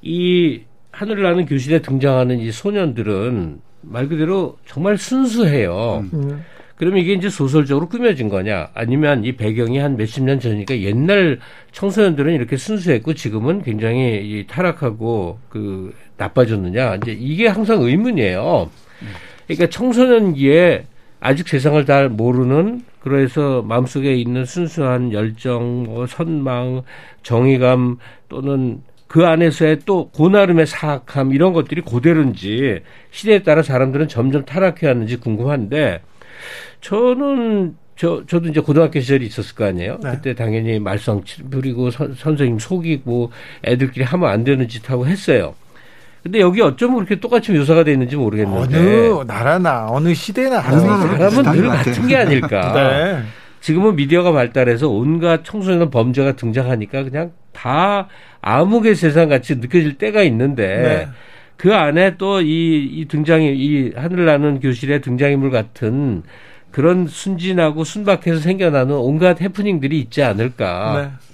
이 0.00 0.62
하늘을 0.90 1.22
나는 1.22 1.46
교실에 1.46 1.80
등장하는 1.80 2.38
이 2.38 2.50
소년들은 2.50 3.60
말 3.82 4.08
그대로 4.08 4.58
정말 4.66 4.98
순수해요. 4.98 6.04
음. 6.12 6.44
그러면 6.76 6.98
이게 7.00 7.12
이제 7.12 7.28
소설적으로 7.28 7.88
꾸며진 7.88 8.28
거냐? 8.28 8.70
아니면 8.74 9.24
이 9.24 9.32
배경이 9.36 9.78
한 9.78 9.96
몇십 9.96 10.24
년 10.24 10.40
전이니까 10.40 10.80
옛날 10.80 11.38
청소년들은 11.70 12.34
이렇게 12.34 12.56
순수했고 12.56 13.14
지금은 13.14 13.62
굉장히 13.62 14.44
타락하고 14.48 15.38
그 15.48 15.94
나빠졌느냐? 16.16 16.96
이제 16.96 17.12
이게 17.12 17.46
항상 17.46 17.82
의문이에요. 17.82 18.68
그러니까 19.46 19.66
청소년기에 19.68 20.86
아직 21.22 21.48
세상을 21.48 21.86
잘 21.86 22.08
모르는 22.08 22.82
그래서 23.00 23.62
마음속에 23.62 24.14
있는 24.14 24.44
순수한 24.44 25.12
열정, 25.12 25.84
뭐 25.84 26.06
선망, 26.06 26.82
정의감 27.22 27.98
또는 28.28 28.82
그 29.06 29.24
안에서의 29.26 29.80
또 29.84 30.08
고나름의 30.08 30.66
사악함 30.66 31.32
이런 31.32 31.52
것들이 31.52 31.80
고대로인지 31.82 32.80
시대에 33.10 33.42
따라 33.42 33.62
사람들은 33.62 34.08
점점 34.08 34.44
타락해 34.44 34.86
왔는지 34.86 35.18
궁금한데 35.18 36.02
저는 36.80 37.76
저 37.94 38.24
저도 38.26 38.48
이제 38.48 38.60
고등학교 38.60 38.98
시절이 38.98 39.24
있었을 39.26 39.54
거 39.54 39.64
아니에요. 39.66 40.00
네. 40.02 40.10
그때 40.12 40.34
당연히 40.34 40.80
말썽 40.80 41.22
부리고 41.50 41.90
선, 41.90 42.14
선생님 42.14 42.58
속이고 42.58 43.30
애들끼리 43.64 44.04
하면 44.04 44.28
안 44.28 44.42
되는 44.42 44.66
짓 44.66 44.90
하고 44.90 45.06
했어요. 45.06 45.54
근데 46.22 46.40
여기 46.40 46.60
어쩌면 46.62 46.96
그렇게 46.96 47.18
똑같이 47.18 47.52
묘사가 47.52 47.84
돼 47.84 47.92
있는지 47.92 48.16
모르겠는데 48.16 49.08
어느 49.10 49.24
나라나 49.26 49.88
어느 49.88 50.14
시대나 50.14 50.60
사람은 50.60 51.52
늘 51.52 51.68
같은 51.68 52.06
게 52.06 52.16
아닐까. 52.16 52.72
네. 52.72 53.22
지금은 53.60 53.96
미디어가 53.96 54.32
발달해서 54.32 54.88
온갖 54.88 55.42
청소년 55.44 55.90
범죄가 55.90 56.32
등장하니까 56.36 57.04
그냥 57.04 57.32
다 57.52 58.08
암흑의 58.40 58.94
세상 58.94 59.28
같이 59.28 59.56
느껴질 59.56 59.98
때가 59.98 60.22
있는데 60.22 60.66
네. 60.66 61.08
그 61.56 61.74
안에 61.74 62.16
또이 62.16 62.88
이 62.92 63.06
등장이 63.08 63.54
이 63.54 63.92
하늘 63.94 64.24
나는 64.24 64.58
교실의 64.60 65.00
등장인물 65.00 65.50
같은 65.50 66.22
그런 66.72 67.06
순진하고 67.06 67.84
순박해서 67.84 68.40
생겨나는 68.40 68.94
온갖 68.94 69.40
해프닝들이 69.40 69.98
있지 70.00 70.22
않을까. 70.22 71.02
네. 71.02 71.31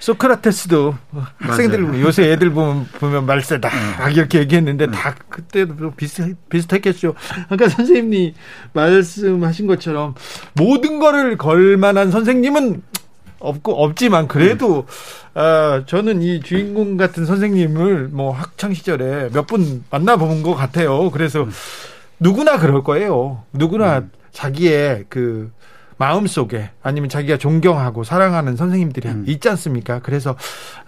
소크라테스도 0.00 0.94
학생들 1.38 2.00
요새 2.00 2.32
애들 2.32 2.50
보면 2.50 2.86
보면 2.98 3.26
말세다 3.26 3.70
막 3.98 4.16
이렇게 4.16 4.38
얘기했는데 4.40 4.86
네. 4.86 4.92
다 4.92 5.14
그때도 5.28 5.92
비슷 5.92 6.34
비슷했겠죠. 6.48 7.14
아까 7.48 7.68
선생님이 7.68 8.34
말씀하신 8.72 9.66
것처럼 9.66 10.14
모든 10.54 10.98
거를 10.98 11.36
걸 11.36 11.76
만한 11.76 12.10
선생님은 12.10 12.82
없고 13.38 13.82
없지만 13.84 14.26
그래도 14.28 14.86
아, 15.34 15.82
저는 15.86 16.22
이 16.22 16.40
주인공 16.40 16.96
같은 16.96 17.24
선생님을 17.24 18.08
뭐 18.08 18.32
학창 18.32 18.74
시절에 18.74 19.30
몇 19.32 19.46
분 19.46 19.84
만나본 19.90 20.42
것 20.42 20.54
같아요. 20.54 21.10
그래서 21.10 21.46
누구나 22.18 22.58
그럴 22.58 22.82
거예요. 22.84 23.44
누구나 23.52 23.98
음. 23.98 24.10
자기의 24.32 25.06
그 25.08 25.50
마음 26.00 26.26
속에 26.26 26.70
아니면 26.82 27.10
자기가 27.10 27.36
존경하고 27.36 28.04
사랑하는 28.04 28.56
선생님들이 28.56 29.06
음. 29.06 29.24
있지 29.28 29.50
않습니까? 29.50 29.98
그래서 29.98 30.34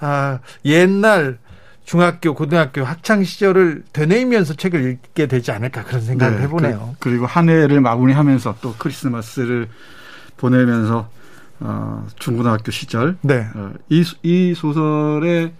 아, 0.01 0.39
옛날 0.65 1.39
중학교, 1.85 2.35
고등학교 2.35 2.83
학창 2.83 3.23
시절을 3.23 3.85
되뇌이면서 3.93 4.55
책을 4.55 4.91
읽게 4.91 5.27
되지 5.27 5.53
않을까 5.53 5.85
그런 5.85 6.01
생각을 6.01 6.39
네, 6.39 6.43
해보네요. 6.45 6.97
그, 6.99 7.11
리고 7.11 7.27
한 7.27 7.51
해를 7.51 7.83
마무리하면서 7.83 8.57
또 8.63 8.75
크리스마스를 8.79 9.69
보내면서 10.39 11.11
어, 11.61 12.07
중고등학교 12.19 12.73
시절 12.73 13.19
네. 13.21 13.47
어, 13.55 13.71
이, 13.91 14.03
이 14.23 14.55
소설에 14.55 15.53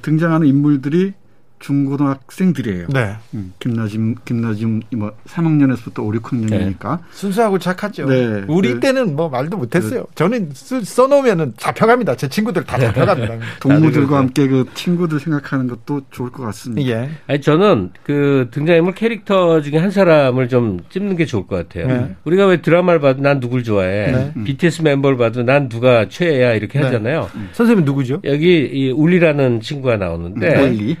등장하는 0.00 0.46
인물들이 0.46 1.12
중고등학생들이에요. 1.58 2.88
네. 2.88 3.16
음, 3.34 3.52
김나짐, 3.58 4.16
김나짐, 4.24 4.82
뭐, 4.96 5.12
3학년에서부터 5.26 6.00
5, 6.00 6.12
6학년이니까. 6.12 6.98
네. 6.98 7.04
순수하고 7.10 7.58
착하죠. 7.58 8.06
네. 8.06 8.44
우리 8.48 8.74
네. 8.74 8.80
때는 8.80 9.16
뭐 9.16 9.28
말도 9.28 9.56
못했어요. 9.56 10.00
네. 10.00 10.06
저는 10.14 10.50
써, 10.54 11.06
놓으면은 11.06 11.54
잡혀갑니다. 11.56 12.16
제 12.16 12.28
친구들 12.28 12.64
다 12.64 12.78
잡혀갑니다. 12.78 13.38
동무들과 13.60 14.18
함께 14.18 14.46
그 14.46 14.66
친구들 14.74 15.20
생각하는 15.20 15.68
것도 15.68 16.02
좋을 16.10 16.30
것 16.30 16.42
같습니다. 16.44 16.88
예. 16.90 17.10
아니, 17.26 17.40
저는 17.40 17.90
그 18.04 18.48
등장인물 18.50 18.94
캐릭터 18.94 19.60
중에 19.60 19.78
한 19.78 19.90
사람을 19.90 20.48
좀 20.48 20.80
찝는 20.90 21.16
게 21.16 21.24
좋을 21.24 21.46
것 21.46 21.56
같아요. 21.56 21.86
네. 21.86 22.16
우리가 22.24 22.46
왜 22.46 22.60
드라마를 22.60 23.00
봐도 23.00 23.22
난 23.22 23.40
누굴 23.40 23.62
좋아해. 23.64 24.12
네. 24.12 24.32
BTS 24.44 24.82
멤버를 24.82 25.16
봐도 25.16 25.42
난 25.42 25.68
누가 25.68 26.08
최애야 26.08 26.54
이렇게 26.54 26.78
네. 26.78 26.84
하잖아요. 26.86 27.28
음. 27.34 27.48
선생님 27.52 27.84
누구죠? 27.84 28.20
여기 28.24 28.68
이 28.72 28.90
울리라는 28.90 29.60
친구가 29.60 29.96
나오는데. 29.96 30.62
울리. 30.62 30.96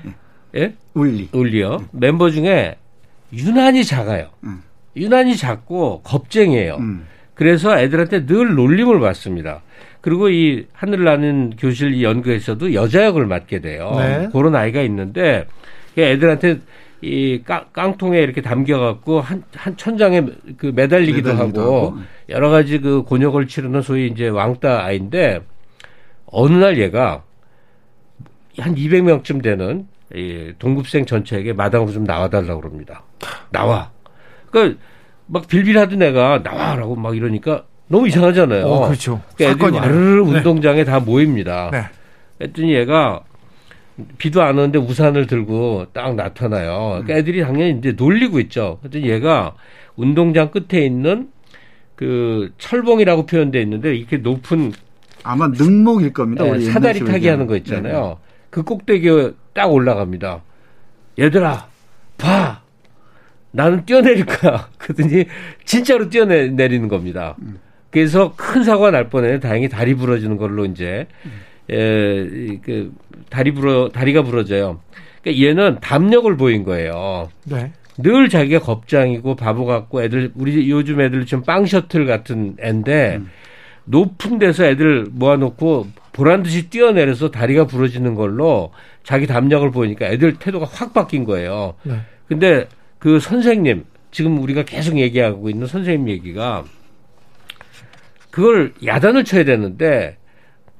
예? 0.56 0.74
울리. 0.94 1.28
울리요. 1.32 1.76
음. 1.76 1.88
멤버 1.92 2.30
중에 2.30 2.76
유난히 3.32 3.84
작아요. 3.84 4.28
음. 4.44 4.62
유난히 4.96 5.36
작고 5.36 6.02
겁쟁이에요. 6.02 6.76
음. 6.76 7.06
그래서 7.34 7.78
애들한테 7.78 8.26
늘 8.26 8.54
놀림을 8.54 9.00
받습니다. 9.00 9.62
그리고 10.00 10.28
이 10.28 10.66
하늘 10.72 11.04
나는 11.04 11.52
교실 11.58 11.94
이 11.94 12.02
연구에서도 12.02 12.72
여자 12.74 13.04
역을 13.04 13.26
맡게 13.26 13.60
돼요. 13.60 13.94
네. 13.96 14.28
그런 14.32 14.54
아이가 14.54 14.80
있는데 14.82 15.46
애들한테 15.96 16.60
이 17.00 17.42
깡, 17.44 17.96
통에 17.96 18.18
이렇게 18.18 18.42
담겨갖고 18.42 19.20
한, 19.20 19.44
한 19.54 19.76
천장에 19.76 20.22
그 20.56 20.72
매달리기도, 20.74 21.28
매달리기도 21.28 21.60
하고, 21.60 21.86
하고, 21.86 21.98
여러 22.28 22.50
가지 22.50 22.80
그 22.80 23.02
곤욕을 23.02 23.46
치르는 23.46 23.82
소위 23.82 24.08
이제 24.08 24.28
왕따 24.28 24.84
아이인데 24.84 25.42
어느 26.26 26.54
날 26.54 26.78
얘가 26.78 27.22
한 28.58 28.74
200명쯤 28.74 29.42
되는 29.42 29.86
이 30.14 30.52
동급생 30.58 31.04
전체에게 31.04 31.52
마당으로 31.52 31.92
좀 31.92 32.04
나와달라고 32.04 32.60
그럽니다. 32.60 33.02
나와. 33.50 33.90
그러니까 34.50 34.80
막 35.26 35.46
빌빌하던 35.46 36.02
애가 36.02 36.40
나와라고 36.42 36.96
막 36.96 37.16
이러니까 37.16 37.64
너무 37.88 38.08
이상하잖아요. 38.08 38.64
어, 38.66 38.86
그렇죠. 38.86 39.20
그러니까 39.36 39.66
애들이 39.66 39.78
와르르 39.78 40.24
네. 40.24 40.38
운동장에 40.38 40.84
다 40.84 41.00
모입니다. 41.00 41.70
네. 41.72 41.84
했더니 42.40 42.74
얘가 42.74 43.22
비도 44.18 44.42
안 44.42 44.58
오는데 44.58 44.78
우산을 44.78 45.26
들고 45.26 45.86
딱 45.92 46.14
나타나요. 46.14 47.00
그러니까 47.02 47.14
음. 47.14 47.18
애들이 47.18 47.40
당연히 47.42 47.78
이제 47.78 47.92
놀리고 47.92 48.40
있죠. 48.40 48.78
그랬더니 48.80 49.08
얘가 49.08 49.54
운동장 49.96 50.50
끝에 50.50 50.84
있는 50.84 51.30
그 51.96 52.52
철봉이라고 52.58 53.26
표현되어 53.26 53.60
있는데 53.62 53.94
이렇게 53.96 54.18
높은 54.18 54.72
아마 55.24 55.48
능목일 55.48 56.12
겁니다. 56.12 56.44
네, 56.44 56.60
사다리 56.60 57.00
타기 57.04 57.26
하는 57.26 57.46
거 57.46 57.56
있잖아요. 57.56 58.18
네. 58.58 58.62
그 58.62 58.62
꼭대기에 58.64 59.32
딱 59.54 59.72
올라갑니다. 59.72 60.42
얘들아, 61.18 61.68
봐! 62.16 62.62
나는 63.52 63.84
뛰어내릴 63.84 64.26
거야. 64.26 64.68
그러더니 64.78 65.26
진짜로 65.64 66.08
뛰어내리는 66.08 66.88
겁니다. 66.88 67.36
그래서 67.90 68.34
큰 68.36 68.64
사고가 68.64 68.90
날 68.90 69.08
뻔해. 69.08 69.38
다행히 69.40 69.68
다리 69.68 69.94
부러지는 69.94 70.36
걸로 70.36 70.64
이제, 70.64 71.06
에, 71.70 72.56
그, 72.62 72.92
다리 73.30 73.52
부러, 73.52 73.88
다리가 73.88 74.22
부러져요. 74.22 74.80
그러니까 75.22 75.46
얘는 75.46 75.78
담력을 75.80 76.36
보인 76.36 76.64
거예요. 76.64 77.30
네. 77.44 77.72
늘 77.96 78.28
자기가 78.28 78.60
겁장이고 78.60 79.34
바보 79.36 79.64
같고 79.64 80.02
애들, 80.02 80.32
우리 80.34 80.70
요즘 80.70 81.00
애들 81.00 81.26
지금 81.26 81.42
빵 81.42 81.64
셔틀 81.64 82.06
같은 82.06 82.56
애인데, 82.62 83.16
음. 83.16 83.30
높은 83.88 84.38
데서 84.38 84.64
애들 84.64 85.06
모아놓고 85.10 85.88
보란 86.12 86.42
듯이 86.42 86.68
뛰어내려서 86.68 87.30
다리가 87.30 87.66
부러지는 87.66 88.14
걸로 88.14 88.72
자기 89.02 89.26
담력을 89.26 89.70
보이니까 89.70 90.06
애들 90.06 90.34
태도가 90.34 90.66
확 90.66 90.92
바뀐 90.92 91.24
거예요. 91.24 91.74
네. 91.82 92.00
근데 92.26 92.68
그 92.98 93.20
선생님, 93.20 93.84
지금 94.10 94.38
우리가 94.42 94.64
계속 94.64 94.98
얘기하고 94.98 95.48
있는 95.48 95.66
선생님 95.66 96.08
얘기가 96.08 96.64
그걸 98.30 98.74
야단을 98.84 99.24
쳐야 99.24 99.44
되는데 99.44 100.16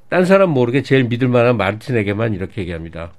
딴 0.08 0.24
사람 0.24 0.50
모르게 0.50 0.82
제일 0.82 1.04
믿을 1.04 1.28
만한 1.28 1.56
마르틴에게만 1.56 2.34
이렇게 2.34 2.62
얘기합니다. 2.62 3.12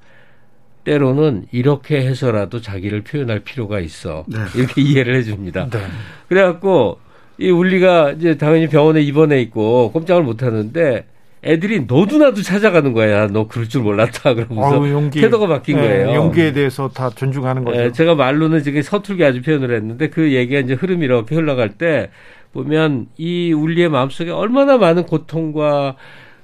때로는 0.83 1.45
이렇게 1.51 2.05
해서라도 2.05 2.61
자기를 2.61 3.01
표현할 3.01 3.41
필요가 3.41 3.79
있어. 3.79 4.25
네. 4.27 4.39
이렇게 4.55 4.81
이해를 4.81 5.15
해줍니다. 5.15 5.69
네. 5.69 5.79
그래갖고 6.27 6.99
이 7.39 7.49
울리가 7.49 8.11
이제 8.11 8.37
당연히 8.37 8.67
병원에 8.67 9.01
입원해 9.01 9.39
있고 9.41 9.91
꼼짝을 9.91 10.23
못 10.23 10.43
하는데 10.43 11.05
애들이 11.43 11.85
너도나도 11.87 12.41
찾아가는 12.41 12.91
거야. 12.91 13.27
너 13.27 13.47
그럴 13.47 13.69
줄 13.69 13.81
몰랐다. 13.81 14.33
그러면서 14.35 14.83
아유, 14.83 14.91
용기. 14.91 15.21
태도가 15.21 15.47
바뀐 15.47 15.77
네, 15.77 15.81
거예요. 15.87 16.13
용기에 16.15 16.51
대해서 16.51 16.89
다 16.89 17.09
존중하는 17.09 17.63
거죠. 17.63 17.77
네, 17.79 17.91
제가 17.93 18.15
말로는 18.15 18.61
지금 18.63 18.81
서툴게 18.81 19.23
아주 19.23 19.41
표현을 19.41 19.73
했는데 19.73 20.09
그 20.09 20.33
얘기가 20.33 20.59
이제 20.59 20.73
흐름이 20.73 21.05
이렇게 21.05 21.35
흘러갈 21.35 21.69
때 21.69 22.09
보면 22.51 23.07
이 23.17 23.53
울리의 23.53 23.89
마음속에 23.89 24.31
얼마나 24.31 24.77
많은 24.77 25.03
고통과 25.05 25.95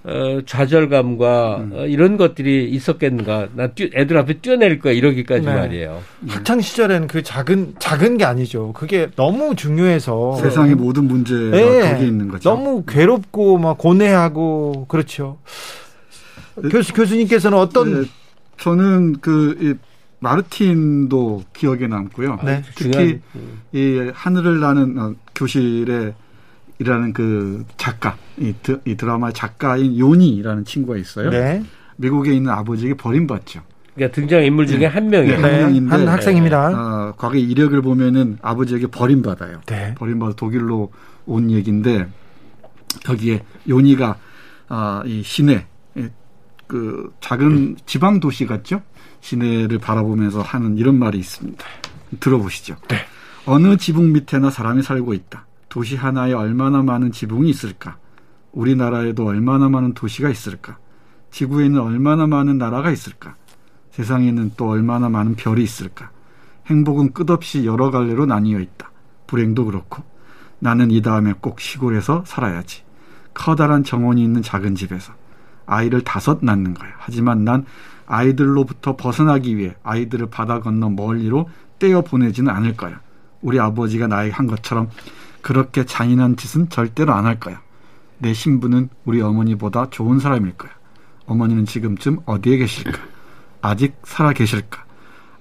어, 0.08 0.40
좌절감과 0.46 1.58
음. 1.58 1.72
어, 1.74 1.86
이런 1.88 2.16
것들이 2.18 2.70
있었겠는가. 2.70 3.48
나 3.56 3.68
뛰, 3.68 3.90
애들 3.94 4.18
앞에 4.20 4.36
뛰어내릴 4.40 4.80
거야 4.80 4.94
이러기까지 4.94 5.46
네. 5.46 5.56
말이에요. 5.56 6.02
학창 6.28 6.62
시절에는 6.62 7.08
그 7.08 7.24
작은 7.24 7.76
작은 7.80 8.18
게 8.18 8.26
아니죠. 8.26 8.72
그게 8.74 9.10
너무 9.16 9.56
중요해서 9.56 10.36
세상의 10.36 10.76
모든 10.76 11.06
문제가 11.06 11.58
네. 11.58 11.92
거기 11.92 12.06
있는 12.06 12.28
거죠. 12.28 12.50
너무 12.50 12.84
괴롭고 12.86 13.58
막 13.58 13.80
고뇌하고 13.80 14.86
그렇죠. 14.88 15.40
네. 16.56 16.70
교수 16.70 16.94
교수님께서는 16.94 17.58
어떤 17.58 18.02
네. 18.04 18.08
저는 18.58 19.22
그 19.22 19.58
이, 19.60 19.74
마르틴도 20.20 21.44
기억에 21.54 21.88
남고요. 21.88 22.40
네. 22.46 22.62
특히 22.76 23.22
이 23.74 24.12
하늘을 24.14 24.60
나는 24.60 24.98
어, 25.00 25.14
교실에 25.34 26.14
이라는 26.80 27.14
그 27.14 27.66
작가, 27.78 28.18
이, 28.38 28.54
드, 28.62 28.82
이 28.86 28.96
드라마 28.96 29.32
작가인 29.32 29.98
요니라는 29.98 30.66
친구가 30.66 30.98
있어요. 30.98 31.30
네. 31.30 31.64
미국에 31.98 32.34
있는 32.34 32.52
아버지에게 32.52 32.96
버림받죠. 32.96 33.62
그러니까 33.94 34.14
등장 34.14 34.44
인물 34.44 34.68
중에 34.68 34.80
네. 34.80 34.86
한 34.88 35.10
명이에요. 35.10 35.38
네, 35.38 35.42
한 35.42 35.52
명인데 35.62 35.90
한 35.90 36.08
학생입니다. 36.08 36.68
어, 36.68 37.14
과거 37.18 37.36
이력을 37.36 37.82
보면은 37.82 38.38
아버지에게 38.42 38.88
버림받아요. 38.88 39.62
네. 39.68 39.96
버림받아 39.96 40.36
독일로 40.36 40.92
온 41.26 41.50
얘기인데 41.50 42.08
여기에 43.08 43.44
요니가 43.70 44.18
아, 44.68 45.02
이 45.06 45.24
시내 45.24 45.66
그 46.68 47.14
작은 47.22 47.78
지방 47.86 48.20
도시 48.20 48.46
같죠? 48.46 48.82
시내를 49.22 49.80
바라보면서 49.80 50.42
하는 50.42 50.78
이런 50.78 50.98
말이 50.98 51.20
있습니다. 51.20 51.64
들어보시죠. 52.20 52.76
네. 52.88 52.98
어느 53.46 53.78
지붕 53.78 54.12
밑에나 54.14 54.50
사람이 54.50 54.82
살고 54.82 55.14
있다. 55.14 55.45
도시 55.76 55.98
하나에 55.98 56.32
얼마나 56.32 56.82
많은 56.82 57.12
지붕이 57.12 57.50
있을까? 57.50 57.98
우리나라에도 58.54 59.26
얼마나 59.26 59.68
많은 59.68 59.94
도시가 59.94 60.30
있을까? 60.30 60.78
지구에는 61.32 61.82
얼마나 61.82 62.28
많은 62.28 62.58
나라가 62.58 62.92
있을까? 62.92 63.36
세상에는 63.92 64.54
또 64.56 64.70
얼마나 64.70 65.10
많은 65.10 65.36
별이 65.36 65.62
있을까. 65.62 66.12
행복은 66.68 67.12
끝없이 67.12 67.66
여러 67.66 67.92
갈래로 67.92 68.26
나뉘어 68.26 68.62
있다. 68.62 68.90
불행도 69.28 69.66
그렇고 69.66 70.02
나는 70.60 70.92
이 70.92 71.02
다음에 71.02 71.34
꼭 71.42 71.60
시골에서 71.60 72.24
살아야지. 72.26 72.84
커다란 73.34 73.84
정원이 73.84 74.24
있는 74.24 74.42
작은 74.42 74.76
집에서 74.76 75.12
아이를 75.66 76.06
다섯 76.06 76.40
낳는 76.42 76.74
거야. 76.74 76.92
하지만 77.00 77.44
난 77.44 77.66
아이들로부터 78.06 78.96
벗어나기 78.96 79.58
위해 79.58 79.76
아이들을 79.84 80.28
바다 80.28 80.62
건너 80.62 80.90
멀리로 80.90 81.50
떼어 81.80 82.02
보내지는 82.02 82.50
않을 82.50 82.78
거야. 82.78 83.02
우리 83.42 83.60
아버지가 83.60 84.08
나에게 84.08 84.32
한 84.32 84.48
것처럼 84.48 84.90
그렇게 85.46 85.86
잔인한 85.86 86.38
짓은 86.38 86.70
절대로 86.70 87.14
안 87.14 87.28
할 87.28 87.40
거야. 87.40 87.62
내 88.18 88.34
신부는 88.34 88.90
우리 89.06 89.22
어머니보다 89.22 89.92
좋은 89.92 90.18
사람일 90.18 90.54
거야. 90.58 90.72
어머니는 91.28 91.66
지금쯤 91.66 92.18
어디에 92.26 92.58
계실까? 92.58 93.00
아직 93.62 93.96
살아 94.06 94.34
계실까? 94.34 94.84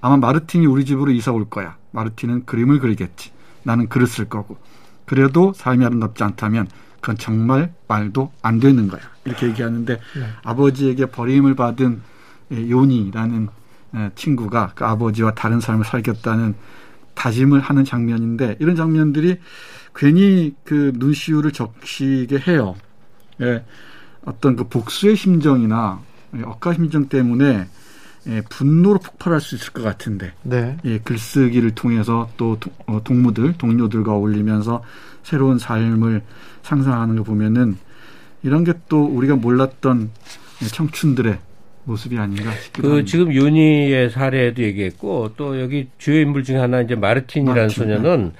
아마 0.02 0.18
마르틴이 0.18 0.66
우리 0.66 0.84
집으로 0.84 1.10
이사 1.10 1.32
올 1.32 1.48
거야. 1.48 1.78
마르틴은 1.92 2.44
그림을 2.44 2.80
그리겠지. 2.80 3.30
나는 3.62 3.88
글을 3.88 4.06
쓸 4.06 4.26
거고. 4.26 4.58
그래도 5.06 5.54
삶이 5.54 5.82
아름답지 5.82 6.22
않다면 6.22 6.68
그건 7.00 7.16
정말 7.16 7.72
말도 7.88 8.30
안 8.42 8.60
되는 8.60 8.88
거야. 8.88 9.00
이렇게 9.24 9.46
얘기하는데 9.46 9.94
네. 9.94 10.26
아버지에게 10.42 11.06
버림을 11.06 11.54
받은 11.54 12.02
요니라는 12.52 13.48
친구가 14.16 14.72
그 14.74 14.84
아버지와 14.84 15.32
다른 15.32 15.60
삶을 15.60 15.86
살겠다는 15.86 16.54
다짐을 17.14 17.60
하는 17.60 17.84
장면인데 17.86 18.56
이런 18.58 18.76
장면들이 18.76 19.38
괜히 19.94 20.54
그 20.64 20.92
눈시울을 20.96 21.52
적시게 21.52 22.38
해요. 22.48 22.74
예, 23.40 23.64
어떤 24.24 24.56
그 24.56 24.64
복수의 24.68 25.16
심정이나 25.16 26.00
억가 26.44 26.72
심정 26.74 27.08
때문에 27.08 27.66
예, 28.26 28.40
분노로 28.48 28.98
폭발할 28.98 29.40
수 29.40 29.54
있을 29.54 29.72
것 29.72 29.82
같은데 29.82 30.32
네. 30.42 30.76
예, 30.84 30.98
글쓰기를 30.98 31.72
통해서 31.72 32.28
또 32.36 32.58
도, 32.58 32.70
어, 32.86 33.02
동무들 33.04 33.54
동료들과 33.58 34.12
어울리면서 34.12 34.82
새로운 35.22 35.58
삶을 35.58 36.22
상상하는 36.62 37.16
거 37.16 37.22
보면은 37.22 37.76
이런 38.42 38.64
게 38.64 38.72
또 38.88 39.04
우리가 39.04 39.36
몰랐던 39.36 40.10
청춘들의 40.72 41.38
모습이 41.84 42.16
아닌가 42.16 42.52
싶기도 42.52 42.82
그 42.82 42.88
합니다. 42.94 43.10
지금 43.10 43.32
윤희의 43.32 44.10
사례도 44.10 44.62
얘기했고 44.62 45.32
또 45.36 45.60
여기 45.60 45.88
주요 45.98 46.20
인물 46.20 46.44
중에 46.44 46.56
하나 46.56 46.80
이제 46.80 46.94
마르틴이라는 46.94 47.60
마르틴, 47.60 47.84
소녀는 47.84 48.24
네. 48.24 48.32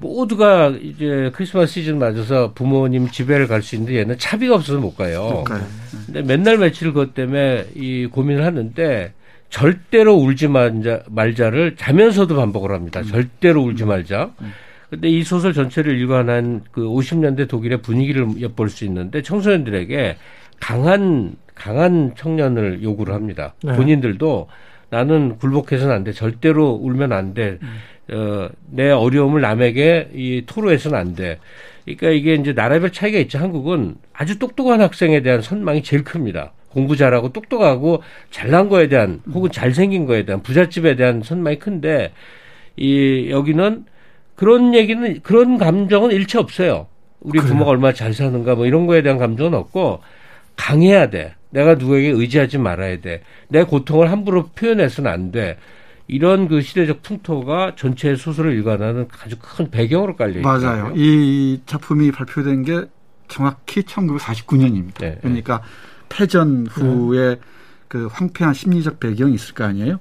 모두가 0.00 0.74
이제 0.80 1.30
크리스마스 1.34 1.74
시즌 1.74 1.98
맞아서 1.98 2.52
부모님 2.54 3.08
집에를 3.10 3.46
갈 3.46 3.62
수 3.62 3.74
있는데 3.76 3.98
얘는 3.98 4.18
차비가 4.18 4.54
없어서 4.54 4.78
못 4.78 4.96
가요. 4.96 5.44
네. 5.48 5.56
근데 6.06 6.22
맨날 6.22 6.56
며칠 6.58 6.92
그것 6.92 7.14
때문에 7.14 7.66
이 7.74 8.06
고민을 8.06 8.44
하는데 8.44 9.12
절대로 9.50 10.14
울지 10.14 10.48
말자, 10.48 11.02
말자를 11.10 11.76
자면서도 11.76 12.36
반복을 12.36 12.70
합니다. 12.72 13.00
음. 13.00 13.04
절대로 13.04 13.62
울지 13.62 13.82
음. 13.84 13.88
말자. 13.88 14.30
음. 14.40 14.52
근데 14.88 15.08
이 15.08 15.22
소설 15.22 15.52
전체를 15.52 15.96
일관한 15.98 16.62
그 16.72 16.82
50년대 16.82 17.48
독일의 17.48 17.80
분위기를 17.82 18.40
엿볼 18.40 18.70
수 18.70 18.84
있는데 18.86 19.22
청소년들에게 19.22 20.16
강한 20.58 21.36
강한 21.54 22.12
청년을 22.16 22.82
요구를 22.82 23.14
합니다. 23.14 23.54
네. 23.62 23.74
본인들도 23.76 24.48
나는 24.88 25.36
굴복해서는 25.38 25.94
안 25.94 26.04
돼. 26.04 26.12
절대로 26.12 26.70
울면 26.70 27.12
안 27.12 27.34
돼. 27.34 27.58
음. 27.62 27.68
어, 28.12 28.48
내 28.70 28.90
어려움을 28.90 29.40
남에게 29.40 30.10
이 30.14 30.42
토로해서는 30.46 30.98
안 30.98 31.14
돼. 31.14 31.38
그러니까 31.84 32.10
이게 32.10 32.34
이제 32.34 32.52
나라별 32.52 32.92
차이가 32.92 33.18
있죠. 33.20 33.38
한국은 33.38 33.96
아주 34.12 34.38
똑똑한 34.38 34.80
학생에 34.80 35.20
대한 35.22 35.42
선망이 35.42 35.82
제일 35.82 36.04
큽니다. 36.04 36.52
공부 36.68 36.96
잘하고 36.96 37.32
똑똑하고 37.32 38.02
잘난 38.30 38.68
거에 38.68 38.88
대한 38.88 39.20
혹은 39.32 39.50
잘생긴 39.50 40.06
거에 40.06 40.24
대한 40.24 40.42
부잣집에 40.42 40.96
대한 40.96 41.22
선망이 41.22 41.58
큰데 41.58 42.12
이 42.76 43.28
여기는 43.30 43.84
그런 44.36 44.74
얘기는 44.74 45.20
그런 45.22 45.58
감정은 45.58 46.12
일체 46.12 46.38
없어요. 46.38 46.86
우리 47.20 47.38
그래요. 47.38 47.52
부모가 47.52 47.70
얼마나 47.72 47.92
잘 47.92 48.14
사는가 48.14 48.54
뭐 48.54 48.66
이런 48.66 48.86
거에 48.86 49.02
대한 49.02 49.18
감정은 49.18 49.54
없고 49.54 50.00
강해야 50.56 51.10
돼. 51.10 51.34
내가 51.50 51.74
누구에게 51.74 52.08
의지하지 52.08 52.58
말아야 52.58 53.00
돼. 53.00 53.22
내 53.48 53.64
고통을 53.64 54.10
함부로 54.10 54.46
표현해서는 54.48 55.10
안 55.10 55.32
돼. 55.32 55.58
이런 56.10 56.48
그 56.48 56.60
시대적 56.60 57.02
풍토가 57.02 57.74
전체 57.76 58.16
소설을 58.16 58.52
일관하는 58.54 59.06
아주 59.22 59.36
큰 59.40 59.70
배경으로 59.70 60.16
깔려 60.16 60.40
있어요. 60.40 60.42
맞아요. 60.42 60.92
이 60.96 61.60
작품이 61.66 62.10
발표된 62.10 62.64
게 62.64 62.84
정확히 63.28 63.82
1949년입니다. 63.82 64.98
네, 64.98 65.18
그러니까 65.20 65.62
패전 66.08 66.66
후에 66.66 67.36
네. 67.36 67.40
그 67.86 68.08
황폐한 68.10 68.54
심리적 68.54 68.98
배경이 68.98 69.34
있을 69.34 69.54
거 69.54 69.62
아니에요. 69.62 70.00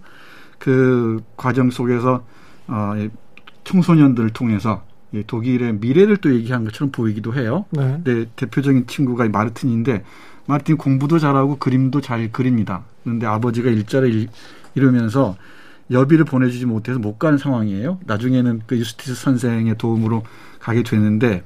그 0.58 1.22
과정 1.38 1.70
속에서 1.70 2.26
어, 2.66 2.94
청소년들을 3.64 4.32
통해서 4.32 4.84
독일의 5.28 5.74
미래를 5.74 6.18
또 6.18 6.34
얘기한 6.34 6.64
것처럼 6.66 6.92
보이기도 6.92 7.36
해요. 7.36 7.66
네. 7.70 8.02
네 8.04 8.26
대표적인 8.36 8.88
친구가 8.88 9.30
마르틴인데 9.30 10.04
마르틴 10.48 10.78
공부도 10.78 11.20
잘하고 11.20 11.58
그림도 11.58 12.02
잘 12.02 12.32
그립니다. 12.32 12.84
그런데 13.04 13.28
아버지가 13.28 13.70
일자를 13.70 14.28
이루면서 14.74 15.38
여비를 15.92 16.26
보내주지 16.26 16.66
못해서 16.66 17.00
못 17.00 17.18
가는 17.18 17.38
상황이에요. 17.38 18.00
나중에는 18.06 18.62
그 18.68 18.78
유스티스 18.78 19.16
선생의 19.16 19.78
도움으로 19.78 20.24
가게 20.60 20.84
되는데 20.84 21.44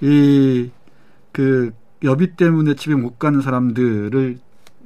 이 0.00 0.70
그 1.32 1.70
여비 2.02 2.34
때문에 2.34 2.74
집에 2.74 2.94
못 2.94 3.18
가는 3.18 3.40
사람들을 3.40 4.38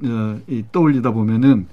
어, 0.03 0.39
이 0.47 0.63
떠올리다 0.71 1.11
보면은 1.11 1.67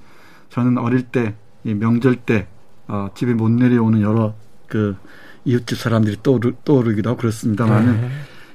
저는 0.49 0.79
어릴 0.79 1.03
때 1.03 1.35
이 1.65 1.75
명절 1.75 2.17
때 2.17 2.47
어, 2.89 3.09
집에 3.15 3.35
못 3.35 3.51
내려오는 3.51 4.01
여러 4.01 4.35
그 4.67 4.97
이웃집 5.45 5.79
사람들이 5.79 6.19
떠오르, 6.23 6.53
떠오르기도 6.65 7.11
하고 7.11 7.21
그렇습니다만은 7.21 8.01
네. 8.01 8.11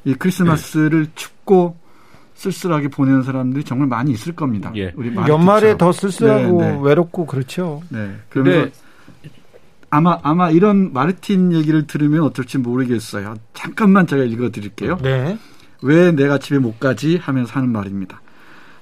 이 0.06 0.14
크리스마스를 0.14 1.06
네. 1.06 1.12
춥고 1.16 1.78
쓸쓸하게 2.38 2.89
보내는 2.89 3.23
사람들이 3.23 3.64
정말 3.64 3.88
많이 3.88 4.11
있을 4.11 4.34
겁니다. 4.34 4.72
예. 4.76 4.93
우리 4.95 5.14
연말에 5.15 5.76
더 5.77 5.91
쓸쓸하고 5.91 6.61
네, 6.61 6.72
네. 6.72 6.80
외롭고 6.81 7.26
그렇죠. 7.26 7.81
네. 7.89 8.15
그런데 8.30 8.72
아마 9.89 10.19
아마 10.22 10.51
이런 10.51 10.93
마르틴 10.93 11.51
얘기를 11.51 11.88
들으면 11.88 12.22
어떨지 12.22 12.59
모르겠어요. 12.59 13.35
잠깐만 13.53 14.05
제가 14.05 14.23
읽어드릴게요. 14.23 14.97
네. 15.01 15.38
왜 15.81 16.11
내가 16.11 16.38
집에 16.38 16.59
못 16.59 16.80
가지 16.80 17.18
하면서 17.18 17.53
하는 17.53 17.72
말입니다. 17.72 18.22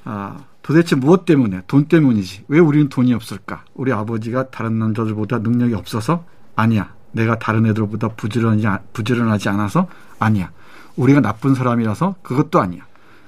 아, 0.04 0.38
도대체 0.62 0.96
무엇 0.96 1.26
때문에? 1.26 1.62
돈 1.68 1.86
때문이지. 1.86 2.46
왜 2.50 2.60
우리는 2.60 2.90
돈이 2.90 3.14
없을까? 3.14 3.64
우리 3.74 3.92
아버지가 3.94 4.50
다른 4.50 4.80
남자들보다 4.80 5.40
능력이 5.40 5.74
없어서? 5.76 6.26
아니야. 6.56 6.94
내가 7.12 7.40
다른 7.40 7.66
애들보다 7.66 8.10
부지런하지, 8.10 8.84
부지런하지 8.92 9.50
않아서? 9.50 9.88
아니야. 10.20 10.52
우리가 10.98 11.22
나쁜 11.22 11.56
사람이라서? 11.56 12.16
그것도 12.22 12.60
아니야. 12.60 12.86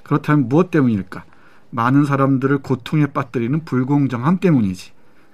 그렇다면 0.08 0.48
무엇 0.48 0.70
때문일까? 0.70 1.24
많은 1.70 2.06
사람들을 2.06 2.58
고통에 2.58 3.06
빠뜨리는 3.06 3.64
불공정함 3.64 4.38
때문이지. 4.38 4.92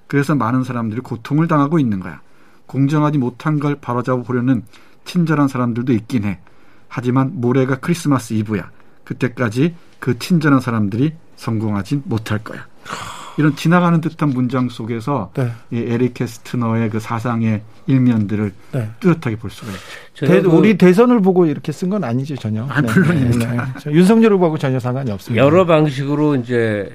그래서 0.09 0.35
많은 0.35 0.65
사람들이 0.65 1.01
고통을 1.01 1.47
당하고 1.47 1.79
있는 1.79 2.01
거야. 2.01 2.21
공정하지 2.67 3.19
못한 3.19 3.61
걸 3.61 3.77
바로잡아 3.77 4.23
보려는 4.23 4.65
친절한 5.05 5.47
사람들도 5.47 5.93
있긴 5.93 6.25
해. 6.25 6.41
하지만 6.89 7.41
모레가 7.41 7.77
크리스마스 7.77 8.35
이브야. 8.35 8.71
그때까지 9.05 9.77
그 10.01 10.19
친절한 10.19 10.61
사람들이 10.61 11.15
성공하진 11.37 12.03
못할 12.07 12.43
거야. 12.43 12.67
이런 13.37 13.57
지나가는 13.57 14.01
듯한 14.01 14.31
문장 14.31 14.69
속에서 14.69 15.31
네. 15.35 15.51
이 15.73 15.79
에릭 15.79 16.15
캐스트너의 16.15 16.91
그 16.91 17.01
사상의 17.01 17.63
일면들을 17.87 18.53
네. 18.73 18.91
뚜렷하게 19.01 19.37
볼 19.37 19.51
수가 19.51 19.71
있죠. 19.73 20.27
대, 20.27 20.39
우리 20.39 20.79
대선을 20.79 21.21
보고 21.21 21.45
이렇게 21.45 21.71
쓴 21.73 21.91
건 21.91 22.05
아니죠 22.05 22.37
전혀. 22.37 22.65
아, 22.69 22.81
물론입니다. 22.81 23.53
네, 23.53 23.57
네. 23.85 23.93
윤석열을 23.93 24.39
보고 24.39 24.57
전혀 24.57 24.79
상관이 24.79 25.11
없습니다. 25.11 25.45
여러 25.45 25.67
방식으로 25.67 26.37
이제 26.37 26.91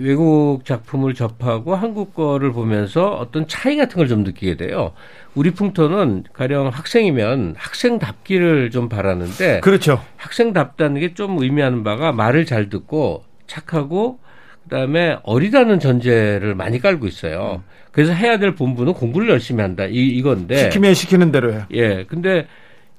외국 0.00 0.64
작품을 0.64 1.14
접하고 1.14 1.74
한국 1.76 2.14
거를 2.14 2.52
보면서 2.52 3.08
어떤 3.14 3.46
차이 3.48 3.76
같은 3.76 3.96
걸 3.96 4.04
좀 4.08 4.22
느끼게 4.24 4.56
돼요. 4.56 4.92
우리 5.34 5.50
풍토는 5.52 6.24
가령 6.34 6.68
학생이면 6.68 7.54
학생답기를 7.56 8.70
좀 8.70 8.88
바라는데 8.88 9.60
그렇죠. 9.60 10.02
학생답다는 10.16 11.00
게 11.00 11.14
좀 11.14 11.38
의미하는 11.40 11.84
바가 11.84 12.12
말을 12.12 12.44
잘 12.44 12.68
듣고 12.68 13.24
착하고 13.46 14.18
그다음에 14.74 15.16
어리다는 15.22 15.78
전제를 15.78 16.56
많이 16.56 16.80
깔고 16.80 17.06
있어요. 17.06 17.62
음. 17.64 17.70
그래서 17.92 18.12
해야 18.12 18.38
될 18.38 18.56
본부는 18.56 18.92
공부를 18.94 19.28
열심히 19.30 19.62
한다. 19.62 19.86
이 19.86 20.08
이건데 20.08 20.56
시키면 20.56 20.94
시키는 20.94 21.30
대로 21.30 21.52
해. 21.52 21.60
예. 21.72 22.04
근데 22.04 22.48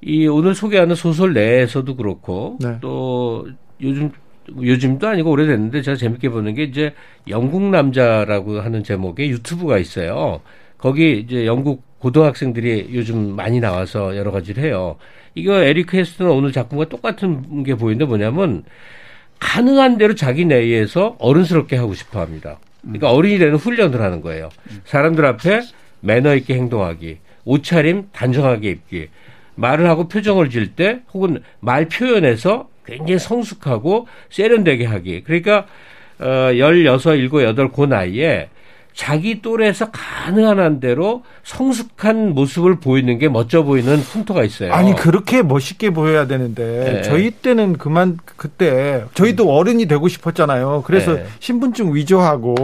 이 0.00 0.26
오늘 0.26 0.54
소개하는 0.54 0.94
소설 0.94 1.34
내에서도 1.34 1.94
그렇고 1.96 2.56
네. 2.60 2.78
또 2.80 3.46
요즘 3.82 4.10
요즘도 4.58 5.06
아니고 5.06 5.30
오래됐는데 5.32 5.82
제가 5.82 5.96
재밌게 5.96 6.30
보는 6.30 6.54
게 6.54 6.62
이제 6.62 6.94
영국 7.28 7.62
남자라고 7.62 8.60
하는 8.60 8.82
제목의 8.82 9.28
유튜브가 9.30 9.76
있어요. 9.76 10.40
거기 10.78 11.18
이제 11.18 11.44
영국 11.44 11.82
고등학생들이 11.98 12.90
요즘 12.94 13.36
많이 13.36 13.60
나와서 13.60 14.16
여러 14.16 14.30
가지를 14.30 14.64
해요. 14.64 14.96
이거 15.34 15.54
에리크 15.56 15.96
헤스트는 15.96 16.30
오늘 16.30 16.52
작품과 16.52 16.88
똑같은 16.88 17.64
게 17.64 17.74
보이는데 17.74 18.06
뭐냐면 18.06 18.64
가능한 19.38 19.98
대로 19.98 20.14
자기 20.14 20.44
내에서 20.44 21.16
어른스럽게 21.18 21.76
하고 21.76 21.94
싶어 21.94 22.20
합니다. 22.20 22.58
그러니까 22.82 23.10
어린이 23.10 23.38
되는 23.38 23.56
훈련을 23.56 24.00
하는 24.00 24.20
거예요. 24.20 24.48
사람들 24.84 25.24
앞에 25.24 25.62
매너 26.00 26.34
있게 26.36 26.54
행동하기, 26.54 27.18
옷차림 27.44 28.08
단정하게 28.12 28.70
입기, 28.70 29.08
말을 29.56 29.88
하고 29.88 30.08
표정을 30.08 30.50
지을 30.50 30.74
때 30.74 31.00
혹은 31.12 31.42
말 31.60 31.86
표현에서 31.88 32.68
굉장히 32.84 33.18
성숙하고 33.18 34.06
세련되게 34.30 34.84
하기. 34.86 35.22
그러니까 35.24 35.66
어 36.18 36.50
16, 36.54 36.98
7, 37.00 37.28
8, 37.28 37.68
그 37.72 37.84
나이에 37.84 38.48
자기 38.96 39.42
또래에서 39.42 39.90
가능한 39.90 40.58
한 40.58 40.80
대로 40.80 41.22
성숙한 41.44 42.34
모습을 42.34 42.80
보이는 42.80 43.18
게 43.18 43.28
멋져 43.28 43.62
보이는 43.62 43.98
풍토가 44.00 44.42
있어요. 44.42 44.72
아니 44.72 44.94
그렇게 44.96 45.42
멋있게 45.42 45.90
보여야 45.90 46.26
되는데 46.26 46.62
네. 46.64 47.02
저희 47.02 47.30
때는 47.30 47.76
그만 47.76 48.16
그때 48.36 49.04
저희도 49.12 49.54
어른이 49.54 49.84
되고 49.86 50.08
싶었잖아요. 50.08 50.82
그래서 50.86 51.12
네. 51.12 51.26
신분증 51.40 51.94
위조하고 51.94 52.54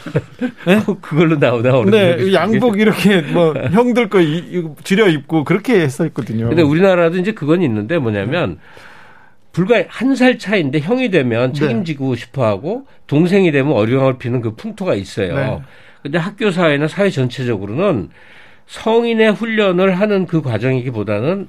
네? 0.66 0.82
그걸로 1.02 1.36
나오나 1.36 1.76
어른. 1.76 1.90
네, 1.90 2.32
양복 2.32 2.80
이렇게 2.80 3.20
뭐 3.20 3.52
형들 3.52 4.08
거 4.08 4.18
줄여 4.82 5.08
입고 5.08 5.44
그렇게 5.44 5.78
했었거든요. 5.82 6.48
근데 6.48 6.62
우리나라도 6.62 7.18
이제 7.18 7.32
그건 7.32 7.60
있는데 7.60 7.98
뭐냐면 7.98 8.58
불과 9.52 9.82
한 9.88 10.14
살 10.14 10.38
차인데 10.38 10.80
형이 10.80 11.10
되면 11.10 11.52
네. 11.52 11.58
책임지고 11.58 12.14
네. 12.14 12.20
싶어하고 12.20 12.86
동생이 13.06 13.50
되면 13.52 13.72
어려움을 13.72 14.18
피는 14.18 14.40
그 14.40 14.54
풍토가 14.54 14.94
있어요. 14.94 15.34
네. 15.34 15.60
근데 16.02 16.18
학교 16.18 16.50
사회나 16.50 16.88
사회 16.88 17.10
전체적으로는 17.10 18.10
성인의 18.66 19.32
훈련을 19.32 19.98
하는 19.98 20.26
그 20.26 20.42
과정이기보다는 20.42 21.48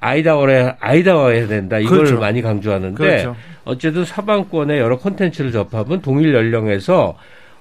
아이다워야 0.00 0.76
아이다워야 0.78 1.46
된다 1.48 1.78
이걸 1.78 1.98
그렇죠. 1.98 2.20
많이 2.20 2.40
강조하는데 2.42 2.94
그렇죠. 2.96 3.34
어쨌든 3.64 4.04
서방권의 4.04 4.78
여러 4.78 4.98
콘텐츠를 4.98 5.50
접하면 5.50 6.00
동일 6.02 6.34
연령에서 6.34 7.16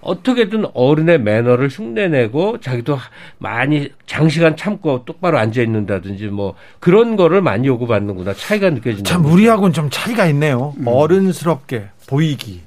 어떻게든 0.08 0.68
어른의 0.74 1.20
매너를 1.20 1.68
흉내내고 1.68 2.62
자기도 2.62 2.98
많이 3.40 3.92
장시간 4.06 4.56
참고 4.56 5.04
똑바로 5.04 5.38
앉아 5.38 5.62
있는다든지 5.62 6.28
뭐 6.28 6.56
그런 6.80 7.18
거를 7.18 7.42
많이 7.42 7.68
요구받는구나 7.68 8.34
차이가 8.34 8.70
느껴진다. 8.70 9.10
참 9.10 9.26
우리하고는 9.26 9.74
좀 9.74 9.90
차이가 9.92 10.26
있네요. 10.28 10.74
음. 10.78 10.88
어른스럽게 10.88 11.90
보이기, 12.08 12.62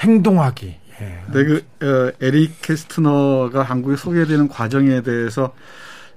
행동하기. 0.00 0.66
예. 1.00 1.04
네, 1.32 1.44
그 1.44 1.64
어, 1.80 2.12
에릭 2.20 2.60
캐스트너가 2.60 3.62
한국에 3.62 3.94
소개되는 3.94 4.48
과정에 4.48 5.02
대해서 5.02 5.54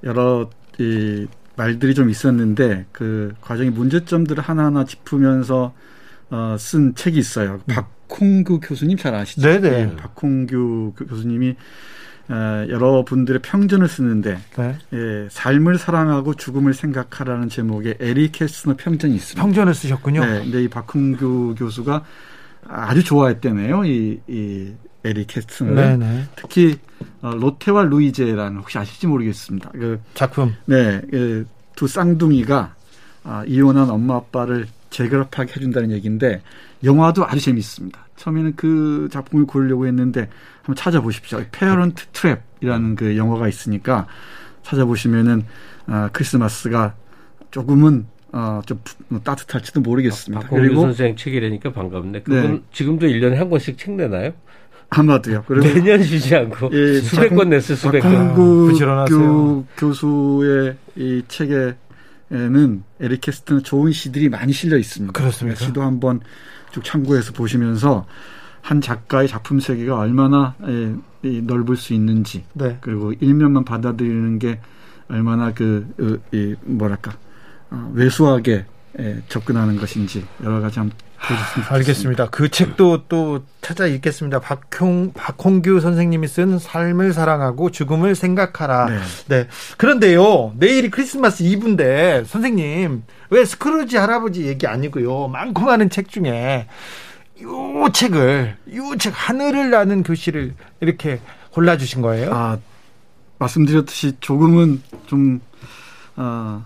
여러 0.04 0.50
이 0.80 1.28
말들이 1.56 1.94
좀 1.94 2.10
있었는데 2.10 2.86
그 2.92 3.36
과정의 3.42 3.70
문제점들을 3.70 4.42
하나하나 4.42 4.86
짚으면서 4.86 5.72
어, 6.32 6.56
쓴 6.58 6.96
책이 6.96 7.20
있어요. 7.20 7.62
음. 7.68 7.76
박 7.76 8.02
박홍규 8.12 8.60
교수님 8.62 8.98
잘 8.98 9.16
아시죠? 9.16 9.42
네네. 9.42 9.70
네, 9.70 9.96
박홍규 9.96 10.94
교수님이 11.10 11.56
어, 12.30 12.66
여러분들의 12.70 13.42
평전을 13.42 13.88
쓰는데 13.88 14.38
네. 14.58 14.78
예, 14.94 15.28
삶을 15.30 15.78
사랑하고 15.78 16.36
죽음을 16.36 16.74
생각하라는 16.74 17.50
제목의 17.50 17.96
에리 18.00 18.32
캐스너 18.32 18.76
평전이 18.78 19.16
있습니다. 19.16 19.42
평전을 19.42 19.74
쓰셨군요. 19.74 20.26
네, 20.26 20.40
근데 20.44 20.64
이 20.64 20.68
박홍규 20.68 21.56
교수가 21.58 22.04
아주 22.68 23.04
좋아했다네요. 23.04 23.86
이, 23.86 24.20
이 24.28 24.74
에리 25.04 25.26
캐스너를 25.26 25.76
네네. 25.76 26.26
특히 26.36 26.78
어, 27.22 27.32
로테와 27.32 27.84
루이제라는 27.84 28.60
혹시 28.60 28.78
아실지 28.78 29.08
모르겠습니다. 29.08 29.72
그 29.72 30.00
작품. 30.14 30.54
네, 30.66 31.02
그두 31.10 31.88
쌍둥이가 31.88 32.76
아, 33.24 33.44
이혼한 33.46 33.90
엄마 33.90 34.16
아빠를 34.16 34.68
재결합하게 34.92 35.54
해준다는 35.56 35.92
얘기인데 35.92 36.42
영화도 36.84 37.26
아주 37.26 37.42
재미있습니다. 37.42 38.00
처음에는 38.18 38.54
그 38.56 39.10
작품을 39.12 39.48
고르려고 39.48 39.88
했는데 39.88 40.30
한번 40.58 40.76
찾아보십시오. 40.76 41.44
Parent 41.52 42.08
Trap이라는 42.14 42.96
그 42.96 43.18
영화가 43.18 43.48
있으니까 43.48 44.06
찾아보시면은 44.62 45.44
아, 45.88 46.10
크리스마스가 46.14 46.94
조금은 47.50 48.06
어, 48.34 48.62
좀 48.66 48.80
따뜻할지도 49.24 49.82
모르겠습니다. 49.82 50.48
그리고 50.50 50.82
선생 50.82 51.16
책이라니까 51.16 51.74
반갑네. 51.74 52.22
그분 52.22 52.54
네. 52.54 52.62
지금도 52.72 53.08
1년에 53.08 53.36
한 53.36 53.50
권씩 53.50 53.78
책 53.78 53.96
내나요? 53.96 54.32
아마도요. 54.90 55.46
그리고 55.48 55.68
매년 55.68 56.04
쉬지 56.04 56.36
않고 56.36 56.70
예, 56.74 57.00
수백 57.00 57.30
권 57.30 57.50
냈어요. 57.50 57.78
수백 57.78 58.02
권. 58.02 58.34
구 58.36 59.66
교수의 59.78 60.76
이 60.96 61.24
책에 61.28 61.76
는 62.32 62.84
에릭 63.02 63.22
캐스트는 63.22 63.64
좋은 63.64 63.92
시들이 63.92 64.30
많이 64.30 64.54
실려 64.54 64.78
있습니다. 64.78 65.12
그렇습니다. 65.12 65.66
시도 65.66 65.82
한번 65.82 66.22
쭉 66.72 66.82
참고해서 66.82 67.34
보시면서 67.34 68.06
한 68.62 68.80
작가의 68.80 69.28
작품 69.28 69.60
세계가 69.60 69.98
얼마나 69.98 70.56
에, 70.64 70.96
이, 71.24 71.42
넓을 71.42 71.76
수 71.76 71.94
있는지 71.94 72.46
네. 72.54 72.78
그리고 72.80 73.12
일면만 73.12 73.66
받아들이는 73.66 74.40
게 74.40 74.62
얼마나 75.10 75.54
그 75.54 76.22
이, 76.32 76.56
뭐랄까 76.62 77.12
어, 77.70 77.92
왜소하게 77.94 78.66
에, 78.98 79.22
접근하는 79.28 79.76
것인지 79.76 80.26
여러 80.42 80.62
가지 80.62 80.80
한번 80.80 80.98
아, 81.24 81.74
알겠습니다. 81.76 82.30
그 82.32 82.50
책도 82.50 83.04
또 83.08 83.44
찾아 83.62 83.86
읽겠습니다. 83.86 84.40
박홍 84.40 85.14
박홍규 85.14 85.80
선생님이 85.80 86.28
쓴 86.28 86.58
삶을 86.58 87.14
사랑하고 87.14 87.70
죽음을 87.70 88.16
생각하라. 88.16 88.86
네. 88.88 89.00
네. 89.28 89.48
그런데요 89.78 90.54
내일이 90.58 90.90
크리스마스 90.90 91.44
이브인데 91.44 92.24
선생님 92.26 93.04
왜 93.30 93.46
스크루지 93.46 93.98
할아버지 93.98 94.46
얘기 94.48 94.66
아니고요 94.68 95.28
많고 95.28 95.62
많은 95.64 95.90
책 95.90 96.10
중에 96.10 96.68
요 97.44 97.90
책을 97.94 98.58
요 98.74 98.96
책 98.98 99.14
하늘을 99.16 99.70
나는 99.70 100.04
교실을 100.04 100.56
이렇게 100.80 101.22
골라 101.52 101.78
주신 101.78 102.02
거예요? 102.02 102.34
아 102.34 102.58
말씀드렸듯이 103.38 104.18
조금은 104.20 104.82
좀 105.08 105.40
어, 106.16 106.64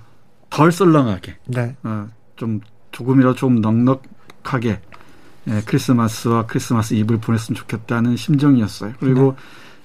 덜 0.49 0.72
썰렁하게, 0.72 1.36
네. 1.45 1.76
어, 1.84 2.07
좀 2.36 2.60
조금이라도 2.91 3.36
좀 3.36 3.61
넉넉 3.61 4.02
하게 4.54 4.80
예, 5.48 5.62
크리스마스와 5.66 6.46
크리스마스 6.48 6.94
이브를 6.96 7.20
보냈으면 7.22 7.56
좋겠다는 7.56 8.18
심정이었어요. 8.18 8.94
그리고 9.00 9.36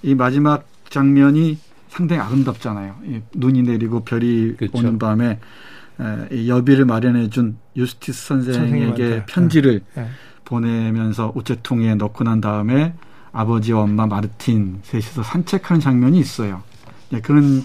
네. 0.02 0.10
이 0.10 0.14
마지막 0.14 0.66
장면이 0.88 1.58
상당히 1.88 2.22
아름답잖아요. 2.22 2.96
이 3.04 3.20
눈이 3.34 3.62
내리고 3.62 4.00
별이 4.04 4.56
그렇죠. 4.56 4.78
오는 4.78 4.98
밤에 4.98 5.38
이 6.32 6.48
여비를 6.48 6.86
마련해준 6.86 7.58
유스티스 7.76 8.26
선생에게 8.26 9.26
편지를 9.26 9.82
네. 9.94 10.02
네. 10.02 10.08
보내면서 10.44 11.32
우체통에 11.34 11.94
넣고 11.96 12.24
난 12.24 12.40
다음에 12.40 12.94
아버지와 13.32 13.82
엄마 13.82 14.06
마르틴 14.06 14.80
셋이서 14.82 15.22
산책하는 15.22 15.80
장면이 15.80 16.18
있어요. 16.18 16.62
네, 17.10 17.20
그런 17.20 17.64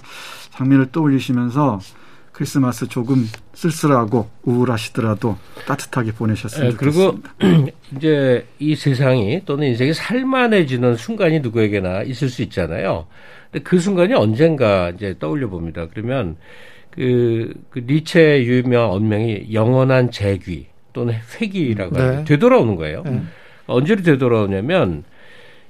장면을 0.51 0.91
떠올리시면서 0.91 1.79
크리스마스 2.35 2.85
조금 2.89 3.25
쓸쓸하고 3.53 4.27
우울하시더라도 4.43 5.37
따뜻하게 5.65 6.11
보내셨으면 6.11 6.71
네, 6.71 6.75
좋겠습니다. 6.75 7.29
그리고 7.37 7.71
이제 7.95 8.45
이 8.59 8.75
세상이 8.75 9.43
또는 9.45 9.67
인생이 9.67 9.93
살만해지는 9.93 10.97
순간이 10.97 11.39
누구에게나 11.39 12.03
있을 12.03 12.27
수 12.27 12.41
있잖아요. 12.41 13.07
근데 13.49 13.63
그 13.63 13.79
순간이 13.79 14.13
언젠가 14.15 14.89
이제 14.89 15.15
떠올려 15.17 15.47
봅니다. 15.47 15.87
그러면 15.89 16.35
그, 16.91 17.53
그 17.69 17.79
니체 17.87 18.43
유명 18.43 18.91
언명이 18.91 19.53
영원한 19.53 20.11
재귀 20.11 20.67
또는 20.91 21.15
회귀라고 21.39 21.95
네. 21.95 22.25
되돌아오는 22.25 22.75
거예요. 22.75 23.03
네. 23.03 23.21
언제로 23.65 24.01
되돌아오냐면 24.01 25.05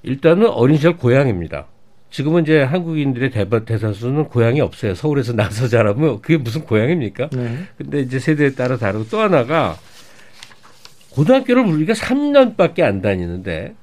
일단은 0.02 0.48
어린 0.48 0.78
시절 0.78 0.98
고향입니다. 0.98 1.68
지금은 2.10 2.44
이제 2.44 2.62
한국인들의 2.62 3.32
대바, 3.32 3.66
대다수는 3.66 4.26
고향이 4.26 4.62
없어요. 4.62 4.96
서울에서 4.96 5.34
나서 5.36 5.68
자라면 5.68 6.22
그게 6.22 6.38
무슨 6.38 6.62
고향입니까? 6.62 7.30
네. 7.32 7.58
근데 7.78 8.00
이제 8.00 8.20
세대에 8.20 8.52
따라 8.52 8.78
다르고 8.78 9.08
또 9.10 9.20
하나가 9.20 9.78
고등학교를 11.12 11.64
우리가 11.64 11.94
3년밖에 11.94 12.82
안 12.82 13.02
다니는데 13.02 13.74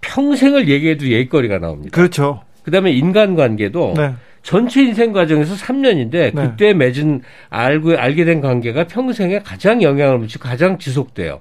평생을 0.00 0.68
얘기해도 0.68 1.08
예거리가 1.08 1.58
나옵니다. 1.58 1.94
그렇죠. 1.94 2.42
그다음에 2.64 2.92
인간관계도 2.92 3.94
네. 3.96 4.14
전체 4.42 4.82
인생 4.82 5.12
과정에서 5.12 5.54
3년인데 5.54 6.10
네. 6.10 6.30
그때 6.32 6.72
맺은 6.72 7.22
알고 7.50 7.96
알게 7.96 8.24
된 8.24 8.40
관계가 8.40 8.86
평생에 8.86 9.40
가장 9.40 9.82
영향을 9.82 10.20
미치고 10.20 10.48
가장 10.48 10.78
지속돼요. 10.78 11.40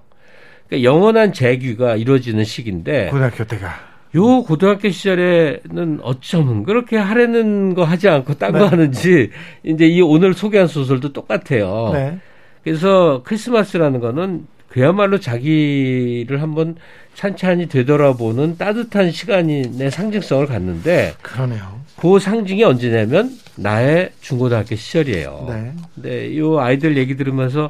그러니까 0.67 0.89
영원한 0.89 1.31
재규가 1.31 1.95
이루어지는 1.97 2.43
시기인데 2.43 3.09
고등학교 3.11 3.43
때가 3.43 3.94
요 4.15 4.43
고등학교 4.43 4.89
시절에는 4.89 5.99
어쩌면 6.01 6.63
그렇게 6.63 6.97
하려는 6.97 7.73
거 7.73 7.83
하지 7.83 8.07
않고 8.07 8.35
딴거 8.35 8.59
네. 8.59 8.65
하는지 8.65 9.31
이제 9.63 9.85
이 9.85 10.01
오늘 10.01 10.33
소개한 10.33 10.67
소설도 10.67 11.11
똑같아요. 11.11 11.91
네. 11.93 12.17
그래서 12.63 13.21
크리스마스라는 13.25 13.99
거는 13.99 14.47
그야말로 14.69 15.19
자기를 15.19 16.41
한번 16.41 16.75
찬찬히 17.13 17.67
되돌아보는 17.67 18.57
따뜻한 18.57 19.11
시간의 19.11 19.89
상징성을 19.91 20.45
갖는데 20.47 21.13
그러네요. 21.21 21.79
그 21.97 22.19
상징이 22.19 22.63
언제냐면 22.63 23.31
나의 23.55 24.11
중고등학교 24.21 24.75
시절이에요. 24.75 25.45
네. 25.49 25.71
근데 25.93 26.27
이 26.27 26.41
아이들 26.59 26.97
얘기 26.97 27.15
들으면서 27.15 27.69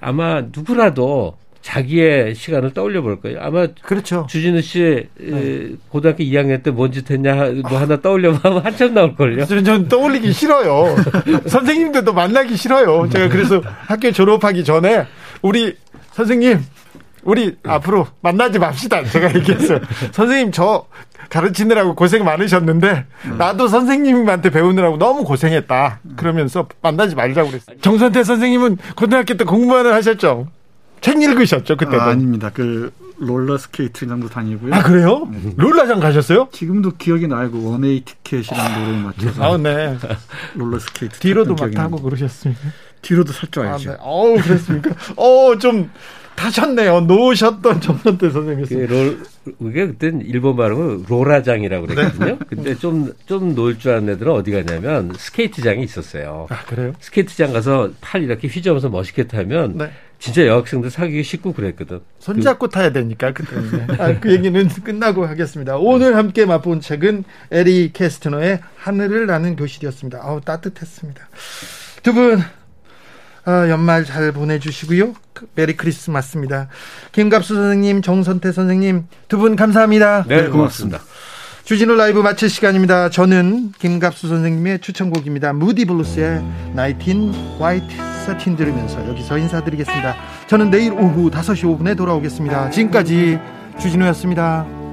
아마 0.00 0.42
누구라도 0.42 1.36
자기의 1.64 2.34
시간을 2.34 2.74
떠올려 2.74 3.00
볼 3.00 3.20
거예요. 3.22 3.38
아마 3.40 3.66
그렇죠. 3.82 4.26
주진우 4.28 4.60
씨 4.60 5.08
네. 5.18 5.70
고등학교 5.88 6.22
2학년 6.22 6.62
때 6.62 6.70
뭔 6.70 6.92
짓 6.92 7.10
했냐 7.10 7.34
뭐 7.68 7.78
하나 7.80 7.98
떠올려 8.02 8.32
보면 8.38 8.62
한참 8.62 8.92
나올 8.92 9.16
걸요. 9.16 9.46
저는 9.46 9.88
떠올리기 9.88 10.30
싫어요. 10.32 10.94
선생님들도 11.48 12.12
만나기 12.12 12.56
싫어요. 12.58 13.08
제가 13.08 13.28
그래서 13.30 13.62
학교 13.64 14.12
졸업하기 14.12 14.62
전에 14.62 15.06
우리 15.40 15.74
선생님 16.12 16.62
우리 17.22 17.56
앞으로 17.64 18.08
만나지 18.20 18.58
맙시다. 18.58 19.02
제가 19.04 19.34
얘기했어요. 19.34 19.80
선생님 20.12 20.52
저 20.52 20.84
가르치느라고 21.30 21.94
고생 21.94 22.24
많으셨는데 22.24 23.06
나도 23.38 23.68
선생님한테 23.68 24.50
배우느라고 24.50 24.98
너무 24.98 25.24
고생했다. 25.24 26.00
그러면서 26.16 26.68
만나지 26.82 27.14
말자고 27.14 27.48
그랬어요. 27.48 27.78
정선태 27.80 28.22
선생님은 28.22 28.76
고등학교 28.96 29.32
때 29.32 29.44
공부만을 29.44 29.94
하셨죠? 29.94 30.48
책 31.04 31.20
읽으셨죠 31.22 31.76
그때도? 31.76 32.00
아, 32.00 32.14
닙니다 32.14 32.50
그 32.52 32.90
롤러 33.18 33.56
스케이트장도 33.58 34.28
다니고요. 34.28 34.74
아 34.74 34.82
그래요? 34.82 35.28
네. 35.30 35.52
롤러장 35.56 36.00
가셨어요? 36.00 36.48
지금도 36.50 36.92
기억이 36.96 37.28
나고 37.28 37.70
One 37.70 38.00
Way 38.04 38.18
Ticket이라는 38.18 38.80
노래를 38.80 39.02
맞춰서. 39.04 39.54
아 39.54 39.56
네. 39.56 39.96
롤러 40.54 40.78
스케이트. 40.80 41.18
뒤로도 41.20 41.54
막 41.54 41.70
타고 41.70 42.00
그러셨습니까? 42.02 42.60
뒤로도 43.02 43.32
탈 43.32 43.49
줄 43.49 43.66
알죠. 43.66 43.90
아, 43.90 43.94
네. 43.94 43.98
어우 44.00 44.36
그랬습니까? 44.40 44.90
어좀 45.14 45.90
타셨네요. 46.34 47.02
노셨던 47.02 47.80
정선태 47.80 48.30
선생님이었어요. 48.30 48.86
롤, 48.88 49.22
그게 49.60 49.86
그땐 49.86 50.20
일본 50.24 50.56
발음은 50.56 51.04
로라장이라고 51.08 51.86
그랬거든요. 51.86 52.26
네. 52.34 52.38
근데 52.48 52.74
좀, 52.74 53.12
좀 53.26 53.54
놀 53.54 53.78
줄 53.78 53.92
아는 53.92 54.14
애들은 54.14 54.32
어디 54.32 54.50
가냐면 54.50 55.12
스케이트장이 55.16 55.84
있었어요. 55.84 56.48
아, 56.50 56.64
그래요? 56.64 56.92
스케이트장 56.98 57.52
가서 57.52 57.90
팔 58.00 58.24
이렇게 58.24 58.48
휘저어서 58.48 58.88
멋있게 58.88 59.28
타면 59.28 59.78
네. 59.78 59.92
진짜 60.24 60.46
여학생들 60.46 60.90
사귀기 60.90 61.22
쉽고 61.22 61.52
그랬거든. 61.52 62.00
손잡고 62.18 62.68
그, 62.68 62.72
타야 62.72 62.92
되니까 62.92 63.32
그때는. 63.34 64.00
아, 64.00 64.18
그 64.20 64.32
얘기는 64.32 64.68
끝나고 64.82 65.26
하겠습니다. 65.26 65.76
오늘 65.76 66.16
함께 66.16 66.46
맛본 66.46 66.80
책은 66.80 67.24
에리 67.50 67.92
캐스트너의 67.92 68.60
하늘을 68.78 69.26
나는 69.26 69.54
교실이었습니다. 69.56 70.20
아우 70.22 70.40
따뜻했습니다. 70.40 71.28
두 72.02 72.12
분 72.14 72.40
아, 73.46 73.68
연말 73.68 74.06
잘 74.06 74.32
보내주시고요. 74.32 75.12
Merry 75.54 75.76
Christmas입니다. 75.76 76.68
김갑수 77.12 77.54
선생님, 77.54 78.00
정선태 78.00 78.50
선생님 78.52 79.06
두 79.28 79.36
분 79.38 79.56
감사합니다. 79.56 80.24
네, 80.26 80.48
고맙습니다. 80.48 81.02
주진우 81.64 81.94
라이브 81.94 82.18
마칠 82.18 82.50
시간입니다. 82.50 83.08
저는 83.08 83.72
김갑수 83.78 84.28
선생님의 84.28 84.80
추천곡입니다. 84.80 85.54
무디 85.54 85.86
블루스의 85.86 86.42
19 86.76 87.32
화이트 87.58 87.86
사틴 88.26 88.54
들으면서 88.54 89.08
여기서 89.08 89.38
인사드리겠습니다. 89.38 90.14
저는 90.46 90.68
내일 90.68 90.92
오후 90.92 91.30
5시 91.30 91.64
5분에 91.64 91.96
돌아오겠습니다. 91.96 92.68
지금까지 92.68 93.38
주진우였습니다. 93.80 94.83